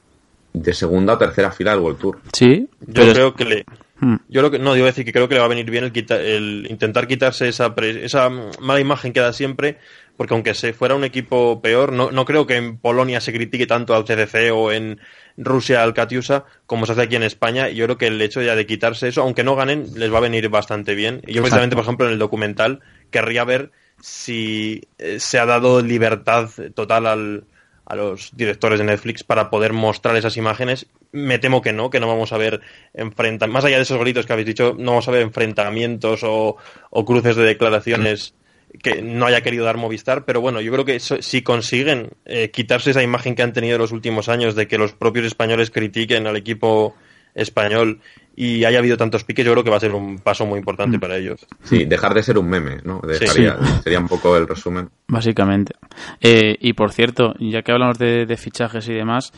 de 0.52 0.72
segunda 0.72 1.14
o 1.14 1.18
tercera 1.18 1.50
fila 1.50 1.72
del 1.72 1.80
World 1.80 1.98
Tour. 1.98 2.18
Sí, 2.32 2.68
Yo 2.80 2.94
pero 2.94 3.12
creo 3.12 3.34
que 3.34 3.44
le. 3.44 3.64
Mm. 3.98 4.16
Yo 4.28 4.40
lo 4.42 4.50
que, 4.50 4.58
no, 4.58 4.72
digo 4.74 4.86
decir 4.86 5.04
que 5.04 5.12
creo 5.12 5.26
que 5.28 5.34
le 5.34 5.40
va 5.40 5.46
a 5.46 5.50
venir 5.50 5.70
bien 5.70 5.84
el, 5.84 5.92
quita- 5.92 6.20
el 6.20 6.66
intentar 6.70 7.06
quitarse 7.08 7.48
esa, 7.48 7.74
pre- 7.74 8.04
esa 8.04 8.28
mala 8.30 8.78
imagen 8.80 9.12
que 9.12 9.20
da 9.20 9.32
siempre, 9.32 9.78
porque 10.16 10.34
aunque 10.34 10.54
se 10.54 10.72
fuera 10.72 10.94
un 10.94 11.04
equipo 11.04 11.60
peor, 11.60 11.92
no, 11.92 12.10
no 12.10 12.24
creo 12.24 12.46
que 12.46 12.56
en 12.56 12.78
Polonia 12.78 13.20
se 13.20 13.32
critique 13.32 13.66
tanto 13.66 13.94
al 13.94 14.04
CCC 14.04 14.50
o 14.52 14.72
en 14.72 15.00
Rusia 15.36 15.82
al 15.82 15.94
Katiusa 15.94 16.44
como 16.66 16.86
se 16.86 16.92
hace 16.92 17.02
aquí 17.02 17.16
en 17.16 17.22
España. 17.22 17.68
Y 17.68 17.76
yo 17.76 17.84
creo 17.84 17.98
que 17.98 18.06
el 18.06 18.20
hecho 18.22 18.42
ya 18.42 18.56
de 18.56 18.66
quitarse 18.66 19.08
eso, 19.08 19.22
aunque 19.22 19.44
no 19.44 19.56
ganen, 19.56 19.86
les 19.94 20.12
va 20.12 20.18
a 20.18 20.22
venir 20.22 20.48
bastante 20.48 20.94
bien. 20.94 21.22
Y 21.26 21.34
yo 21.34 21.42
precisamente, 21.42 21.76
por 21.76 21.84
ejemplo, 21.84 22.06
en 22.06 22.12
el 22.12 22.18
documental 22.18 22.80
querría 23.10 23.44
ver 23.44 23.70
si 24.00 24.82
eh, 24.98 25.18
se 25.20 25.38
ha 25.38 25.46
dado 25.46 25.80
libertad 25.82 26.48
total 26.74 27.06
al, 27.06 27.44
a 27.86 27.94
los 27.94 28.30
directores 28.34 28.78
de 28.78 28.84
Netflix 28.84 29.22
para 29.22 29.50
poder 29.50 29.72
mostrar 29.72 30.16
esas 30.16 30.36
imágenes. 30.36 30.86
Me 31.12 31.38
temo 31.38 31.62
que 31.62 31.72
no, 31.72 31.88
que 31.90 32.00
no 32.00 32.08
vamos 32.08 32.32
a 32.32 32.38
ver 32.38 32.60
enfrentamientos, 32.92 33.48
más 33.50 33.64
allá 33.64 33.76
de 33.76 33.82
esos 33.82 34.00
gritos 34.00 34.26
que 34.26 34.32
habéis 34.32 34.46
dicho, 34.46 34.74
no 34.78 34.92
vamos 34.92 35.08
a 35.08 35.12
ver 35.12 35.22
enfrentamientos 35.22 36.22
o, 36.24 36.56
o 36.90 37.04
cruces 37.04 37.36
de 37.36 37.44
declaraciones 37.44 38.34
que 38.82 39.00
no 39.02 39.26
haya 39.26 39.40
querido 39.42 39.64
dar 39.64 39.76
Movistar, 39.76 40.24
pero 40.24 40.40
bueno, 40.40 40.60
yo 40.60 40.70
creo 40.72 40.84
que 40.84 40.96
eso- 40.96 41.20
si 41.22 41.42
consiguen 41.42 42.10
eh, 42.24 42.50
quitarse 42.50 42.90
esa 42.90 43.02
imagen 43.02 43.34
que 43.34 43.42
han 43.42 43.52
tenido 43.52 43.76
en 43.76 43.80
los 43.82 43.92
últimos 43.92 44.28
años 44.28 44.54
de 44.54 44.66
que 44.68 44.78
los 44.78 44.92
propios 44.92 45.24
españoles 45.26 45.70
critiquen 45.70 46.26
al 46.26 46.36
equipo 46.36 46.94
español 47.34 48.00
y 48.34 48.64
haya 48.64 48.78
habido 48.80 48.96
tantos 48.98 49.24
piques, 49.24 49.44
yo 49.46 49.52
creo 49.52 49.64
que 49.64 49.70
va 49.70 49.78
a 49.78 49.80
ser 49.80 49.92
un 49.94 50.18
paso 50.18 50.44
muy 50.44 50.58
importante 50.58 50.98
para 50.98 51.16
ellos. 51.16 51.46
Sí, 51.64 51.84
dejar 51.86 52.12
de 52.12 52.22
ser 52.22 52.36
un 52.36 52.48
meme, 52.48 52.78
¿no? 52.84 53.00
Dejaría- 53.00 53.56
Sería 53.82 53.98
un 53.98 54.08
poco 54.08 54.36
el 54.36 54.46
resumen. 54.46 54.90
Básicamente. 55.08 55.72
Eh, 56.20 56.56
y 56.60 56.74
por 56.74 56.92
cierto, 56.92 57.34
ya 57.40 57.62
que 57.62 57.72
hablamos 57.72 57.98
de, 57.98 58.26
de 58.26 58.36
fichajes 58.36 58.88
y 58.88 58.92
demás, 58.94 59.32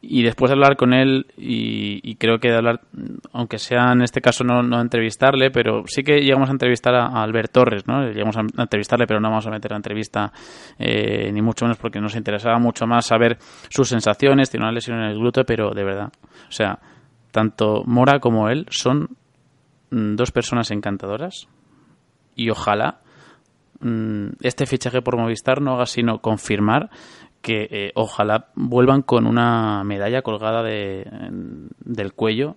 y 0.00 0.22
después 0.22 0.50
de 0.50 0.54
hablar 0.54 0.76
con 0.76 0.92
él, 0.92 1.26
y, 1.36 2.00
y 2.08 2.14
creo 2.16 2.38
que 2.38 2.48
de 2.48 2.56
hablar, 2.56 2.82
aunque 3.32 3.58
sea 3.58 3.92
en 3.92 4.02
este 4.02 4.20
caso 4.20 4.44
no, 4.44 4.62
no 4.62 4.80
entrevistarle, 4.80 5.50
pero 5.50 5.82
sí 5.86 6.02
que 6.02 6.20
llegamos 6.20 6.48
a 6.48 6.52
entrevistar 6.52 6.94
a, 6.94 7.22
Albert 7.22 7.52
Torres, 7.52 7.86
¿no? 7.86 8.06
Llegamos 8.08 8.36
a, 8.36 8.40
a 8.40 8.62
entrevistarle, 8.62 9.06
pero 9.06 9.20
no 9.20 9.28
vamos 9.28 9.46
a 9.46 9.50
meter 9.50 9.72
la 9.72 9.78
entrevista 9.78 10.32
eh, 10.78 11.32
ni 11.32 11.42
mucho 11.42 11.64
menos 11.64 11.78
porque 11.78 12.00
nos 12.00 12.14
interesaba 12.14 12.58
mucho 12.58 12.86
más 12.86 13.06
saber 13.06 13.38
sus 13.68 13.88
sensaciones, 13.88 14.50
tiene 14.50 14.66
una 14.66 14.72
lesión 14.72 14.98
en 14.98 15.10
el 15.10 15.18
glúteo, 15.18 15.44
pero 15.44 15.70
de 15.70 15.84
verdad, 15.84 16.12
o 16.48 16.52
sea, 16.52 16.78
tanto 17.32 17.82
Mora 17.84 18.20
como 18.20 18.48
él 18.48 18.66
son 18.70 19.16
mm, 19.90 20.14
dos 20.14 20.30
personas 20.30 20.70
encantadoras 20.70 21.48
y 22.36 22.50
ojalá 22.50 23.00
mm, 23.80 24.28
este 24.42 24.66
fichaje 24.66 25.02
por 25.02 25.16
Movistar 25.16 25.60
no 25.60 25.74
haga 25.74 25.86
sino 25.86 26.20
confirmar 26.20 26.88
que 27.42 27.68
eh, 27.70 27.92
ojalá 27.94 28.48
vuelvan 28.54 29.02
con 29.02 29.26
una 29.26 29.82
medalla 29.84 30.22
colgada 30.22 30.62
de, 30.62 31.02
en- 31.02 31.68
del 31.84 32.12
cuello 32.14 32.56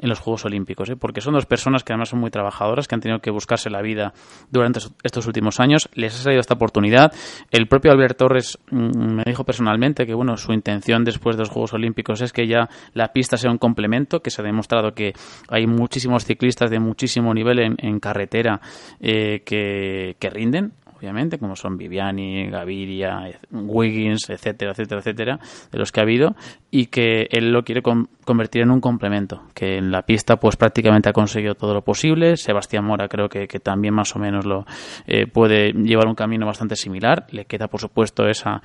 en 0.00 0.08
los 0.08 0.20
Juegos 0.20 0.44
Olímpicos, 0.44 0.88
¿eh? 0.90 0.94
porque 0.96 1.20
son 1.20 1.34
dos 1.34 1.46
personas 1.46 1.82
que 1.82 1.92
además 1.92 2.10
son 2.10 2.20
muy 2.20 2.30
trabajadoras, 2.30 2.86
que 2.86 2.94
han 2.94 3.00
tenido 3.00 3.18
que 3.18 3.32
buscarse 3.32 3.68
la 3.68 3.82
vida 3.82 4.12
durante 4.48 4.78
es- 4.78 4.94
estos 5.02 5.26
últimos 5.26 5.58
años. 5.58 5.88
Les 5.94 6.14
ha 6.14 6.18
salido 6.22 6.38
esta 6.40 6.54
oportunidad. 6.54 7.12
El 7.50 7.66
propio 7.66 7.90
Albert 7.90 8.16
Torres 8.16 8.58
mm, 8.70 9.14
me 9.16 9.24
dijo 9.26 9.42
personalmente 9.42 10.06
que 10.06 10.14
bueno, 10.14 10.36
su 10.36 10.52
intención 10.52 11.02
después 11.02 11.34
de 11.36 11.40
los 11.40 11.48
Juegos 11.50 11.72
Olímpicos 11.72 12.20
es 12.20 12.32
que 12.32 12.46
ya 12.46 12.68
la 12.94 13.08
pista 13.12 13.36
sea 13.36 13.50
un 13.50 13.58
complemento, 13.58 14.20
que 14.20 14.30
se 14.30 14.40
ha 14.40 14.44
demostrado 14.44 14.92
que 14.94 15.14
hay 15.48 15.66
muchísimos 15.66 16.24
ciclistas 16.24 16.70
de 16.70 16.78
muchísimo 16.78 17.34
nivel 17.34 17.58
en, 17.58 17.74
en 17.78 17.98
carretera 17.98 18.60
eh, 19.00 19.42
que, 19.44 20.14
que 20.20 20.30
rinden. 20.30 20.74
Obviamente, 20.98 21.38
como 21.38 21.54
son 21.54 21.76
Viviani, 21.76 22.50
Gaviria, 22.50 23.30
Wiggins, 23.52 24.28
etcétera, 24.28 24.72
etcétera, 24.72 25.00
etcétera, 25.00 25.38
de 25.70 25.78
los 25.78 25.92
que 25.92 26.00
ha 26.00 26.02
habido, 26.02 26.34
y 26.70 26.86
que 26.86 27.28
él 27.30 27.52
lo 27.52 27.62
quiere 27.62 27.82
convertir 27.82 28.62
en 28.62 28.70
un 28.70 28.80
complemento, 28.80 29.42
que 29.54 29.76
en 29.76 29.90
la 29.90 30.02
pista 30.02 30.36
pues 30.36 30.56
prácticamente 30.56 31.08
ha 31.08 31.12
conseguido 31.12 31.54
todo 31.54 31.72
lo 31.72 31.82
posible, 31.82 32.36
Sebastián 32.36 32.84
Mora 32.84 33.08
creo 33.08 33.28
que, 33.28 33.46
también 33.60 33.94
más 33.94 34.14
o 34.16 34.18
menos 34.18 34.44
lo 34.44 34.66
eh, 35.06 35.26
puede 35.26 35.72
llevar 35.72 36.08
un 36.08 36.14
camino 36.14 36.46
bastante 36.46 36.76
similar, 36.76 37.26
le 37.30 37.44
queda 37.44 37.68
por 37.68 37.80
supuesto 37.80 38.26
esa, 38.26 38.60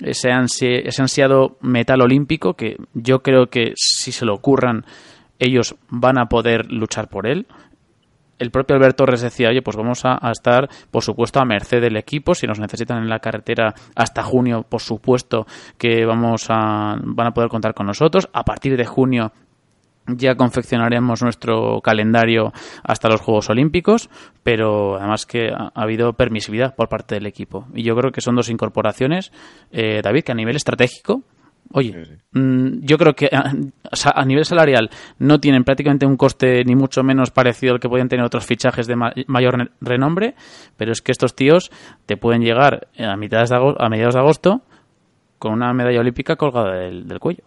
ese, 0.00 0.30
ese 0.30 1.02
ansiado 1.02 1.56
metal 1.60 2.02
olímpico 2.02 2.54
que 2.54 2.76
yo 2.94 3.22
creo 3.22 3.46
que 3.46 3.72
si 3.76 4.12
se 4.12 4.26
lo 4.26 4.34
ocurran 4.34 4.84
ellos 5.38 5.76
van 5.88 6.18
a 6.18 6.26
poder 6.26 6.72
luchar 6.72 7.08
por 7.08 7.26
él, 7.26 7.46
el 8.38 8.50
propio 8.50 8.76
Alberto 8.76 9.04
Torres 9.04 9.22
decía, 9.22 9.48
oye, 9.48 9.62
pues 9.62 9.76
vamos 9.76 10.02
a, 10.04 10.18
estar, 10.30 10.68
por 10.90 11.02
supuesto, 11.02 11.40
a 11.40 11.44
merced 11.44 11.80
del 11.80 11.96
equipo. 11.96 12.34
Si 12.34 12.46
nos 12.46 12.58
necesitan 12.58 12.98
en 12.98 13.08
la 13.08 13.18
carretera 13.18 13.74
hasta 13.94 14.22
junio, 14.22 14.64
por 14.68 14.80
supuesto 14.80 15.46
que 15.78 16.04
vamos 16.04 16.46
a, 16.48 16.96
van 17.02 17.26
a 17.28 17.34
poder 17.34 17.48
contar 17.48 17.74
con 17.74 17.86
nosotros. 17.86 18.28
A 18.32 18.44
partir 18.44 18.76
de 18.76 18.84
junio 18.84 19.32
ya 20.08 20.36
confeccionaremos 20.36 21.22
nuestro 21.22 21.80
calendario 21.80 22.52
hasta 22.84 23.08
los 23.08 23.20
Juegos 23.20 23.50
Olímpicos, 23.50 24.08
pero 24.42 24.96
además 24.96 25.26
que 25.26 25.48
ha, 25.48 25.72
habido 25.74 26.12
permisividad 26.12 26.74
por 26.74 26.88
parte 26.88 27.16
del 27.16 27.26
equipo. 27.26 27.66
Y 27.74 27.82
yo 27.82 27.96
creo 27.96 28.12
que 28.12 28.20
son 28.20 28.36
dos 28.36 28.48
incorporaciones, 28.48 29.32
eh, 29.72 30.00
David, 30.02 30.22
que 30.22 30.32
a 30.32 30.36
nivel 30.36 30.56
estratégico 30.56 31.22
Oye, 31.72 32.18
mm, 32.32 32.80
yo 32.82 32.96
creo 32.96 33.14
que 33.14 33.28
a, 33.32 34.24
nivel 34.24 34.44
salarial 34.44 34.90
no 35.18 35.40
tienen 35.40 35.64
prácticamente 35.64 36.06
un 36.06 36.16
coste 36.16 36.64
ni 36.64 36.76
mucho 36.76 37.02
menos 37.02 37.30
parecido 37.30 37.74
al 37.74 37.80
que 37.80 37.88
podían 37.88 38.08
tener 38.08 38.24
otros 38.24 38.46
fichajes 38.46 38.86
de 38.86 38.96
mayor 39.26 39.70
renombre, 39.80 40.34
pero 40.76 40.92
es 40.92 41.02
que 41.02 41.12
estos 41.12 41.34
tíos 41.34 41.70
te 42.06 42.16
pueden 42.16 42.42
llegar 42.42 42.88
a, 42.98 43.16
mitad 43.16 43.44
de 43.44 43.74
a 43.78 43.88
mediados 43.88 44.14
de 44.14 44.20
agosto 44.20 44.62
con 45.38 45.52
una 45.52 45.72
medalla 45.72 46.00
olímpica 46.00 46.36
colgada 46.36 46.76
del, 46.78 47.18
cuello. 47.18 47.44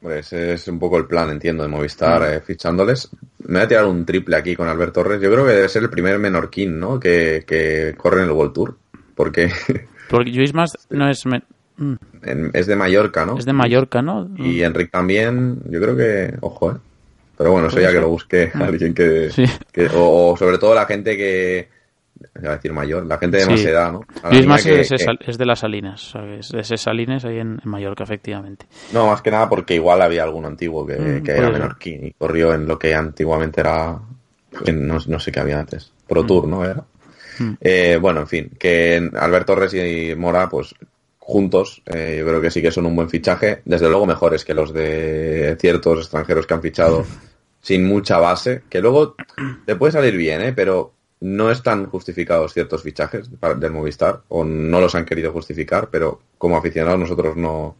Pues 0.00 0.32
es 0.32 0.68
un 0.68 0.78
poco 0.78 0.98
el 0.98 1.06
plan, 1.06 1.30
entiendo, 1.30 1.64
de 1.64 1.68
Movistar 1.68 2.20
mm. 2.20 2.34
eh, 2.34 2.40
fichándoles. 2.40 3.10
Me 3.38 3.54
voy 3.54 3.62
a 3.62 3.68
tirar 3.68 3.86
un 3.86 4.04
triple 4.04 4.36
aquí 4.36 4.54
con 4.54 4.68
Albert 4.68 4.94
Torres. 4.94 5.20
Yo 5.20 5.30
creo 5.30 5.44
que 5.44 5.52
debe 5.52 5.68
ser 5.68 5.82
el 5.82 5.90
primer 5.90 6.18
menorquín, 6.20 6.78
¿no? 6.78 7.00
Que, 7.00 7.94
corre 7.96 8.22
en 8.22 8.28
el 8.28 8.32
World 8.32 8.52
Tour. 8.52 8.78
Porque... 9.16 9.50
Porque 10.08 10.30
Luis 10.30 10.54
Más 10.54 10.70
no 10.90 11.08
es... 11.08 11.24
Mm. 11.78 11.94
es 12.52 12.66
de 12.66 12.76
Mallorca, 12.76 13.24
¿no? 13.24 13.38
Es 13.38 13.44
de 13.44 13.52
Mallorca, 13.52 14.02
¿no? 14.02 14.28
Y 14.36 14.62
Enric 14.62 14.90
también, 14.90 15.60
yo 15.70 15.80
creo 15.80 15.96
que, 15.96 16.34
ojo, 16.40 16.72
¿eh? 16.72 16.74
Pero 17.36 17.52
bueno, 17.52 17.68
eso 17.68 17.80
ya 17.80 17.92
que 17.92 18.00
lo 18.00 18.08
busque 18.08 18.50
mm. 18.52 18.62
alguien 18.62 18.94
que, 18.94 19.30
o, 19.94 20.36
sobre 20.36 20.58
todo 20.58 20.74
la 20.74 20.86
gente 20.86 21.16
que, 21.16 21.68
voy 22.34 22.48
a 22.48 22.56
decir 22.56 22.72
mayor, 22.72 23.06
la 23.06 23.16
gente 23.18 23.36
de 23.38 23.46
más 23.46 23.60
edad, 23.60 23.92
¿no? 23.92 24.00
es 24.28 24.44
más 24.44 24.66
es, 24.66 25.38
de 25.38 25.46
las 25.46 25.60
Salinas, 25.60 26.14
es 26.36 26.68
de 26.68 26.76
Salinas 26.76 27.24
ahí 27.24 27.38
en, 27.38 27.60
Mallorca, 27.62 28.02
efectivamente. 28.02 28.66
No, 28.92 29.06
más 29.06 29.22
que 29.22 29.30
nada 29.30 29.48
porque 29.48 29.76
igual 29.76 30.02
había 30.02 30.24
alguno 30.24 30.48
antiguo 30.48 30.84
que, 30.84 30.96
mm, 30.96 31.30
era 31.30 31.50
menorquín 31.50 32.06
y 32.06 32.12
corrió 32.12 32.52
en 32.52 32.66
lo 32.66 32.76
que 32.76 32.92
antiguamente 32.92 33.60
era, 33.60 34.00
no, 34.72 34.98
no 35.06 35.20
sé 35.20 35.30
qué 35.30 35.38
había 35.38 35.60
antes, 35.60 35.92
Pro 36.08 36.26
Tour, 36.26 36.48
¿no? 36.48 36.64
Era. 36.64 36.82
Eh, 37.60 37.98
bueno, 38.00 38.22
en 38.22 38.26
fin, 38.26 38.50
que 38.58 39.10
Alberto 39.14 39.54
Torres 39.54 39.72
y 39.74 40.12
Mora, 40.16 40.48
pues 40.48 40.74
juntos, 41.28 41.82
eh, 41.84 42.16
yo 42.18 42.26
creo 42.26 42.40
que 42.40 42.50
sí 42.50 42.62
que 42.62 42.70
son 42.70 42.86
un 42.86 42.96
buen 42.96 43.10
fichaje, 43.10 43.60
desde 43.66 43.86
luego 43.90 44.06
mejores 44.06 44.46
que 44.46 44.54
los 44.54 44.72
de 44.72 45.58
ciertos 45.60 45.98
extranjeros 45.98 46.46
que 46.46 46.54
han 46.54 46.62
fichado 46.62 47.04
sin 47.60 47.86
mucha 47.86 48.16
base, 48.16 48.62
que 48.70 48.80
luego 48.80 49.14
te 49.66 49.76
puede 49.76 49.92
salir 49.92 50.16
bien, 50.16 50.40
¿eh? 50.40 50.52
pero 50.54 50.94
no 51.20 51.50
están 51.50 51.84
justificados 51.90 52.54
ciertos 52.54 52.82
fichajes 52.82 53.28
del 53.58 53.72
Movistar, 53.72 54.22
o 54.28 54.42
no 54.42 54.80
los 54.80 54.94
han 54.94 55.04
querido 55.04 55.30
justificar, 55.30 55.90
pero 55.90 56.18
como 56.38 56.56
aficionados 56.56 56.98
nosotros 56.98 57.36
no, 57.36 57.76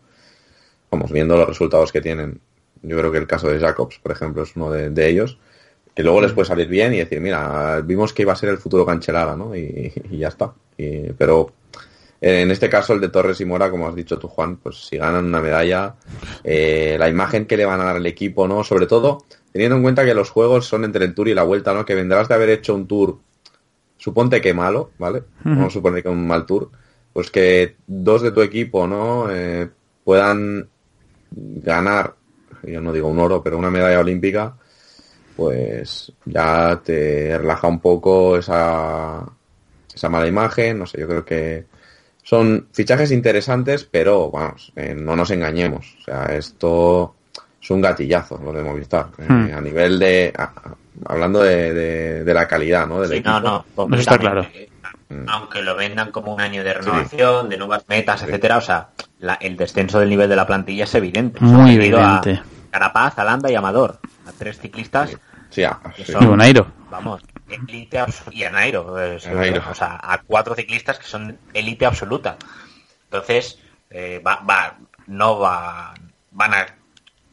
vamos, 0.91 1.11
viendo 1.11 1.35
los 1.35 1.49
resultados 1.49 1.91
que 1.91 2.03
tienen, 2.03 2.43
yo 2.83 2.99
creo 2.99 3.11
que 3.11 3.19
el 3.19 3.27
caso 3.27 3.49
de 3.49 3.61
Jacobs, 3.61 3.99
por 3.99 4.13
ejemplo, 4.13 4.43
es 4.43 4.55
uno 4.57 4.71
de, 4.71 5.09
ellos, 5.09 5.39
que 5.95 6.03
luego 6.03 6.21
les 6.21 6.33
puede 6.33 6.49
salir 6.49 6.69
bien 6.69 6.93
y 6.93 6.99
decir, 6.99 7.19
mira, 7.23 7.81
vimos 7.81 8.13
que 8.13 8.23
iba 8.23 8.35
a 8.35 8.37
ser 8.37 8.51
el 8.51 8.59
futuro 8.59 8.85
Cancelada, 8.85 9.39
¿no? 9.39 9.57
Y, 9.57 9.91
ya 10.11 10.29
está. 10.29 10.53
pero 11.17 11.51
en 12.21 12.51
este 12.51 12.69
caso, 12.69 12.95
el 12.95 13.01
de 13.01 13.09
Torres 13.09 13.41
y 13.41 13.45
Mora, 13.45 13.71
como 13.71 13.87
has 13.87 13.95
dicho 13.95 14.19
tú, 14.19 14.27
Juan, 14.29 14.57
pues 14.57 14.87
si 14.87 14.97
ganan 14.97 15.27
una 15.27 15.41
medalla, 15.41 15.95
eh, 16.43 16.97
la 16.99 17.09
imagen 17.09 17.47
que 17.47 17.57
le 17.57 17.65
van 17.65 17.81
a 17.81 17.85
dar 17.85 17.97
al 17.97 18.07
equipo, 18.07 18.49
¿no? 18.49 18.65
Sobre 18.65 18.87
todo, 18.87 19.25
teniendo 19.53 19.77
en 19.77 19.83
cuenta 19.83 20.05
que 20.05 20.15
los 20.15 20.31
juegos 20.31 20.67
son 20.67 20.85
entre 20.85 21.05
el 21.05 21.15
tour 21.15 21.29
y 21.29 21.35
la 21.35 21.45
vuelta, 21.45 21.73
¿no? 21.73 21.85
Que 21.85 21.95
vendrás 21.95 22.29
de 22.29 22.35
haber 22.35 22.51
hecho 22.51 22.75
un 22.75 22.89
tour, 22.89 23.19
suponte 23.97 24.41
que 24.41 24.53
malo, 24.53 24.91
¿vale? 24.99 25.23
Vamos 25.45 25.69
a 25.69 25.71
suponer 25.71 26.03
que 26.03 26.09
un 26.09 26.27
mal 26.27 26.45
tour, 26.45 26.71
pues 27.13 27.31
que 27.31 27.77
dos 27.87 28.23
de 28.23 28.33
tu 28.33 28.43
equipo, 28.43 28.89
¿no? 28.89 29.31
Eh, 29.31 29.69
puedan 30.03 30.69
ganar, 31.31 32.15
yo 32.65 32.81
no 32.81 32.93
digo 32.93 33.09
un 33.09 33.19
oro, 33.21 33.43
pero 33.43 33.59
una 33.59 33.71
medalla 33.71 34.01
olímpica, 34.01 34.57
pues 35.37 36.13
ya 36.25 36.81
te 36.85 37.39
relaja 37.39 37.69
un 37.69 37.79
poco 37.79 38.37
esa, 38.39 39.25
esa 39.95 40.09
mala 40.09 40.27
imagen, 40.27 40.81
no 40.81 40.87
sé, 40.87 40.99
yo 40.99 41.07
creo 41.07 41.25
que 41.25 41.78
son 42.29 42.69
fichajes 42.73 43.11
interesantes, 43.11 43.89
pero 43.91 44.31
vamos, 44.31 44.71
eh, 44.77 44.95
no 44.95 45.17
nos 45.17 45.31
engañemos. 45.31 45.97
O 45.99 46.05
sea, 46.05 46.25
esto 46.27 47.15
es 47.59 47.71
un 47.71 47.81
gatillazo 47.81 48.39
lo 48.45 48.53
de 48.53 48.63
Movistar. 48.63 49.07
Eh, 49.17 49.25
hmm. 49.27 49.57
a 49.57 49.61
nivel 49.63 49.99
de. 49.99 50.35
hablando 51.07 51.43
de, 51.43 52.23
de, 52.23 52.35
la 52.35 52.47
calidad, 52.47 52.87
¿no? 52.87 53.03
sí, 53.07 53.23
no, 53.25 53.41
no, 53.41 53.65
pues 53.75 54.01
está 54.01 54.19
claro. 54.19 54.47
Hmm. 55.09 55.25
Aunque 55.27 55.63
lo 55.63 55.75
vendan 55.75 56.11
como 56.11 56.35
un 56.35 56.43
año 56.43 56.63
de 56.63 56.75
renovación, 56.75 57.49
de 57.49 57.57
nuevas 57.57 57.89
metas, 57.89 58.23
etcétera, 58.23 58.59
o 58.59 58.61
sea, 58.61 58.89
el 59.41 59.57
descenso 59.57 59.99
del 59.99 60.11
nivel 60.11 60.29
de 60.29 60.37
la 60.37 60.47
plantilla 60.47 60.85
es 60.85 60.95
evidente. 60.95 61.41
Muy 61.41 61.77
evidente. 61.77 62.43
Carapaz, 62.71 63.19
Alanda 63.19 63.51
y 63.51 63.55
Amador, 63.55 64.01
a 64.27 64.33
tres 64.37 64.61
ciclistas. 64.61 65.17
Sí, 65.49 65.65
ah, 65.65 65.81
Vamos, 66.91 67.23
élite 67.49 68.05
y 68.33 68.45
a 68.45 68.51
Nairo, 68.51 68.87
o 68.87 69.75
sea, 69.75 69.99
a 70.03 70.23
cuatro 70.23 70.55
ciclistas 70.55 70.99
que 70.99 71.07
son 71.07 71.39
élite 71.55 71.87
absoluta. 71.87 72.37
Entonces, 73.05 73.59
eh, 73.91 74.23
va, 74.25 74.37
va, 74.49 74.79
no 75.07 75.39
va, 75.39 75.95
van 76.31 76.55
a, 76.55 76.67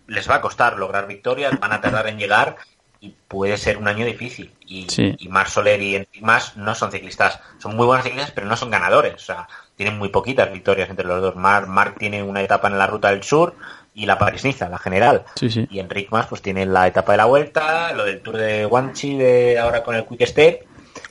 les 0.08 0.30
va 0.30 0.36
a 0.36 0.42
costar 0.42 0.78
lograr 0.78 1.08
victorias, 1.08 1.60
van 1.60 1.74
a 1.74 1.82
tardar 1.82 2.08
en 2.08 2.18
llegar 2.18 2.58
y 3.02 3.14
puede 3.28 3.58
ser 3.58 3.78
un 3.78 3.88
año 3.88 4.06
difícil. 4.06 4.54
Y, 4.62 4.88
y 4.98 5.30
Marc 5.30 5.50
Soler 5.50 5.82
y 5.82 6.08
Mas 6.22 6.58
no 6.58 6.74
son 6.76 6.92
ciclistas, 6.92 7.40
son 7.60 7.76
muy 7.76 7.86
buenos 7.86 8.06
ciclistas, 8.06 8.32
pero 8.32 8.48
no 8.48 8.56
son 8.56 8.72
ganadores. 8.72 9.16
O 9.16 9.20
sea, 9.20 9.48
tienen 9.76 9.98
muy 9.98 10.10
poquitas 10.10 10.52
victorias 10.52 10.90
entre 10.90 11.06
los 11.06 11.22
dos. 11.22 11.36
Marc, 11.36 11.68
Marc 11.68 11.98
tiene 12.00 12.24
una 12.24 12.42
etapa 12.42 12.68
en 12.68 12.78
la 12.78 12.88
ruta 12.88 13.10
del 13.10 13.24
sur, 13.24 13.56
y 13.96 14.06
la 14.06 14.18
Paris-Niza, 14.18 14.70
la 14.70 14.78
general. 14.78 15.24
Y 15.42 15.80
Enric 15.80 16.12
Mas 16.12 16.28
pues 16.28 16.42
tiene 16.42 16.66
la 16.66 16.86
etapa 16.86 17.14
de 17.14 17.18
la 17.18 17.26
vuelta, 17.26 17.94
lo 17.94 18.04
del 18.04 18.22
Tour 18.22 18.38
de 18.38 18.66
Guanchi 18.66 19.18
de 19.18 19.58
ahora 19.58 19.84
con 19.84 19.96
el 19.96 20.06
Quick 20.06 20.26
Step 20.28 20.66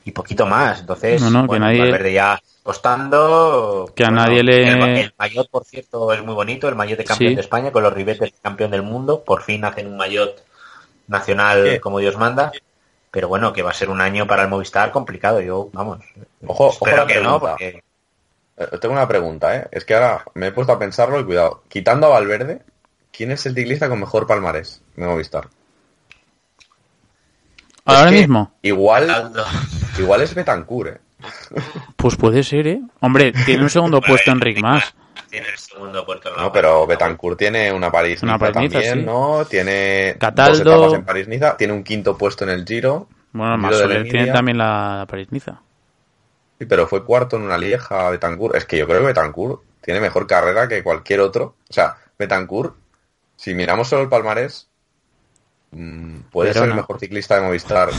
y 0.05 0.13
poquito 0.13 0.47
más. 0.47 0.81
Entonces, 0.81 1.23
no, 1.23 1.49
que 1.49 1.59
nadie... 1.59 2.13
ya 2.13 2.41
costando. 2.63 3.91
Que 3.95 4.05
a 4.05 4.11
nadie 4.11 4.43
le. 4.43 4.69
El, 4.69 5.13
maillot, 5.19 5.49
por 5.49 5.65
cierto, 5.65 6.13
es 6.13 6.23
muy 6.23 6.35
bonito, 6.35 6.69
el 6.69 6.75
maillot 6.75 6.99
de 6.99 7.05
campeón 7.05 7.35
de 7.35 7.41
España 7.41 7.73
con 7.73 7.83
los 7.83 7.93
ribetes 7.93 8.33
de 8.33 8.39
campeón 8.43 8.71
del 8.71 8.83
mundo. 8.83 9.25
Por 9.25 9.43
fin 9.43 9.65
hacen 9.65 9.87
un 9.87 9.97
maillot 9.97 10.45
nacional 11.09 11.81
como 11.81 11.99
Dios 11.99 12.17
manda. 12.17 12.53
Pero 13.11 13.29
bueno, 13.29 13.53
que 13.53 13.63
va 13.63 13.71
a 13.71 13.75
ser 13.75 13.91
un 13.91 14.01
año 14.01 14.27
para 14.27 14.43
el 14.43 14.49
Movistar 14.49 14.91
complicado. 14.91 15.41
Yo, 15.41 15.71
vamos. 15.73 16.01
Ojo, 16.47 16.71
espero 16.71 17.07
que 17.07 17.21
no, 17.21 17.41
porque. 17.41 17.83
Eh, 18.57 18.79
tengo 18.81 18.95
una 18.95 19.09
pregunta, 19.09 19.57
¿eh? 19.57 19.69
Es 19.71 19.85
que 19.85 19.95
ahora 19.95 20.25
me 20.35 20.49
he 20.49 20.53
puesto 20.53 20.73
a 20.73 20.79
pensarlo 20.79 21.21
y 21.21 21.25
cuidado. 21.25 21.63
Quitando 21.69 22.07
a 22.07 22.11
Valverde, 22.11 22.63
¿Quién 23.17 23.31
es 23.31 23.47
el 23.47 23.55
ciclista 23.55 23.89
con 23.89 24.01
mejor 24.01 24.27
palmarés 24.27 24.83
de 24.97 25.07
Movistar? 25.07 25.49
Ahora 27.85 28.11
mismo. 28.11 28.55
Igual, 28.63 29.33
igual 29.99 30.23
es 30.23 30.35
Betancourt, 30.35 30.97
¿eh? 30.97 31.01
Pues 31.97 32.17
puede 32.17 32.43
ser, 32.43 32.67
¿eh? 32.67 32.81
Hombre, 33.01 33.33
tiene 33.47 33.63
un 33.63 33.71
segundo 33.71 34.01
puesto 34.01 34.31
Enric 34.31 34.61
más. 34.61 34.95
Tiene 35.31 35.49
el 35.49 35.59
segundo 35.59 36.05
puesto. 36.05 36.35
No, 36.37 36.53
pero 36.53 36.87
Betancourt 36.87 37.39
tiene 37.39 37.73
una 37.73 37.91
París-Niza 37.91 38.53
también, 38.53 39.05
¿no? 39.05 39.45
Tiene 39.45 40.17
Cataldo. 40.19 40.65
dos 40.65 40.77
etapas 40.77 40.95
en 40.95 41.05
París-Niza, 41.05 41.57
tiene 41.57 41.73
un 41.73 41.85
quinto 41.85 42.17
puesto 42.17 42.45
en 42.45 42.51
el 42.51 42.65
Giro. 42.65 43.09
Bueno, 43.33 43.57
más 43.59 43.77
tiene 44.11 44.33
también 44.33 44.59
la 44.59 45.07
París-Niza. 45.09 45.61
Sí, 46.59 46.67
pero 46.67 46.87
fue 46.87 47.05
cuarto 47.05 47.37
en 47.37 47.43
una 47.43 47.59
Lieja 47.59 48.11
Betancourt. 48.11 48.55
Es 48.55 48.65
que 48.65 48.79
yo 48.79 48.87
creo 48.87 49.01
que 49.01 49.07
Betancourt 49.07 49.63
tiene 49.83 50.01
mejor 50.01 50.27
carrera 50.27 50.69
que 50.69 50.83
cualquier 50.83 51.21
otro. 51.21 51.57
O 51.69 51.73
sea, 51.73 51.97
Betancourt 52.19 52.77
si 53.45 53.53
miramos 53.53 53.87
solo 53.89 54.05
el 54.05 54.09
palmarés, 54.09 54.71
mm, 55.73 56.31
puede 56.33 56.55
ser 56.55 56.71
el 56.71 56.75
mejor 56.75 56.99
ciclista 56.99 57.35
de 57.35 57.43
Movistar 57.43 57.91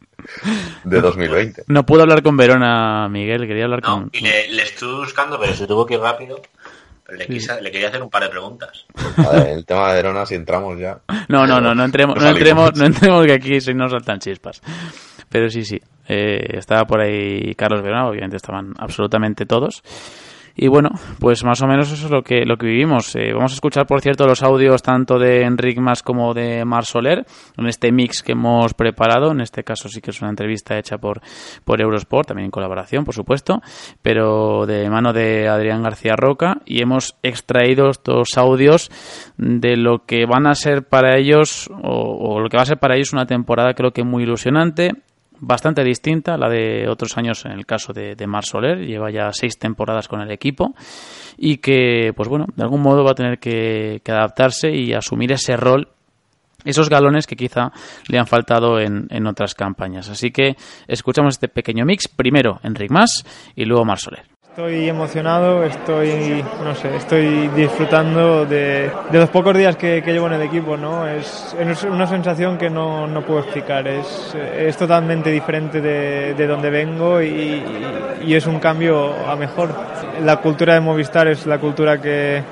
de 0.84 1.00
2020. 1.02 1.64
No 1.66 1.84
pudo 1.84 2.00
hablar 2.00 2.22
con 2.22 2.38
Verona, 2.38 3.06
Miguel, 3.10 3.46
quería 3.46 3.64
hablar 3.64 3.82
con... 3.82 4.08
Y 4.14 4.22
le, 4.22 4.62
estuve 4.62 5.00
buscando, 5.00 5.38
pero 5.38 5.52
se 5.52 5.66
tuvo 5.66 5.84
que 5.84 5.92
ir 5.92 6.00
rápido. 6.00 6.40
le, 7.10 7.26
quería 7.26 7.88
hacer 7.88 8.02
un 8.02 8.08
par 8.08 8.22
de 8.22 8.30
preguntas. 8.30 8.86
el 9.46 9.66
tema 9.66 9.90
de 9.90 9.96
Verona, 9.96 10.24
si 10.24 10.36
entramos 10.36 10.78
ya. 10.78 11.00
No, 11.28 11.46
no, 11.46 11.60
no, 11.60 11.74
no 11.74 11.84
entremos, 11.84 12.16
no, 12.16 12.28
entremos, 12.30 12.74
no 12.74 12.86
entremos 12.86 13.26
que 13.26 13.32
aquí 13.34 13.60
si 13.60 13.74
no 13.74 13.90
saltan 13.90 14.20
chispas. 14.20 14.62
Pero 15.28 15.50
sí, 15.50 15.66
sí. 15.66 15.78
Eh, 16.08 16.56
estaba 16.56 16.86
por 16.86 17.02
ahí 17.02 17.54
Carlos 17.56 17.82
Verona, 17.82 18.08
obviamente 18.08 18.36
estaban 18.36 18.72
absolutamente 18.78 19.44
todos. 19.44 19.82
Y 20.54 20.68
bueno, 20.68 20.90
pues 21.18 21.44
más 21.44 21.62
o 21.62 21.66
menos 21.66 21.90
eso 21.90 22.06
es 22.06 22.10
lo 22.10 22.22
que, 22.22 22.44
lo 22.44 22.56
que 22.56 22.66
vivimos. 22.66 23.14
Eh, 23.16 23.32
vamos 23.32 23.52
a 23.52 23.54
escuchar, 23.54 23.86
por 23.86 24.00
cierto, 24.00 24.26
los 24.26 24.42
audios 24.42 24.82
tanto 24.82 25.18
de 25.18 25.42
Enric 25.42 25.78
Mas 25.78 26.02
como 26.02 26.34
de 26.34 26.64
Mar 26.64 26.84
Soler 26.84 27.24
en 27.56 27.66
este 27.66 27.90
mix 27.92 28.22
que 28.22 28.32
hemos 28.32 28.74
preparado. 28.74 29.32
En 29.32 29.40
este 29.40 29.64
caso 29.64 29.88
sí 29.88 30.00
que 30.00 30.10
es 30.10 30.20
una 30.20 30.30
entrevista 30.30 30.78
hecha 30.78 30.98
por, 30.98 31.20
por 31.64 31.80
Eurosport, 31.80 32.28
también 32.28 32.46
en 32.46 32.50
colaboración, 32.50 33.04
por 33.04 33.14
supuesto, 33.14 33.60
pero 34.02 34.66
de 34.66 34.88
mano 34.90 35.12
de 35.12 35.48
Adrián 35.48 35.82
García 35.82 36.14
Roca. 36.16 36.58
Y 36.64 36.82
hemos 36.82 37.16
extraído 37.22 37.88
estos 37.88 38.36
audios 38.36 38.90
de 39.38 39.76
lo 39.76 40.04
que 40.04 40.26
van 40.26 40.46
a 40.46 40.54
ser 40.54 40.84
para 40.84 41.16
ellos, 41.18 41.70
o, 41.82 42.34
o 42.34 42.40
lo 42.40 42.48
que 42.48 42.56
va 42.56 42.62
a 42.62 42.66
ser 42.66 42.78
para 42.78 42.96
ellos 42.96 43.12
una 43.12 43.26
temporada 43.26 43.74
creo 43.74 43.92
que 43.92 44.04
muy 44.04 44.24
ilusionante 44.24 44.92
bastante 45.42 45.82
distinta 45.82 46.34
a 46.34 46.38
la 46.38 46.48
de 46.48 46.88
otros 46.88 47.18
años 47.18 47.44
en 47.44 47.52
el 47.52 47.66
caso 47.66 47.92
de, 47.92 48.14
de 48.14 48.26
Mar 48.26 48.44
Soler. 48.44 48.78
Lleva 48.78 49.10
ya 49.10 49.30
seis 49.32 49.58
temporadas 49.58 50.08
con 50.08 50.20
el 50.20 50.30
equipo 50.30 50.74
y 51.36 51.58
que, 51.58 52.12
pues 52.16 52.28
bueno, 52.28 52.46
de 52.54 52.62
algún 52.62 52.80
modo 52.80 53.04
va 53.04 53.10
a 53.10 53.14
tener 53.14 53.38
que, 53.38 54.00
adaptarse 54.06 54.70
y 54.70 54.94
asumir 54.94 55.32
ese 55.32 55.56
rol 55.56 55.88
esos 56.64 56.88
galones 56.88 57.26
que 57.26 57.34
quizá 57.34 57.72
le 58.06 58.20
han 58.20 58.28
faltado 58.28 58.78
en, 58.78 59.08
en, 59.10 59.26
otras 59.26 59.52
campañas. 59.56 60.08
Así 60.08 60.30
que 60.30 60.54
escuchamos 60.86 61.34
este 61.34 61.48
pequeño 61.48 61.84
mix, 61.84 62.06
primero 62.06 62.60
Enric 62.62 62.92
Mas 62.92 63.24
y 63.56 63.64
luego 63.64 63.84
Mar 63.84 63.98
Soler. 63.98 64.31
Estoy 64.52 64.86
emocionado, 64.86 65.64
estoy, 65.64 66.44
no 66.62 66.74
sé, 66.74 66.94
estoy 66.94 67.48
disfrutando 67.56 68.44
de, 68.44 68.90
los 69.10 69.30
pocos 69.30 69.56
días 69.56 69.76
que, 69.76 70.02
que, 70.04 70.12
llevo 70.12 70.26
en 70.26 70.34
el 70.34 70.42
equipo, 70.42 70.76
¿no? 70.76 71.08
Es, 71.08 71.56
es 71.58 71.84
una 71.84 72.06
sensación 72.06 72.58
que 72.58 72.68
no, 72.68 73.06
no 73.06 73.24
puedo 73.24 73.40
explicar, 73.40 73.88
es, 73.88 74.36
es, 74.58 74.76
totalmente 74.76 75.30
diferente 75.30 75.80
de, 75.80 76.34
de 76.34 76.46
donde 76.46 76.68
vengo 76.68 77.22
y, 77.22 77.62
y, 78.26 78.34
es 78.34 78.46
un 78.46 78.58
cambio 78.58 79.26
a 79.26 79.36
mejor. 79.36 79.70
La 80.22 80.36
cultura 80.36 80.74
de 80.74 80.80
Movistar 80.80 81.28
es 81.28 81.46
la 81.46 81.56
cultura 81.56 81.98
que, 81.98 82.42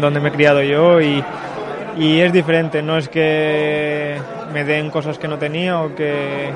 donde 0.00 0.18
me 0.18 0.30
he 0.30 0.32
criado 0.32 0.64
yo 0.64 1.00
y, 1.00 1.22
y 1.96 2.18
es 2.18 2.32
diferente, 2.32 2.82
no 2.82 2.98
es 2.98 3.08
que 3.08 4.16
me 4.52 4.64
den 4.64 4.90
cosas 4.90 5.16
que 5.16 5.28
no 5.28 5.38
tenía 5.38 5.80
o 5.80 5.94
que 5.94 6.50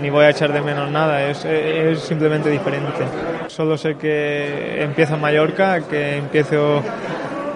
ni 0.00 0.10
voy 0.10 0.24
a 0.24 0.30
echar 0.30 0.52
de 0.52 0.60
menos 0.60 0.90
nada, 0.90 1.22
es, 1.28 1.44
es 1.44 2.00
simplemente 2.00 2.50
diferente. 2.50 3.04
Solo 3.48 3.76
sé 3.76 3.96
que 3.96 4.82
empiezo 4.82 5.14
en 5.14 5.20
Mallorca, 5.20 5.80
que 5.82 6.16
empiezo 6.16 6.82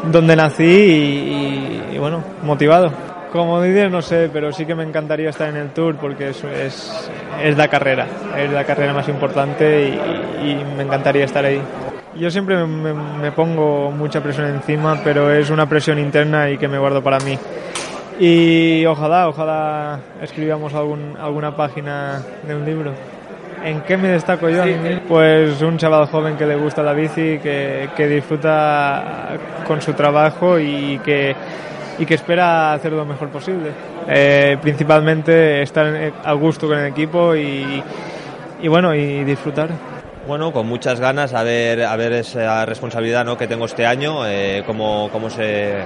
donde 0.04 0.36
nací 0.36 0.64
y, 0.64 1.94
y, 1.94 1.98
bueno, 1.98 2.22
motivado. 2.42 2.92
Como 3.32 3.60
dices, 3.62 3.90
no 3.90 4.00
sé, 4.00 4.30
pero 4.32 4.52
sí 4.52 4.64
que 4.64 4.74
me 4.74 4.84
encantaría 4.84 5.30
estar 5.30 5.48
en 5.50 5.56
el 5.56 5.70
Tour 5.70 5.96
porque 5.96 6.30
eso 6.30 6.48
es, 6.48 7.10
es 7.42 7.56
la 7.58 7.68
carrera, 7.68 8.06
es 8.36 8.50
la 8.50 8.64
carrera 8.64 8.94
más 8.94 9.06
importante 9.08 9.88
y, 10.42 10.50
y 10.50 10.64
me 10.76 10.84
encantaría 10.84 11.24
estar 11.24 11.44
ahí. 11.44 11.60
Yo 12.16 12.30
siempre 12.30 12.56
me, 12.64 12.94
me, 12.94 13.32
pongo 13.32 13.90
mucha 13.90 14.22
presión 14.22 14.46
encima, 14.46 15.00
pero 15.04 15.30
es 15.30 15.50
una 15.50 15.68
presión 15.68 15.98
interna 15.98 16.50
y 16.50 16.56
que 16.56 16.66
me 16.66 16.78
guardo 16.78 17.02
para 17.02 17.18
mí. 17.20 17.38
Y 18.18 18.84
ojalá, 18.86 19.28
ojalá 19.28 20.00
escribamos 20.20 20.74
algún, 20.74 21.16
alguna 21.20 21.54
página 21.54 22.20
de 22.46 22.54
un 22.54 22.64
libro. 22.64 22.92
¿En 23.64 23.80
qué 23.82 23.96
me 23.96 24.08
destaco 24.08 24.48
yo? 24.48 24.64
Sí. 24.64 24.72
Pues 25.06 25.62
un 25.62 25.78
chaval 25.78 26.06
joven 26.06 26.36
que 26.36 26.46
le 26.46 26.56
gusta 26.56 26.82
la 26.82 26.92
bici, 26.92 27.38
que, 27.38 27.90
que 27.96 28.06
disfruta 28.08 29.36
con 29.66 29.80
su 29.80 29.92
trabajo 29.92 30.58
y 30.58 30.98
que, 31.04 31.34
y 31.98 32.06
que 32.06 32.14
espera 32.14 32.72
hacer 32.72 32.92
lo 32.92 33.04
mejor 33.04 33.28
posible. 33.28 33.70
Eh, 34.08 34.56
principalmente 34.60 35.62
estar 35.62 36.12
a 36.24 36.32
gusto 36.32 36.66
con 36.66 36.78
el 36.78 36.86
equipo 36.86 37.36
y, 37.36 37.82
y 38.62 38.68
bueno, 38.68 38.94
y 38.94 39.22
disfrutar 39.24 39.70
bueno, 40.28 40.52
con 40.52 40.66
muchas 40.66 41.00
ganas 41.00 41.32
a 41.32 41.42
ver, 41.42 41.82
a 41.82 41.96
ver 41.96 42.12
esa 42.12 42.66
responsabilidad 42.66 43.24
¿no? 43.24 43.38
que 43.38 43.46
tengo 43.46 43.64
este 43.64 43.86
año, 43.86 44.26
eh, 44.26 44.62
cómo, 44.66 45.08
cómo 45.10 45.30
se, 45.30 45.78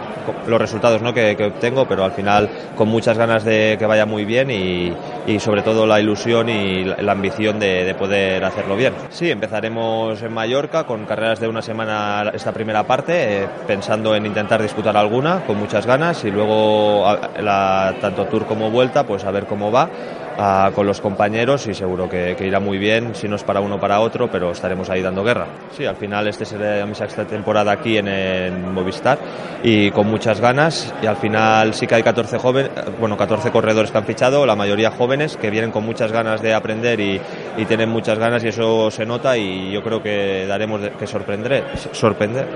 los 0.48 0.60
resultados 0.60 1.00
¿no? 1.00 1.14
que, 1.14 1.36
que, 1.36 1.44
obtengo, 1.44 1.86
pero 1.86 2.04
al 2.04 2.10
final 2.10 2.50
con 2.74 2.88
muchas 2.88 3.16
ganas 3.16 3.44
de 3.44 3.76
que 3.78 3.86
vaya 3.86 4.04
muy 4.04 4.24
bien 4.24 4.50
y, 4.50 4.92
sobre 5.38 5.62
todo 5.62 5.86
la 5.86 6.00
ilusión 6.00 6.48
y 6.48 6.84
la 6.84 7.12
ambición 7.12 7.60
de, 7.60 7.84
de, 7.84 7.94
poder 7.94 8.44
hacerlo 8.44 8.74
bien. 8.74 8.92
Sí, 9.10 9.30
empezaremos 9.30 10.20
en 10.20 10.32
Mallorca 10.32 10.84
con 10.84 11.06
carreras 11.06 11.38
de 11.38 11.46
una 11.46 11.62
semana 11.62 12.32
esta 12.34 12.50
primera 12.52 12.82
parte, 12.82 13.44
eh, 13.44 13.48
pensando 13.66 14.16
en 14.16 14.26
intentar 14.26 14.60
disputar 14.60 14.96
alguna 14.96 15.44
con 15.46 15.56
muchas 15.56 15.86
ganas 15.86 16.24
y 16.24 16.32
luego 16.32 17.04
la, 17.40 17.94
tanto 18.00 18.24
Tour 18.24 18.46
como 18.46 18.70
Vuelta, 18.70 19.04
pues 19.04 19.24
a 19.24 19.30
ver 19.30 19.46
cómo 19.46 19.70
va 19.70 19.88
uh, 20.38 20.72
con 20.72 20.86
los 20.86 21.00
compañeros 21.00 21.66
y 21.66 21.74
seguro 21.74 22.08
que, 22.08 22.34
que, 22.36 22.46
irá 22.46 22.60
muy 22.60 22.78
bien, 22.78 23.14
si 23.14 23.28
no 23.28 23.36
es 23.36 23.44
para 23.44 23.60
uno 23.60 23.78
para 23.80 24.00
otro, 24.00 24.30
pero 24.30 24.50
estaremos 24.50 24.88
ahí 24.90 25.02
dando 25.02 25.24
guerra. 25.24 25.46
Sí, 25.76 25.84
al 25.84 25.96
final 25.96 26.26
este 26.28 26.44
será 26.44 26.84
mi 26.86 26.94
sexta 26.94 27.24
temporada 27.24 27.72
aquí 27.72 27.98
en, 27.98 28.08
en 28.08 28.72
Movistar 28.72 29.18
y 29.62 29.90
con 29.90 30.08
muchas 30.08 30.40
ganas 30.40 30.92
y 31.02 31.06
al 31.06 31.16
final 31.16 31.74
sí 31.74 31.86
que 31.86 31.94
hay 31.96 32.02
14 32.02 32.38
jóvenes, 32.38 32.70
bueno, 32.98 33.16
14 33.16 33.50
corredores 33.50 33.90
que 33.90 33.98
han 33.98 34.04
fichado, 34.04 34.46
la 34.46 34.56
mayoría 34.56 34.90
jóvenes 34.90 35.36
que 35.36 35.50
vienen 35.50 35.70
con 35.70 35.84
muchas 35.84 36.12
ganas 36.12 36.42
de 36.42 36.54
aprender 36.54 37.00
y, 37.00 37.20
y 37.56 37.64
tienen 37.66 37.88
muchas 37.88 38.18
ganas 38.18 38.44
y 38.44 38.48
eso 38.48 38.90
se 38.90 39.06
nota 39.06 39.36
y 39.36 39.70
yo 39.70 39.82
creo 39.82 40.02
que 40.02 40.46
daremos 40.46 40.80
de, 40.80 40.90
que 40.90 41.06
sorprender, 41.06 41.64
sorprender. 41.92 42.48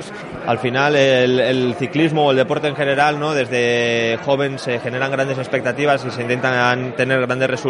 Al 0.46 0.58
final 0.58 0.96
el, 0.96 1.40
el 1.40 1.74
ciclismo 1.74 2.26
o 2.26 2.30
el 2.30 2.36
deporte 2.36 2.68
en 2.68 2.76
general, 2.76 3.18
¿no? 3.18 3.34
Desde 3.34 4.18
joven 4.24 4.58
se 4.58 4.78
generan 4.80 5.10
grandes 5.10 5.38
expectativas 5.38 6.04
y 6.04 6.10
se 6.10 6.22
intentan 6.22 6.92
tener 6.92 7.20
grandes 7.26 7.48
resultados, 7.48 7.65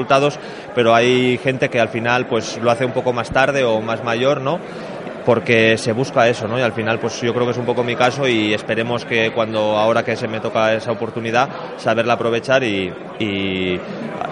pero 0.74 0.94
hay 0.94 1.39
gente 1.39 1.68
que 1.68 1.81
al 1.81 1.89
final 1.89 2.27
pues 2.27 2.59
lo 2.59 2.70
hace 2.70 2.85
un 2.85 2.93
poco 2.93 3.12
más 3.12 3.31
tarde 3.31 3.64
o 3.64 3.81
más 3.81 4.05
mayor, 4.05 4.40
¿no? 4.40 4.60
porque 5.27 5.77
se 5.77 5.90
busca 5.90 6.28
eso, 6.28 6.47
¿no? 6.47 6.56
Y 6.56 6.62
al 6.62 6.73
final, 6.73 7.01
pues 7.01 7.20
yo 7.20 7.35
creo 7.35 7.47
que 7.47 7.51
es 7.51 7.59
un 7.59 7.66
poco 7.66 7.82
mi 7.82 7.97
caso 7.97 8.28
y 8.28 8.55
esperemos 8.55 9.05
que 9.05 9.32
cuando, 9.32 9.77
ahora 9.77 10.05
que 10.05 10.14
se 10.14 10.28
me 10.28 10.39
toca 10.39 10.73
esa 10.73 10.93
oportunidad, 10.93 11.48
saberla 11.78 12.12
aprovechar 12.12 12.62
y, 12.62 12.94
y, 13.18 13.81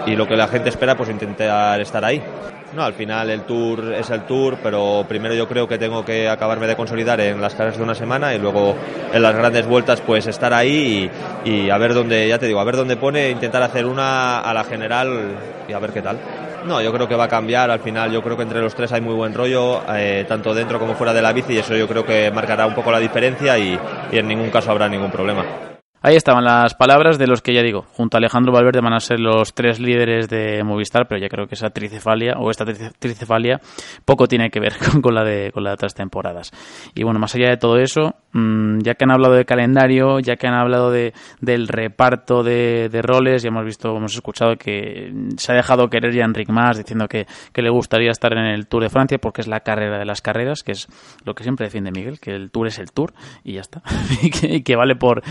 y 0.05 0.15
lo 0.15 0.25
que 0.25 0.37
la 0.37 0.47
gente 0.47 0.69
espera, 0.69 0.95
pues 0.95 1.09
intentar 1.09 1.81
estar 1.81 2.05
ahí. 2.05 2.21
No, 2.75 2.83
al 2.83 2.93
final 2.93 3.29
el 3.29 3.43
tour 3.43 3.93
es 3.93 4.09
el 4.09 4.23
tour, 4.25 4.57
pero 4.61 5.05
primero 5.07 5.33
yo 5.33 5.47
creo 5.47 5.65
que 5.65 5.77
tengo 5.77 6.03
que 6.03 6.27
acabarme 6.27 6.67
de 6.67 6.75
consolidar 6.75 7.21
en 7.21 7.39
las 7.39 7.55
carreras 7.55 7.77
de 7.77 7.83
una 7.83 7.95
semana 7.95 8.35
y 8.35 8.39
luego 8.39 8.75
en 9.13 9.21
las 9.21 9.33
grandes 9.33 9.65
vueltas 9.65 10.01
pues 10.01 10.27
estar 10.27 10.53
ahí 10.53 11.09
y, 11.45 11.49
y 11.49 11.69
a 11.69 11.77
ver 11.77 11.93
dónde, 11.93 12.27
ya 12.27 12.37
te 12.37 12.47
digo, 12.47 12.59
a 12.59 12.65
ver 12.65 12.75
dónde 12.75 12.97
pone, 12.97 13.29
intentar 13.29 13.63
hacer 13.63 13.85
una 13.85 14.41
a 14.41 14.53
la 14.53 14.65
general 14.65 15.37
y 15.69 15.71
a 15.71 15.79
ver 15.79 15.91
qué 15.91 16.01
tal. 16.01 16.19
No, 16.65 16.81
yo 16.81 16.91
creo 16.91 17.07
que 17.07 17.15
va 17.15 17.25
a 17.25 17.29
cambiar. 17.29 17.71
Al 17.71 17.79
final, 17.79 18.11
yo 18.11 18.21
creo 18.21 18.35
que 18.35 18.43
entre 18.43 18.59
los 18.59 18.75
tres 18.75 18.91
hay 18.91 18.99
muy 18.99 19.13
buen 19.13 19.33
rollo, 19.33 19.81
eh, 19.95 20.25
tanto 20.27 20.53
dentro 20.53 20.77
como 20.79 20.95
fuera 20.95 21.13
de 21.13 21.21
la 21.21 21.31
bici, 21.31 21.53
y 21.53 21.59
eso 21.59 21.75
yo 21.75 21.87
creo 21.87 22.03
que 22.03 22.31
marcará 22.31 22.65
un 22.65 22.73
poco 22.73 22.91
la 22.91 22.99
diferencia 22.99 23.57
y, 23.57 23.79
y 24.11 24.17
en 24.17 24.27
ningún 24.27 24.49
caso 24.49 24.71
habrá 24.71 24.89
ningún 24.89 25.11
problema. 25.11 25.74
Ahí 26.07 26.15
estaban 26.15 26.43
las 26.43 26.75
palabras 26.75 27.17
de 27.17 27.25
los 27.25 27.41
que 27.41 27.51
ya 27.51 27.63
digo, 27.63 27.81
junto 27.93 28.15
a 28.15 28.19
Alejandro 28.19 28.53
Valverde 28.53 28.79
van 28.79 28.93
a 28.93 28.99
ser 28.99 29.19
los 29.19 29.55
tres 29.55 29.79
líderes 29.79 30.29
de 30.29 30.63
Movistar, 30.63 31.07
pero 31.07 31.19
ya 31.19 31.29
creo 31.29 31.47
que 31.47 31.55
esa 31.55 31.71
tricefalia 31.71 32.35
o 32.37 32.51
esta 32.51 32.63
tricefalia 32.99 33.59
poco 34.05 34.27
tiene 34.27 34.51
que 34.51 34.59
ver 34.59 34.73
con, 35.01 35.15
la 35.15 35.23
de 35.23 35.51
con 35.51 35.63
las 35.63 35.73
otras 35.73 35.95
temporadas. 35.95 36.51
Y 36.93 37.01
bueno, 37.01 37.19
más 37.19 37.33
allá 37.33 37.49
de 37.49 37.57
todo 37.57 37.79
eso, 37.79 38.13
mmm, 38.33 38.81
ya 38.83 38.93
que 38.93 39.05
han 39.05 39.13
hablado 39.13 39.33
de 39.33 39.45
calendario, 39.45 40.19
ya 40.19 40.35
que 40.35 40.45
han 40.45 40.53
hablado 40.53 40.91
de, 40.91 41.11
del 41.41 41.67
reparto 41.67 42.43
de, 42.43 42.87
de, 42.87 43.01
roles, 43.01 43.41
ya 43.41 43.47
hemos 43.47 43.65
visto, 43.65 43.89
hemos 43.97 44.13
escuchado 44.13 44.57
que 44.57 45.11
se 45.37 45.53
ha 45.53 45.55
dejado 45.55 45.89
querer 45.89 46.13
ya 46.13 46.23
Enric 46.23 46.49
Mas 46.49 46.77
diciendo 46.77 47.07
que, 47.07 47.25
que 47.51 47.63
le 47.63 47.71
gustaría 47.71 48.11
estar 48.11 48.31
en 48.33 48.45
el 48.45 48.67
Tour 48.67 48.83
de 48.83 48.89
Francia 48.89 49.17
porque 49.17 49.41
es 49.41 49.47
la 49.47 49.61
carrera 49.61 49.97
de 49.97 50.05
las 50.05 50.21
carreras, 50.21 50.61
que 50.61 50.73
es 50.73 50.87
lo 51.23 51.33
que 51.33 51.41
siempre 51.41 51.65
defiende 51.65 51.89
Miguel, 51.89 52.19
que 52.19 52.29
el 52.29 52.51
Tour 52.51 52.67
es 52.67 52.77
el 52.77 52.91
Tour 52.91 53.11
y 53.43 53.53
ya 53.53 53.61
está. 53.61 53.81
y 54.21 54.61
que 54.61 54.75
vale 54.75 54.95
por, 54.95 55.23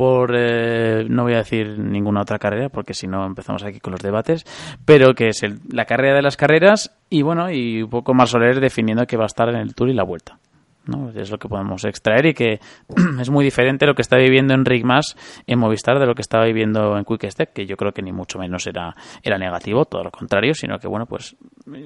por 0.00 0.34
eh, 0.34 1.04
no 1.10 1.24
voy 1.24 1.34
a 1.34 1.44
decir 1.44 1.78
ninguna 1.78 2.22
otra 2.22 2.38
carrera, 2.38 2.70
porque 2.70 2.94
si 2.94 3.06
no 3.06 3.26
empezamos 3.26 3.62
aquí 3.64 3.80
con 3.80 3.90
los 3.90 4.00
debates, 4.00 4.46
pero 4.86 5.12
que 5.12 5.28
es 5.28 5.42
el, 5.42 5.60
la 5.70 5.84
carrera 5.84 6.16
de 6.16 6.22
las 6.22 6.38
carreras 6.38 6.98
y 7.10 7.20
bueno, 7.20 7.50
y 7.50 7.82
un 7.82 7.90
poco 7.90 8.14
más 8.14 8.30
Soler 8.30 8.60
definiendo 8.60 9.06
que 9.06 9.18
va 9.18 9.24
a 9.24 9.26
estar 9.26 9.50
en 9.50 9.56
el 9.56 9.74
Tour 9.74 9.90
y 9.90 9.92
la 9.92 10.04
Vuelta. 10.04 10.38
¿No? 10.86 11.10
Es 11.10 11.30
lo 11.30 11.38
que 11.38 11.48
podemos 11.48 11.84
extraer 11.84 12.26
y 12.26 12.34
que 12.34 12.60
es 13.20 13.30
muy 13.30 13.44
diferente 13.44 13.86
lo 13.86 13.94
que 13.94 14.02
está 14.02 14.16
viviendo 14.16 14.54
Enric 14.54 14.84
Mas 14.84 15.16
en 15.46 15.58
Movistar 15.58 15.98
de 15.98 16.06
lo 16.06 16.14
que 16.14 16.22
estaba 16.22 16.44
viviendo 16.44 16.96
en 16.96 17.04
Quick 17.04 17.30
Step, 17.30 17.52
que 17.52 17.66
yo 17.66 17.76
creo 17.76 17.92
que 17.92 18.02
ni 18.02 18.12
mucho 18.12 18.38
menos 18.38 18.66
era, 18.66 18.94
era 19.22 19.38
negativo, 19.38 19.84
todo 19.84 20.04
lo 20.04 20.10
contrario, 20.10 20.54
sino 20.54 20.78
que 20.78 20.88
bueno, 20.88 21.06
pues 21.06 21.36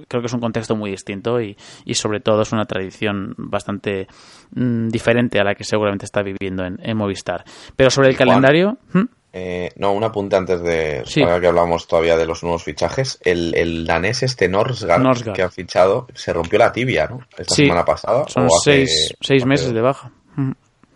creo 0.08 0.22
que 0.22 0.26
es 0.26 0.32
un 0.32 0.40
contexto 0.40 0.76
muy 0.76 0.90
distinto 0.90 1.40
y, 1.40 1.56
y 1.84 1.94
sobre 1.94 2.20
todo 2.20 2.42
es 2.42 2.52
una 2.52 2.64
tradición 2.64 3.34
bastante 3.36 4.06
mmm, 4.54 4.88
diferente 4.88 5.40
a 5.40 5.44
la 5.44 5.54
que 5.54 5.64
seguramente 5.64 6.04
está 6.04 6.22
viviendo 6.22 6.64
en, 6.64 6.78
en 6.82 6.96
Movistar. 6.96 7.44
Pero 7.76 7.90
sobre 7.90 8.08
el 8.08 8.16
calendario... 8.16 8.78
¿hmm? 8.92 9.23
Eh, 9.36 9.72
no, 9.78 9.92
un 9.92 10.04
apunte 10.04 10.36
antes 10.36 10.62
de 10.62 11.02
sí. 11.06 11.20
que 11.24 11.46
hablamos 11.48 11.88
todavía 11.88 12.16
de 12.16 12.24
los 12.24 12.44
nuevos 12.44 12.62
fichajes. 12.62 13.18
El, 13.20 13.52
el 13.56 13.84
danés 13.84 14.22
este 14.22 14.48
Norsgaard, 14.48 15.02
Norsgaard, 15.02 15.34
que 15.34 15.42
ha 15.42 15.50
fichado 15.50 16.06
se 16.14 16.32
rompió 16.32 16.56
la 16.60 16.70
tibia, 16.70 17.08
¿no? 17.08 17.18
Esta 17.36 17.52
sí, 17.52 17.62
semana 17.62 17.84
pasada. 17.84 18.26
Son 18.28 18.48
seis, 18.62 19.12
seis 19.20 19.44
meses 19.44 19.74
de 19.74 19.80
baja. 19.80 20.12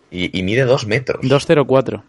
Y, 0.09 0.39
y 0.39 0.43
mide 0.43 0.63
dos 0.63 0.87
metros. 0.87 1.21
2,04. 1.21 2.01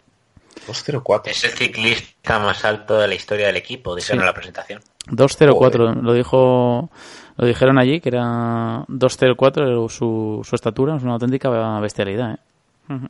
2.04. 0.67 1.21
Es 1.25 1.43
el 1.43 1.51
ciclista 1.51 2.39
más 2.39 2.63
alto 2.63 2.97
de 2.97 3.09
la 3.09 3.15
historia 3.15 3.47
del 3.47 3.57
equipo, 3.57 3.93
dijeron 3.93 4.19
Sí. 4.19 4.21
en 4.21 4.25
la 4.25 4.33
presentación. 4.33 4.81
204, 5.07 5.95
lo 5.95 6.13
dijo 6.13 6.89
lo 7.35 7.47
dijeron 7.47 7.77
allí 7.77 7.99
que 7.99 8.09
era 8.09 8.85
204 8.87 9.89
su, 9.89 10.41
su 10.47 10.55
estatura, 10.55 10.95
es 10.95 11.03
una 11.03 11.13
auténtica 11.13 11.49
bestialidad, 11.79 12.35
¿eh? 12.35 12.37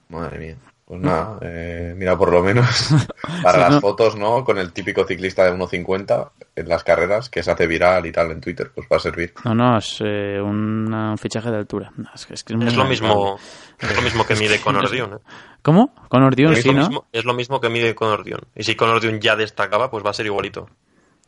Madre 0.10 0.40
mía. 0.40 0.56
Pues 0.92 1.04
nada, 1.04 1.38
eh, 1.42 1.94
mira, 1.96 2.18
por 2.18 2.34
lo 2.34 2.44
menos 2.44 2.66
para 3.42 3.54
Sí, 3.54 3.60
las 3.62 3.72
¿no? 3.76 3.80
fotos, 3.80 4.18
¿no? 4.18 4.44
Con 4.44 4.58
el 4.58 4.74
típico 4.74 5.06
ciclista 5.06 5.46
de 5.46 5.54
1.50 5.58 6.32
en 6.58 6.68
las 6.68 6.84
carreras 6.84 7.30
que 7.30 7.42
se 7.44 7.50
hace 7.50 7.66
viral 7.66 8.06
y 8.06 8.12
tal 8.12 8.30
en 8.32 8.42
Twitter, 8.42 8.72
pues 8.76 8.88
va 8.92 8.98
a 8.98 9.00
servir. 9.00 9.34
No, 9.46 9.56
no, 9.56 9.78
es 9.78 10.00
eh, 10.04 10.38
un, 10.44 10.94
un 10.94 11.18
fichaje 11.18 11.50
de 11.50 11.56
altura. 11.56 11.94
No, 11.96 12.10
es, 12.14 12.26
que- 12.26 12.34
es 12.34 12.44
que 12.44 12.58
muy 12.58 12.68
Es 12.68 12.76
lo 12.76 12.84
mismo, 12.84 13.40
es 13.80 13.96
lo 13.96 14.02
mismo 14.02 14.26
que 14.26 14.36
mide 14.36 14.60
Conor 14.60 14.90
Dion. 14.90 15.14
¿eh? 15.14 15.18
¿Cómo? 15.62 15.96
Con 16.10 16.24
Ordión, 16.24 16.52
es, 16.52 16.62
sí, 16.62 16.68
lo 16.68 16.74
¿no? 16.74 16.80
mismo, 16.82 17.06
es 17.14 17.24
lo 17.24 17.34
mismo 17.36 17.62
que 17.62 17.70
mide 17.70 17.96
Conor 17.96 18.26
Dion. 18.26 18.42
Y 18.54 18.64
si 18.64 18.76
Conor 18.76 19.00
Dion 19.00 19.22
ya 19.22 19.38
destacaba, 19.38 19.90
pues 19.90 20.06
va 20.06 20.10
a 20.10 20.14
ser 20.14 20.26
igualito. 20.26 20.68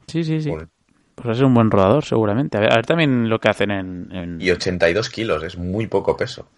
Sí, 0.07 0.25
sí, 0.25 0.41
sí. 0.41 0.49
Pues 0.49 0.67
va 1.25 1.31
a 1.31 1.35
ser 1.35 1.45
un 1.45 1.53
buen 1.53 1.71
rodador, 1.71 2.03
seguramente. 2.03 2.57
A 2.57 2.59
ver, 2.59 2.73
a 2.73 2.75
ver 2.75 2.85
también 2.85 3.29
lo 3.29 3.39
que 3.39 3.47
hacen 3.47 3.71
en... 3.71 4.11
en- 4.11 4.41
Y 4.41 4.51
82 4.51 5.09
kilos, 5.09 5.41
es 5.43 5.57
muy 5.57 5.87
poco 5.87 6.17
peso. 6.17 6.49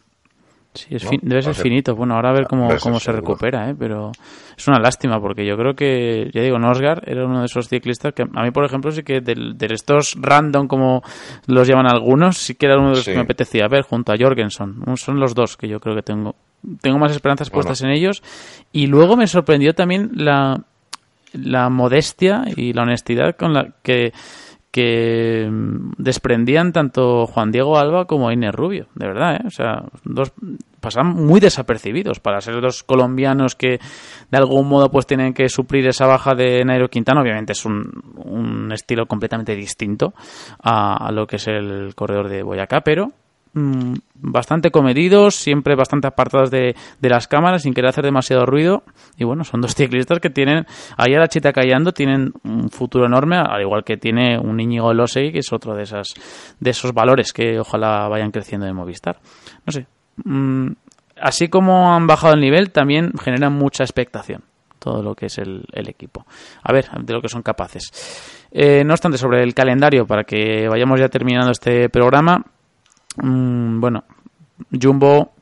Sí, 0.75 0.95
es 0.95 1.03
¿no? 1.03 1.09
fin- 1.09 1.19
debe 1.23 1.41
ser 1.41 1.55
finito. 1.55 1.95
Bueno, 1.95 2.15
ahora 2.15 2.29
a 2.29 2.33
ver 2.33 2.45
cómo, 2.47 2.67
Debe 2.67 2.79
ser 2.79 2.81
cómo 2.83 2.99
se 2.99 3.05
seguro. 3.05 3.21
recupera, 3.21 3.69
¿eh? 3.69 3.75
Pero 3.77 4.11
es 4.57 4.67
una 4.67 4.79
lástima 4.79 5.19
porque 5.19 5.45
yo 5.45 5.55
creo 5.57 5.73
que, 5.73 6.29
ya 6.33 6.41
digo, 6.41 6.59
Nosgar 6.59 7.01
era 7.07 7.25
uno 7.25 7.39
de 7.39 7.45
esos 7.45 7.67
ciclistas 7.67 8.13
que 8.13 8.23
a 8.23 8.43
mí, 8.43 8.51
por 8.51 8.65
ejemplo, 8.65 8.91
sí 8.91 9.03
que 9.03 9.21
del- 9.21 9.57
de, 9.57 9.67
estos 9.73 10.15
random, 10.19 10.67
como 10.67 11.01
los 11.47 11.67
llaman 11.67 11.87
algunos, 11.87 12.37
sí 12.37 12.55
que 12.55 12.65
era 12.67 12.77
uno 12.77 12.89
de 12.89 12.95
los 12.95 13.03
Sí. 13.05 13.11
que 13.11 13.17
me 13.17 13.23
apetecía 13.23 13.67
ver 13.67 13.83
junto 13.83 14.11
a 14.11 14.15
Jorgensen. 14.19 14.75
Son 14.95 15.19
los 15.19 15.33
dos 15.33 15.57
que 15.57 15.67
yo 15.67 15.79
creo 15.79 15.95
que 15.95 16.01
tengo. 16.03 16.35
Tengo 16.81 16.97
más 16.99 17.11
esperanzas 17.11 17.49
Bueno. 17.49 17.67
puestas 17.67 17.81
en 17.83 17.91
ellos. 17.91 18.21
Y 18.71 18.87
luego 18.87 19.15
me 19.15 19.27
sorprendió 19.27 19.73
también 19.73 20.11
la, 20.15 20.59
la 21.33 21.69
modestia 21.69 22.43
y 22.55 22.73
la 22.73 22.83
honestidad 22.83 23.35
con 23.35 23.53
la 23.53 23.67
que 23.83 24.13
que 24.75 25.47
mm, 25.49 25.93
desprendían 25.97 26.73
tanto 26.73 27.27
Juan 27.27 27.49
Diego 27.49 27.77
Alba 27.77 28.03
como 28.03 28.29
Inés 28.29 28.53
Rubio, 28.53 28.87
de 28.93 29.07
verdad, 29.07 29.35
¿eh? 29.37 29.43
O 29.47 29.49
sea, 29.49 29.85
dos 30.03 30.33
pasan 30.81 31.07
muy 31.15 31.39
desapercibidos 31.39 32.19
para 32.19 32.41
ser 32.41 32.59
dos 32.59 32.83
colombianos 32.83 33.55
que 33.55 33.79
de 34.29 34.37
algún 34.37 34.67
modo 34.67 34.91
pues 34.91 35.07
tienen 35.07 35.33
que 35.33 35.47
suplir 35.47 35.87
esa 35.87 36.07
baja 36.07 36.35
de 36.35 36.65
Nairo 36.65 36.89
Quintana. 36.89 37.21
Obviamente 37.21 37.53
es 37.53 37.63
un, 37.63 37.89
un 38.17 38.69
estilo 38.73 39.05
completamente 39.05 39.55
distinto 39.55 40.13
a, 40.61 41.07
a 41.07 41.11
lo 41.13 41.25
que 41.25 41.37
es 41.37 41.47
el 41.47 41.95
corredor 41.95 42.27
de 42.27 42.43
Boyacá, 42.43 42.81
pero 42.81 43.13
mm, 43.55 43.93
bastante 44.15 44.69
comedidos, 44.69 45.35
siempre 45.35 45.75
bastante 45.75 46.07
apartados 46.07 46.51
de, 46.51 46.75
de 46.99 47.09
las 47.09 47.27
cámaras, 47.27 47.63
sin 47.63 47.73
querer 47.73 47.89
hacer 47.89 48.05
demasiado 48.05 48.45
ruido. 48.45 48.83
Y 49.17 49.23
bueno, 49.23 49.43
son 49.43 49.61
dos 49.61 49.73
ciclistas 49.75 50.19
que 50.19 50.29
tienen, 50.29 50.65
ahí 50.97 51.15
a 51.15 51.19
la 51.19 51.27
chita 51.27 51.51
callando, 51.51 51.91
tienen 51.91 52.33
un 52.43 52.69
futuro 52.69 53.07
enorme, 53.07 53.37
al 53.37 53.61
igual 53.61 53.83
que 53.83 53.97
tiene 53.97 54.37
un 54.37 54.59
Íñigo 54.59 54.93
Losey, 54.93 55.31
que 55.31 55.39
es 55.39 55.51
otro 55.51 55.73
de 55.75 55.83
esas 55.83 56.13
de 56.59 56.69
esos 56.69 56.93
valores 56.93 57.33
que 57.33 57.59
ojalá 57.59 58.07
vayan 58.07 58.31
creciendo 58.31 58.67
de 58.67 58.73
Movistar. 58.73 59.19
No 59.65 59.71
sé. 59.71 59.87
mm, 60.23 60.67
así 61.19 61.47
como 61.47 61.93
han 61.93 62.05
bajado 62.05 62.33
el 62.33 62.41
nivel, 62.41 62.71
también 62.71 63.11
generan 63.17 63.53
mucha 63.53 63.83
expectación 63.83 64.43
todo 64.85 65.01
lo 65.01 65.15
que 65.15 65.25
es 65.25 65.37
el, 65.39 65.65
el 65.73 65.89
equipo. 65.89 66.27
A 66.61 66.71
ver, 66.71 66.85
de 67.01 67.13
lo 67.13 67.19
que 67.19 67.27
son 67.27 67.41
capaces. 67.41 67.91
Eh, 68.51 68.83
no 68.85 68.93
obstante, 68.93 69.17
sobre 69.17 69.41
el 69.41 69.55
calendario, 69.55 70.05
para 70.05 70.23
que 70.23 70.67
vayamos 70.69 70.99
ya 70.99 71.09
terminando 71.09 71.51
este 71.51 71.89
programa, 71.89 72.45
Mm, 73.17 73.79
bueno, 73.79 74.03
Jumbo 74.71 75.33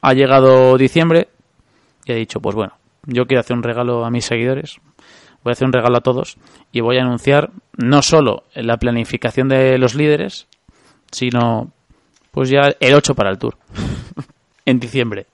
ha 0.00 0.12
llegado 0.14 0.76
diciembre 0.76 1.28
y 2.04 2.12
ha 2.12 2.16
dicho, 2.16 2.40
pues 2.40 2.54
bueno, 2.54 2.74
yo 3.04 3.26
quiero 3.26 3.40
hacer 3.40 3.56
un 3.56 3.62
regalo 3.62 4.04
a 4.04 4.10
mis 4.10 4.24
seguidores, 4.24 4.78
voy 5.42 5.50
a 5.50 5.52
hacer 5.52 5.66
un 5.66 5.72
regalo 5.72 5.96
a 5.98 6.02
todos 6.02 6.36
y 6.72 6.80
voy 6.80 6.98
a 6.98 7.02
anunciar 7.02 7.50
no 7.76 8.02
solo 8.02 8.44
la 8.54 8.76
planificación 8.76 9.48
de 9.48 9.78
los 9.78 9.94
líderes, 9.94 10.46
sino 11.10 11.72
pues 12.30 12.48
ya 12.48 12.74
el 12.80 12.94
8 12.94 13.14
para 13.14 13.30
el 13.30 13.38
Tour 13.38 13.56
en 14.64 14.80
diciembre. 14.80 15.26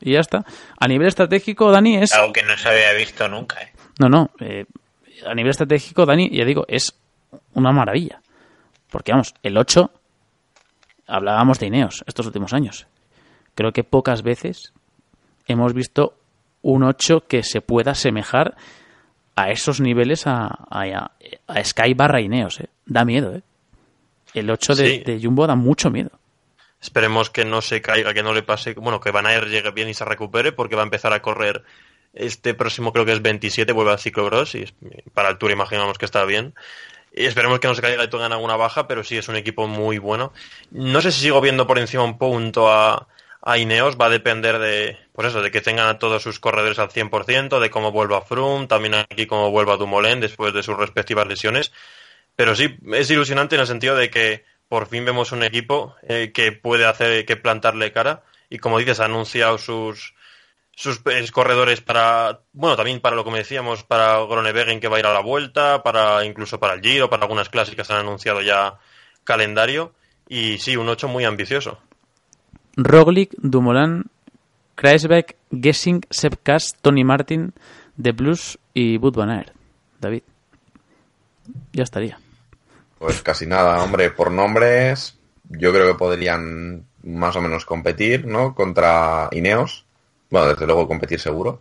Y 0.00 0.12
ya 0.12 0.20
está. 0.20 0.44
A 0.78 0.88
nivel 0.88 1.06
estratégico, 1.06 1.70
Dani 1.70 1.98
es... 1.98 2.12
Algo 2.12 2.32
que 2.32 2.42
no 2.42 2.56
se 2.56 2.68
había 2.68 2.92
visto 2.94 3.28
nunca, 3.28 3.62
¿eh? 3.62 3.72
No, 4.00 4.08
no. 4.08 4.30
eh, 4.40 4.64
a 5.24 5.34
nivel 5.34 5.50
estratégico, 5.50 6.04
Dani, 6.04 6.28
ya 6.30 6.44
digo, 6.44 6.64
es 6.66 6.94
una 7.54 7.70
maravilla. 7.70 8.20
Porque 8.90 9.12
vamos, 9.12 9.34
el 9.44 9.56
8 9.56 9.90
hablábamos 11.12 11.58
de 11.58 11.66
Ineos 11.66 12.02
estos 12.06 12.26
últimos 12.26 12.52
años. 12.52 12.86
Creo 13.54 13.72
que 13.72 13.84
pocas 13.84 14.22
veces 14.22 14.72
hemos 15.46 15.74
visto 15.74 16.16
un 16.62 16.82
8 16.84 17.24
que 17.28 17.42
se 17.42 17.60
pueda 17.60 17.92
asemejar 17.92 18.56
a 19.36 19.50
esos 19.50 19.80
niveles 19.80 20.26
a, 20.26 20.46
a, 20.70 21.10
a 21.46 21.64
Sky 21.64 21.94
barra 21.94 22.20
Ineos. 22.20 22.60
¿eh? 22.60 22.68
Da 22.86 23.04
miedo, 23.04 23.34
¿eh? 23.34 23.42
El 24.34 24.50
8 24.50 24.74
de, 24.74 24.86
Sí. 24.88 24.98
de 25.04 25.20
Jumbo 25.22 25.46
da 25.46 25.54
mucho 25.54 25.90
miedo. 25.90 26.10
Esperemos 26.80 27.30
que 27.30 27.44
no 27.44 27.60
se 27.62 27.80
caiga, 27.80 28.12
que 28.14 28.22
no 28.22 28.32
le 28.32 28.42
pase, 28.42 28.72
bueno, 28.74 28.98
que 29.00 29.10
Van 29.12 29.26
llegue 29.46 29.70
bien 29.70 29.88
y 29.88 29.94
se 29.94 30.04
recupere, 30.04 30.52
porque 30.52 30.74
va 30.74 30.82
a 30.82 30.84
empezar 30.84 31.12
a 31.12 31.22
correr 31.22 31.62
este 32.12 32.54
próximo, 32.54 32.92
creo 32.92 33.04
que 33.04 33.12
es 33.12 33.22
27, 33.22 33.72
vuelve 33.72 33.92
al 33.92 33.98
ciclocross, 33.98 34.54
y 34.56 34.64
para 35.14 35.30
el 35.30 35.38
Tour 35.38 35.52
imaginamos 35.52 35.96
que 35.96 36.04
está 36.06 36.24
bien. 36.24 36.54
Esperemos 37.12 37.60
que 37.60 37.68
no 37.68 37.74
se 37.74 37.82
caiga 37.82 38.04
y 38.04 38.08
tengan 38.08 38.32
alguna 38.32 38.56
baja, 38.56 38.88
pero 38.88 39.04
sí 39.04 39.18
es 39.18 39.28
un 39.28 39.36
equipo 39.36 39.66
muy 39.66 39.98
bueno. 39.98 40.32
No 40.70 41.00
sé 41.00 41.12
si 41.12 41.20
sigo 41.20 41.40
viendo 41.40 41.66
por 41.66 41.78
encima 41.78 42.04
un 42.04 42.16
punto 42.16 42.72
a, 42.72 43.06
a 43.42 43.58
Ineos, 43.58 43.98
va 44.00 44.06
a 44.06 44.10
depender 44.10 44.58
de, 44.58 44.96
pues 45.12 45.28
eso, 45.28 45.42
de 45.42 45.50
que 45.50 45.60
tengan 45.60 45.88
a 45.88 45.98
todos 45.98 46.22
sus 46.22 46.38
corredores 46.38 46.78
al 46.78 46.88
100%, 46.88 47.60
de 47.60 47.70
cómo 47.70 47.92
vuelva 47.92 48.22
Froome, 48.22 48.66
también 48.66 48.94
aquí 48.94 49.26
cómo 49.26 49.50
vuelva 49.50 49.76
Dumoulin 49.76 50.20
después 50.20 50.54
de 50.54 50.62
sus 50.62 50.76
respectivas 50.76 51.26
lesiones. 51.26 51.72
Pero 52.36 52.54
sí, 52.56 52.76
es 52.92 53.10
ilusionante 53.10 53.56
en 53.56 53.60
el 53.60 53.66
sentido 53.66 53.96
de 53.96 54.10
que 54.10 54.44
por 54.68 54.86
fin 54.86 55.04
vemos 55.04 55.32
un 55.32 55.42
equipo 55.42 55.96
eh, 56.08 56.32
que 56.32 56.52
puede 56.52 56.86
hacer, 56.86 57.26
que 57.26 57.36
plantarle 57.36 57.92
cara. 57.92 58.22
Y 58.48 58.58
como 58.58 58.78
dices, 58.78 59.00
ha 59.00 59.04
anunciado 59.04 59.58
sus, 59.58 60.14
sus 60.74 61.00
eh, 61.06 61.24
corredores 61.30 61.80
para, 61.80 62.40
bueno, 62.52 62.76
también 62.76 63.00
para 63.00 63.16
lo 63.16 63.24
que 63.24 63.30
me 63.30 63.38
decíamos, 63.38 63.84
para 63.84 64.18
Gronewegen 64.24 64.80
que 64.80 64.88
va 64.88 64.96
a 64.96 65.00
ir 65.00 65.06
a 65.06 65.12
la 65.12 65.20
vuelta, 65.20 65.82
para 65.82 66.24
incluso 66.24 66.58
para 66.58 66.74
el 66.74 66.80
Giro, 66.80 67.10
para 67.10 67.22
algunas 67.22 67.48
clásicas 67.48 67.90
han 67.90 67.98
anunciado 67.98 68.40
ya 68.42 68.78
calendario. 69.24 69.92
Y 70.28 70.58
sí, 70.58 70.76
un 70.76 70.88
8 70.88 71.08
muy 71.08 71.24
ambicioso. 71.24 71.78
Roglic, 72.76 73.32
Dumoulin, 73.36 74.04
Kreisbeck, 74.74 75.36
Gessing, 75.50 76.06
Sepp 76.08 76.34
Kuss, 76.44 76.74
Tony 76.80 77.04
Martin, 77.04 77.52
The 78.00 78.12
Blues 78.12 78.58
y 78.72 78.96
Bud 78.96 79.14
Van 79.14 79.30
Aert. 79.30 79.52
David. 80.00 80.22
Ya 81.72 81.82
estaría. 81.82 82.18
Pues 82.98 83.20
casi 83.22 83.46
nada, 83.46 83.82
hombre, 83.82 84.10
por 84.10 84.30
nombres, 84.30 85.18
yo 85.48 85.72
creo 85.72 85.86
que 85.86 85.98
podrían 85.98 86.86
más 87.02 87.36
o 87.36 87.40
menos 87.40 87.64
competir, 87.64 88.26
¿no? 88.26 88.54
Contra 88.54 89.28
Ineos. 89.32 89.81
Bueno, 90.32 90.48
desde 90.48 90.64
luego 90.66 90.88
competir 90.88 91.20
seguro. 91.20 91.60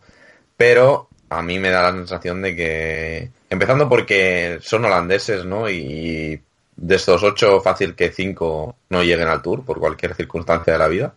Pero 0.55 1.09
a 1.29 1.41
mí 1.41 1.59
me 1.59 1.69
da 1.69 1.83
la 1.83 1.91
sensación 1.91 2.41
de 2.41 2.55
que, 2.55 3.29
empezando 3.49 3.89
porque 3.89 4.59
son 4.61 4.85
holandeses, 4.85 5.43
¿no? 5.43 5.69
Y 5.69 6.41
de 6.77 6.95
estos 6.95 7.21
ocho, 7.21 7.59
fácil 7.59 7.95
que 7.95 8.11
cinco 8.11 8.77
no 8.89 9.03
lleguen 9.03 9.27
al 9.27 9.41
Tour 9.41 9.65
por 9.65 9.77
cualquier 9.77 10.15
circunstancia 10.15 10.71
de 10.73 10.79
la 10.79 10.87
vida. 10.87 11.13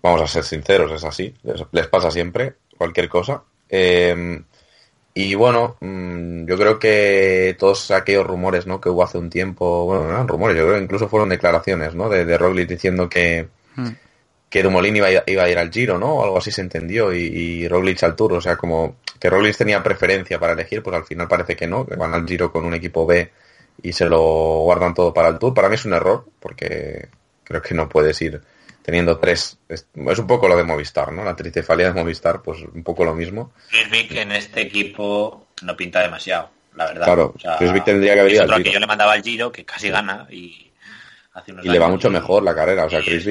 Vamos 0.00 0.22
a 0.22 0.28
ser 0.28 0.44
sinceros, 0.44 0.92
es 0.92 1.02
así. 1.02 1.34
Les, 1.72 1.88
pasa 1.88 2.10
siempre, 2.12 2.54
cualquier 2.78 3.08
cosa. 3.08 3.42
Eh, 3.68 4.40
y 5.12 5.34
bueno, 5.34 5.76
mm, 5.80 6.46
yo 6.46 6.56
creo 6.56 6.78
que 6.78 7.56
todos 7.58 7.90
aquellos 7.90 8.26
rumores 8.26 8.66
¿no? 8.66 8.80
que 8.80 8.90
hubo 8.90 9.02
hace 9.02 9.18
un 9.18 9.30
tiempo, 9.30 9.86
bueno, 9.86 10.04
no 10.04 10.10
eran 10.10 10.28
rumores, 10.28 10.56
yo 10.56 10.64
creo 10.64 10.76
que 10.76 10.84
incluso 10.84 11.08
fueron 11.08 11.30
declaraciones 11.30 11.94
¿no? 11.94 12.08
de, 12.08 12.24
de 12.24 12.38
Roglic 12.38 12.68
diciendo 12.68 13.08
que, 13.08 13.48
Hmm. 13.76 13.90
Que 14.54 14.62
Dumoulin 14.62 14.94
iba, 14.94 15.08
iba 15.26 15.42
a 15.42 15.48
ir 15.50 15.58
al 15.58 15.72
Giro, 15.72 15.98
¿no? 15.98 16.14
O 16.14 16.22
algo 16.22 16.38
así 16.38 16.52
se 16.52 16.60
entendió, 16.60 17.12
y, 17.12 17.22
y 17.24 17.66
Roglic 17.66 18.00
al 18.04 18.14
Tour, 18.14 18.34
o 18.34 18.40
sea, 18.40 18.56
como 18.56 18.98
que 19.18 19.28
Roglic 19.28 19.56
tenía 19.56 19.82
preferencia 19.82 20.38
para 20.38 20.52
elegir, 20.52 20.80
pues 20.80 20.94
al 20.94 21.04
final 21.04 21.26
parece 21.26 21.56
que 21.56 21.66
no, 21.66 21.84
que 21.84 21.96
van 21.96 22.14
al 22.14 22.24
Giro 22.24 22.52
con 22.52 22.64
un 22.64 22.72
equipo 22.72 23.04
B 23.04 23.32
y 23.82 23.92
se 23.92 24.08
lo 24.08 24.20
guardan 24.60 24.94
todo 24.94 25.12
para 25.12 25.26
el 25.30 25.40
Tour. 25.40 25.52
Para 25.54 25.68
mí 25.68 25.74
es 25.74 25.84
un 25.86 25.94
error, 25.94 26.24
porque 26.38 27.08
creo 27.42 27.60
que 27.60 27.74
no 27.74 27.88
puedes 27.88 28.22
ir 28.22 28.40
teniendo 28.80 29.18
tres. 29.18 29.58
Es, 29.68 29.88
es 29.92 30.18
un 30.20 30.26
poco 30.28 30.46
lo 30.46 30.56
de 30.56 30.62
Movistar, 30.62 31.10
¿no? 31.10 31.24
La 31.24 31.34
tricefalia 31.34 31.88
de 31.88 32.00
Movistar, 32.00 32.40
pues 32.40 32.60
un 32.62 32.84
poco 32.84 33.04
lo 33.04 33.12
mismo. 33.12 33.50
Chris 33.70 34.08
en 34.12 34.30
este 34.30 34.60
equipo 34.60 35.48
no 35.62 35.76
pinta 35.76 36.00
demasiado, 36.00 36.50
la 36.76 36.86
verdad. 36.86 37.06
Claro, 37.06 37.34
Chris 37.58 37.72
Vick 37.72 37.84
tendría 37.86 38.14
que 38.14 38.20
haber 38.20 38.32
ido 38.34 38.42
al 38.44 38.50
Giro. 38.50 38.62
que 38.62 38.72
yo 38.72 38.78
le 38.78 38.86
mandaba 38.86 39.14
al 39.14 39.22
Giro, 39.24 39.50
que 39.50 39.64
casi 39.64 39.90
gana 39.90 40.28
y 40.30 40.70
hace 41.32 41.50
unos 41.50 41.64
Y 41.64 41.70
le 41.70 41.78
va 41.80 41.88
mucho 41.88 42.06
y- 42.06 42.12
mejor 42.12 42.44
la 42.44 42.54
carrera, 42.54 42.84
o 42.84 42.88
sea, 42.90 43.00
Chris 43.00 43.26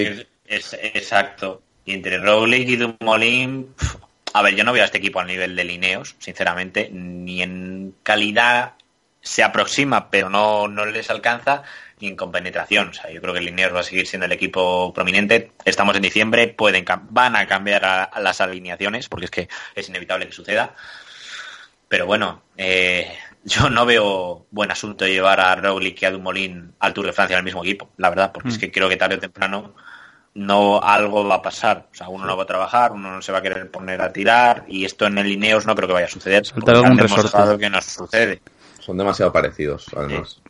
es- 0.45 0.73
exacto. 0.81 1.61
Y 1.85 1.93
entre 1.93 2.17
Roglic 2.17 2.67
y 2.69 2.75
Dumoulin, 2.77 3.73
pf, 3.77 3.97
a 4.33 4.41
ver, 4.41 4.55
yo 4.55 4.63
no 4.63 4.73
veo 4.73 4.83
a 4.83 4.85
este 4.85 4.97
equipo 4.99 5.19
al 5.19 5.27
nivel 5.27 5.55
de 5.55 5.63
Lineos, 5.63 6.15
sinceramente, 6.19 6.89
ni 6.91 7.41
en 7.41 7.95
calidad 8.03 8.73
se 9.21 9.43
aproxima, 9.43 10.09
pero 10.09 10.29
no, 10.29 10.67
no 10.67 10.85
les 10.85 11.09
alcanza, 11.09 11.63
ni 11.99 12.07
en 12.07 12.15
compenetración. 12.15 12.89
O 12.89 12.93
sea, 12.93 13.09
yo 13.11 13.21
creo 13.21 13.33
que 13.33 13.39
el 13.39 13.47
Ineos 13.49 13.73
va 13.73 13.81
a 13.81 13.83
seguir 13.83 14.07
siendo 14.07 14.25
el 14.25 14.31
equipo 14.31 14.93
prominente. 14.93 15.51
Estamos 15.65 15.95
en 15.95 16.01
diciembre, 16.01 16.47
pueden 16.49 16.85
van 17.09 17.35
a 17.35 17.47
cambiar 17.47 17.85
a, 17.85 18.03
a 18.03 18.19
las 18.21 18.41
alineaciones, 18.41 19.07
porque 19.09 19.25
es 19.25 19.31
que 19.31 19.49
es 19.75 19.87
inevitable 19.89 20.25
que 20.27 20.33
suceda. 20.33 20.73
Pero 21.87 22.05
bueno, 22.05 22.41
eh, 22.57 23.11
yo 23.43 23.69
no 23.69 23.85
veo 23.85 24.45
buen 24.51 24.71
asunto 24.71 25.05
llevar 25.05 25.39
a 25.39 25.55
Roglic 25.55 26.01
y 26.01 26.05
a 26.05 26.11
Dumoulin 26.11 26.73
al 26.79 26.93
Tour 26.93 27.05
de 27.05 27.13
Francia 27.13 27.35
en 27.35 27.39
el 27.39 27.45
mismo 27.45 27.63
equipo, 27.63 27.89
la 27.97 28.09
verdad, 28.09 28.31
porque 28.33 28.49
es 28.49 28.57
que 28.57 28.71
creo 28.71 28.89
que 28.89 28.97
tarde 28.97 29.15
o 29.15 29.19
temprano 29.19 29.75
no 30.35 30.81
algo 30.81 31.27
va 31.27 31.35
a 31.35 31.41
pasar. 31.41 31.87
O 31.91 31.95
sea, 31.95 32.09
uno 32.09 32.25
no 32.25 32.35
va 32.35 32.43
a 32.43 32.47
trabajar, 32.47 32.91
uno 32.91 33.11
no 33.15 33.21
se 33.21 33.31
va 33.31 33.37
a 33.39 33.41
querer 33.41 33.69
poner 33.69 34.01
a 34.01 34.11
tirar 34.11 34.65
y 34.67 34.85
esto 34.85 35.05
en 35.05 35.17
el 35.17 35.31
Ineos 35.31 35.65
no 35.65 35.75
creo 35.75 35.87
que 35.87 35.93
vaya 35.93 36.07
a 36.07 36.09
suceder. 36.09 36.45
Saltar 36.45 36.75
algún 36.77 36.97
resorte. 36.97 37.57
que 37.59 37.69
no 37.69 37.81
sucede. 37.81 38.41
Son 38.79 38.97
demasiado 38.97 39.31
parecidos, 39.31 39.85
además. 39.95 40.41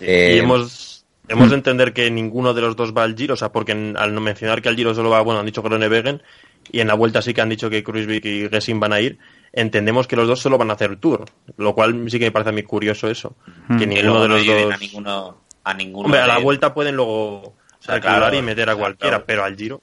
Y 0.00 0.04
Eh, 0.04 0.38
hemos, 0.38 1.04
hemos 1.28 1.50
de 1.50 1.56
entender 1.56 1.92
que 1.92 2.10
ninguno 2.10 2.54
de 2.54 2.60
los 2.60 2.76
dos 2.76 2.92
va 2.96 3.02
al 3.02 3.16
Giro, 3.16 3.34
o 3.34 3.36
sea, 3.36 3.50
porque 3.50 3.72
en- 3.72 3.96
al 3.96 4.14
no 4.14 4.20
mencionar 4.20 4.62
que 4.62 4.68
al 4.68 4.76
Giro 4.76 4.94
solo 4.94 5.10
va, 5.10 5.20
bueno, 5.22 5.40
han 5.40 5.46
dicho 5.46 5.62
Groenewegen 5.62 6.22
y 6.70 6.80
en 6.80 6.88
la 6.88 6.94
vuelta 6.94 7.20
sí 7.22 7.34
que 7.34 7.40
han 7.40 7.48
dicho 7.48 7.68
que 7.70 7.82
Kruisvik 7.82 8.24
y 8.24 8.48
Gessin 8.48 8.78
van 8.80 8.92
a 8.92 9.00
ir, 9.00 9.18
entendemos 9.52 10.06
que 10.06 10.16
los 10.16 10.26
dos 10.28 10.40
solo 10.40 10.56
van 10.58 10.70
a 10.70 10.74
hacer 10.74 10.96
Tour, 10.96 11.24
lo 11.56 11.74
cual 11.74 12.06
sí 12.10 12.18
que 12.18 12.26
me 12.26 12.30
parece 12.32 12.50
a 12.50 12.52
mí 12.52 12.62
curioso 12.62 13.08
eso, 13.08 13.34
que 13.68 13.78
Que 13.78 13.86
ninguno 13.86 14.02
luego 14.10 14.22
de 14.22 14.28
los 14.28 14.42
lleven 14.44 14.64
dos... 14.64 14.74
a 14.74 14.78
ninguno 14.78 15.36
a 15.64 15.74
ninguno 15.74 16.04
Hombre, 16.06 16.20
a 16.20 16.26
la 16.28 16.38
vuelta 16.38 16.72
pueden 16.72 16.94
luego 16.96 17.54
sea, 17.82 17.96
recular 17.96 18.18
claro, 18.18 18.36
y 18.36 18.42
meter 18.42 18.68
a 18.68 18.72
o 18.72 18.76
sea, 18.76 18.82
cualquiera, 18.82 19.10
claro. 19.10 19.24
pero 19.26 19.44
al 19.44 19.56
Giro... 19.56 19.80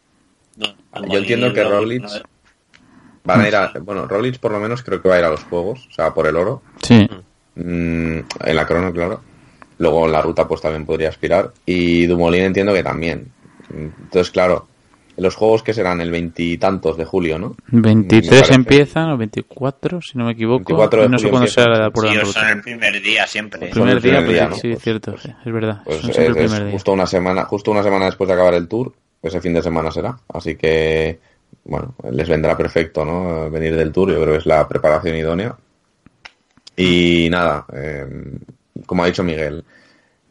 no, 0.58 0.68
Yo 1.08 1.18
entiendo 1.20 1.54
que 1.54 1.64
Roglic 1.64 2.06
van 3.24 3.42
a 3.42 3.48
ir 3.48 3.56
a, 3.56 3.74
bueno, 3.82 4.08
Roglic 4.08 4.40
por 4.40 4.52
lo 4.52 4.60
menos 4.60 4.84
creo 4.84 5.02
que 5.02 5.10
va 5.10 5.16
a 5.16 5.20
ir 5.20 5.26
a 5.26 5.30
los 5.30 5.44
juegos, 5.46 5.88
o 5.90 5.94
sea, 5.94 6.14
por 6.14 6.28
el 6.28 6.36
oro, 6.36 6.62
Sí. 6.82 7.08
Mm, 7.56 8.20
en 8.46 8.56
la 8.56 8.66
crono, 8.66 8.92
claro. 8.92 9.22
Luego 9.78 10.06
en 10.06 10.12
la 10.12 10.22
ruta 10.22 10.48
pues 10.48 10.62
también 10.62 10.86
podría 10.86 11.10
aspirar. 11.10 11.52
Y 11.66 12.06
Dumoulin 12.06 12.44
entiendo 12.44 12.74
que 12.74 12.84
también. 12.84 13.32
Entonces, 13.70 14.32
claro, 14.32 14.68
los 15.18 15.36
juegos 15.36 15.62
que 15.64 15.74
serán 15.74 16.02
el 16.02 16.10
veintitantos 16.12 16.98
de 16.98 17.06
julio, 17.06 17.38
¿no? 17.38 17.56
Me 17.68 17.82
23 17.82 18.30
parece. 18.42 18.54
empiezan, 18.56 19.10
o 19.12 19.18
24, 19.18 20.02
si 20.02 20.18
no 20.18 20.26
me 20.26 20.32
equivoco. 20.32 20.64
24 20.66 21.04
de 21.04 21.10
no 21.10 21.20
sé 21.20 21.30
cuándo 21.30 21.48
empiezan. 21.48 21.64
será 21.66 21.78
la 21.80 21.92
prueba 21.92 22.26
Sí, 22.26 22.32
son 22.34 22.48
el 22.48 22.62
primer 22.62 23.02
día 23.02 23.28
siempre. 23.28 23.66
El 23.66 23.72
primer 23.72 23.98
el 23.98 24.02
día, 24.02 24.12
primer 24.12 24.26
pues, 24.26 24.34
día, 24.36 24.48
¿no? 24.50 24.56
sí, 24.56 24.70
Pues- 24.72 24.84
cierto, 24.84 25.12
pues- 25.12 25.24
sí, 25.24 25.30
es 25.46 25.54
verdad. 25.54 25.82
Pues 25.86 25.98
son 25.98 26.10
es, 26.10 26.18
el 26.18 26.26
es 26.26 26.32
primer 26.38 26.64
día. 26.64 26.72
justo 26.72 26.92
una 26.94 27.06
semana, 27.06 27.46
justo 27.46 27.72
una 27.72 27.84
semana 27.84 28.06
después 28.06 28.28
de 28.28 28.34
acabar 28.34 28.54
el 28.56 28.68
tour, 28.68 28.94
ese 29.22 29.40
fin 29.40 29.54
de 29.54 29.62
semana 29.62 29.92
será. 29.92 30.18
Así 30.34 30.56
que, 30.56 31.20
bueno, 31.66 31.94
les 32.12 32.28
vendrá 32.28 32.58
perfecto, 32.58 33.06
¿no? 33.06 33.50
Venir 33.52 33.76
del 33.76 33.92
tour, 33.92 34.10
yo 34.12 34.20
creo 34.22 34.34
que 34.34 34.40
es 34.40 34.46
la 34.46 34.68
preparación 34.68 35.16
idónea. 35.16 35.56
Y 36.76 37.28
nada, 37.30 37.66
eh, 37.74 38.06
como 38.86 39.04
ha 39.04 39.08
dicho 39.08 39.24
Miguel, 39.24 39.64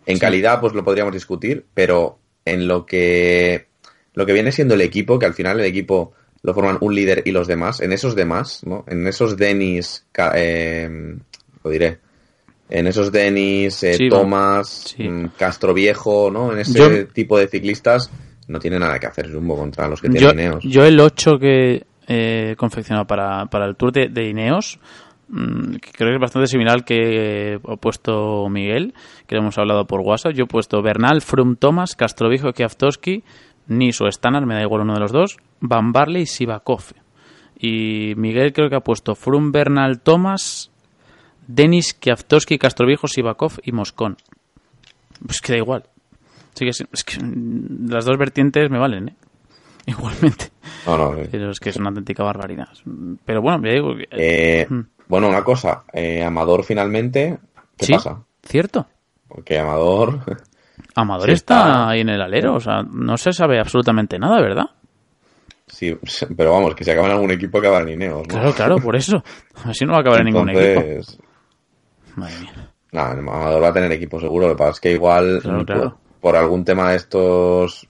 en 0.07 0.19
calidad 0.19 0.61
pues 0.61 0.73
lo 0.73 0.83
podríamos 0.83 1.13
discutir, 1.15 1.65
pero 1.73 2.19
en 2.45 2.67
lo 2.67 2.85
que 2.85 3.69
lo 4.15 4.27
que 4.27 4.33
viene 4.33 4.53
siendo 4.53 4.75
el 4.75 4.81
equipo, 4.83 5.19
que 5.19 5.27
al 5.27 5.35
final 5.35 5.61
el 5.61 5.67
equipo 5.67 6.13
lo 6.43 6.55
forman 6.55 6.79
un 6.81 6.95
líder 6.95 7.23
y 7.25 7.31
los 7.31 7.47
demás, 7.47 7.81
en 7.81 7.93
esos 7.93 8.15
demás, 8.17 8.63
¿no? 8.67 8.85
En 8.89 9.07
esos 9.07 9.37
Denis, 9.37 10.05
Ca- 10.13 10.33
eh, 10.35 11.17
lo 11.63 11.71
diré, 11.71 11.99
en 12.69 12.87
esos 12.87 13.13
Denis, 13.13 13.83
eh, 13.85 13.95
Sí, 13.95 14.09
Thomas, 14.09 14.95
sí. 14.97 15.09
mm, 15.09 15.29
Castro 15.39 15.73
Viejo, 15.73 16.31
¿no? 16.33 16.53
En 16.53 16.59
ese 16.59 16.79
Yo- 16.79 17.07
tipo 17.09 17.39
de 17.39 17.47
ciclistas 17.49 18.11
no 18.49 18.59
tiene 18.59 18.79
nada 18.79 18.99
que 18.99 19.07
hacer 19.07 19.33
Jumbo 19.33 19.57
contra 19.57 19.87
los 19.89 20.01
que 20.01 20.09
Yo, 20.09 20.15
tienen 20.33 20.39
Ineos. 20.47 20.65
yo 20.65 20.85
el 20.85 20.99
8 20.99 21.39
que 21.39 21.85
he 22.09 22.57
confeccionado 22.57 23.07
para, 23.07 23.47
para 23.47 23.67
el 23.67 23.77
Tour 23.77 23.93
de, 23.93 24.09
de 24.09 24.29
Ineos, 24.29 24.81
mm, 25.29 25.77
que 25.77 25.93
creo 25.93 26.09
que 26.11 26.15
es 26.17 26.21
bastante 26.21 26.49
similar 26.49 26.75
al 26.75 26.85
que 26.85 27.61
ha 27.65 27.77
puesto 27.77 28.49
Miguel, 28.49 28.95
que 29.29 29.37
lo 29.37 29.43
hemos 29.43 29.57
hablado 29.59 29.87
por 29.87 30.01
WhatsApp. 30.01 30.33
Yo 30.33 30.45
he 30.45 30.49
puesto 30.49 30.83
Bernal, 30.83 31.21
Frum, 31.23 31.55
Thomas, 31.57 31.95
Castroviejo, 31.95 32.53
Kiavtoski, 32.53 33.23
Nis 33.69 34.01
o 34.01 34.11
Stannard, 34.11 34.47
me 34.47 34.55
da 34.55 34.63
igual 34.63 34.83
uno 34.83 34.95
de 34.95 35.01
los 35.01 35.13
dos, 35.13 35.37
Van 35.61 35.93
Barley 35.93 36.23
y 36.23 36.27
Sivakov. 36.27 36.83
Y 37.59 38.15
Miguel 38.17 38.53
creo 38.53 38.69
que 38.69 38.77
ha 38.77 38.81
puesto 38.81 39.15
Frum, 39.15 39.53
Bernal, 39.53 40.01
Thomas, 40.01 40.71
Denis, 41.47 41.95
Kiavtoski, 41.95 42.59
Castroviejo, 42.59 43.07
Sivakov 43.07 43.59
y 43.63 43.73
Moscón. 43.73 44.17
Pues 45.25 45.41
que 45.41 45.53
da 45.53 45.59
igual. 45.59 45.85
Sí 46.55 46.65
que 46.65 46.71
es, 46.71 47.05
que 47.05 47.19
las 47.89 48.05
dos 48.05 48.19
vertientes 48.19 48.69
me 48.71 48.79
valen, 48.79 49.09
¿eh? 49.11 49.15
Igualmente. 49.87 50.51
No, 50.87 50.97
no, 50.97 51.17
eh. 51.17 51.29
Pero 51.31 51.51
es 51.51 51.59
que 51.61 51.71
es 51.71 51.77
una 51.77 51.89
auténtica 51.89 52.23
barbaridad. 52.25 52.69
Pero 53.25 53.43
bueno, 53.43 53.63
ya 53.65 53.73
digo 53.73 53.95
que... 53.97 54.07
Eh, 54.11 54.67
Mm. 54.69 54.81
bueno, 55.09 55.29
una 55.29 55.43
cosa, 55.45 55.85
eh, 55.93 56.23
Amador 56.23 56.65
finalmente, 56.65 57.39
¿qué 57.77 57.87
¿Sí? 57.87 57.93
pasa? 57.95 58.23
¿Cierto? 58.45 58.87
Porque 59.29 59.59
Amador, 59.59 60.21
Amador 60.95 61.27
Sí, 61.27 61.33
está... 61.33 61.57
está- 61.59 61.89
ahí 61.89 62.01
en 62.01 62.09
el 62.11 62.21
alero, 62.23 62.55
o 62.55 62.61
sea, 62.61 62.83
no 62.83 63.17
se 63.17 63.33
sabe 63.33 63.59
absolutamente 63.59 64.19
nada, 64.19 64.41
¿verdad? 64.41 64.67
sí, 65.67 65.97
pero 66.37 66.53
vamos, 66.53 66.75
que 66.75 66.85
si 66.85 66.91
acaba 66.91 67.07
en 67.09 67.15
algún 67.15 67.31
equipo 67.31 67.59
acaba 67.59 67.81
en 67.81 67.89
Ineos, 67.91 68.23
¿no? 68.23 68.35
Claro, 68.35 68.53
claro, 68.53 68.77
por 68.79 68.95
eso. 68.97 69.23
Así 69.65 69.85
no 69.87 69.93
va 69.93 69.99
a 69.99 70.01
acabar 70.03 70.21
en 70.21 70.27
ningún 70.27 70.51
equipo. 70.51 70.83
Madre 72.17 72.35
mía. 72.41 72.71
nada, 72.93 73.13
Amador 73.13 73.63
va 73.63 73.69
a 73.69 73.73
tener 73.73 73.91
equipo 73.93 74.21
seguro, 74.21 74.49
lo 74.49 74.55
que 74.55 74.59
pasa 74.59 74.71
es 74.73 74.81
que 74.81 74.93
igual 74.93 75.41
Claro, 75.43 75.57
por, 75.59 75.67
claro. 75.67 75.99
por 76.21 76.37
algún 76.37 76.65
tema 76.65 76.91
de 76.91 76.97
estos 76.97 77.89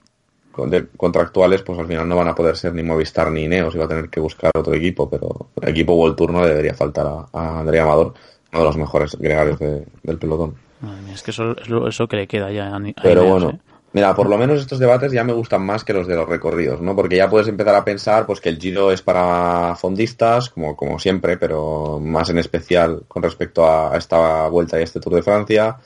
contractuales, 0.97 1.61
pues 1.63 1.79
al 1.79 1.87
final 1.87 2.07
no 2.07 2.15
van 2.15 2.27
a 2.27 2.35
poder 2.35 2.55
ser 2.55 2.73
ni 2.73 2.83
Movistar 2.83 3.31
ni 3.31 3.43
Ineos 3.45 3.73
y 3.75 3.79
va 3.79 3.85
a 3.85 3.87
tener 3.89 4.07
que 4.09 4.19
buscar 4.19 4.51
otro 4.55 4.73
equipo, 4.75 5.09
pero 5.09 5.47
el 5.61 5.69
equipo 5.69 5.93
World 5.95 6.15
Tour 6.15 6.31
no 6.31 6.41
le 6.41 6.49
debería 6.49 6.73
faltar 6.75 7.05
a, 7.07 7.25
a 7.33 7.59
Andrea 7.59 7.83
Amador, 7.83 8.13
uno 8.51 8.59
de 8.59 8.65
los 8.65 8.77
mejores 8.77 9.15
gregarios 9.17 9.57
de- 9.59 9.85
del 10.03 10.17
pelotón. 10.19 10.55
Madre 10.83 11.01
mía, 11.01 11.13
es 11.13 11.23
que 11.23 11.31
eso 11.31 11.55
es 11.57 11.69
lo, 11.69 11.87
eso 11.87 12.07
que 12.07 12.17
le 12.17 12.27
queda 12.27 12.51
ya 12.51 12.67
a, 12.75 12.81
Pero 13.01 13.23
bueno, 13.23 13.51
¿eh? 13.51 13.59
mira, 13.93 14.13
por 14.13 14.27
lo 14.27 14.37
menos 14.37 14.59
estos 14.59 14.79
debates 14.79 15.13
ya 15.13 15.23
me 15.23 15.31
gustan 15.31 15.65
más 15.65 15.85
que 15.85 15.93
los 15.93 16.07
de 16.07 16.15
los 16.15 16.27
recorridos, 16.27 16.81
¿no? 16.81 16.93
Porque 16.93 17.15
ya 17.15 17.29
puedes 17.29 17.47
empezar 17.47 17.75
a 17.75 17.85
pensar 17.85 18.25
pues 18.25 18.41
que 18.41 18.49
el 18.49 18.59
Giro 18.59 18.91
es 18.91 19.01
para 19.01 19.77
fondistas, 19.77 20.49
como, 20.49 20.75
como 20.75 20.99
siempre, 20.99 21.37
pero 21.37 22.01
más 22.01 22.29
en 22.31 22.37
especial 22.37 23.03
con 23.07 23.23
respecto 23.23 23.65
a 23.65 23.95
esta 23.97 24.49
vuelta 24.49 24.77
y 24.77 24.81
a 24.81 24.83
este 24.83 24.99
Tour 24.99 25.15
de 25.15 25.23
Francia. 25.23 25.77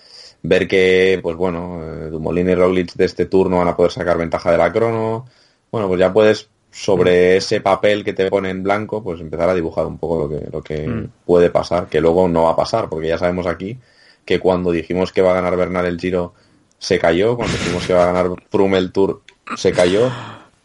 Ver 0.42 0.68
que, 0.68 1.20
pues 1.22 1.36
bueno, 1.36 1.80
eh, 1.84 2.10
Dumoulin 2.10 2.50
y 2.50 2.56
Roglic 2.56 2.94
de 2.96 3.06
este 3.06 3.28
Tour 3.28 3.52
no 3.52 3.60
van 3.60 3.68
a 3.68 3.76
poder 3.76 3.92
sacar 3.92 4.18
ventaja 4.18 4.52
de 4.52 4.58
la 4.58 4.72
crono. 4.72 5.26
Bueno, 5.72 5.88
pues 5.88 6.00
ya 6.00 6.12
puedes 6.12 6.50
sobre 6.72 7.38
ese 7.38 7.62
papel 7.62 8.04
que 8.04 8.14
te 8.14 8.30
pone 8.32 8.50
en 8.50 8.64
blanco, 8.64 9.04
pues 9.04 9.22
empezar 9.22 9.50
a 9.50 9.54
dibujar 9.54 9.86
un 9.86 10.00
poco 10.00 10.22
lo 10.22 10.30
que, 10.30 10.48
lo 10.52 10.64
que 10.64 10.88
Mm. 10.88 11.10
puede 11.24 11.52
pasar, 11.52 11.88
que 11.88 12.02
luego 12.02 12.28
no 12.28 12.44
va 12.44 12.52
a 12.52 12.56
pasar, 12.56 12.90
porque 12.90 13.10
ya 13.10 13.20
sabemos 13.20 13.46
aquí 13.46 13.78
que 14.28 14.40
cuando 14.40 14.70
dijimos 14.72 15.12
que 15.12 15.24
va 15.24 15.32
a 15.32 15.36
ganar 15.36 15.58
Bernal 15.58 15.88
el 15.88 16.00
Giro 16.00 16.36
se 16.78 17.00
cayó, 17.00 17.36
cuando 17.36 17.58
dijimos 17.58 17.88
que 17.88 17.94
va 17.94 18.04
a 18.04 18.14
ganar 18.14 18.28
Froome 18.52 18.78
el 18.78 18.92
Tour 18.92 19.24
se 19.56 19.72
cayó 19.72 20.12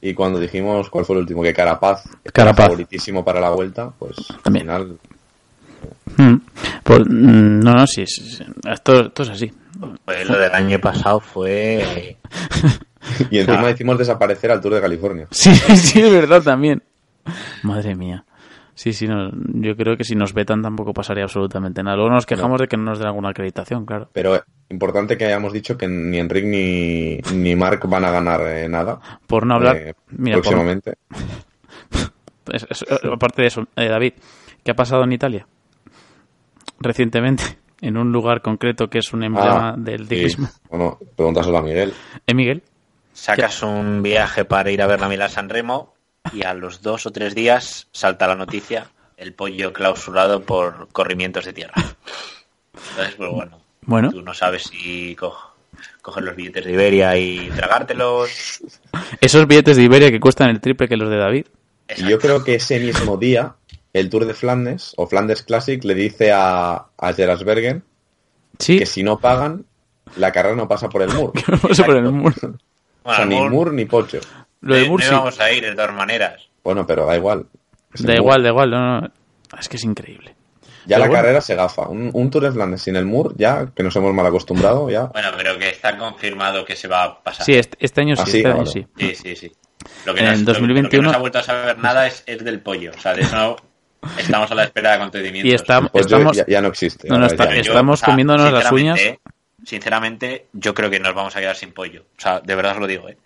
y 0.02 0.12
cuando 0.12 0.38
dijimos 0.38 0.90
cuál 0.90 1.06
fue 1.06 1.16
el 1.16 1.22
último 1.22 1.42
que 1.42 1.54
Carapaz 1.54 2.02
Carapaz. 2.32 2.66
favoritísimo 2.66 3.24
para 3.24 3.40
la 3.40 3.50
vuelta, 3.50 3.90
pues 3.98 4.16
También. 4.42 4.68
al 4.68 4.82
final 4.82 4.98
Mm. 6.16 6.34
Pues, 6.82 7.00
mm, 7.00 7.60
no, 7.60 7.74
no, 7.74 7.86
sí. 7.86 8.02
Esto, 8.02 9.06
esto 9.06 9.22
es 9.22 9.28
así. 9.28 9.52
Pues 10.04 10.28
lo 10.28 10.38
del 10.38 10.52
año 10.52 10.80
pasado 10.80 11.20
fue. 11.20 12.16
y 13.30 13.38
encima 13.38 13.70
hicimos 13.70 13.98
desaparecer 13.98 14.50
al 14.50 14.60
Tour 14.60 14.74
de 14.74 14.80
California. 14.80 15.26
Sí, 15.30 15.54
sí, 15.76 16.00
es 16.00 16.12
verdad 16.12 16.42
también. 16.42 16.82
Madre 17.62 17.94
mía. 17.94 18.24
Sí, 18.82 18.92
sí, 18.92 19.06
no, 19.06 19.30
yo 19.60 19.76
creo 19.76 19.96
que 19.96 20.02
si 20.02 20.16
nos 20.16 20.32
vetan 20.34 20.60
tampoco 20.60 20.92
pasaría 20.92 21.22
absolutamente 21.22 21.84
nada. 21.84 21.94
Luego 21.96 22.10
nos 22.10 22.26
quejamos 22.26 22.60
de 22.60 22.66
que 22.66 22.76
no 22.76 22.82
nos 22.82 22.98
den 22.98 23.06
alguna 23.06 23.28
acreditación, 23.28 23.86
claro. 23.86 24.08
Pero 24.12 24.34
eh, 24.34 24.40
importante 24.70 25.16
que 25.16 25.24
hayamos 25.26 25.52
dicho 25.52 25.78
que 25.78 25.86
ni 25.86 26.18
Enric 26.18 26.44
ni, 26.44 27.18
ni 27.32 27.54
Marc 27.54 27.86
van 27.88 28.04
a 28.04 28.10
ganar 28.10 28.40
eh, 28.44 28.68
nada. 28.68 28.98
Por 29.28 29.46
no 29.46 29.54
hablar, 29.54 29.76
eh, 29.76 29.94
mira, 30.10 30.34
por- 30.38 30.42
próximamente. 30.42 30.94
Es- 32.52 32.66
es- 32.68 32.84
aparte 33.04 33.42
de 33.42 33.48
eso, 33.48 33.68
eh, 33.76 33.86
David, 33.86 34.14
¿qué 34.64 34.72
ha 34.72 34.74
pasado 34.74 35.04
en 35.04 35.12
Italia? 35.12 35.46
Recientemente, 36.80 37.44
en 37.80 37.96
un 37.96 38.10
lugar 38.10 38.42
concreto 38.42 38.88
que 38.90 38.98
es 38.98 39.12
un 39.12 39.22
emblema 39.22 39.70
Ah, 39.70 39.74
del 39.78 40.08
sí. 40.08 40.16
ciclismo. 40.16 40.48
Bueno, 40.68 40.98
pregúntaselo 41.16 41.58
a 41.58 41.62
Miguel. 41.62 41.92
¿Eh, 42.26 42.34
Miguel? 42.34 42.62
Sacas 43.12 43.62
un 43.62 44.02
viaje 44.02 44.44
para 44.44 44.72
ir 44.72 44.82
a 44.82 44.88
ver 44.88 45.00
la 45.00 45.08
Milán 45.08 45.30
San 45.30 45.48
Remo 45.48 45.91
y 46.32 46.44
a 46.44 46.54
los 46.54 46.82
dos 46.82 47.06
o 47.06 47.10
tres 47.10 47.34
días 47.34 47.88
salta 47.92 48.28
la 48.28 48.36
noticia 48.36 48.88
el 49.16 49.34
pollo 49.34 49.72
clausurado 49.72 50.42
por 50.42 50.88
corrimientos 50.92 51.44
de 51.44 51.52
tierra. 51.52 51.74
Entonces, 52.74 53.14
pues 53.16 53.30
bueno, 53.30 53.60
Bueno. 53.82 54.10
tú 54.10 54.22
no 54.22 54.34
sabes 54.34 54.64
si 54.64 55.14
co- 55.16 55.36
coger 56.00 56.24
los 56.24 56.34
billetes 56.36 56.64
de 56.64 56.72
Iberia 56.72 57.16
y 57.16 57.48
tragártelos. 57.50 58.60
Esos 59.20 59.46
billetes 59.46 59.76
de 59.76 59.82
Iberia 59.84 60.10
que 60.10 60.20
cuestan 60.20 60.50
el 60.50 60.60
triple 60.60 60.88
que 60.88 60.96
los 60.96 61.08
de 61.10 61.16
David. 61.18 61.46
Y 61.96 62.08
yo 62.08 62.18
creo 62.18 62.42
que 62.42 62.54
ese 62.56 62.80
mismo 62.80 63.16
día, 63.16 63.54
el 63.92 64.08
Tour 64.10 64.24
de 64.26 64.34
Flandes 64.34 64.94
o 64.96 65.06
Flandes 65.06 65.42
Classic 65.42 65.82
le 65.84 65.94
dice 65.94 66.32
a, 66.32 66.86
a 66.96 67.12
Gerasbergen 67.12 67.84
Sí, 68.58 68.78
que 68.78 68.86
si 68.86 69.02
no 69.02 69.18
pagan, 69.18 69.66
la 70.16 70.32
carrera 70.32 70.56
no 70.56 70.66
pasa 70.68 70.88
por 70.88 71.02
el 71.02 71.10
muro. 71.10 71.32
no 71.68 71.74
sé 71.74 71.84
por 71.84 71.96
el 71.96 72.10
muro. 72.10 72.34
O 73.04 73.14
sea, 73.14 73.24
ni 73.26 73.40
Moore 73.40 73.72
ni 73.72 73.84
Pocho. 73.84 74.18
Lo 74.62 74.74
de 74.74 74.82
no- 74.82 74.88
Mursi. 74.88 75.08
no 75.10 75.16
íbamos 75.16 75.40
a 75.40 75.52
ir 75.52 75.62
de 75.64 75.72
todas 75.74 75.92
maneras. 75.94 76.48
Bueno, 76.64 76.86
pero 76.86 77.04
da 77.06 77.16
igual. 77.16 77.46
Es 77.92 78.02
Da 78.04 78.14
igual, 78.14 78.42
da 78.42 78.48
igual. 78.48 78.70
No, 78.70 79.00
no. 79.02 79.10
Es 79.60 79.68
que 79.68 79.76
es 79.76 79.84
increíble. 79.84 80.34
Ya 80.86 80.96
Pero 80.96 81.00
la 81.00 81.06
bueno. 81.08 81.22
carrera 81.22 81.40
se 81.40 81.54
gafa. 81.54 81.88
Un, 81.88 82.10
un 82.12 82.30
Tour 82.30 82.42
de 82.44 82.50
Flandes 82.52 82.82
sin 82.82 82.96
el 82.96 83.04
Mur, 83.04 83.34
ya, 83.36 83.68
que 83.74 83.82
nos 83.84 83.94
hemos 83.94 84.12
mal 84.14 84.26
acostumbrado, 84.26 84.90
ya. 84.90 85.04
Bueno, 85.04 85.28
pero 85.36 85.56
que 85.58 85.68
está 85.68 85.96
confirmado 85.96 86.64
que 86.64 86.74
se 86.74 86.88
va 86.88 87.04
a 87.04 87.22
pasar. 87.22 87.46
Sí, 87.46 87.54
este, 87.54 87.76
este 87.80 88.00
año 88.00 88.16
sí, 88.16 88.22
Ah, 88.22 88.26
sí, 88.26 88.36
este 88.38 88.48
año 88.48 88.58
vale. 88.58 88.70
sí. 88.70 88.86
Sí, 88.98 89.14
sí, 89.14 89.36
sí. 89.36 89.52
Lo 90.06 90.14
que, 90.14 90.20
En 90.20 90.26
no, 90.26 90.32
lo- 90.38 90.42
2021 90.44 90.80
lo 90.84 90.90
que 90.90 91.02
no 91.02 91.10
se 91.10 91.16
ha 91.16 91.20
vuelto 91.20 91.38
a 91.38 91.42
saber 91.42 91.78
nada 91.78 92.06
es, 92.08 92.22
es 92.26 92.42
del 92.44 92.60
pollo. 92.60 92.90
O 92.96 93.00
sea, 93.00 93.14
de 93.14 93.22
eso 93.22 93.56
estamos 94.18 94.50
a 94.50 94.54
la 94.56 94.64
espera 94.64 94.90
de 94.90 94.96
acontecimientos. 94.96 95.52
Y 95.52 95.54
está- 95.54 95.82
Pues 95.82 96.06
yo- 96.06 96.16
estamos... 96.16 96.36
ya, 96.36 96.46
ya 96.48 96.60
no 96.60 96.68
existe. 96.68 97.08
No, 97.08 97.18
no, 97.18 97.26
está- 97.26 97.44
ya- 97.44 97.50
Pero 97.50 97.62
yo, 97.62 97.72
estamos 97.72 98.00
o 98.00 98.04
sea, 98.04 98.12
comiéndonos 98.12 98.52
las 98.52 98.72
uñas. 98.72 99.00
Sinceramente, 99.64 100.46
yo 100.52 100.74
creo 100.74 100.90
que 100.90 100.98
nos 100.98 101.14
vamos 101.14 101.36
a 101.36 101.40
quedar 101.40 101.54
sin 101.56 101.72
pollo. 101.72 102.02
O 102.18 102.20
sea, 102.20 102.40
de 102.40 102.54
verdad 102.54 102.72
os 102.72 102.78
lo 102.78 102.86
digo, 102.88 103.08
¿eh? 103.08 103.16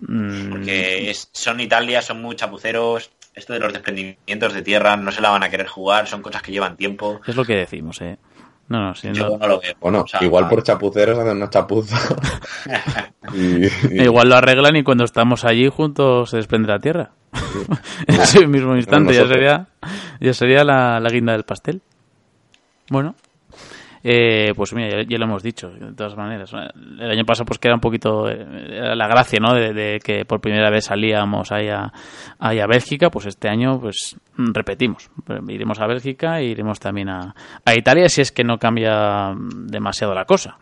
Mm, 0.00 0.50
Porque 0.50 1.10
es- 1.10 1.28
son 1.32 1.60
Italia, 1.60 2.02
son 2.02 2.20
muy 2.22 2.36
chapuceros. 2.36 3.10
Esto 3.34 3.52
de 3.52 3.58
los 3.60 3.72
desprendimientos 3.72 4.52
de 4.54 4.62
tierra 4.62 4.96
no 4.96 5.10
se 5.10 5.20
la 5.20 5.30
van 5.30 5.42
a 5.42 5.50
querer 5.50 5.66
jugar, 5.66 6.06
son 6.06 6.22
cosas 6.22 6.40
que 6.42 6.52
llevan 6.52 6.76
tiempo. 6.76 7.20
Es 7.26 7.34
lo 7.34 7.44
que 7.44 7.56
decimos, 7.56 8.00
¿eh? 8.00 8.16
No, 8.68 8.80
no, 8.80 8.94
sí, 8.94 9.08
Yo 9.12 9.28
no- 9.30 9.38
no 9.38 9.46
lo 9.48 9.60
veo. 9.60 9.74
Bueno, 9.80 10.02
O 10.02 10.06
sea, 10.06 10.22
igual 10.22 10.48
por 10.48 10.62
chapuceros 10.62 11.18
hacen 11.18 11.36
una 11.36 11.50
chapuza. 11.50 11.96
y, 13.34 13.66
y- 13.66 14.02
Igual 14.04 14.28
lo 14.28 14.36
arreglan 14.36 14.76
y 14.76 14.82
cuando 14.84 15.04
estamos 15.04 15.44
allí 15.44 15.68
juntos 15.68 16.30
se 16.30 16.36
desprende 16.38 16.68
la 16.68 16.78
tierra. 16.78 17.10
en 18.06 18.20
ese 18.20 18.46
mismo 18.46 18.76
instante 18.76 19.12
ya 19.14 19.26
sería, 19.26 19.66
ya 20.20 20.32
sería 20.32 20.64
la, 20.64 21.00
la 21.00 21.10
guinda 21.10 21.32
del 21.32 21.42
pastel. 21.44 21.82
Bueno, 22.88 23.16
eh, 24.06 24.52
pues 24.54 24.74
mira, 24.74 25.00
ya, 25.00 25.08
ya 25.08 25.16
lo 25.16 25.24
hemos 25.24 25.42
dicho, 25.42 25.70
de 25.70 25.94
todas 25.94 26.14
maneras. 26.14 26.52
El 26.52 27.10
año 27.10 27.24
pasado 27.24 27.46
pues 27.46 27.58
que 27.58 27.68
era 27.68 27.74
un 27.74 27.80
poquito 27.80 28.28
era 28.28 28.94
la 28.94 29.08
gracia, 29.08 29.38
¿no? 29.40 29.54
De, 29.54 29.72
de 29.72 29.98
que 29.98 30.26
por 30.26 30.42
primera 30.42 30.68
vez 30.68 30.84
salíamos 30.84 31.50
ahí 31.50 31.68
a, 31.68 31.90
ahí 32.38 32.60
a 32.60 32.66
Bélgica, 32.66 33.08
pues 33.08 33.24
este 33.24 33.48
año 33.48 33.80
pues 33.80 34.16
repetimos. 34.36 35.10
Iremos 35.48 35.80
a 35.80 35.86
Bélgica 35.86 36.38
e 36.40 36.44
iremos 36.44 36.78
también 36.78 37.08
a, 37.08 37.34
a 37.64 37.74
Italia 37.74 38.10
si 38.10 38.20
es 38.20 38.30
que 38.30 38.44
no 38.44 38.58
cambia 38.58 39.32
demasiado 39.34 40.14
la 40.14 40.26
cosa. 40.26 40.58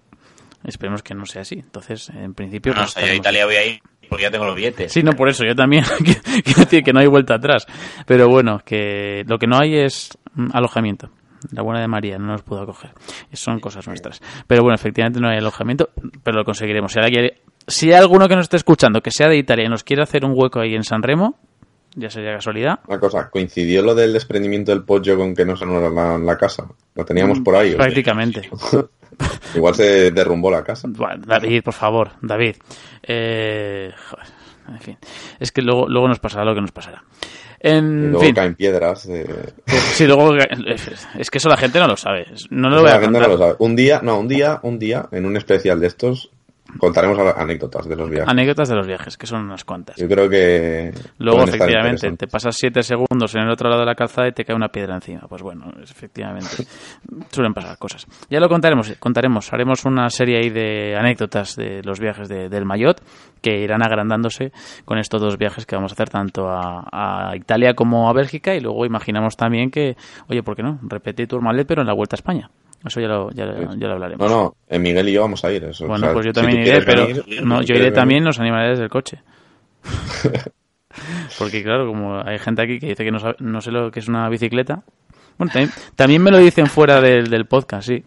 Esperemos 0.62 1.02
que 1.02 1.14
no 1.14 1.27
sea 1.27 1.43
así. 1.43 1.56
Entonces, 1.56 2.10
en 2.10 2.35
principio... 2.35 2.73
no, 2.73 2.82
pues, 2.82 2.90
o 2.90 3.01
sea, 3.01 3.06
yo 3.06 3.12
a 3.12 3.16
Italia 3.16 3.44
voy 3.44 3.56
a 3.56 3.66
ir 3.66 3.82
porque 4.09 4.24
ya 4.24 4.31
tengo 4.31 4.44
los 4.44 4.55
billetes. 4.55 4.93
Sí, 4.93 5.02
no, 5.02 5.12
por 5.12 5.31
eso, 5.31 5.43
yo 5.43 5.56
también. 5.56 5.85
Quiero 6.44 6.60
decir 6.60 6.85
que 6.85 6.93
no 6.93 7.01
hay 7.01 7.06
vuelta 7.06 7.36
atrás. 7.36 7.66
Pero 8.06 8.28
bueno, 8.28 8.60
que 8.64 9.24
lo 9.27 9.39
que 9.39 9.47
no 9.47 9.59
hay 9.59 9.74
es 9.74 10.16
alojamiento. 10.52 11.09
La 11.51 11.62
buena 11.62 11.81
de 11.81 11.89
María 11.89 12.19
no 12.19 12.27
nos 12.27 12.43
pudo 12.43 12.62
acoger. 12.62 12.93
Son 13.32 13.60
cosas 13.60 13.86
nuestras. 13.86 14.20
Pero 14.47 14.62
bueno, 14.62 14.74
efectivamente 14.74 15.20
no 15.20 15.28
hay 15.28 15.39
alojamiento, 15.39 15.90
pero 16.23 16.39
lo 16.39 16.44
conseguiremos. 16.44 16.93
Si, 16.93 16.98
alguien, 16.98 17.32
si 17.66 17.93
hay 17.93 17.98
alguno 17.98 18.28
que 18.28 18.36
nos 18.36 18.44
esté 18.44 18.56
escuchando 18.56 19.01
que 19.01 19.10
sea 19.10 19.28
de 19.28 19.36
Italia 19.36 19.66
y 19.66 19.69
nos 19.69 19.85
quiere 19.85 20.02
hacer 20.02 20.24
un 20.24 20.32
hueco 20.35 20.60
ahí 20.60 20.74
en 20.74 20.85
San 20.85 21.02
Remo, 21.02 21.36
ya 21.94 22.09
sería 22.09 22.35
casualidad. 22.35 22.81
Una 22.86 22.98
cosa, 22.98 23.28
¿coincidió 23.28 23.82
lo 23.82 23.94
del 23.94 24.12
desprendimiento 24.12 24.73
del 24.73 24.85
pollo 24.85 25.16
con 25.16 25.35
que 25.35 25.44
no 25.44 25.56
se 25.56 25.66
nos 25.66 25.93
la, 25.93 26.19
la 26.19 26.36
casa? 26.39 26.66
Lo 26.94 27.05
teníamos 27.05 27.40
por 27.40 27.56
ahí. 27.56 27.69
o 27.69 27.73
sea, 27.73 27.78
Prácticamente. 27.78 28.48
igual 29.55 29.74
se 29.74 30.10
derrumbó 30.10 30.51
la 30.51 30.64
casa. 30.64 30.89
Bueno, 30.90 31.23
David, 31.27 31.62
por 31.62 31.74
favor, 31.74 32.12
David. 32.23 32.56
Eh, 33.02 33.93
joder, 34.09 34.27
en 34.69 34.81
fin. 34.81 34.98
Es 35.39 35.52
que 35.52 35.62
luego, 35.62 35.89
luego 35.89 36.09
nos 36.09 36.19
pasará 36.19 36.44
lo 36.44 36.55
que 36.55 36.60
nos 36.62 36.73
pasará. 36.73 37.02
Y 37.64 37.68
En 37.68 38.10
luego 38.10 38.24
fin. 38.24 38.34
caen 38.34 38.55
piedras. 38.56 39.06
eh, 39.06 39.24
Sí, 39.66 40.06
luego 40.06 40.34
es 41.18 41.30
que 41.30 41.39
eso 41.39 41.48
la 41.48 41.56
gente 41.56 41.78
no 41.78 41.86
lo 41.86 41.97
sabe. 41.97 42.26
No 42.51 42.68
lo 42.68 42.76
eso 42.76 42.82
voy 42.82 42.90
a 42.90 42.94
la 42.94 43.01
gente 43.01 43.18
no 43.20 43.28
lo 43.28 43.39
sabe. 43.39 43.55
Un 43.59 43.76
día, 43.76 44.01
no, 44.02 44.18
un 44.18 44.28
día, 44.28 44.59
un 44.62 44.78
día, 44.78 45.09
en 45.12 45.26
un 45.26 45.36
especial 45.36 45.78
de 45.80 45.86
estos, 45.86 46.30
contaremos 46.78 47.19
anécdotas 47.36 47.86
de 47.89 47.97
los 47.97 48.09
viajes. 48.11 48.28
Anécdotas 48.28 48.69
de 48.69 48.74
los 48.77 48.86
viajes, 48.86 49.16
que 49.16 49.27
son 49.27 49.43
unas 49.44 49.65
cuantas. 49.65 49.97
Yo 49.97 50.09
creo 50.09 50.28
que. 50.28 50.93
Luego, 51.19 51.40
efectivamente, 51.44 52.12
te 52.16 52.27
pasas 52.27 52.57
siete 52.57 52.82
segundos 52.82 53.35
en 53.35 53.43
el 53.43 53.51
otro 53.51 53.69
lado 53.69 53.81
de 53.81 53.86
la 53.86 53.94
calzada 53.94 54.28
y 54.28 54.32
te 54.32 54.44
cae 54.44 54.55
una 54.57 54.69
piedra 54.69 54.94
encima. 54.94 55.20
Pues 55.28 55.43
bueno, 55.43 55.73
es- 55.82 55.90
efectivamente, 55.90 56.65
suelen 57.31 57.55
pasar 57.55 57.77
cosas. 57.78 58.07
Ya 58.31 58.40
lo 58.40 58.49
contaremos, 58.49 58.93
contaremos. 58.99 59.53
Haremos 59.53 59.85
una 59.85 60.09
serie 60.11 60.39
ahí 60.39 60.51
de 60.51 60.97
anécdotas 60.97 61.57
de 61.57 61.82
los 61.82 62.01
viajes 62.01 62.28
de- 62.28 62.49
del 62.49 62.65
Mayotte 62.65 63.03
que 63.40 63.59
irán 63.59 63.82
agrandándose 63.82 64.53
con 64.85 64.99
estos 64.99 65.20
dos 65.20 65.36
viajes 65.36 65.66
que 65.66 65.74
vamos 65.74 65.93
a 65.93 65.94
hacer 65.94 66.09
tanto 66.09 66.49
a, 66.49 66.85
a 67.31 67.36
Italia 67.36 67.74
como 67.74 68.09
a 68.09 68.12
Bélgica 68.12 68.55
y 68.55 68.61
luego 68.61 68.86
imaginamos 68.86 69.36
también 69.36 69.70
que, 69.70 69.97
oye, 70.28 70.43
¿por 70.44 70.55
qué 70.55 70.62
no? 70.62 70.78
Repetir 70.82 71.27
Tourmalet 71.27 71.66
pero 71.66 71.81
en 71.82 71.89
la 71.89 71.93
Vuelta 71.94 72.15
a 72.15 72.19
España. 72.19 72.51
Eso 72.85 73.01
ya 73.01 73.09
lo, 73.09 73.31
ya, 73.31 73.47
lo- 73.47 73.75
ya 73.77 73.87
lo 73.87 73.93
hablaremos. 73.95 74.29
No, 74.31 74.37
no, 74.37 74.57
eh, 74.69 74.79
Miguel 74.79 75.09
y 75.09 75.13
yo 75.13 75.21
vamos 75.23 75.45
a 75.45 75.53
ir. 75.53 75.65
Eso, 75.65 75.87
Bueno, 75.87 76.07
o 76.07 76.09
sea, 76.09 76.13
pues 76.15 76.27
yo 76.27 76.33
también 76.33 76.63
iré, 76.63 76.83
pero 76.83 77.07
venir, 77.07 77.43
no, 77.45 77.63
yo 77.63 77.75
iré 77.75 77.85
venir- 77.91 77.95
también, 77.95 78.25
los 78.25 78.41
animaré 78.41 78.71
desde 78.71 78.85
el 78.85 78.91
coche. 78.91 79.23
Porque 81.39 81.63
claro, 81.63 81.87
como 81.87 82.21
hay 82.25 82.39
gente 82.39 82.63
aquí 82.63 82.79
que 82.79 82.89
dice 82.89 83.05
que 83.05 83.11
no, 83.11 83.19
sabe- 83.19 83.37
no 83.39 83.61
sé 83.61 83.71
lo 83.71 83.91
que 83.91 84.01
es 84.01 84.09
una 84.09 84.29
bicicleta. 84.29 84.83
Bueno, 85.39 85.53
también, 85.53 85.73
también 85.97 86.23
me 86.23 86.31
lo 86.31 86.39
dicen 86.39 86.67
fuera 86.67 87.01
del, 87.01 87.29
del 87.31 87.47
podcast, 87.47 87.89
sí. 87.89 88.05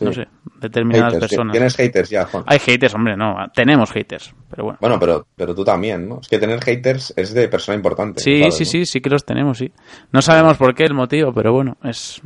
No 0.00 0.12
sé, 0.12 0.26
determinadas 0.60 1.12
Haters, 1.14 1.30
personas. 1.30 1.52
Tienes 1.52 1.76
haters 1.76 2.10
ya, 2.10 2.24
Juan. 2.24 2.42
Hay 2.48 2.58
haters, 2.58 2.92
hombre, 2.94 3.16
no, 3.16 3.36
tenemos 3.54 3.90
haters, 3.92 4.34
pero 4.50 4.64
bueno. 4.64 4.78
Bueno, 4.80 4.98
pero, 4.98 5.26
pero 5.36 5.54
tú 5.54 5.64
también, 5.64 6.08
¿no? 6.08 6.18
Es 6.20 6.26
que 6.28 6.38
tener 6.40 6.60
haters 6.60 7.12
es 7.16 7.32
de 7.32 7.46
persona 7.46 7.76
importante. 7.76 8.20
Sí, 8.20 8.40
¿sabes, 8.40 8.56
sí, 8.56 8.64
sí, 8.64 8.86
sí 8.86 9.00
que 9.00 9.10
los 9.10 9.24
tenemos, 9.24 9.58
sí. 9.58 9.70
No 10.10 10.20
sabemos 10.20 10.56
por 10.56 10.74
qué 10.74 10.84
el 10.84 10.94
motivo, 10.94 11.32
pero 11.32 11.52
bueno, 11.52 11.76
es 11.84 12.20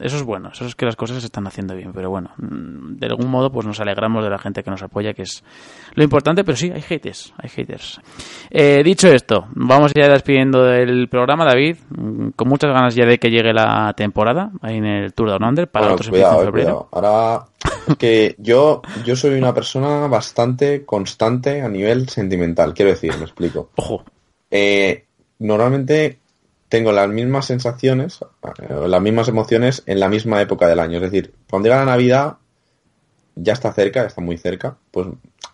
eso 0.00 0.16
es 0.16 0.22
bueno, 0.22 0.50
eso 0.52 0.64
es 0.64 0.74
que 0.74 0.86
las 0.86 0.96
cosas 0.96 1.20
se 1.20 1.26
están 1.26 1.46
haciendo 1.46 1.74
bien, 1.74 1.92
pero 1.92 2.10
bueno, 2.10 2.30
mm, 2.38 2.96
de 2.96 3.06
algún 3.06 3.30
modo 3.30 3.50
pues 3.52 3.66
nos 3.66 3.78
alegramos 3.80 4.24
de 4.24 4.30
la 4.30 4.38
gente 4.38 4.62
que 4.62 4.70
nos 4.70 4.82
apoya, 4.82 5.12
que 5.14 5.22
es 5.22 5.44
lo 5.94 6.02
importante, 6.02 6.42
pero 6.44 6.56
sí, 6.56 6.70
hay 6.74 6.80
haters, 6.82 7.32
hay 7.36 7.48
haters. 7.50 8.00
Eh, 8.50 8.82
dicho 8.84 9.08
esto, 9.08 9.46
vamos 9.54 9.92
ya 9.94 10.08
despidiendo 10.08 10.62
del 10.64 11.08
programa, 11.08 11.44
David, 11.44 11.76
mm, 11.90 12.28
con 12.30 12.48
muchas 12.48 12.72
ganas 12.72 12.94
ya 12.94 13.04
de 13.06 13.18
que 13.18 13.30
llegue 13.30 13.52
la 13.52 13.92
temporada, 13.96 14.50
ahí 14.62 14.76
en 14.76 14.86
el 14.86 15.12
Tour 15.12 15.30
Down 15.30 15.44
Under, 15.44 15.68
para 15.68 15.86
Bueno, 15.86 15.94
otros 15.94 16.08
empieza 16.08 16.28
cuidado, 16.28 16.42
en 16.42 16.48
eh, 16.48 16.50
febrero. 16.50 16.88
cuidado. 16.90 17.08
Ahora, 17.08 17.44
que 17.98 18.34
yo, 18.38 18.82
yo 19.04 19.16
soy 19.16 19.34
una 19.38 19.54
persona 19.54 20.06
bastante 20.06 20.84
constante 20.84 21.60
a 21.62 21.68
nivel 21.68 22.08
sentimental. 22.08 22.74
Quiero 22.74 22.90
decir, 22.92 23.12
me 23.16 23.24
explico. 23.24 23.70
Ojo, 23.76 24.04
Eh, 24.50 25.04
normalmente 25.40 26.18
tengo 26.68 26.92
las 26.92 27.08
mismas 27.08 27.46
sensaciones, 27.46 28.20
eh, 28.58 28.88
las 28.88 29.02
mismas 29.02 29.28
emociones 29.28 29.82
en 29.86 30.00
la 30.00 30.08
misma 30.08 30.40
época 30.40 30.66
del 30.68 30.80
año. 30.80 30.96
Es 30.96 31.10
decir, 31.10 31.34
cuando 31.48 31.68
llega 31.68 31.84
la 31.84 31.92
Navidad, 31.92 32.36
ya 33.34 33.52
está 33.52 33.72
cerca, 33.72 34.00
ya 34.00 34.08
está 34.08 34.20
muy 34.20 34.36
cerca, 34.36 34.76
pues 34.90 35.06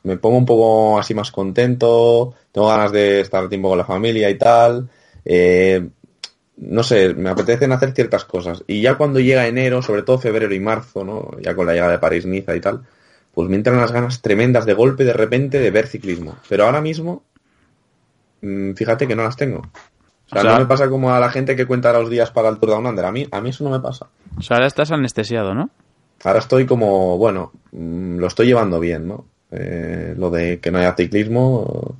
me 0.03 0.17
pongo 0.17 0.39
un 0.39 0.47
poco 0.47 0.99
así 0.99 1.15
más 1.15 1.31
contento, 1.31 2.35
tengo 2.53 2.69
ganas 2.69 2.93
de 2.93 3.21
estar 3.21 3.49
tiempo 3.49 3.69
con 3.69 3.79
la 3.79 3.85
familia 3.85 4.31
y 4.31 4.39
tal. 4.39 4.89
eh, 5.25 5.89
no 6.57 6.83
sé, 6.85 7.15
me 7.15 7.31
apetecen 7.31 7.73
hacer 7.73 7.93
ciertas 7.93 8.25
cosas. 8.25 8.63
Y 8.67 8.81
ya 8.81 8.95
cuando 8.97 9.21
llega 9.21 9.47
enero, 9.47 9.83
sobre 9.83 10.03
todo 10.03 10.19
febrero 10.19 10.55
y 10.55 10.61
marzo, 10.61 11.05
¿no? 11.05 11.31
Ya 11.41 11.55
con 11.55 11.67
la 11.67 11.73
llegada 11.73 11.93
de 11.93 11.99
París-Niza 11.99 12.55
y 12.55 12.61
tal, 12.61 12.85
pues 13.33 13.49
me 13.49 13.57
entran 13.57 13.77
unas 13.77 13.93
ganas 13.93 14.23
tremendas 14.23 14.65
de 14.67 14.75
golpe 14.75 15.05
de 15.05 15.13
repente 15.13 15.59
de 15.59 15.71
ver 15.71 15.89
ciclismo. 15.89 16.37
Pero 16.49 16.65
ahora 16.67 16.81
mismo, 16.81 17.25
mm, 18.43 18.75
fíjate 18.75 19.09
que 19.09 19.17
no 19.17 19.25
las 19.25 19.37
tengo. 19.37 19.63
O 20.35 20.41
sea, 20.41 20.41
O 20.41 20.45
sea- 20.45 20.53
no 20.55 20.61
me 20.61 20.67
pasa 20.67 20.89
como 20.89 21.13
a 21.15 21.21
la 21.21 21.31
gente 21.31 21.57
que 21.57 21.67
cuenta 21.67 21.93
los 21.93 22.11
días 22.11 22.31
para 22.31 22.49
el 22.49 22.59
Tour 22.59 22.71
Down 22.71 22.87
Under. 22.87 23.05
A 23.05 23.13
mí, 23.13 23.27
a 23.31 23.41
mí 23.41 23.51
eso 23.51 23.65
no 23.65 23.71
me 23.71 23.81
pasa. 23.81 24.07
o 24.39 24.43
sea, 24.43 24.57
ahora 24.57 24.67
estás 24.67 24.91
anestesiado, 24.91 25.55
¿no? 25.55 25.71
Ahora 26.25 26.39
estoy 26.39 26.65
como, 26.67 27.19
bueno, 27.19 27.53
mm, 27.73 28.17
lo 28.19 28.27
estoy 28.27 28.47
llevando 28.47 28.81
bien, 28.81 29.07
¿no? 29.09 29.27
Eh, 29.51 30.15
lo 30.17 30.31
de 30.31 30.59
que 30.59 30.71
no 30.71 30.79
haya 30.79 30.95
ciclismo, 30.97 31.97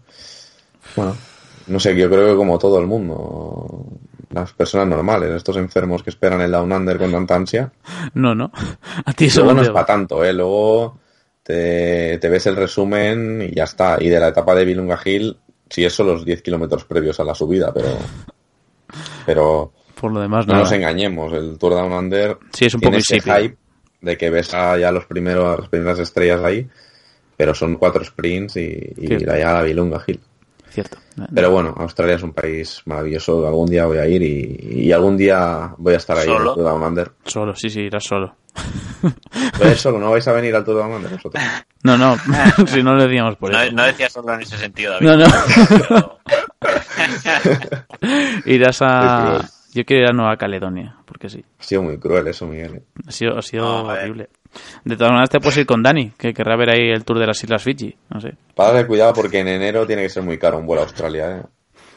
bueno, 0.97 1.17
no 1.67 1.79
sé, 1.81 1.95
yo 1.97 2.09
creo 2.11 2.31
que 2.31 2.37
como 2.37 2.59
todo 2.59 2.81
el 2.81 2.87
mundo, 2.87 3.87
las 4.31 4.53
personas 4.55 4.89
normales, 4.89 5.31
estos 5.31 5.57
enfermos 5.57 6.03
que 6.03 6.11
esperan 6.11 6.41
el 6.41 6.51
Down 6.51 6.73
Under 6.73 6.99
con 6.99 7.13
tanta 7.13 7.37
ansia, 7.37 7.71
No, 8.15 8.35
no. 8.35 8.51
A 9.05 9.13
ti 9.13 9.27
eso 9.27 9.41
luego 9.43 9.57
no 9.57 9.63
es 9.63 9.71
para 9.71 9.87
tanto, 9.87 10.25
¿eh? 10.25 10.33
Luego 10.33 10.99
te, 11.43 12.19
te 12.19 12.29
ves 12.29 12.47
el 12.47 12.57
resumen 12.57 13.49
y 13.51 13.55
ya 13.55 13.65
está. 13.65 13.99
Y 14.01 14.09
de 14.09 14.19
la 14.21 14.29
etapa 14.29 14.55
de 14.55 14.65
Vilunga 14.65 14.99
Hill, 15.05 15.37
sí, 15.75 15.85
eso 15.85 16.05
los 16.05 16.25
10 16.25 16.41
kilómetros 16.43 16.85
previos 16.85 17.19
a 17.19 17.25
la 17.25 17.35
subida, 17.35 17.73
pero... 17.75 17.89
Pero 19.27 19.73
Por 20.01 20.13
lo 20.13 20.21
demás, 20.21 20.47
no 20.47 20.55
no. 20.55 20.61
nos 20.61 20.71
engañemos, 20.71 21.33
el 21.33 21.59
Tour 21.59 21.75
Down 21.75 21.93
Under 21.93 22.39
Sí, 22.53 22.67
es 22.67 22.75
un 22.75 22.81
tiene 22.81 22.99
poco 22.99 23.17
ese 23.17 23.21
hype 23.21 23.57
de 24.01 24.17
que 24.17 24.31
ves 24.31 24.55
a 24.55 24.79
ya 24.79 24.93
los 24.93 25.07
primeros, 25.07 25.59
las 25.59 25.69
primeras 25.69 25.99
estrellas 25.99 26.43
ahí, 26.45 26.69
pero 27.37 27.55
son 27.55 27.75
cuatro 27.77 28.05
sprints 28.05 28.57
y, 28.57 28.93
y 28.97 29.19
la 29.19 29.59
a 29.59 29.63
Vilunga 29.63 30.01
Hill. 30.07 30.21
Cierto. 30.75 30.99
Pero 31.33 31.53
bueno, 31.53 31.73
Australia 31.79 32.17
es 32.17 32.23
un 32.25 32.33
país 32.33 32.83
maravilloso, 32.87 33.47
algún 33.47 33.71
día 33.71 33.87
voy 33.87 33.99
a 33.99 34.09
ir 34.09 34.21
y, 34.23 34.83
y 34.87 34.91
algún 34.91 35.17
día 35.17 35.73
voy 35.79 35.95
a 35.95 35.99
estar 35.99 36.17
ahí 36.19 36.29
en 36.29 36.37
¿Solo? 36.37 36.75
Under. 36.75 37.13
Solo, 37.25 37.55
sí, 37.55 37.71
sí, 37.71 37.83
irás 37.83 38.03
solo. 38.03 38.35
Voy 39.01 39.69
a 39.69 39.71
ir 39.71 39.77
solo, 39.77 40.01
no 40.01 40.11
vais 40.11 40.27
a 40.27 40.33
venir 40.33 40.53
al 40.57 40.69
Under 40.69 41.13
vosotros. 41.13 41.41
No, 41.85 41.97
no, 41.97 42.17
si 42.67 42.83
no 42.83 42.95
lo 42.95 43.05
decíamos 43.05 43.37
por 43.37 43.53
No, 43.53 43.61
eso. 43.63 43.73
no 43.73 43.85
decía 43.85 44.11
solo 44.11 44.35
en 44.35 44.41
ese 44.41 44.57
sentido, 44.59 44.95
David. 44.95 45.07
No, 45.07 45.17
no. 45.19 45.27
Pero- 45.89 46.19
Irás 48.47 48.79
a... 48.83 49.49
Yo 49.75 49.85
quiero 49.85 50.03
ir 50.05 50.09
a 50.11 50.13
Nueva 50.13 50.37
Caledonia, 50.37 50.97
porque 51.05 51.29
sí. 51.29 51.45
Ha 51.59 51.63
sido 51.63 51.83
muy 51.83 51.99
cruel 51.99 52.27
eso, 52.29 52.47
Miguel. 52.47 52.77
¿eh? 52.77 52.83
Ha 53.07 53.11
sido, 53.13 53.37
ha 53.39 53.43
sido 53.43 53.65
No, 53.85 53.91
a 53.91 53.95
ver. 53.95 54.29
De 54.85 54.97
todas 54.97 55.11
maneras 55.13 55.31
te 55.31 55.41
puedes 55.41 55.57
ir 55.59 55.67
con 55.67 55.83
Dani, 55.83 56.11
que 56.19 56.33
querrá 56.35 56.57
ver 56.57 56.71
ahí 56.71 56.91
el 56.91 57.05
tour 57.05 57.19
de 57.19 57.27
las 57.27 57.43
Islas 57.43 57.63
Fiji. 57.63 57.97
No 58.11 58.21
sé. 58.21 58.35
Para 58.55 58.73
darle 58.73 58.87
cuidado 58.87 59.13
porque 59.15 59.39
en 59.41 59.49
enero 59.49 59.87
tiene 59.87 60.03
que 60.03 60.09
ser 60.11 60.23
muy 60.23 60.39
caro 60.39 60.59
un 60.59 60.67
vuelo 60.67 60.83
a 60.83 60.85
Australia. 60.85 61.39
¿eh? 61.39 61.43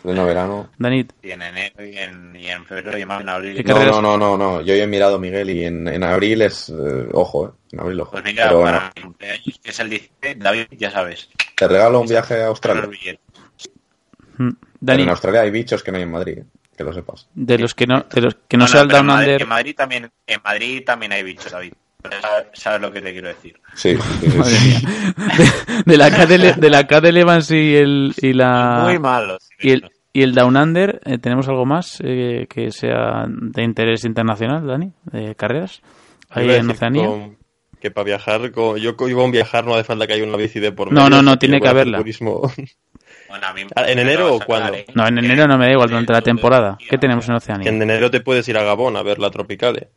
Pleno 0.03 0.25
verano. 0.25 0.69
Danit. 0.77 1.11
Y 1.23 1.31
en 1.31 1.41
enero 1.41 1.85
y 1.85 1.97
en, 1.97 2.35
y 2.35 2.47
en 2.47 2.65
febrero 2.65 2.97
y 2.97 3.05
más 3.05 3.21
en 3.21 3.29
abril. 3.29 3.55
¿Qué 3.57 3.63
No, 3.63 3.83
no, 3.85 4.01
no, 4.01 4.17
no, 4.17 4.37
no. 4.37 4.61
Yo 4.61 4.75
ya 4.75 4.83
he 4.83 4.87
mirado, 4.87 5.19
Miguel, 5.19 5.49
y 5.49 5.65
en, 5.65 5.87
en 5.87 6.03
abril 6.03 6.41
es... 6.43 6.69
eh, 6.69 7.07
ojo, 7.13 7.47
eh. 7.47 7.51
En 7.73 7.79
abril, 7.81 7.99
ojo. 8.01 8.11
Pues 8.11 8.23
mira, 8.23 8.45
Pero 8.47 8.59
bueno, 8.61 8.77
para 8.77 8.93
mi 8.95 9.01
cumpleaños, 9.01 9.59
que 9.61 9.69
es 9.71 9.79
el 9.79 9.89
16, 9.89 10.39
David, 10.39 10.65
ya 10.77 10.91
sabes. 10.91 11.29
te 11.55 11.67
regalo 11.67 11.99
un 11.99 12.07
viaje 12.07 12.41
a 12.41 12.47
Australia. 12.47 12.83
Mm. 14.37 14.49
Pero 14.49 14.57
Dani, 14.79 15.03
en 15.03 15.09
Australia 15.09 15.41
hay 15.41 15.51
bichos 15.51 15.83
que 15.83 15.91
no 15.91 15.97
hay 15.97 16.03
en 16.03 16.11
Madrid, 16.11 16.37
eh, 16.37 16.45
que 16.77 16.83
lo 16.83 16.93
sepas. 16.93 17.27
de 17.33 17.57
los 17.57 17.73
que 17.73 17.87
no, 17.87 18.05
de 18.13 18.21
los 18.21 18.35
que 18.47 18.55
no 18.57 18.65
Bueno, 18.65 18.67
sea 18.67 18.81
el 18.81 18.87
pero 18.87 18.99
en 18.99 19.07
Down 19.07 19.15
Madrid- 19.17 19.27
Under. 19.31 19.41
En 19.41 19.49
Madrid 19.49 19.75
también, 19.75 20.11
en 20.27 20.41
Madrid 20.43 20.83
también 20.85 21.11
hay 21.11 21.23
bichos, 21.23 21.51
David. 21.51 21.73
¿Sabes- 22.03 22.47
¿Sabes 22.53 22.81
lo 22.81 22.91
que 22.91 23.01
te 23.01 23.11
quiero 23.11 23.27
decir? 23.27 23.59
Sí, 23.73 23.95
sí, 24.21 24.29
sí, 24.31 24.37
Madre 24.37 24.55
sí. 24.55 24.67
mía. 24.67 24.79
De, 25.85 25.91
de 25.91 25.97
la 25.97 26.09
KDL, 26.11 26.59
de 26.61 26.69
la 26.69 27.19
Evans 27.19 27.51
y 27.51 27.75
el 27.75 28.13
y 28.21 28.33
la 28.33 28.81
Muy 28.83 28.99
malos. 28.99 29.49
y 29.59 29.71
el 29.71 29.91
y 30.13 30.23
el 30.23 30.33
Down 30.33 30.57
Under, 30.57 30.99
eh, 31.05 31.17
¿tenemos 31.19 31.47
algo 31.47 31.65
más 31.65 31.99
eh, 32.03 32.47
que 32.49 32.71
sea 32.71 33.25
de 33.27 33.63
interés 33.63 34.03
internacional, 34.05 34.65
Dani? 34.65 34.91
¿De 35.11 35.35
carreras? 35.35 35.81
Ahí 36.29 36.49
en 36.49 36.69
Oceanía. 36.71 37.05
con- 37.07 37.37
que 37.79 37.91
para 37.91 38.05
viajar, 38.05 38.51
con- 38.51 38.77
yo 38.77 38.95
iba 39.07 39.21
a 39.21 39.25
un 39.25 39.31
viajar, 39.31 39.65
no 39.65 39.75
hace 39.75 39.83
falta 39.83 40.07
que 40.07 40.13
haya 40.13 40.23
una 40.23 40.35
bici 40.37 40.59
de 40.59 40.71
por 40.71 40.91
No, 40.91 41.01
medio, 41.03 41.09
no, 41.17 41.21
no, 41.21 41.37
tiene 41.37 41.61
que 41.61 41.67
haberla. 41.67 41.97
turismo. 41.99 42.41
Bueno, 43.29 43.45
a 43.47 43.53
mí 43.53 43.61
Ah, 43.75 43.83
¿en 43.89 43.99
enero 43.99 44.33
o 44.35 44.39
cuándo? 44.39 44.73
¿eh? 44.73 44.85
No, 44.95 45.05
en 45.05 45.17
enero 45.17 45.47
no 45.47 45.57
me 45.57 45.65
da 45.65 45.73
igual 45.73 45.89
durante 45.89 46.13
la 46.13 46.21
temporada. 46.21 46.77
¿Qué 46.89 46.97
tenemos 46.97 47.27
en 47.27 47.35
Oceanía? 47.35 47.69
en 47.69 47.81
enero 47.81 48.09
te 48.09 48.21
puedes 48.21 48.47
ir 48.47 48.57
a 48.57 48.63
Gabón 48.63 48.95
a 48.95 49.03
ver 49.03 49.19
la 49.19 49.29
Tropicale. 49.31 49.89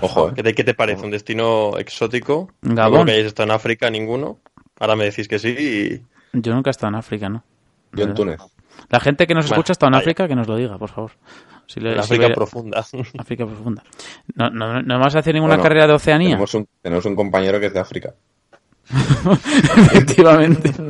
Ojo, 0.00 0.28
eh. 0.28 0.32
¿Qué 0.36 0.42
te, 0.42 0.54
qué 0.54 0.64
te 0.64 0.74
parece? 0.74 1.04
¿Un 1.04 1.10
destino 1.10 1.76
exótico? 1.78 2.50
No 2.62 2.74
Gabón. 2.74 2.92
creo 2.94 3.04
que 3.06 3.10
hayáis 3.12 3.26
estado 3.28 3.48
en 3.50 3.54
África 3.54 3.90
ninguno. 3.90 4.38
Ahora 4.78 4.96
me 4.96 5.04
decís 5.04 5.28
que 5.28 5.38
sí 5.38 5.48
y... 5.58 6.02
Yo 6.40 6.54
nunca 6.54 6.70
he 6.70 6.72
estado 6.72 6.88
en 6.88 6.94
África, 6.96 7.28
¿no? 7.28 7.44
Yo 7.92 8.04
en 8.04 8.14
Túnez. 8.14 8.40
La 8.88 9.00
gente 9.00 9.26
que 9.26 9.34
nos 9.34 9.44
Bueno, 9.46 9.56
escucha 9.60 9.72
está 9.72 9.86
en 9.86 9.92
vaya. 9.92 10.00
África, 10.02 10.26
que 10.26 10.34
nos 10.34 10.48
lo 10.48 10.56
diga, 10.56 10.78
por 10.78 10.88
favor. 10.90 11.12
Si 11.66 11.78
le- 11.78 11.90
En 11.90 11.96
si 11.96 12.14
África 12.14 12.28
ve- 12.28 12.34
profunda. 12.34 12.80
África 13.18 13.46
profunda. 13.46 13.82
No, 14.34 14.50
no, 14.50 14.82
no 14.82 14.98
vas 14.98 15.14
a 15.14 15.18
hacer 15.20 15.34
ninguna 15.34 15.54
Bueno, 15.56 15.62
carrera 15.62 15.86
de 15.86 15.92
Oceanía. 15.92 16.30
Tenemos 16.30 16.54
un, 16.54 16.66
tenemos 16.80 17.04
un 17.04 17.14
compañero 17.14 17.60
que 17.60 17.66
es 17.66 17.74
de 17.74 17.80
África. 17.80 18.14
Efectivamente. 18.92 20.72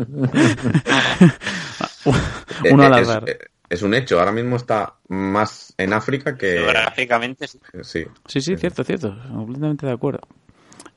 Uno 2.70 2.82
Eh, 2.82 2.86
al 2.86 2.92
eh, 2.98 3.00
es, 3.02 3.08
azar. 3.08 3.28
eh, 3.28 3.38
es 3.68 3.82
un 3.82 3.94
hecho, 3.94 4.18
ahora 4.18 4.32
mismo 4.32 4.56
está 4.56 4.94
más 5.08 5.71
en 5.82 5.92
África 5.92 6.36
que... 6.36 6.58
Geográficamente 6.58 7.46
sí. 7.48 7.58
Sí. 7.82 8.04
Sí, 8.26 8.40
sí, 8.40 8.56
cierto, 8.56 8.84
cierto. 8.84 9.16
Completamente 9.30 9.86
de 9.86 9.92
acuerdo. 9.92 10.20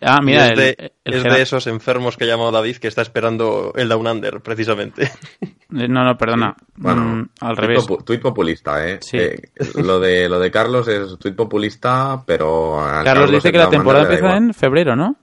Ah, 0.01 0.19
mira, 0.21 0.45
es 0.45 0.51
el, 0.51 0.57
de, 0.57 0.93
el 1.05 1.13
es 1.13 1.23
Gera- 1.23 1.35
de 1.35 1.41
esos 1.41 1.67
enfermos 1.67 2.17
que 2.17 2.25
ha 2.25 2.27
llamado 2.27 2.51
David 2.51 2.77
que 2.77 2.87
está 2.89 3.01
esperando 3.01 3.71
el 3.75 3.87
Down 3.87 4.05
Under, 4.07 4.41
precisamente. 4.41 5.09
Eh, 5.41 5.87
No, 5.87 6.03
no, 6.03 6.17
perdona. 6.17 6.55
Bueno, 6.75 7.01
Mm, 7.01 7.29
al 7.41 7.55
tuit 7.55 7.59
revés. 7.59 7.87
popu- 7.87 8.03
tuit 8.03 8.21
populista, 8.21 8.87
¿eh? 8.87 8.99
Sí. 9.01 9.17
Eh, 9.17 9.37
lo, 9.75 9.99
de, 9.99 10.27
lo 10.29 10.39
de 10.39 10.51
Carlos 10.51 10.87
es 10.89 11.17
tuit 11.17 11.35
populista, 11.35 12.21
pero... 12.25 12.79
a 12.79 13.03
Carlos 13.03 13.31
dice 13.31 13.51
que 13.51 13.57
la 13.57 13.69
temporada 13.69 14.03
empieza 14.03 14.35
en 14.37 14.53
febrero, 14.53 14.95
¿no? 14.95 15.15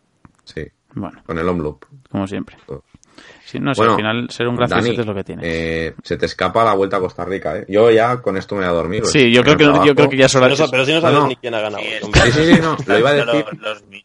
Sí, 0.45 0.65
Bueno, 0.95 1.23
con 1.27 1.39
el 1.39 1.49
Omloop. 1.49 1.85
como 2.11 2.27
siempre. 2.27 2.57
Todo. 2.67 2.83
Sí, 3.53 3.59
no 3.61 3.73
Bueno, 3.77 3.93
al 3.93 3.97
final 3.99 4.31
ser 4.31 4.49
un 4.49 4.57
gracioso 4.57 4.83
Dani, 4.83 4.99
es 4.99 5.07
lo 5.07 5.15
que 5.15 5.25
tiene. 5.25 5.43
eh, 5.45 5.95
se 6.03 6.17
te 6.17 6.25
escapa 6.25 6.65
la 6.65 6.73
vuelta 6.73 6.97
a 6.97 7.01
Costa 7.01 7.23
Rica, 7.25 7.59
¿eh? 7.59 7.67
Yo 7.69 7.91
ya 7.91 8.17
con 8.23 8.39
esto 8.39 8.55
me 8.55 8.63
voy 8.63 8.71
a 8.71 8.73
dormir. 8.73 9.05
sí, 9.05 9.31
yo 9.31 9.43
creo 9.43 9.57
que, 9.59 9.65
yo 9.65 9.95
creo 9.95 10.09
que 10.09 10.17
ya 10.17 10.27
hora 10.35 10.49
Pero, 10.49 10.71
pero 10.71 10.87
si 10.87 10.93
no 10.95 11.01
sabes 11.03 11.15
No, 11.17 11.23
no. 11.25 11.29
ni 11.29 11.37
quién 11.37 11.53
ha 11.55 11.61
ganado. 11.61 11.83
Sí. 11.83 12.31
Sí, 12.33 12.55
sí, 12.55 12.61
no, 12.63 12.77
lo 12.87 12.99
iba 12.99 13.11
a 13.11 13.15
Los- 13.15 13.27
decir. 13.27 13.45
Los, 13.61 13.85
mi- 13.89 14.05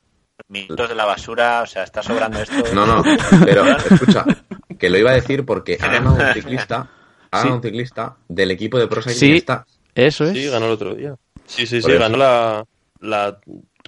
minutos 0.50 0.90
de 0.90 0.96
la 0.96 1.06
basura, 1.06 1.62
o 1.62 1.66
sea, 1.66 1.84
está 1.84 2.04
sobrando 2.04 2.40
esto. 2.42 2.56
No, 2.74 2.86
no, 2.86 3.02
pero 3.46 3.64
escucha, 3.90 4.26
que 4.78 4.90
lo 4.90 4.98
iba 4.98 5.12
a 5.12 5.16
decir 5.16 5.46
porque 5.46 5.78
ha 5.82 5.88
ganado 5.88 6.16
un 6.16 6.34
ciclista, 6.34 6.90
ha 7.32 7.38
ganado 7.40 7.56
un 7.56 7.62
ciclista 7.64 8.16
del 8.28 8.52
equipo 8.52 8.78
de 8.78 8.88
Pro 8.88 9.02
Cycling 9.02 9.18
Sí. 9.36 9.40
Stats. 9.40 9.80
Eso 9.96 10.26
es. 10.26 10.34
Sí, 10.34 10.48
ganó 10.50 10.66
el 10.68 10.72
otro 10.74 10.94
día. 10.94 11.16
Sí, 11.46 11.66
sí, 11.66 11.80
Por 11.82 11.90
sí, 11.90 11.96
eso. 11.96 12.00
ganó 12.04 12.18
la, 12.18 12.66
la 13.00 13.38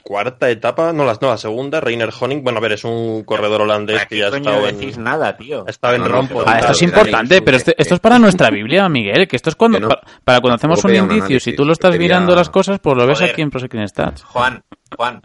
cuarta 0.02 0.50
etapa, 0.50 0.92
no 0.94 1.06
la, 1.06 1.18
no, 1.22 1.30
la 1.30 1.38
segunda, 1.38 1.80
Reiner 1.80 2.10
Honing. 2.20 2.44
Bueno, 2.44 2.60
a 2.60 2.62
ver, 2.62 2.74
es 2.74 2.84
un 2.84 3.24
corredor 3.24 3.62
holandés 3.62 3.98
¿Para 3.98 4.08
que 4.08 4.18
ya 4.18 4.26
ha 4.28 4.36
estado 4.38 4.66
decís 4.66 4.98
en, 4.98 5.04
nada, 5.04 5.38
tío? 5.38 5.64
ha 5.68 5.70
estado 5.70 5.96
en 5.96 6.02
No, 6.02 6.08
no, 6.08 6.14
rompo. 6.14 6.44
Ah, 6.46 6.60
esto 6.60 6.72
es 6.74 6.82
importante, 6.82 7.42
pero 7.42 7.58
este- 7.58 7.76
esto 7.78 7.94
es 7.96 8.00
para 8.00 8.20
nuestra 8.20 8.50
Biblia, 8.50 8.88
Miguel, 8.90 9.28
que 9.28 9.36
esto 9.36 9.50
es 9.50 9.56
cuando 9.56 9.80
no. 9.80 9.90
para, 9.90 10.02
para 10.24 10.40
cuando 10.42 10.56
hacemos 10.56 10.84
un 10.84 10.96
indicio, 10.96 11.40
si 11.40 11.54
tú 11.56 11.66
lo 11.66 11.74
estás 11.74 11.98
mirando 11.98 12.36
las 12.36 12.50
cosas, 12.50 12.80
pues 12.80 12.96
lo 12.98 13.06
ves 13.08 13.18
Joder. 13.20 13.32
aquí 13.32 13.42
en 13.42 13.50
Pro 13.50 13.60
Cycling 13.60 13.88
Stats. 13.88 14.24
Juan, 14.24 14.64
Juan, 14.96 15.22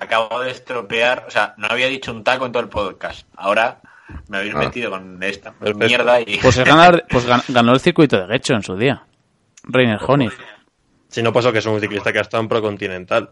acabo 0.00 0.40
de 0.40 0.50
estropear, 0.50 1.24
o 1.28 1.30
sea, 1.30 1.54
no 1.56 1.66
había 1.70 1.86
dicho 1.88 2.12
un 2.12 2.22
taco 2.24 2.46
en 2.46 2.52
todo 2.52 2.62
el 2.62 2.68
podcast. 2.68 3.26
Ahora 3.36 3.80
me 4.28 4.38
habéis 4.38 4.54
Ah. 4.54 4.58
metido 4.58 4.90
con 4.90 5.22
esta 5.22 5.52
Perfecto. 5.52 5.86
mierda 5.86 6.20
y... 6.20 6.38
Pues, 6.38 6.56
el 6.58 6.64
ganador- 6.66 7.04
pues 7.08 7.26
gan- 7.28 7.42
ganó 7.48 7.72
el 7.72 7.80
circuito 7.80 8.18
de 8.20 8.26
Gecho 8.32 8.54
en 8.54 8.62
su 8.62 8.76
día. 8.76 9.02
Reiner 9.64 9.98
Honig. 10.06 10.32
Si 11.08 11.22
no 11.22 11.32
pasó 11.32 11.52
que 11.52 11.58
es 11.58 11.66
un 11.66 11.78
ciclista 11.80 12.12
que 12.12 12.18
ha 12.18 12.22
estado 12.22 12.42
en 12.42 12.48
Procontinental. 12.48 13.30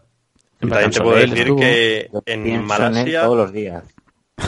También 0.69 0.91
te 0.91 1.01
puedo 1.01 1.15
decir 1.17 1.55
que 1.55 2.09
en 2.25 2.63
Malasia, 2.63 3.23
todos 3.23 3.37
los 3.37 3.51
días. 3.53 3.83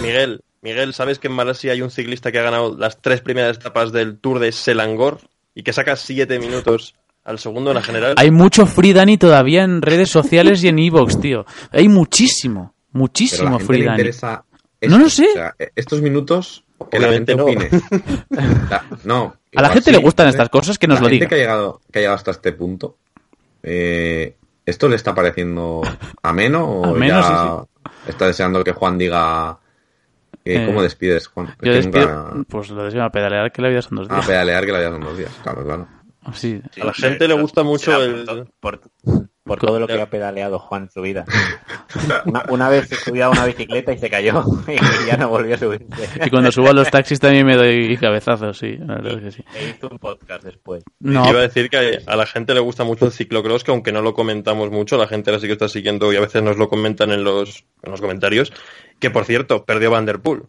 Miguel, 0.01 0.41
Miguel, 0.61 0.93
¿sabes 0.93 1.19
que 1.19 1.27
en 1.27 1.33
Malasia 1.33 1.73
hay 1.73 1.81
un 1.81 1.91
ciclista 1.91 2.31
que 2.31 2.39
ha 2.39 2.43
ganado 2.43 2.75
las 2.77 3.01
tres 3.01 3.21
primeras 3.21 3.57
etapas 3.57 3.91
del 3.91 4.17
Tour 4.17 4.39
de 4.39 4.51
Selangor 4.51 5.19
y 5.53 5.63
que 5.63 5.73
saca 5.73 5.95
siete 5.95 6.39
minutos 6.39 6.95
al 7.23 7.37
segundo 7.39 7.71
en 7.71 7.75
la 7.75 7.81
general? 7.83 8.13
Hay 8.17 8.31
mucho 8.31 8.65
free 8.65 8.93
Dani 8.93 9.17
todavía 9.17 9.63
en 9.63 9.81
redes 9.81 10.09
sociales 10.09 10.63
y 10.63 10.69
en 10.69 10.79
Evox, 10.79 11.19
tío. 11.19 11.45
Hay 11.71 11.87
muchísimo, 11.89 12.73
Pero 12.73 12.73
a 12.73 12.93
la 12.93 12.99
muchísimo 12.99 13.49
gente 13.59 13.65
free 13.65 13.79
le 13.79 13.85
Dani. 13.85 13.95
interesa 14.01 14.45
No 14.81 14.97
lo 14.99 15.09
sé. 15.09 15.27
o 15.29 15.33
sea, 15.33 15.55
eh, 15.59 15.69
estos 15.75 16.01
minutos 16.01 16.63
que 16.91 16.99
la 16.99 17.09
gente 17.13 17.35
no. 17.35 17.43
opine. 17.43 17.69
La- 18.69 18.85
no. 19.03 19.35
A 19.55 19.61
la 19.61 19.69
gente 19.69 19.85
sí, 19.85 19.91
le 19.91 19.97
gustan 19.99 20.27
estas 20.29 20.49
cosas, 20.49 20.77
que 20.79 20.87
nos 20.87 20.97
la 20.97 21.01
lo 21.03 21.09
gente 21.09 21.15
diga. 21.25 21.29
que 21.29 21.35
ha 21.35 21.37
llegado, 21.37 21.81
que 21.91 21.99
ha 21.99 22.01
llegado 22.01 22.15
hasta 22.17 22.31
este 22.31 22.51
punto, 22.53 22.97
eh, 23.61 24.35
¿esto 24.65 24.87
le 24.89 24.95
está 24.95 25.13
pareciendo 25.15 25.81
ameno 26.21 26.65
o 26.65 26.85
Ameno, 26.95 27.67
ya 28.05 28.09
está 28.09 28.27
deseando 28.27 28.63
que 28.63 28.71
Juan 28.71 28.97
diga 28.97 29.59
eh, 30.45 30.63
cómo 30.65 30.81
despides, 30.81 31.27
Juan? 31.27 31.55
Yo 31.61 31.73
despido, 31.73 32.07
nunca- 32.33 32.45
pues 32.49 32.69
lo 32.69 32.83
deseo 32.83 33.03
a 33.03 33.09
pedalear 33.11 33.51
que 33.51 33.61
la 33.61 33.69
vida 33.69 33.81
son 33.81 33.97
dos 33.97 34.07
Ah, 34.09 34.15
días. 34.15 34.27
pedalear 34.27 34.65
que 34.65 34.71
la 34.71 34.79
vida 34.79 34.91
son 34.91 35.01
dos 35.01 35.17
días, 35.17 35.31
claro, 35.41 35.63
claro. 35.63 35.87
Sí. 36.33 36.61
Sí, 36.71 36.81
A 36.81 36.85
la 36.85 36.93
sí, 36.93 37.01
gente 37.01 37.27
le 37.27 37.33
gusta 37.33 37.63
mucho 37.63 37.91
sí, 37.97 38.01
el- 38.01 38.25
por- 38.59 38.79
Por 38.79 38.89
todo 39.59 39.79
lo 39.79 39.87
que 39.87 40.01
ha 40.01 40.09
pedaleado 40.09 40.57
Juan 40.59 40.83
en 40.83 40.89
su 40.89 41.01
vida. 41.01 41.25
Una, 42.25 42.43
una 42.49 42.69
vez 42.69 42.87
se 42.87 42.95
subía 42.95 43.25
a 43.25 43.29
una 43.29 43.45
bicicleta 43.45 43.93
y 43.93 43.97
se 43.97 44.09
cayó 44.09 44.43
y 44.67 45.07
ya 45.07 45.17
no 45.17 45.29
volvió 45.29 45.55
a 45.55 45.57
subirse. 45.57 46.09
Y 46.25 46.29
cuando 46.29 46.51
subo 46.51 46.69
a 46.69 46.73
los 46.73 46.89
taxis 46.89 47.19
también 47.19 47.45
me 47.45 47.55
doy 47.55 47.97
cabezazos, 47.97 48.57
sí, 48.57 48.77
la 48.77 48.95
verdad 48.95 49.17
es 49.17 49.23
que 49.23 49.31
sí. 49.31 49.43
E 49.55 49.69
hizo 49.69 49.89
un 49.89 49.99
podcast 49.99 50.43
después. 50.43 50.83
No, 50.99 51.29
Iba 51.29 51.39
a 51.39 51.43
decir 51.43 51.69
que 51.69 51.99
a 52.05 52.15
la 52.15 52.25
gente 52.25 52.53
le 52.53 52.61
gusta 52.61 52.83
mucho 52.83 53.05
el 53.05 53.11
ciclocross, 53.11 53.63
que 53.63 53.71
aunque 53.71 53.91
no 53.91 54.01
lo 54.01 54.13
comentamos 54.13 54.71
mucho, 54.71 54.97
la 54.97 55.07
gente 55.07 55.29
ahora 55.29 55.41
sí 55.41 55.47
que 55.47 55.53
está 55.53 55.67
siguiendo 55.67 56.11
y 56.13 56.15
a 56.15 56.21
veces 56.21 56.41
nos 56.41 56.57
lo 56.57 56.69
comentan 56.69 57.11
en 57.11 57.23
los, 57.23 57.65
en 57.83 57.91
los 57.91 58.01
comentarios, 58.01 58.53
que 58.99 59.09
por 59.09 59.25
cierto, 59.25 59.65
perdió 59.65 59.91
Van 59.91 60.05
Der 60.05 60.19
Poel. 60.19 60.43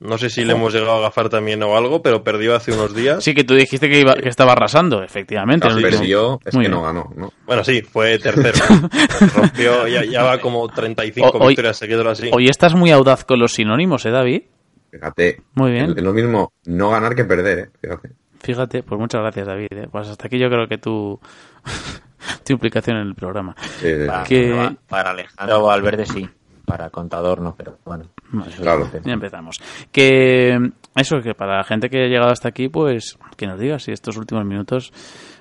No 0.00 0.16
sé 0.16 0.30
si 0.30 0.44
le 0.44 0.52
hemos 0.52 0.72
llegado 0.72 0.92
a 0.92 0.98
agafar 0.98 1.28
también 1.28 1.60
o 1.64 1.76
algo, 1.76 2.02
pero 2.02 2.22
perdió 2.22 2.54
hace 2.54 2.72
unos 2.72 2.94
días. 2.94 3.24
sí 3.24 3.34
que 3.34 3.42
tú 3.42 3.54
dijiste 3.54 3.88
que, 3.90 3.98
iba, 3.98 4.14
que 4.14 4.28
estaba 4.28 4.52
arrasando, 4.52 5.02
efectivamente. 5.02 5.66
Ah, 5.66 5.70
el 5.70 5.76
último- 5.78 5.98
perdió, 5.98 6.40
es 6.44 6.54
Muy 6.54 6.64
que 6.64 6.68
bien. 6.68 6.80
no 6.80 6.86
ganó, 6.86 7.12
¿no? 7.16 7.32
Bueno, 7.46 7.64
sí, 7.64 7.82
fue 7.82 8.16
tercero. 8.20 8.58
Rompió, 9.34 9.88
ya, 9.88 10.04
ya 10.04 10.22
va 10.22 10.38
como 10.38 10.68
35 10.68 11.28
O- 11.28 11.38
hoy- 11.40 11.48
victorias 11.48 11.76
seguidas 11.76 12.06
así. 12.06 12.30
Hoy 12.32 12.46
estás 12.48 12.74
muy 12.74 12.90
audaz 12.92 13.24
con 13.24 13.40
los 13.40 13.52
sinónimos, 13.52 14.06
¿eh, 14.06 14.10
David? 14.10 14.42
Fíjate. 14.90 15.42
Muy 15.54 15.72
bien. 15.72 15.94
Es 15.96 16.02
lo 16.02 16.12
mismo 16.12 16.52
no 16.66 16.90
ganar 16.90 17.14
que 17.16 17.24
perder, 17.24 17.58
¿eh? 17.58 17.68
Fíjate. 17.82 18.10
Fíjate, 18.40 18.82
pues 18.84 19.00
muchas 19.00 19.20
gracias, 19.20 19.46
David. 19.48 19.66
¿eh? 19.72 19.88
Pues 19.90 20.06
hasta 20.08 20.28
aquí 20.28 20.38
yo 20.38 20.48
creo 20.48 20.68
que 20.68 20.78
tu, 20.78 21.18
tu 22.46 22.52
implicación 22.52 22.98
en 22.98 23.08
el 23.08 23.14
programa. 23.14 23.56
Sí, 23.80 23.88
sí. 23.88 24.06
Que- 24.28 24.50
para- 24.54 24.74
para 24.88 25.10
Alejandro 25.10 25.62
Valverde 25.64 26.06
sí. 26.06 26.28
Para 26.68 26.90
contador 26.90 27.40
no, 27.40 27.54
pero 27.56 27.78
bueno. 27.84 28.04
Eso 28.46 28.62
claro. 28.62 28.88
Ya 29.04 29.12
empezamos. 29.12 29.58
Que 29.90 30.58
eso, 30.94 31.20
que 31.20 31.34
para 31.34 31.56
la 31.56 31.64
gente 31.64 31.88
que 31.88 32.04
ha 32.04 32.08
llegado 32.08 32.30
hasta 32.30 32.48
aquí, 32.48 32.68
pues 32.68 33.18
que 33.36 33.46
nos 33.46 33.58
diga 33.58 33.78
si 33.78 33.92
estos 33.92 34.16
últimos 34.16 34.44
minutos 34.44 34.92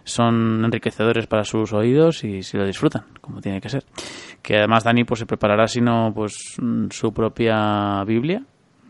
son 0.03 0.63
enriquecedores 0.63 1.27
para 1.27 1.43
sus 1.43 1.73
oídos 1.73 2.23
y 2.23 2.43
si 2.43 2.57
lo 2.57 2.65
disfrutan, 2.65 3.03
como 3.21 3.41
tiene 3.41 3.59
que 3.59 3.69
ser. 3.69 3.83
Que 4.41 4.57
además 4.57 4.83
Dani 4.83 5.03
pues 5.03 5.19
se 5.19 5.25
preparará, 5.25 5.67
si 5.67 5.81
no, 5.81 6.13
pues 6.15 6.57
su 6.89 7.13
propia 7.13 8.03
Biblia 8.05 8.41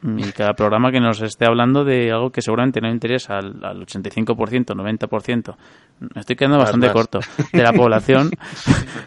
y 0.04 0.32
cada 0.32 0.54
programa 0.54 0.92
que 0.92 1.00
nos 1.00 1.22
esté 1.22 1.46
hablando 1.46 1.84
de 1.84 2.12
algo 2.12 2.30
que 2.30 2.42
seguramente 2.42 2.80
no 2.82 2.90
interesa 2.90 3.38
al, 3.38 3.64
al 3.64 3.86
85%, 3.86 4.36
90%. 4.36 5.56
Me 6.00 6.22
estoy 6.22 6.36
quedando 6.36 6.60
bastante 6.60 6.92
corto 6.92 7.20
de 7.52 7.64
la 7.64 7.74
población. 7.74 8.30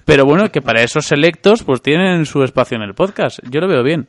Pero 0.04 0.24
bueno, 0.24 0.50
que 0.50 0.60
para 0.60 0.82
esos 0.82 1.06
selectos 1.06 1.62
pues 1.62 1.80
tienen 1.80 2.26
su 2.26 2.42
espacio 2.42 2.76
en 2.76 2.82
el 2.82 2.94
podcast. 2.94 3.38
Yo 3.48 3.60
lo 3.60 3.68
veo 3.68 3.82
bien. 3.82 4.08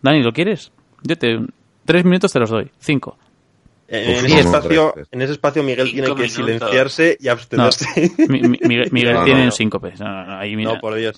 Dani, 0.00 0.22
¿lo 0.22 0.32
quieres? 0.32 0.72
Yo 1.02 1.16
te... 1.16 1.38
Tres 1.84 2.04
minutos 2.04 2.32
te 2.32 2.38
los 2.38 2.50
doy. 2.50 2.70
Cinco. 2.78 3.18
En, 3.94 4.24
ese 4.24 4.40
espacio, 4.40 4.94
en 5.10 5.22
ese 5.22 5.32
espacio 5.32 5.62
Miguel 5.62 5.90
tiene 5.90 6.06
que 6.08 6.14
minutos. 6.14 6.32
silenciarse 6.32 7.16
y 7.20 7.26
No, 7.26 7.32
abstenerse. 7.32 7.86
Mi- 8.28 8.40
mi- 8.42 8.58
Miguel, 8.62 8.88
Miguel 8.90 9.12
No, 9.14 9.18
no, 9.20 9.24
tiene 9.26 9.40
no. 9.40 9.46
un 9.46 9.52
síncope. 9.52 9.92
No, 9.98 10.04
no, 10.08 10.24
no, 10.26 10.38
ahí 10.38 10.56
mira. 10.56 10.72
No, 10.74 10.80
por 10.80 10.94
Dios. 10.94 11.16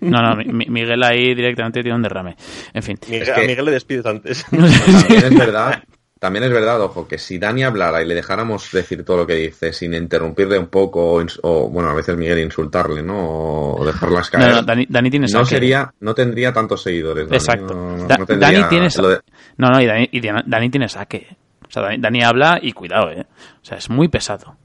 No, 0.00 0.22
no, 0.22 0.36
mi- 0.36 0.46
mi- 0.46 0.66
Miguel 0.66 1.02
ahí 1.02 1.34
directamente 1.34 1.82
tiene 1.82 1.96
un 1.96 2.02
derrame. 2.02 2.34
En 2.72 2.82
fin. 2.82 2.98
Miguel, 3.06 3.22
Es 3.22 3.30
que- 3.30 3.40
A 3.42 3.46
Miguel 3.46 3.64
le 3.66 3.70
despides 3.72 4.06
antes. 4.06 4.44
También 4.50 5.24
es 5.32 5.38
verdad, 5.38 5.82
también 6.18 6.44
es 6.44 6.50
verdad, 6.50 6.80
ojo, 6.80 7.06
que 7.06 7.18
si 7.18 7.38
Dani 7.38 7.64
hablara 7.64 8.02
y 8.02 8.06
le 8.06 8.14
dejáramos 8.14 8.70
decir 8.72 9.04
todo 9.04 9.18
lo 9.18 9.26
que 9.26 9.34
dice 9.34 9.74
sin 9.74 9.92
interrumpirle 9.92 10.58
un 10.58 10.68
poco, 10.68 11.22
o, 11.42 11.68
bueno, 11.68 11.90
a 11.90 11.94
veces 11.94 12.16
Miguel 12.16 12.38
insultarle, 12.38 13.02
¿no? 13.02 13.74
O 13.74 13.84
dejarlas 13.84 14.30
caer. 14.30 14.48
No, 14.48 14.54
no, 14.56 14.62
Dani, 14.62 14.86
Dani 14.88 15.10
tiene 15.10 15.24
no 15.26 15.28
saque. 15.40 15.46
sería, 15.56 15.92
no 16.00 16.14
tendría 16.14 16.50
tantos 16.54 16.82
seguidores. 16.82 17.26
Dani, 17.28 17.36
Exacto. 17.36 17.74
no- 17.74 17.96
no- 17.98 18.06
Da- 18.06 18.16
no 18.16 18.24
tendría 18.24 18.52
Dani 18.60 18.68
tiene 18.70 18.88
lo 18.96 19.08
de- 19.10 19.20
No, 19.58 19.68
no, 19.68 19.82
y 19.82 19.86
Dani, 19.86 20.08
y 20.12 20.20
Dani- 20.22 20.44
Dani 20.46 20.70
tiene 20.70 20.88
saque. 20.88 21.26
O 21.74 21.80
sea, 21.80 21.98
Dani, 21.98 22.22
habla 22.22 22.60
y 22.62 22.72
cuidado, 22.72 23.10
¿eh? 23.10 23.26
O 23.60 23.64
sea, 23.64 23.78
es 23.78 23.90
muy 23.90 24.06
pesado. 24.06 24.56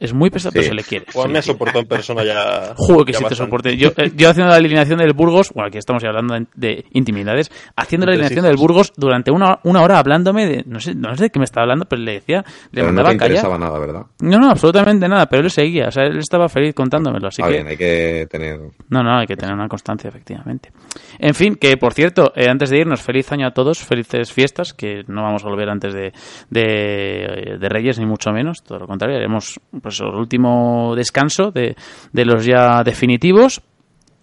Es 0.00 0.14
muy 0.14 0.30
pesado, 0.30 0.52
pero 0.52 0.64
se 0.64 0.74
le 0.74 0.82
quiere. 0.82 1.04
Juan 1.12 1.30
me 1.30 1.38
ha 1.38 1.42
soportado 1.42 1.80
en 1.80 1.86
persona 1.86 2.24
ya. 2.24 2.74
Juego 2.76 3.04
que 3.04 3.12
ya 3.12 3.18
sí 3.18 3.24
te 3.26 3.34
soporte. 3.34 3.76
Yo, 3.76 3.90
eh, 3.98 4.10
yo 4.16 4.30
haciendo 4.30 4.50
la 4.50 4.56
alineación 4.56 4.98
del 4.98 5.12
Burgos, 5.12 5.52
bueno, 5.54 5.68
aquí 5.68 5.76
estamos 5.76 6.02
ya 6.02 6.08
hablando 6.08 6.34
de, 6.34 6.46
de 6.54 6.84
intimidades, 6.92 7.50
haciendo 7.76 8.06
la 8.06 8.12
alineación 8.12 8.38
hijos. 8.46 8.48
del 8.48 8.56
Burgos 8.56 8.92
durante 8.96 9.30
una, 9.30 9.60
una 9.64 9.82
hora 9.82 9.98
hablándome 9.98 10.46
de, 10.46 10.64
no 10.66 10.80
sé, 10.80 10.94
no 10.94 11.14
sé 11.16 11.24
de 11.24 11.30
qué 11.30 11.38
me 11.38 11.44
estaba 11.44 11.64
hablando, 11.64 11.84
pero 11.84 12.00
le 12.02 12.12
decía, 12.14 12.42
le 12.72 12.82
Pero 12.82 12.86
no 12.92 12.92
mandaba 12.94 13.10
te 13.10 13.14
a 13.14 13.18
callar. 13.18 13.30
interesaba 13.36 13.58
nada, 13.58 13.78
¿verdad? 13.78 14.02
No, 14.22 14.38
no, 14.38 14.50
absolutamente 14.50 15.06
nada, 15.06 15.26
pero 15.26 15.42
él 15.42 15.50
seguía, 15.50 15.88
o 15.88 15.90
sea, 15.90 16.04
él 16.04 16.16
estaba 16.18 16.48
feliz 16.48 16.74
contándomelo, 16.74 17.28
así 17.28 17.42
Está 17.42 17.48
que... 17.50 17.52
bien, 17.56 17.66
hay 17.68 17.76
que 17.76 18.26
tener... 18.30 18.58
No, 18.88 19.02
no, 19.02 19.18
hay 19.18 19.26
que 19.26 19.36
tener 19.36 19.54
una 19.54 19.68
constancia, 19.68 20.08
efectivamente. 20.08 20.72
En 21.18 21.34
fin, 21.34 21.56
que 21.56 21.76
por 21.76 21.92
cierto, 21.92 22.32
eh, 22.34 22.48
antes 22.48 22.70
de 22.70 22.78
irnos, 22.78 23.02
feliz 23.02 23.30
año 23.32 23.46
a 23.46 23.50
todos, 23.50 23.78
felices 23.80 24.32
fiestas, 24.32 24.72
que 24.72 25.02
no 25.08 25.22
vamos 25.22 25.44
a 25.44 25.48
volver 25.48 25.68
antes 25.68 25.92
de, 25.92 26.12
de, 26.48 27.56
de 27.60 27.68
Reyes, 27.68 27.98
ni 27.98 28.06
mucho 28.06 28.30
menos, 28.32 28.62
todo 28.62 28.78
lo 28.78 28.86
contrario, 28.86 29.16
haremos 29.18 29.60
pues, 29.82 29.89
el 29.98 30.14
último 30.14 30.94
descanso 30.94 31.50
de, 31.50 31.74
de 32.12 32.24
los 32.24 32.44
ya 32.44 32.84
definitivos. 32.84 33.62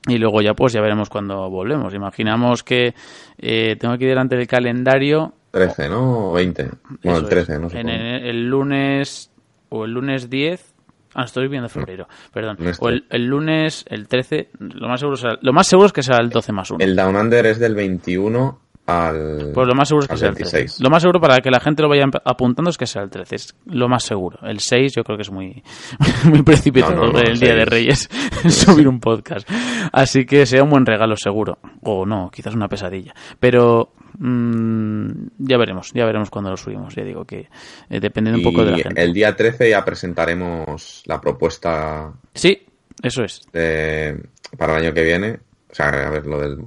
Y 0.08 0.20
luego 0.20 0.42
ya 0.42 0.54
pues 0.54 0.72
ya 0.72 0.80
veremos 0.80 1.10
cuando 1.10 1.50
volvemos. 1.50 1.94
Imaginamos 1.94 2.64
que 2.64 2.94
eh, 3.38 3.76
tengo 3.78 3.96
aquí 3.96 4.06
delante 4.06 4.38
del 4.38 4.48
calendario 4.48 5.34
13, 5.52 5.90
¿no? 5.90 6.30
O 6.30 6.34
20. 6.34 6.70
Bueno, 7.04 7.18
el 7.20 7.24
es. 7.24 7.30
13, 7.30 7.60
no 7.60 7.70
sé. 7.70 7.80
En 7.80 7.90
el, 7.90 8.26
el 8.26 8.48
lunes 8.48 9.32
o 9.70 9.86
el 9.86 9.92
lunes 9.92 10.30
10. 10.30 10.74
Ah, 11.16 11.24
estoy 11.24 11.48
viendo 11.48 11.68
febrero, 11.68 12.08
perdón. 12.32 12.58
O 12.80 12.90
el, 12.90 13.06
el 13.10 13.26
lunes, 13.26 13.86
el 13.90 14.08
13, 14.08 14.50
lo 14.60 14.88
más 14.88 15.00
seguro 15.00 15.18
será, 15.18 15.40
lo 15.42 15.52
más 15.52 15.66
seguro 15.66 15.88
es 15.88 15.94
que 15.94 16.04
será 16.04 16.20
el 16.22 16.30
12 16.30 16.52
más 16.52 16.70
1. 16.70 16.86
El 16.86 16.96
Down 16.96 17.16
Under 17.16 17.48
es 17.48 17.58
del 17.58 17.74
21 17.74 18.60
al. 18.88 19.52
Pues 19.54 19.68
lo 19.68 19.76
más 19.76 19.88
seguro 19.88 20.06
es 20.06 20.10
que 20.10 20.18
sea 20.18 20.30
el 20.30 20.36
13. 20.36 20.56
26. 20.58 20.82
Lo 20.82 20.90
más 20.90 21.02
seguro 21.04 21.20
para 21.22 21.38
que 21.40 21.52
la 21.52 21.60
gente 21.60 21.84
lo 21.84 21.90
vaya 21.90 22.06
ap- 22.06 22.22
apuntando 22.26 22.70
es 22.72 22.78
que 22.78 22.88
sea 22.88 23.04
el 23.04 23.10
13. 23.10 23.36
Es 23.36 23.56
lo 23.66 23.88
más 23.88 24.04
seguro. 24.04 24.40
El 24.44 24.60
6 24.60 24.94
yo 24.96 25.04
creo 25.04 25.18
que 25.18 25.22
es 25.24 25.32
muy, 25.32 25.62
muy 26.26 26.42
precipitado 26.44 26.96
No, 26.96 27.08
no, 27.08 27.12
no, 27.14 27.20
el 27.20 27.40
Día 27.40 27.54
de 27.54 27.66
6. 27.66 27.70
Reyes 27.70 28.10
subir 28.50 28.88
un 28.88 29.00
podcast. 29.00 29.48
Así 29.92 30.26
que 30.26 30.46
sea 30.46 30.64
un 30.64 30.70
buen 30.70 30.86
regalo 30.86 31.16
seguro. 31.16 31.60
O 31.84 32.06
no, 32.06 32.30
quizás 32.34 32.56
una 32.56 32.68
pesadilla. 32.68 33.14
Pero 33.40 33.92
mm, 34.18 35.12
ya 35.40 35.58
veremos, 35.58 35.92
ya 35.94 36.06
veremos 36.06 36.30
cuando 36.30 36.50
lo 36.52 36.58
subimos. 36.58 36.96
Ya 36.96 37.04
digo 37.04 37.26
que 37.26 37.48
eh, 37.90 38.00
dependiendo 38.00 38.40
un 38.40 38.44
poco 38.54 38.64
de 38.66 38.72
la 38.72 38.78
gente. 38.78 39.04
el 39.04 39.14
día 39.14 39.36
13 39.36 39.70
ya 39.70 39.84
presentaremos 39.86 41.04
la 41.06 41.20
propuesta 41.22 42.14
Sí, 42.34 42.66
eso 43.04 43.24
es. 43.24 43.42
de- 43.52 44.24
para 44.58 44.78
el 44.78 44.86
año 44.86 44.94
que 44.94 45.04
viene. 45.04 45.40
O 45.70 45.76
sea, 45.76 45.90
a 45.90 46.10
ver, 46.10 46.26
lo 46.26 46.40
del 46.40 46.60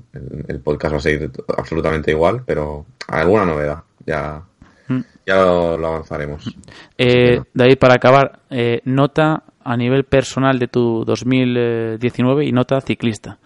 el, 0.48 0.60
podcast 0.60 0.94
va 0.94 0.98
a 0.98 1.00
seguir 1.00 1.30
absolutamente 1.56 2.10
igual, 2.10 2.42
pero 2.44 2.86
alguna 3.08 3.44
novedad. 3.44 3.82
Ya, 4.06 4.42
Mm. 4.90 5.04
ya 5.24 5.36
lo, 5.36 5.78
lo 5.78 5.86
avanzaremos. 5.86 6.44
Eh, 6.98 7.40
David, 7.54 7.78
para 7.78 7.94
acabar, 7.94 8.40
eh, 8.50 8.80
nota 8.84 9.44
a 9.62 9.76
nivel 9.76 10.02
personal 10.02 10.58
de 10.58 10.66
tu 10.66 11.04
2019 11.04 12.44
y 12.44 12.50
nota 12.50 12.80
ciclista. 12.80 13.38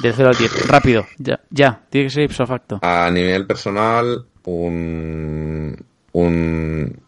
Del 0.00 0.14
0 0.14 0.30
al 0.30 0.36
10. 0.36 0.66
Rápido, 0.68 1.06
ya, 1.18 1.40
ya. 1.50 1.82
Tiene 1.90 2.06
que 2.06 2.10
ser 2.14 2.22
ipso 2.24 2.46
facto. 2.46 2.78
A 2.80 3.10
nivel 3.10 3.46
personal, 3.46 4.24
un, 4.44 5.76
un 6.12 7.00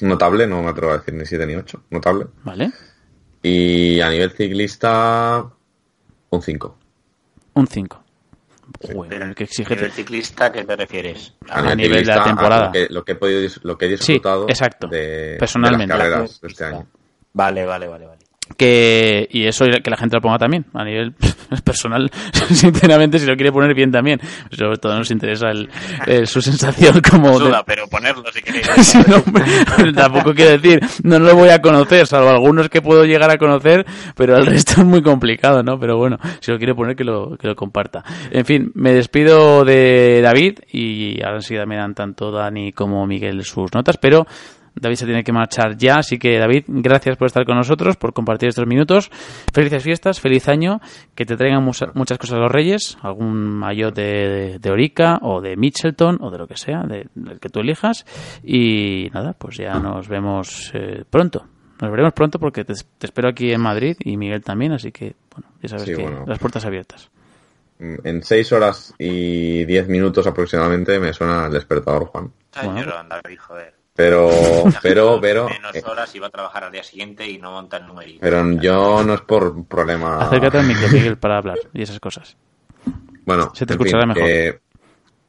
notable, 0.00 0.46
no 0.46 0.62
me 0.62 0.70
atrevo 0.70 0.92
a 0.92 0.98
decir 0.98 1.12
ni 1.12 1.26
7 1.26 1.46
ni 1.46 1.54
8, 1.54 1.82
notable. 1.90 2.26
¿Vale? 2.44 2.70
Y 3.42 4.00
a 4.00 4.08
nivel 4.08 4.30
ciclista, 4.30 5.44
un 6.30 6.42
5. 6.42 6.78
Un 7.56 7.66
5. 7.66 8.02
Joder, 8.94 9.34
que 9.34 9.44
exige. 9.44 9.74
nivel 9.74 9.92
ciclista, 9.92 10.52
¿qué 10.52 10.64
te 10.64 10.76
refieres? 10.76 11.32
A 11.48 11.74
nivel 11.74 12.04
de 12.04 12.14
la 12.14 12.24
temporada. 12.24 12.66
Lo 12.66 12.72
que, 12.72 12.86
lo 12.90 13.04
que 13.04 13.12
he 13.12 13.14
podido 13.14 13.50
lo 13.62 13.78
que 13.78 13.86
he 13.86 13.88
Sí, 13.96 14.14
disfrutado 14.14 14.48
exacto. 14.48 14.88
de, 14.88 15.36
Personalmente. 15.38 15.92
de 15.92 15.98
las 15.98 16.08
carreras 16.08 16.40
de 16.40 16.48
este 16.48 16.64
año. 16.64 16.86
Vale, 17.32 17.64
vale, 17.64 17.86
vale, 17.88 18.06
vale. 18.06 18.25
Que, 18.56 19.28
y 19.32 19.44
eso 19.46 19.64
que 19.82 19.90
la 19.90 19.96
gente 19.96 20.16
lo 20.16 20.22
ponga 20.22 20.38
también, 20.38 20.64
a 20.72 20.84
nivel 20.84 21.12
personal, 21.64 22.10
sinceramente, 22.32 23.18
si 23.18 23.26
lo 23.26 23.34
quiere 23.36 23.52
poner 23.52 23.74
bien 23.74 23.90
también. 23.90 24.20
Sobre 24.50 24.78
todo 24.78 24.96
nos 24.96 25.10
interesa 25.10 25.50
el, 25.50 25.68
el- 26.06 26.26
su 26.26 26.40
sensación 26.40 27.00
como... 27.02 27.38
de- 27.38 27.46
Suda, 27.46 27.64
pero 27.66 27.86
ponerlo 27.88 28.24
si 28.32 28.40
queréis. 28.42 28.66
Sí, 28.86 28.98
no, 29.08 29.16
hombre, 29.16 29.92
tampoco 29.92 30.32
quiero 30.34 30.52
decir, 30.58 30.80
no 31.02 31.18
lo 31.18 31.34
voy 31.34 31.48
a 31.50 31.60
conocer, 31.60 32.06
salvo 32.06 32.30
algunos 32.30 32.68
que 32.68 32.80
puedo 32.80 33.04
llegar 33.04 33.30
a 33.30 33.36
conocer, 33.36 33.84
pero 34.14 34.36
el 34.36 34.46
resto 34.46 34.80
es 34.80 34.86
muy 34.86 35.02
complicado, 35.02 35.62
¿no? 35.62 35.78
Pero 35.78 35.96
bueno, 35.98 36.18
si 36.40 36.50
lo 36.52 36.58
quiere 36.58 36.74
poner, 36.74 36.96
que 36.96 37.04
lo, 37.04 37.36
que 37.36 37.48
lo 37.48 37.56
comparta. 37.56 38.04
En 38.30 38.44
fin, 38.46 38.70
me 38.74 38.92
despido 38.92 39.64
de 39.64 40.20
David 40.22 40.60
y 40.72 41.20
ahora 41.22 41.36
enseguida 41.38 41.66
me 41.66 41.76
dan 41.76 41.94
tanto 41.94 42.30
Dani 42.30 42.72
como 42.72 43.06
Miguel 43.06 43.44
sus 43.44 43.72
notas, 43.74 43.96
pero 43.98 44.26
David 44.78 44.96
se 44.96 45.06
tiene 45.06 45.24
que 45.24 45.32
marchar 45.32 45.76
ya, 45.76 45.94
así 45.96 46.18
que 46.18 46.38
David, 46.38 46.64
gracias 46.68 47.16
por 47.16 47.26
estar 47.26 47.44
con 47.44 47.56
nosotros, 47.56 47.96
por 47.96 48.12
compartir 48.12 48.50
estos 48.50 48.66
minutos. 48.66 49.10
Felices 49.52 49.82
fiestas, 49.82 50.20
feliz 50.20 50.48
año, 50.48 50.80
que 51.14 51.24
te 51.24 51.36
traigan 51.36 51.64
mucha- 51.64 51.90
muchas 51.94 52.18
cosas 52.18 52.38
los 52.38 52.52
Reyes, 52.52 52.98
algún 53.02 53.34
maillot 53.58 53.94
de, 53.94 54.58
de 54.60 54.70
Orica 54.70 55.18
o 55.22 55.40
de 55.40 55.56
Mitchelton 55.56 56.18
o 56.20 56.30
de 56.30 56.38
lo 56.38 56.46
que 56.46 56.56
sea, 56.56 56.82
de- 56.82 57.08
del 57.14 57.40
que 57.40 57.48
tú 57.48 57.60
elijas. 57.60 58.04
Y 58.44 59.08
nada, 59.12 59.32
pues 59.32 59.56
ya 59.56 59.78
nos 59.78 60.08
vemos 60.08 60.70
eh, 60.74 61.04
pronto. 61.08 61.46
Nos 61.80 61.90
veremos 61.90 62.12
pronto 62.14 62.38
porque 62.38 62.64
te, 62.64 62.74
te 62.74 63.06
espero 63.06 63.28
aquí 63.28 63.52
en 63.52 63.60
Madrid 63.60 63.96
y 64.00 64.16
Miguel 64.16 64.42
también, 64.42 64.72
así 64.72 64.92
que 64.92 65.14
bueno, 65.34 65.48
ya 65.62 65.68
sabes 65.68 65.84
Sí, 65.84 65.94
que 65.94 66.02
bueno. 66.02 66.24
las 66.26 66.38
puertas 66.38 66.64
abiertas. 66.64 67.10
En 67.78 68.22
6 68.22 68.52
horas 68.52 68.94
y 68.98 69.66
10 69.66 69.88
minutos 69.88 70.26
aproximadamente 70.26 70.98
me 70.98 71.12
suena 71.12 71.44
el 71.46 71.52
despertador, 71.52 72.06
Juan. 72.06 72.30
Ay, 72.54 72.68
Bueno. 72.68 72.84
llorón, 72.86 73.08
David, 73.10 73.38
joder. 73.38 73.74
Pero, 73.96 74.28
pero, 74.82 75.18
pero, 75.20 75.48
Menos 75.48 75.74
eh, 75.74 75.82
horas 75.86 76.14
y 76.14 76.18
va 76.18 76.26
a 76.26 76.30
trabajar 76.30 76.64
al 76.64 76.72
día 76.72 76.82
siguiente 76.82 77.26
y 77.28 77.38
no 77.38 77.50
monta 77.52 77.78
el 77.78 77.86
numerito. 77.86 78.18
pero 78.20 78.52
yo 78.60 79.02
no 79.02 79.14
es 79.14 79.20
por 79.22 79.64
problema. 79.66 80.18
Acércate 80.20 80.58
al 80.58 80.66
micro, 80.66 80.88
Miguel, 80.90 81.16
para 81.16 81.38
hablar 81.38 81.58
y 81.72 81.82
esas 81.82 81.98
cosas. 81.98 82.36
Bueno, 83.24 83.52
Se 83.54 83.64
te 83.66 83.72
escuchará 83.72 84.02
fin, 84.02 84.08
mejor. 84.08 84.22
que 84.24 84.60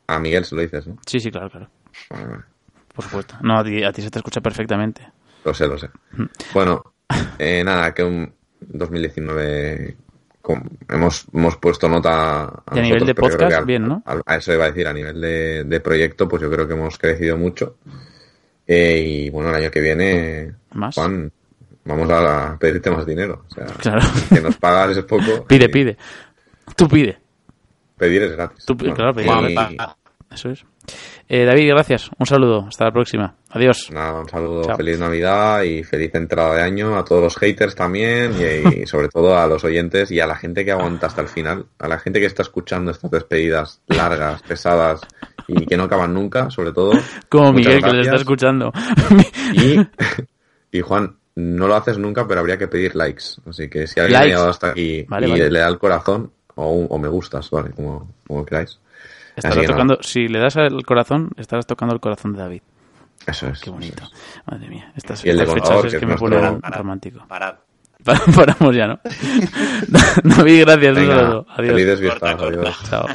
a 0.07 0.19
Miguel 0.19 0.45
se 0.45 0.55
lo 0.55 0.61
dices, 0.61 0.85
¿no? 0.87 0.97
Sí, 1.05 1.19
sí, 1.19 1.31
claro, 1.31 1.49
claro. 1.49 1.67
Por 2.93 3.03
supuesto. 3.05 3.35
No, 3.41 3.59
a 3.59 3.63
ti, 3.63 3.83
a 3.83 3.91
ti 3.91 4.01
se 4.01 4.09
te 4.11 4.19
escucha 4.19 4.41
perfectamente. 4.41 5.01
Lo 5.45 5.53
sé, 5.53 5.67
lo 5.67 5.77
sé. 5.77 5.89
Bueno, 6.53 6.83
eh, 7.39 7.63
nada, 7.63 7.93
que 7.93 8.03
un 8.03 8.33
2019 8.59 9.95
com- 10.41 10.63
hemos, 10.89 11.25
hemos 11.33 11.57
puesto 11.57 11.87
nota 11.87 12.43
a, 12.43 12.75
Y 12.75 12.79
a 12.79 12.81
nivel 12.81 13.05
de 13.05 13.15
podcast, 13.15 13.53
al- 13.55 13.65
bien, 13.65 13.87
¿no? 13.87 14.03
a 14.05 14.35
eso 14.35 14.53
iba 14.53 14.65
a 14.65 14.67
decir, 14.67 14.87
a 14.87 14.93
nivel 14.93 15.19
de, 15.21 15.63
de 15.63 15.79
proyecto, 15.79 16.27
pues 16.27 16.41
yo 16.41 16.51
creo 16.51 16.67
que 16.67 16.73
hemos 16.73 16.97
crecido 16.97 17.37
mucho. 17.37 17.77
Eh, 18.67 18.99
y 19.05 19.29
bueno, 19.29 19.49
el 19.49 19.55
año 19.55 19.71
que 19.71 19.79
viene, 19.79 20.53
Más. 20.73 20.93
Juan, 20.95 21.31
vamos 21.85 22.09
a 22.11 22.57
pedirte 22.59 22.91
más 22.91 23.05
dinero. 23.05 23.45
O 23.49 23.53
sea, 23.53 23.65
Claro. 23.65 24.01
que 24.29 24.41
nos 24.41 24.57
pagas 24.57 24.97
es 24.97 25.03
poco. 25.05 25.45
Pide, 25.47 25.65
y 25.65 25.69
pide. 25.69 25.97
Tú 26.75 26.87
pide. 26.87 27.17
Pedir 27.97 28.23
es 28.23 28.31
gratis. 28.33 28.65
Tú 28.65 28.75
claro, 28.77 29.13
pedir. 29.13 29.29
y- 29.51 29.77
Eso 30.33 30.49
es. 30.51 30.65
Eh, 31.29 31.43
David, 31.45 31.69
gracias. 31.69 32.09
Un 32.19 32.25
saludo. 32.25 32.65
Hasta 32.67 32.85
la 32.85 32.91
próxima. 32.91 33.35
Adiós. 33.49 33.89
Nada, 33.91 34.19
un 34.21 34.29
saludo, 34.29 34.63
Chao. 34.65 34.77
feliz 34.77 34.99
Navidad 34.99 35.63
y 35.63 35.83
feliz 35.83 36.13
entrada 36.15 36.55
de 36.55 36.61
año 36.61 36.97
a 36.97 37.03
todos 37.03 37.23
los 37.23 37.35
haters 37.37 37.75
también 37.75 38.33
y, 38.39 38.81
y 38.81 38.85
sobre 38.85 39.07
todo 39.09 39.37
a 39.37 39.47
los 39.47 39.63
oyentes 39.63 40.11
y 40.11 40.19
a 40.19 40.27
la 40.27 40.35
gente 40.35 40.63
que 40.63 40.71
aguanta 40.71 41.07
hasta 41.07 41.21
el 41.21 41.27
final, 41.29 41.65
a 41.79 41.87
la 41.87 41.97
gente 41.99 42.19
que 42.19 42.25
está 42.27 42.41
escuchando 42.43 42.91
estas 42.91 43.09
despedidas 43.11 43.81
largas, 43.87 44.41
pesadas 44.43 45.01
y 45.47 45.65
que 45.65 45.77
no 45.77 45.83
acaban 45.83 46.13
nunca, 46.13 46.49
sobre 46.49 46.71
todo. 46.73 46.91
Como 47.29 47.53
muchas 47.53 47.75
Miguel, 47.75 47.83
que 47.83 47.97
les 47.97 48.05
está 48.07 48.17
escuchando. 48.17 48.71
Y, 49.53 49.79
y 50.77 50.81
Juan, 50.81 51.15
no 51.35 51.67
lo 51.67 51.75
haces 51.75 51.97
nunca, 51.97 52.27
pero 52.27 52.39
habría 52.41 52.57
que 52.57 52.67
pedir 52.67 52.95
likes. 52.95 53.23
Así 53.49 53.69
que 53.69 53.87
si 53.87 53.99
alguien 53.99 54.13
Likes. 54.19 54.25
ha 54.25 54.27
llegado 54.35 54.49
hasta 54.49 54.69
aquí 54.71 55.03
Vale, 55.07 55.27
y 55.27 55.31
vale. 55.31 55.49
le 55.51 55.59
da 55.59 55.67
el 55.67 55.77
corazón 55.77 56.31
o, 56.55 56.85
o 56.89 56.97
me 56.97 57.07
gustas, 57.07 57.49
vale, 57.51 57.69
como, 57.71 58.11
como 58.27 58.45
queráis. 58.45 58.79
Estarás 59.35 59.57
que 59.59 59.67
tocando, 59.67 59.99
si 60.01 60.27
le 60.27 60.39
das 60.39 60.57
al 60.57 60.83
corazón, 60.83 61.29
estarás 61.37 61.67
tocando 61.67 61.93
el 61.93 61.99
corazón 62.01 62.33
de 62.33 62.39
David. 62.39 62.61
Eso 63.27 63.47
es. 63.49 63.59
Qué 63.59 63.69
bonito. 63.69 64.03
Madre 64.49 64.67
mía, 64.67 64.91
estas, 64.95 65.23
Y 65.23 65.29
el 65.29 65.37
de 65.37 65.43
estas 65.43 65.53
fechas 65.61 65.85
es 65.85 65.93
que 65.99 66.05
me 66.07 66.15
nuestro- 66.15 66.29
ponen 66.41 66.61
romántico. 66.61 67.23
Parad. 67.27 67.55
Pa- 68.07 68.31
Paramos 68.35 68.75
ya, 68.75 68.87
¿no? 68.87 68.99
David, 70.23 70.61
gracias. 70.61 70.89
un 70.89 70.95
Venga, 71.03 71.15
saludo. 71.15 71.45
Adiós. 71.49 71.73
felices 71.75 71.99
fiestas, 71.99 72.35
Corta, 72.35 72.37
corta. 72.37 72.59
adiós. 72.59 72.89
Chao. 72.89 73.05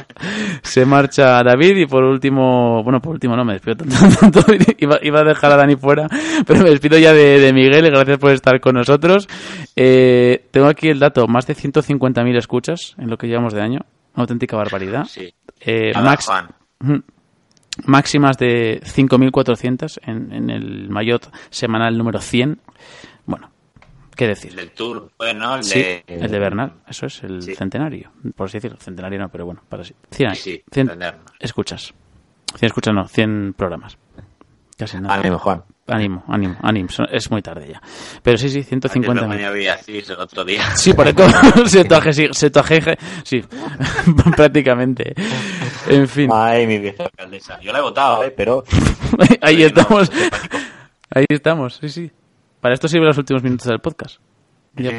Se 0.61 0.85
marcha 0.85 1.43
David 1.43 1.77
y 1.77 1.85
por 1.85 2.03
último, 2.03 2.83
bueno, 2.83 2.99
por 3.01 3.13
último 3.13 3.35
no 3.35 3.43
me 3.43 3.53
despido 3.53 3.77
tanto, 3.77 3.95
tanto, 4.19 4.41
iba, 4.77 4.99
iba 5.01 5.19
a 5.19 5.23
dejar 5.23 5.51
a 5.51 5.57
Dani 5.57 5.75
fuera, 5.75 6.07
pero 6.45 6.61
me 6.61 6.69
despido 6.69 6.97
ya 6.97 7.13
de, 7.13 7.39
de 7.39 7.53
Miguel, 7.53 7.89
gracias 7.89 8.17
por 8.19 8.31
estar 8.31 8.59
con 8.59 8.75
nosotros. 8.75 9.27
Eh, 9.75 10.47
tengo 10.51 10.67
aquí 10.67 10.89
el 10.89 10.99
dato, 10.99 11.27
más 11.27 11.47
de 11.47 11.55
150.000 11.55 12.37
escuchas 12.37 12.95
en 12.97 13.09
lo 13.09 13.17
que 13.17 13.27
llevamos 13.27 13.53
de 13.53 13.61
año, 13.61 13.79
una 14.15 14.23
auténtica 14.23 14.55
barbaridad. 14.55 15.05
Sí. 15.05 15.33
Eh, 15.59 15.91
Nada, 15.93 16.05
Max, 16.05 16.25
Juan. 16.27 17.03
Máximas 17.85 18.37
de 18.37 18.81
5.400 18.83 19.97
en, 20.05 20.31
en 20.31 20.49
el 20.51 20.89
Mayotte 20.89 21.29
semanal 21.49 21.97
número 21.97 22.19
100. 22.21 22.59
¿Qué 24.15 24.27
decir? 24.27 24.53
Del 24.55 24.71
Tour, 24.71 25.11
bueno, 25.17 25.55
el 25.55 25.63
Sí, 25.63 25.79
de... 25.79 26.03
el 26.07 26.31
de 26.31 26.39
Bernal, 26.39 26.73
eso 26.87 27.05
es, 27.05 27.23
el 27.23 27.41
Sí. 27.41 27.55
centenario, 27.55 28.11
por 28.35 28.47
así 28.47 28.57
decirlo. 28.57 28.77
Centenario 28.79 29.19
no, 29.19 29.29
pero 29.29 29.45
bueno, 29.45 29.61
para 29.67 29.83
sí. 29.83 29.93
100, 30.11 30.35
Sí, 30.35 30.41
sí, 30.41 30.63
100 30.71 30.87
entendernos. 30.87 31.31
escuchas. 31.39 31.93
100 32.57 32.67
escuchas 32.67 32.93
no, 32.93 33.07
100 33.07 33.53
programas. 33.57 33.97
Casi 34.77 34.97
nada. 34.99 35.15
Ánimo, 35.15 35.37
Juan. 35.39 35.63
Ánimo, 35.85 36.23
ánimo, 36.27 36.55
ánimo. 36.61 36.87
Es 37.11 37.29
muy 37.29 37.41
tarde 37.41 37.67
ya. 37.73 37.81
Pero 38.23 38.37
sí, 38.37 38.47
sí, 38.49 38.59
Antes 38.59 38.69
150 38.91 39.21
lo 39.21 39.27
ponía 39.27 39.49
Beatriz 39.49 40.09
el 40.09 40.19
otro 40.19 40.45
día. 40.45 40.75
Sí, 40.77 40.93
por 40.93 41.07
eso 41.07 41.17
se 41.67 41.83
tu 41.83 41.93
aje- 41.95 42.13
sí, 42.13 42.27
se 42.31 42.49
sí, 43.23 43.43
prácticamente. 44.35 45.13
En 45.87 46.07
fin, 46.07 46.29
Ay, 46.33 46.65
mi 46.67 46.79
vieja. 46.79 47.03
Alcaldesa. 47.03 47.59
Yo 47.59 47.71
la 47.73 47.79
he 47.79 47.81
votado, 47.81 48.23
¿eh? 48.23 48.33
Pero 48.35 48.63
ahí 49.41 49.63
estamos. 49.63 50.09
Ahí 51.09 51.25
estamos, 51.29 51.75
sí, 51.81 51.89
sí. 51.89 52.11
Para 52.63 52.75
esto 52.75 52.87
sirven 52.87 53.07
los 53.07 53.17
últimos 53.17 53.43
minutos 53.43 53.67
del 53.67 53.79
podcast. 53.79 54.21
Ya 54.77 54.91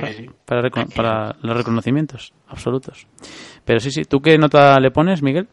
para, 0.45 1.35
los 1.41 1.57
reconocimientos 1.57 2.35
absolutos. 2.47 3.07
Pero 3.65 3.81
sí, 3.81 3.91
sí. 3.91 4.05
¿Tú 4.05 4.21
qué 4.21 4.37
nota 4.37 4.79
le 4.81 4.91
pones, 4.91 5.23
Miguel? 5.23 5.49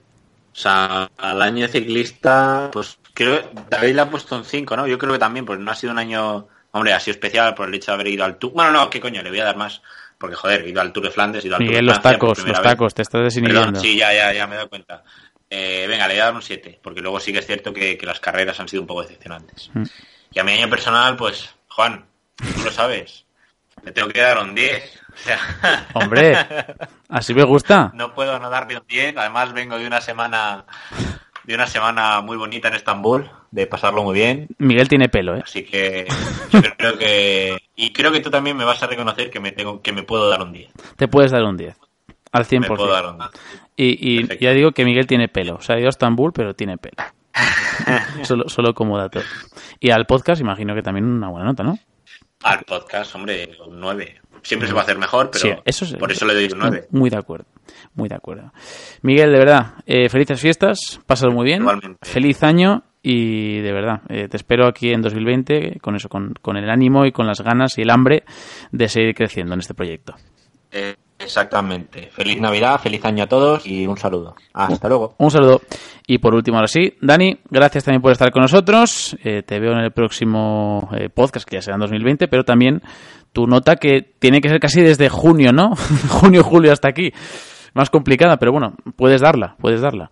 O 0.51 0.55
sea, 0.55 1.09
al 1.17 1.41
año 1.41 1.69
ciclista, 1.69 2.69
pues 2.73 2.99
creo 3.13 3.39
David 3.69 3.95
le 3.95 4.01
ha 4.01 4.09
puesto 4.09 4.35
un 4.35 4.43
5, 4.43 4.75
¿no? 4.75 4.87
Yo 4.87 4.97
creo 4.97 5.13
que 5.13 5.19
también, 5.19 5.45
pues 5.45 5.57
no 5.57 5.71
ha 5.71 5.75
sido 5.75 5.93
un 5.93 5.99
año, 5.99 6.49
hombre, 6.71 6.91
ha 6.91 6.99
sido 6.99 7.13
especial 7.13 7.55
por 7.55 7.69
el 7.69 7.75
hecho 7.75 7.91
de 7.91 7.95
haber 7.95 8.07
ido 8.07 8.25
al 8.25 8.35
Tour. 8.37 8.51
Bueno, 8.51 8.71
no, 8.71 8.89
qué 8.89 8.99
coño, 8.99 9.23
le 9.23 9.29
voy 9.29 9.39
a 9.39 9.45
dar 9.45 9.55
más, 9.55 9.81
porque 10.17 10.35
joder, 10.35 10.63
he 10.65 10.69
ido 10.69 10.81
al 10.81 10.91
Tour 10.91 11.05
de 11.05 11.11
Flandes, 11.11 11.45
he 11.45 11.47
ido 11.47 11.55
al 11.55 11.61
Miguel, 11.61 11.77
Tour 11.77 11.85
de 11.85 11.87
los 11.93 11.99
Francia 12.01 12.19
por 12.19 12.27
tacos, 12.27 12.37
los 12.39 12.57
vez. 12.57 12.61
tacos, 12.61 12.93
te 12.93 13.01
estás 13.03 13.21
Perdón, 13.21 13.27
desinhibiendo. 13.27 13.79
sí, 13.79 13.95
ya, 13.95 14.13
ya, 14.13 14.33
ya 14.33 14.47
me 14.47 14.55
he 14.55 14.57
dado 14.57 14.69
cuenta. 14.69 15.01
Eh, 15.49 15.85
venga, 15.87 16.09
le 16.09 16.15
voy 16.15 16.21
a 16.21 16.25
dar 16.25 16.35
un 16.35 16.41
7, 16.41 16.79
porque 16.83 16.99
luego 16.99 17.21
sí 17.21 17.31
que 17.31 17.39
es 17.39 17.47
cierto 17.47 17.73
que, 17.73 17.97
que 17.97 18.05
las 18.05 18.19
carreras 18.19 18.59
han 18.59 18.67
sido 18.67 18.81
un 18.81 18.87
poco 18.87 19.03
decepcionantes. 19.03 19.71
Mm. 19.73 19.83
Y 20.33 20.39
a 20.39 20.43
mi 20.43 20.51
año 20.51 20.69
personal, 20.69 21.15
pues, 21.15 21.49
Juan, 21.75 22.05
tú 22.35 22.63
lo 22.63 22.71
sabes, 22.71 23.25
le 23.83 23.91
tengo 23.91 24.09
que 24.09 24.21
dar 24.21 24.39
un 24.39 24.53
10. 24.53 25.01
O 25.13 25.17
sea, 25.17 25.87
Hombre, 25.93 26.37
así 27.09 27.33
me 27.33 27.43
gusta. 27.43 27.91
no 27.93 28.13
puedo 28.13 28.39
no 28.39 28.49
darle 28.49 28.77
un 28.77 28.87
10. 28.87 29.17
Además 29.17 29.53
vengo 29.53 29.77
de 29.77 29.87
una 29.87 30.01
semana 30.01 30.65
de 31.43 31.55
una 31.55 31.65
semana 31.67 32.21
muy 32.21 32.37
bonita 32.37 32.67
en 32.67 32.75
Estambul, 32.75 33.29
de 33.49 33.67
pasarlo 33.67 34.03
muy 34.03 34.13
bien. 34.15 34.47
Miguel 34.59 34.87
tiene 34.87 35.09
pelo, 35.09 35.35
¿eh? 35.35 35.41
Así 35.43 35.63
que 35.63 36.07
yo 36.51 36.61
creo 36.77 36.97
que 36.97 37.57
y 37.75 37.91
creo 37.91 38.11
que 38.11 38.19
tú 38.19 38.29
también 38.29 38.55
me 38.55 38.65
vas 38.65 38.83
a 38.83 38.87
reconocer 38.87 39.29
que 39.29 39.39
me 39.39 39.51
tengo 39.51 39.81
que 39.81 39.91
me 39.91 40.03
puedo 40.03 40.29
dar 40.29 40.41
un 40.41 40.51
10. 40.53 40.71
Te 40.97 41.07
puedes 41.07 41.31
dar 41.31 41.43
un 41.43 41.57
10. 41.57 41.75
Al 42.33 42.47
Me 42.51 42.67
puedo 42.67 42.87
100%. 42.87 42.91
dar 42.91 43.05
un 43.07 43.17
10. 43.17 43.29
Y, 43.75 44.37
ya 44.37 44.51
digo 44.51 44.71
que 44.71 44.85
Miguel 44.85 45.07
tiene 45.07 45.27
pelo. 45.27 45.55
O 45.55 45.61
sea, 45.61 45.75
ha 45.75 45.79
ido 45.79 45.87
a 45.87 45.89
Estambul, 45.89 46.31
pero 46.31 46.53
tiene 46.53 46.77
pelo. 46.77 47.03
solo, 48.23 48.49
solo 48.49 48.73
como 48.73 48.97
dato. 48.97 49.21
Y 49.79 49.89
al 49.91 50.05
podcast, 50.05 50.41
imagino 50.41 50.75
que 50.75 50.81
también 50.81 51.05
una 51.05 51.29
buena 51.29 51.45
nota, 51.45 51.63
¿no? 51.63 51.77
Al 52.43 52.63
podcast, 52.63 53.13
hombre, 53.15 53.51
un 53.67 53.79
9. 53.79 54.21
Siempre 54.43 54.67
se 54.67 54.73
va 54.73 54.81
a 54.81 54.83
hacer 54.83 54.97
mejor, 54.97 55.29
pero 55.31 55.41
Sí, 55.43 55.51
eso 55.65 55.85
es- 55.85 55.93
por 55.95 56.11
eso 56.11 56.25
le 56.25 56.33
doy 56.33 56.45
un 56.51 56.59
9. 56.59 56.87
Muy 56.91 57.09
de 57.11 57.17
acuerdo. 57.17 57.45
Muy 57.93 58.09
de 58.09 58.15
acuerdo. 58.15 58.51
Miguel, 59.03 59.31
de 59.31 59.37
verdad, 59.37 59.73
eh, 59.85 60.09
felices 60.09 60.41
fiestas. 60.41 60.99
Pásalo 61.05 61.31
muy 61.31 61.45
bien. 61.45 61.61
Igualmente. 61.61 61.99
Feliz 62.01 62.41
año. 62.43 62.83
Y 63.03 63.59
de 63.61 63.71
verdad, 63.71 64.01
eh, 64.09 64.27
te 64.27 64.37
espero 64.37 64.67
aquí 64.67 64.91
en 64.91 65.01
2020 65.01 65.79
con 65.81 65.95
eso, 65.95 66.07
con, 66.07 66.33
con 66.39 66.55
el 66.57 66.69
ánimo 66.69 67.05
y 67.07 67.11
con 67.11 67.25
las 67.25 67.41
ganas 67.41 67.75
y 67.79 67.81
el 67.81 67.89
hambre 67.89 68.23
de 68.71 68.87
seguir 68.89 69.15
creciendo 69.15 69.55
en 69.55 69.59
este 69.59 69.73
proyecto. 69.73 70.13
Eh, 70.71 70.95
exactamente. 71.31 72.09
Feliz 72.11 72.41
Navidad, 72.41 72.79
feliz 72.81 73.03
año 73.05 73.23
a 73.23 73.27
todos 73.27 73.65
y 73.65 73.87
un 73.87 73.97
saludo. 73.97 74.35
Hasta 74.53 74.89
luego. 74.89 75.15
Un 75.17 75.31
saludo. 75.31 75.61
Y 76.05 76.17
por 76.17 76.35
último, 76.35 76.57
ahora 76.57 76.67
sí, 76.67 76.93
Dani, 77.01 77.39
gracias 77.49 77.85
también 77.85 78.01
por 78.01 78.11
estar 78.11 78.31
con 78.31 78.41
nosotros. 78.41 79.15
Eh, 79.23 79.41
te 79.43 79.59
veo 79.59 79.71
en 79.71 79.79
el 79.79 79.91
próximo 79.91 80.89
eh, 80.93 81.07
podcast, 81.07 81.47
que 81.47 81.55
ya 81.55 81.61
será 81.61 81.75
en 81.75 81.81
2020, 81.81 82.27
pero 82.27 82.43
también 82.43 82.81
tu 83.31 83.47
nota 83.47 83.77
que 83.77 84.01
tiene 84.19 84.41
que 84.41 84.49
ser 84.49 84.59
casi 84.59 84.81
desde 84.81 85.07
junio, 85.07 85.53
¿no? 85.53 85.75
junio, 86.09 86.43
julio 86.43 86.73
hasta 86.73 86.89
aquí. 86.89 87.13
Más 87.73 87.89
complicada, 87.89 88.35
pero 88.37 88.51
bueno, 88.51 88.75
puedes 88.97 89.21
darla, 89.21 89.55
puedes 89.59 89.79
darla. 89.79 90.11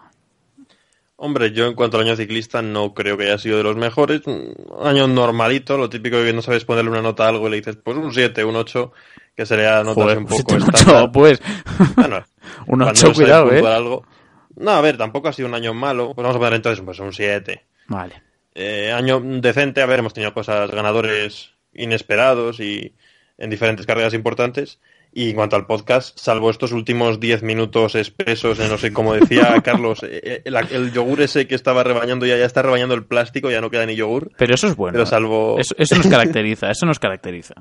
Hombre, 1.18 1.52
yo 1.52 1.66
en 1.66 1.74
cuanto 1.74 1.98
al 1.98 2.06
año 2.06 2.16
ciclista 2.16 2.62
no 2.62 2.94
creo 2.94 3.18
que 3.18 3.26
haya 3.26 3.38
sido 3.38 3.58
de 3.58 3.64
los 3.64 3.76
mejores. 3.76 4.26
Un 4.26 4.56
año 4.82 5.06
normalito, 5.06 5.78
lo 5.78 5.90
típico 5.90 6.16
de 6.16 6.28
que 6.28 6.34
no 6.34 6.42
sabes 6.42 6.64
ponerle 6.64 6.92
una 6.92 7.02
nota 7.02 7.26
a 7.26 7.28
algo 7.28 7.48
y 7.48 7.52
le 7.52 7.58
dices, 7.58 7.76
pues 7.76 7.98
un 7.98 8.14
7, 8.14 8.42
un 8.46 8.56
8, 8.56 8.94
que 9.40 9.46
sería 9.46 9.78
notas 9.86 10.04
Joder, 10.04 10.18
un 10.18 10.26
pues 10.26 10.42
poco 10.42 10.56
un 10.56 10.64
ocho, 10.64 10.76
estándar. 10.76 11.12
pues. 11.14 11.42
Bueno, 11.96 12.18
Un 12.68 12.80
cuando 12.80 12.86
ocho, 12.88 13.08
no 13.08 13.14
sabes 13.14 13.18
cuidado, 13.18 13.52
¿eh? 13.54 13.74
algo. 13.74 14.06
No, 14.58 14.72
a 14.72 14.82
ver, 14.82 14.98
tampoco 14.98 15.30
ha 15.30 15.34
sido 15.34 15.48
un 15.48 15.54
año 15.56 15.74
malo. 15.74 16.08
Pues 16.14 16.24
vamos 16.24 16.36
a 16.36 16.40
poner 16.40 16.56
entonces 16.56 16.84
pues 16.84 17.00
un 17.00 17.14
7. 17.14 17.66
Vale. 17.88 18.22
Eh, 18.54 18.92
año 18.92 19.22
decente, 19.22 19.82
a 19.82 19.86
ver, 19.86 20.00
hemos 20.00 20.14
tenido 20.14 20.34
cosas 20.34 20.70
ganadores 20.72 21.52
inesperados 21.74 22.60
y 22.60 22.94
en 23.38 23.50
diferentes 23.50 23.86
carreras 23.86 24.14
importantes. 24.14 24.82
Y 25.14 25.30
en 25.30 25.38
cuanto 25.38 25.56
al 25.56 25.66
podcast, 25.68 26.20
salvo 26.20 26.50
estos 26.50 26.74
últimos 26.74 27.22
10 27.22 27.42
minutos 27.42 27.96
espesos, 27.96 28.60
en 28.60 28.68
no 28.68 28.78
sé 28.78 28.92
cómo 28.92 29.14
decía 29.14 29.56
Carlos, 29.64 30.00
eh, 30.04 30.42
el, 30.44 30.56
el 30.70 30.92
yogur 30.92 31.22
ese 31.22 31.48
que 31.48 31.56
estaba 31.56 31.86
rebañando 31.86 32.26
ya, 32.26 32.36
ya 32.36 32.46
está 32.46 32.62
rebañando 32.62 32.94
el 32.94 33.06
plástico, 33.06 33.50
ya 33.50 33.62
no 33.62 33.70
queda 33.70 33.86
ni 33.86 33.96
yogur. 33.96 34.32
Pero 34.38 34.54
eso 34.54 34.68
es 34.68 34.76
bueno. 34.76 34.92
Pero 34.96 35.06
salvo... 35.06 35.58
Eso, 35.58 35.76
eso 35.78 35.96
nos 35.96 36.08
caracteriza, 36.08 36.70
eso 36.70 36.86
nos 36.86 37.00
caracteriza. 37.00 37.54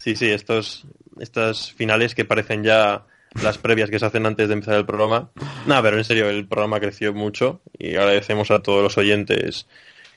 Sí, 0.00 0.16
sí, 0.16 0.30
estos, 0.30 0.86
estas 1.20 1.72
finales 1.72 2.14
que 2.14 2.24
parecen 2.24 2.64
ya 2.64 3.04
las 3.40 3.58
previas 3.58 3.88
que 3.88 4.00
se 4.00 4.06
hacen 4.06 4.26
antes 4.26 4.48
de 4.48 4.54
empezar 4.54 4.74
el 4.74 4.86
programa. 4.86 5.30
Nada, 5.66 5.82
pero 5.82 5.98
en 5.98 6.04
serio, 6.04 6.28
el 6.28 6.48
programa 6.48 6.80
creció 6.80 7.14
mucho 7.14 7.60
y 7.78 7.94
agradecemos 7.94 8.50
a 8.50 8.60
todos 8.60 8.82
los 8.82 8.98
oyentes 8.98 9.68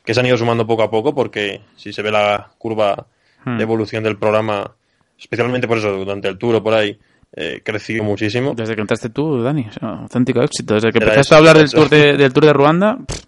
que 0.04 0.14
se 0.14 0.20
han 0.20 0.26
ido 0.26 0.38
sumando 0.38 0.66
poco 0.66 0.84
a 0.84 0.90
poco 0.90 1.14
porque 1.14 1.62
si 1.76 1.94
se 1.94 2.02
ve 2.02 2.12
la 2.12 2.52
curva 2.58 3.08
Hmm. 3.46 3.58
de 3.58 3.64
evolución 3.64 4.04
del 4.04 4.18
programa, 4.18 4.72
especialmente 5.20 5.68
por 5.68 5.78
eso, 5.78 5.92
durante 5.92 6.28
el 6.28 6.38
tour 6.38 6.56
o 6.56 6.64
por 6.64 6.74
ahí, 6.74 6.98
eh, 7.36 7.62
creció 7.64 8.04
muchísimo. 8.04 8.54
Desde 8.56 8.76
que 8.76 8.82
entraste 8.82 9.10
tú, 9.10 9.42
Dani, 9.42 9.66
o 9.68 9.72
sea, 9.72 9.90
auténtico 9.90 10.42
éxito. 10.42 10.76
Desde 10.76 10.92
que 10.92 11.00
Era 11.00 11.08
empezaste 11.08 11.28
eso, 11.28 11.36
a 11.36 11.38
hablar 11.40 11.58
del 11.58 11.70
tour 11.70 11.90
de, 11.90 12.18
del 12.18 12.32
tour 12.32 12.46
de 12.46 12.54
Ruanda, 12.54 12.98
pff, 13.06 13.24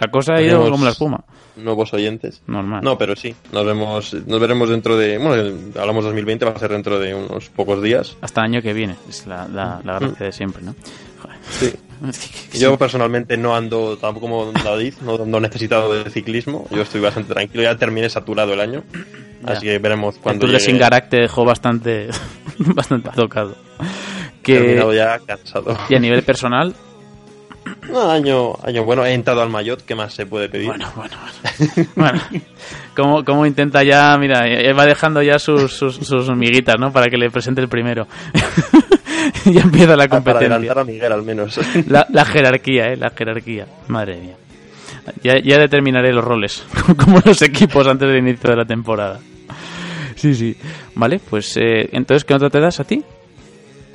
la 0.00 0.10
cosa 0.10 0.34
ha 0.34 0.42
ido 0.42 0.70
como 0.70 0.84
la 0.84 0.90
espuma. 0.92 1.24
Nuevos 1.56 1.92
oyentes. 1.94 2.42
Normal. 2.46 2.82
No, 2.82 2.96
pero 2.98 3.14
sí, 3.16 3.34
nos 3.52 3.64
vemos, 3.66 4.14
nos 4.26 4.40
veremos 4.40 4.68
dentro 4.70 4.96
de, 4.96 5.18
bueno, 5.18 5.56
hablamos 5.78 6.04
2020, 6.04 6.44
va 6.44 6.52
a 6.52 6.58
ser 6.58 6.70
dentro 6.70 6.98
de 6.98 7.14
unos 7.14 7.48
pocos 7.50 7.82
días. 7.82 8.16
Hasta 8.20 8.40
el 8.40 8.46
año 8.46 8.62
que 8.62 8.72
viene, 8.72 8.96
es 9.08 9.26
la, 9.26 9.46
la, 9.48 9.80
la 9.84 9.98
gracia 9.98 10.26
de 10.26 10.32
siempre, 10.32 10.62
¿no? 10.62 10.74
Joder. 11.22 11.36
Sí. 11.50 11.72
Yo 12.58 12.76
personalmente 12.76 13.36
no 13.36 13.54
ando 13.54 13.96
tampoco 13.96 14.26
como 14.26 14.52
David, 14.52 14.94
no 15.02 15.14
ando 15.22 15.40
necesitado 15.40 15.92
de 16.02 16.10
ciclismo. 16.10 16.66
Yo 16.70 16.82
estoy 16.82 17.00
bastante 17.00 17.32
tranquilo, 17.32 17.62
ya 17.62 17.76
terminé 17.76 18.08
saturado 18.08 18.52
el 18.54 18.60
año. 18.60 18.82
Ya. 19.44 19.52
Así 19.52 19.66
que 19.66 19.78
veremos 19.78 20.16
El 20.16 20.20
cuando 20.22 20.40
tour 20.40 20.50
de 20.52 20.58
llegue. 20.58 20.72
Singarac 20.72 21.08
te 21.08 21.18
dejó 21.18 21.44
bastante, 21.44 22.08
bastante 22.58 23.10
tocado. 23.10 23.54
Que, 24.42 24.54
Terminado 24.58 24.92
ya 24.92 25.20
cansado. 25.20 25.78
y 25.88 25.94
a 25.94 26.00
nivel 26.00 26.22
personal, 26.24 26.74
No, 27.90 28.10
año, 28.10 28.52
año 28.64 28.84
bueno, 28.84 29.04
he 29.04 29.12
entrado 29.12 29.42
al 29.42 29.50
Mayotte, 29.50 29.82
¿qué 29.84 29.94
más 29.94 30.14
se 30.14 30.26
puede 30.26 30.48
pedir? 30.48 30.66
bueno, 30.68 30.86
bueno, 30.96 31.16
bueno. 31.16 31.88
bueno 31.94 32.20
como, 32.96 33.24
como 33.24 33.46
intenta 33.46 33.82
ya, 33.82 34.16
mira, 34.18 34.46
eh, 34.48 34.72
va 34.72 34.84
dejando 34.86 35.22
ya 35.22 35.38
sus, 35.38 35.72
sus, 35.72 35.96
sus 35.96 36.28
miguitas, 36.36 36.76
¿no? 36.78 36.92
Para 36.92 37.08
que 37.08 37.16
le 37.16 37.30
presente 37.30 37.60
el 37.60 37.68
primero. 37.68 38.06
ya 39.44 39.60
empieza 39.62 39.96
la 39.96 40.04
Ah, 40.04 40.08
para 40.08 40.08
competencia. 40.08 40.46
adelantar 40.56 40.78
a 40.78 40.84
Miguel 40.84 41.12
al 41.12 41.22
menos. 41.22 41.58
La, 41.88 42.06
la 42.10 42.24
jerarquía, 42.24 42.92
¿eh? 42.92 42.96
La 42.96 43.10
jerarquía. 43.10 43.66
Madre 43.88 44.16
mía. 44.16 44.36
Ya, 45.22 45.34
ya 45.42 45.58
determinaré 45.58 46.12
los 46.12 46.24
roles, 46.24 46.64
como 46.96 47.20
los 47.24 47.42
equipos 47.42 47.86
antes 47.86 48.08
del 48.08 48.18
inicio 48.18 48.50
de 48.50 48.56
la 48.56 48.64
temporada. 48.64 49.18
Sí, 50.16 50.34
sí. 50.34 50.56
Vale, 50.94 51.20
pues 51.28 51.56
eh, 51.56 51.88
entonces, 51.92 52.24
¿qué 52.24 52.34
nota 52.34 52.50
te 52.50 52.60
das 52.60 52.78
a 52.80 52.84
ti? 52.84 53.02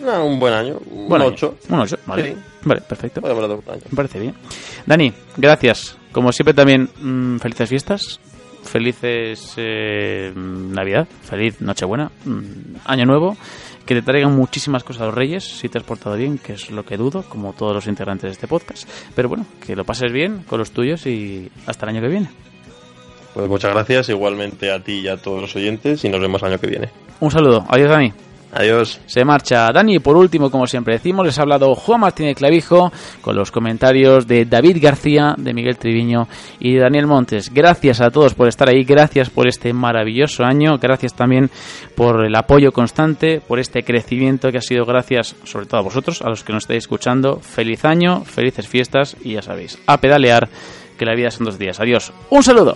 No, 0.03 0.25
un 0.25 0.39
buen 0.39 0.53
año, 0.53 0.77
un 0.91 1.07
Buen 1.07 1.21
año. 1.21 1.31
8. 1.31 1.57
Un 1.69 1.79
8, 1.79 1.97
vale. 2.05 2.23
Sí. 2.33 2.37
Vale, 2.67 2.81
perfecto. 2.81 3.21
Me 3.21 3.95
parece 3.95 4.19
bien. 4.19 4.35
Dani, 4.85 5.13
gracias. 5.37 5.97
Como 6.11 6.31
siempre 6.31 6.53
también, 6.53 6.89
mm, 6.99 7.37
felices 7.37 7.69
fiestas, 7.69 8.19
felices 8.63 9.53
eh, 9.57 10.33
Navidad, 10.35 11.07
feliz 11.23 11.61
Nochebuena, 11.61 12.11
mm, 12.25 12.75
Año 12.85 13.05
Nuevo, 13.05 13.37
que 13.85 13.95
te 13.95 14.01
traigan 14.01 14.35
muchísimas 14.35 14.83
cosas 14.83 15.03
a 15.03 15.05
los 15.05 15.15
Reyes, 15.15 15.43
si 15.43 15.69
te 15.69 15.77
has 15.77 15.83
portado 15.83 16.15
bien, 16.17 16.37
que 16.37 16.53
es 16.53 16.69
lo 16.71 16.83
que 16.83 16.97
dudo, 16.97 17.23
como 17.29 17.53
todos 17.53 17.73
los 17.73 17.87
integrantes 17.87 18.23
de 18.23 18.31
este 18.31 18.47
podcast. 18.47 18.89
Pero 19.15 19.29
bueno, 19.29 19.45
que 19.65 19.75
lo 19.75 19.85
pases 19.85 20.11
bien 20.11 20.43
con 20.47 20.59
los 20.59 20.71
tuyos 20.71 21.05
y 21.05 21.49
hasta 21.65 21.85
el 21.85 21.95
año 21.95 22.01
que 22.01 22.09
viene. 22.09 22.29
Pues 23.33 23.47
muchas 23.47 23.71
gracias, 23.73 24.09
igualmente 24.09 24.71
a 24.71 24.83
ti 24.83 25.01
y 25.01 25.07
a 25.07 25.17
todos 25.17 25.41
los 25.41 25.55
oyentes, 25.55 26.03
y 26.03 26.09
nos 26.09 26.19
vemos 26.19 26.41
el 26.41 26.49
año 26.49 26.59
que 26.59 26.67
viene. 26.67 26.89
Un 27.19 27.31
saludo. 27.31 27.65
Adiós, 27.69 27.89
Dani. 27.89 28.26
Adiós. 28.53 28.99
Se 29.05 29.25
marcha 29.25 29.71
Dani 29.71 29.95
y 29.95 29.99
por 29.99 30.15
último, 30.15 30.49
como 30.49 30.67
siempre 30.67 30.93
decimos, 30.93 31.25
les 31.25 31.37
ha 31.37 31.41
hablado 31.41 31.75
Juan 31.75 32.01
Martínez 32.01 32.37
Clavijo 32.37 32.91
con 33.21 33.35
los 33.35 33.51
comentarios 33.51 34.25
de 34.25 34.45
David 34.45 34.77
García, 34.81 35.35
de 35.37 35.53
Miguel 35.53 35.77
Triviño 35.77 36.27
y 36.59 36.73
de 36.73 36.79
Daniel 36.79 37.07
Montes. 37.07 37.53
Gracias 37.53 37.99
a 38.01 38.09
todos 38.09 38.33
por 38.33 38.47
estar 38.47 38.69
ahí, 38.69 38.83
gracias 38.83 39.29
por 39.29 39.47
este 39.47 39.73
maravilloso 39.73 40.43
año, 40.43 40.77
gracias 40.77 41.13
también 41.13 41.49
por 41.95 42.25
el 42.25 42.35
apoyo 42.35 42.71
constante, 42.71 43.41
por 43.45 43.59
este 43.59 43.83
crecimiento 43.83 44.51
que 44.51 44.59
ha 44.59 44.61
sido 44.61 44.85
gracias 44.85 45.35
sobre 45.43 45.65
todo 45.65 45.81
a 45.81 45.83
vosotros, 45.83 46.21
a 46.21 46.29
los 46.29 46.43
que 46.43 46.53
nos 46.53 46.63
estáis 46.63 46.83
escuchando. 46.83 47.39
Feliz 47.41 47.83
año, 47.85 48.23
felices 48.23 48.67
fiestas 48.67 49.17
y 49.23 49.33
ya 49.33 49.41
sabéis, 49.41 49.77
a 49.87 49.97
pedalear 49.97 50.47
que 50.97 51.05
la 51.05 51.15
vida 51.15 51.31
son 51.31 51.45
dos 51.45 51.59
días. 51.59 51.79
Adiós. 51.79 52.11
Un 52.29 52.43
saludo. 52.43 52.75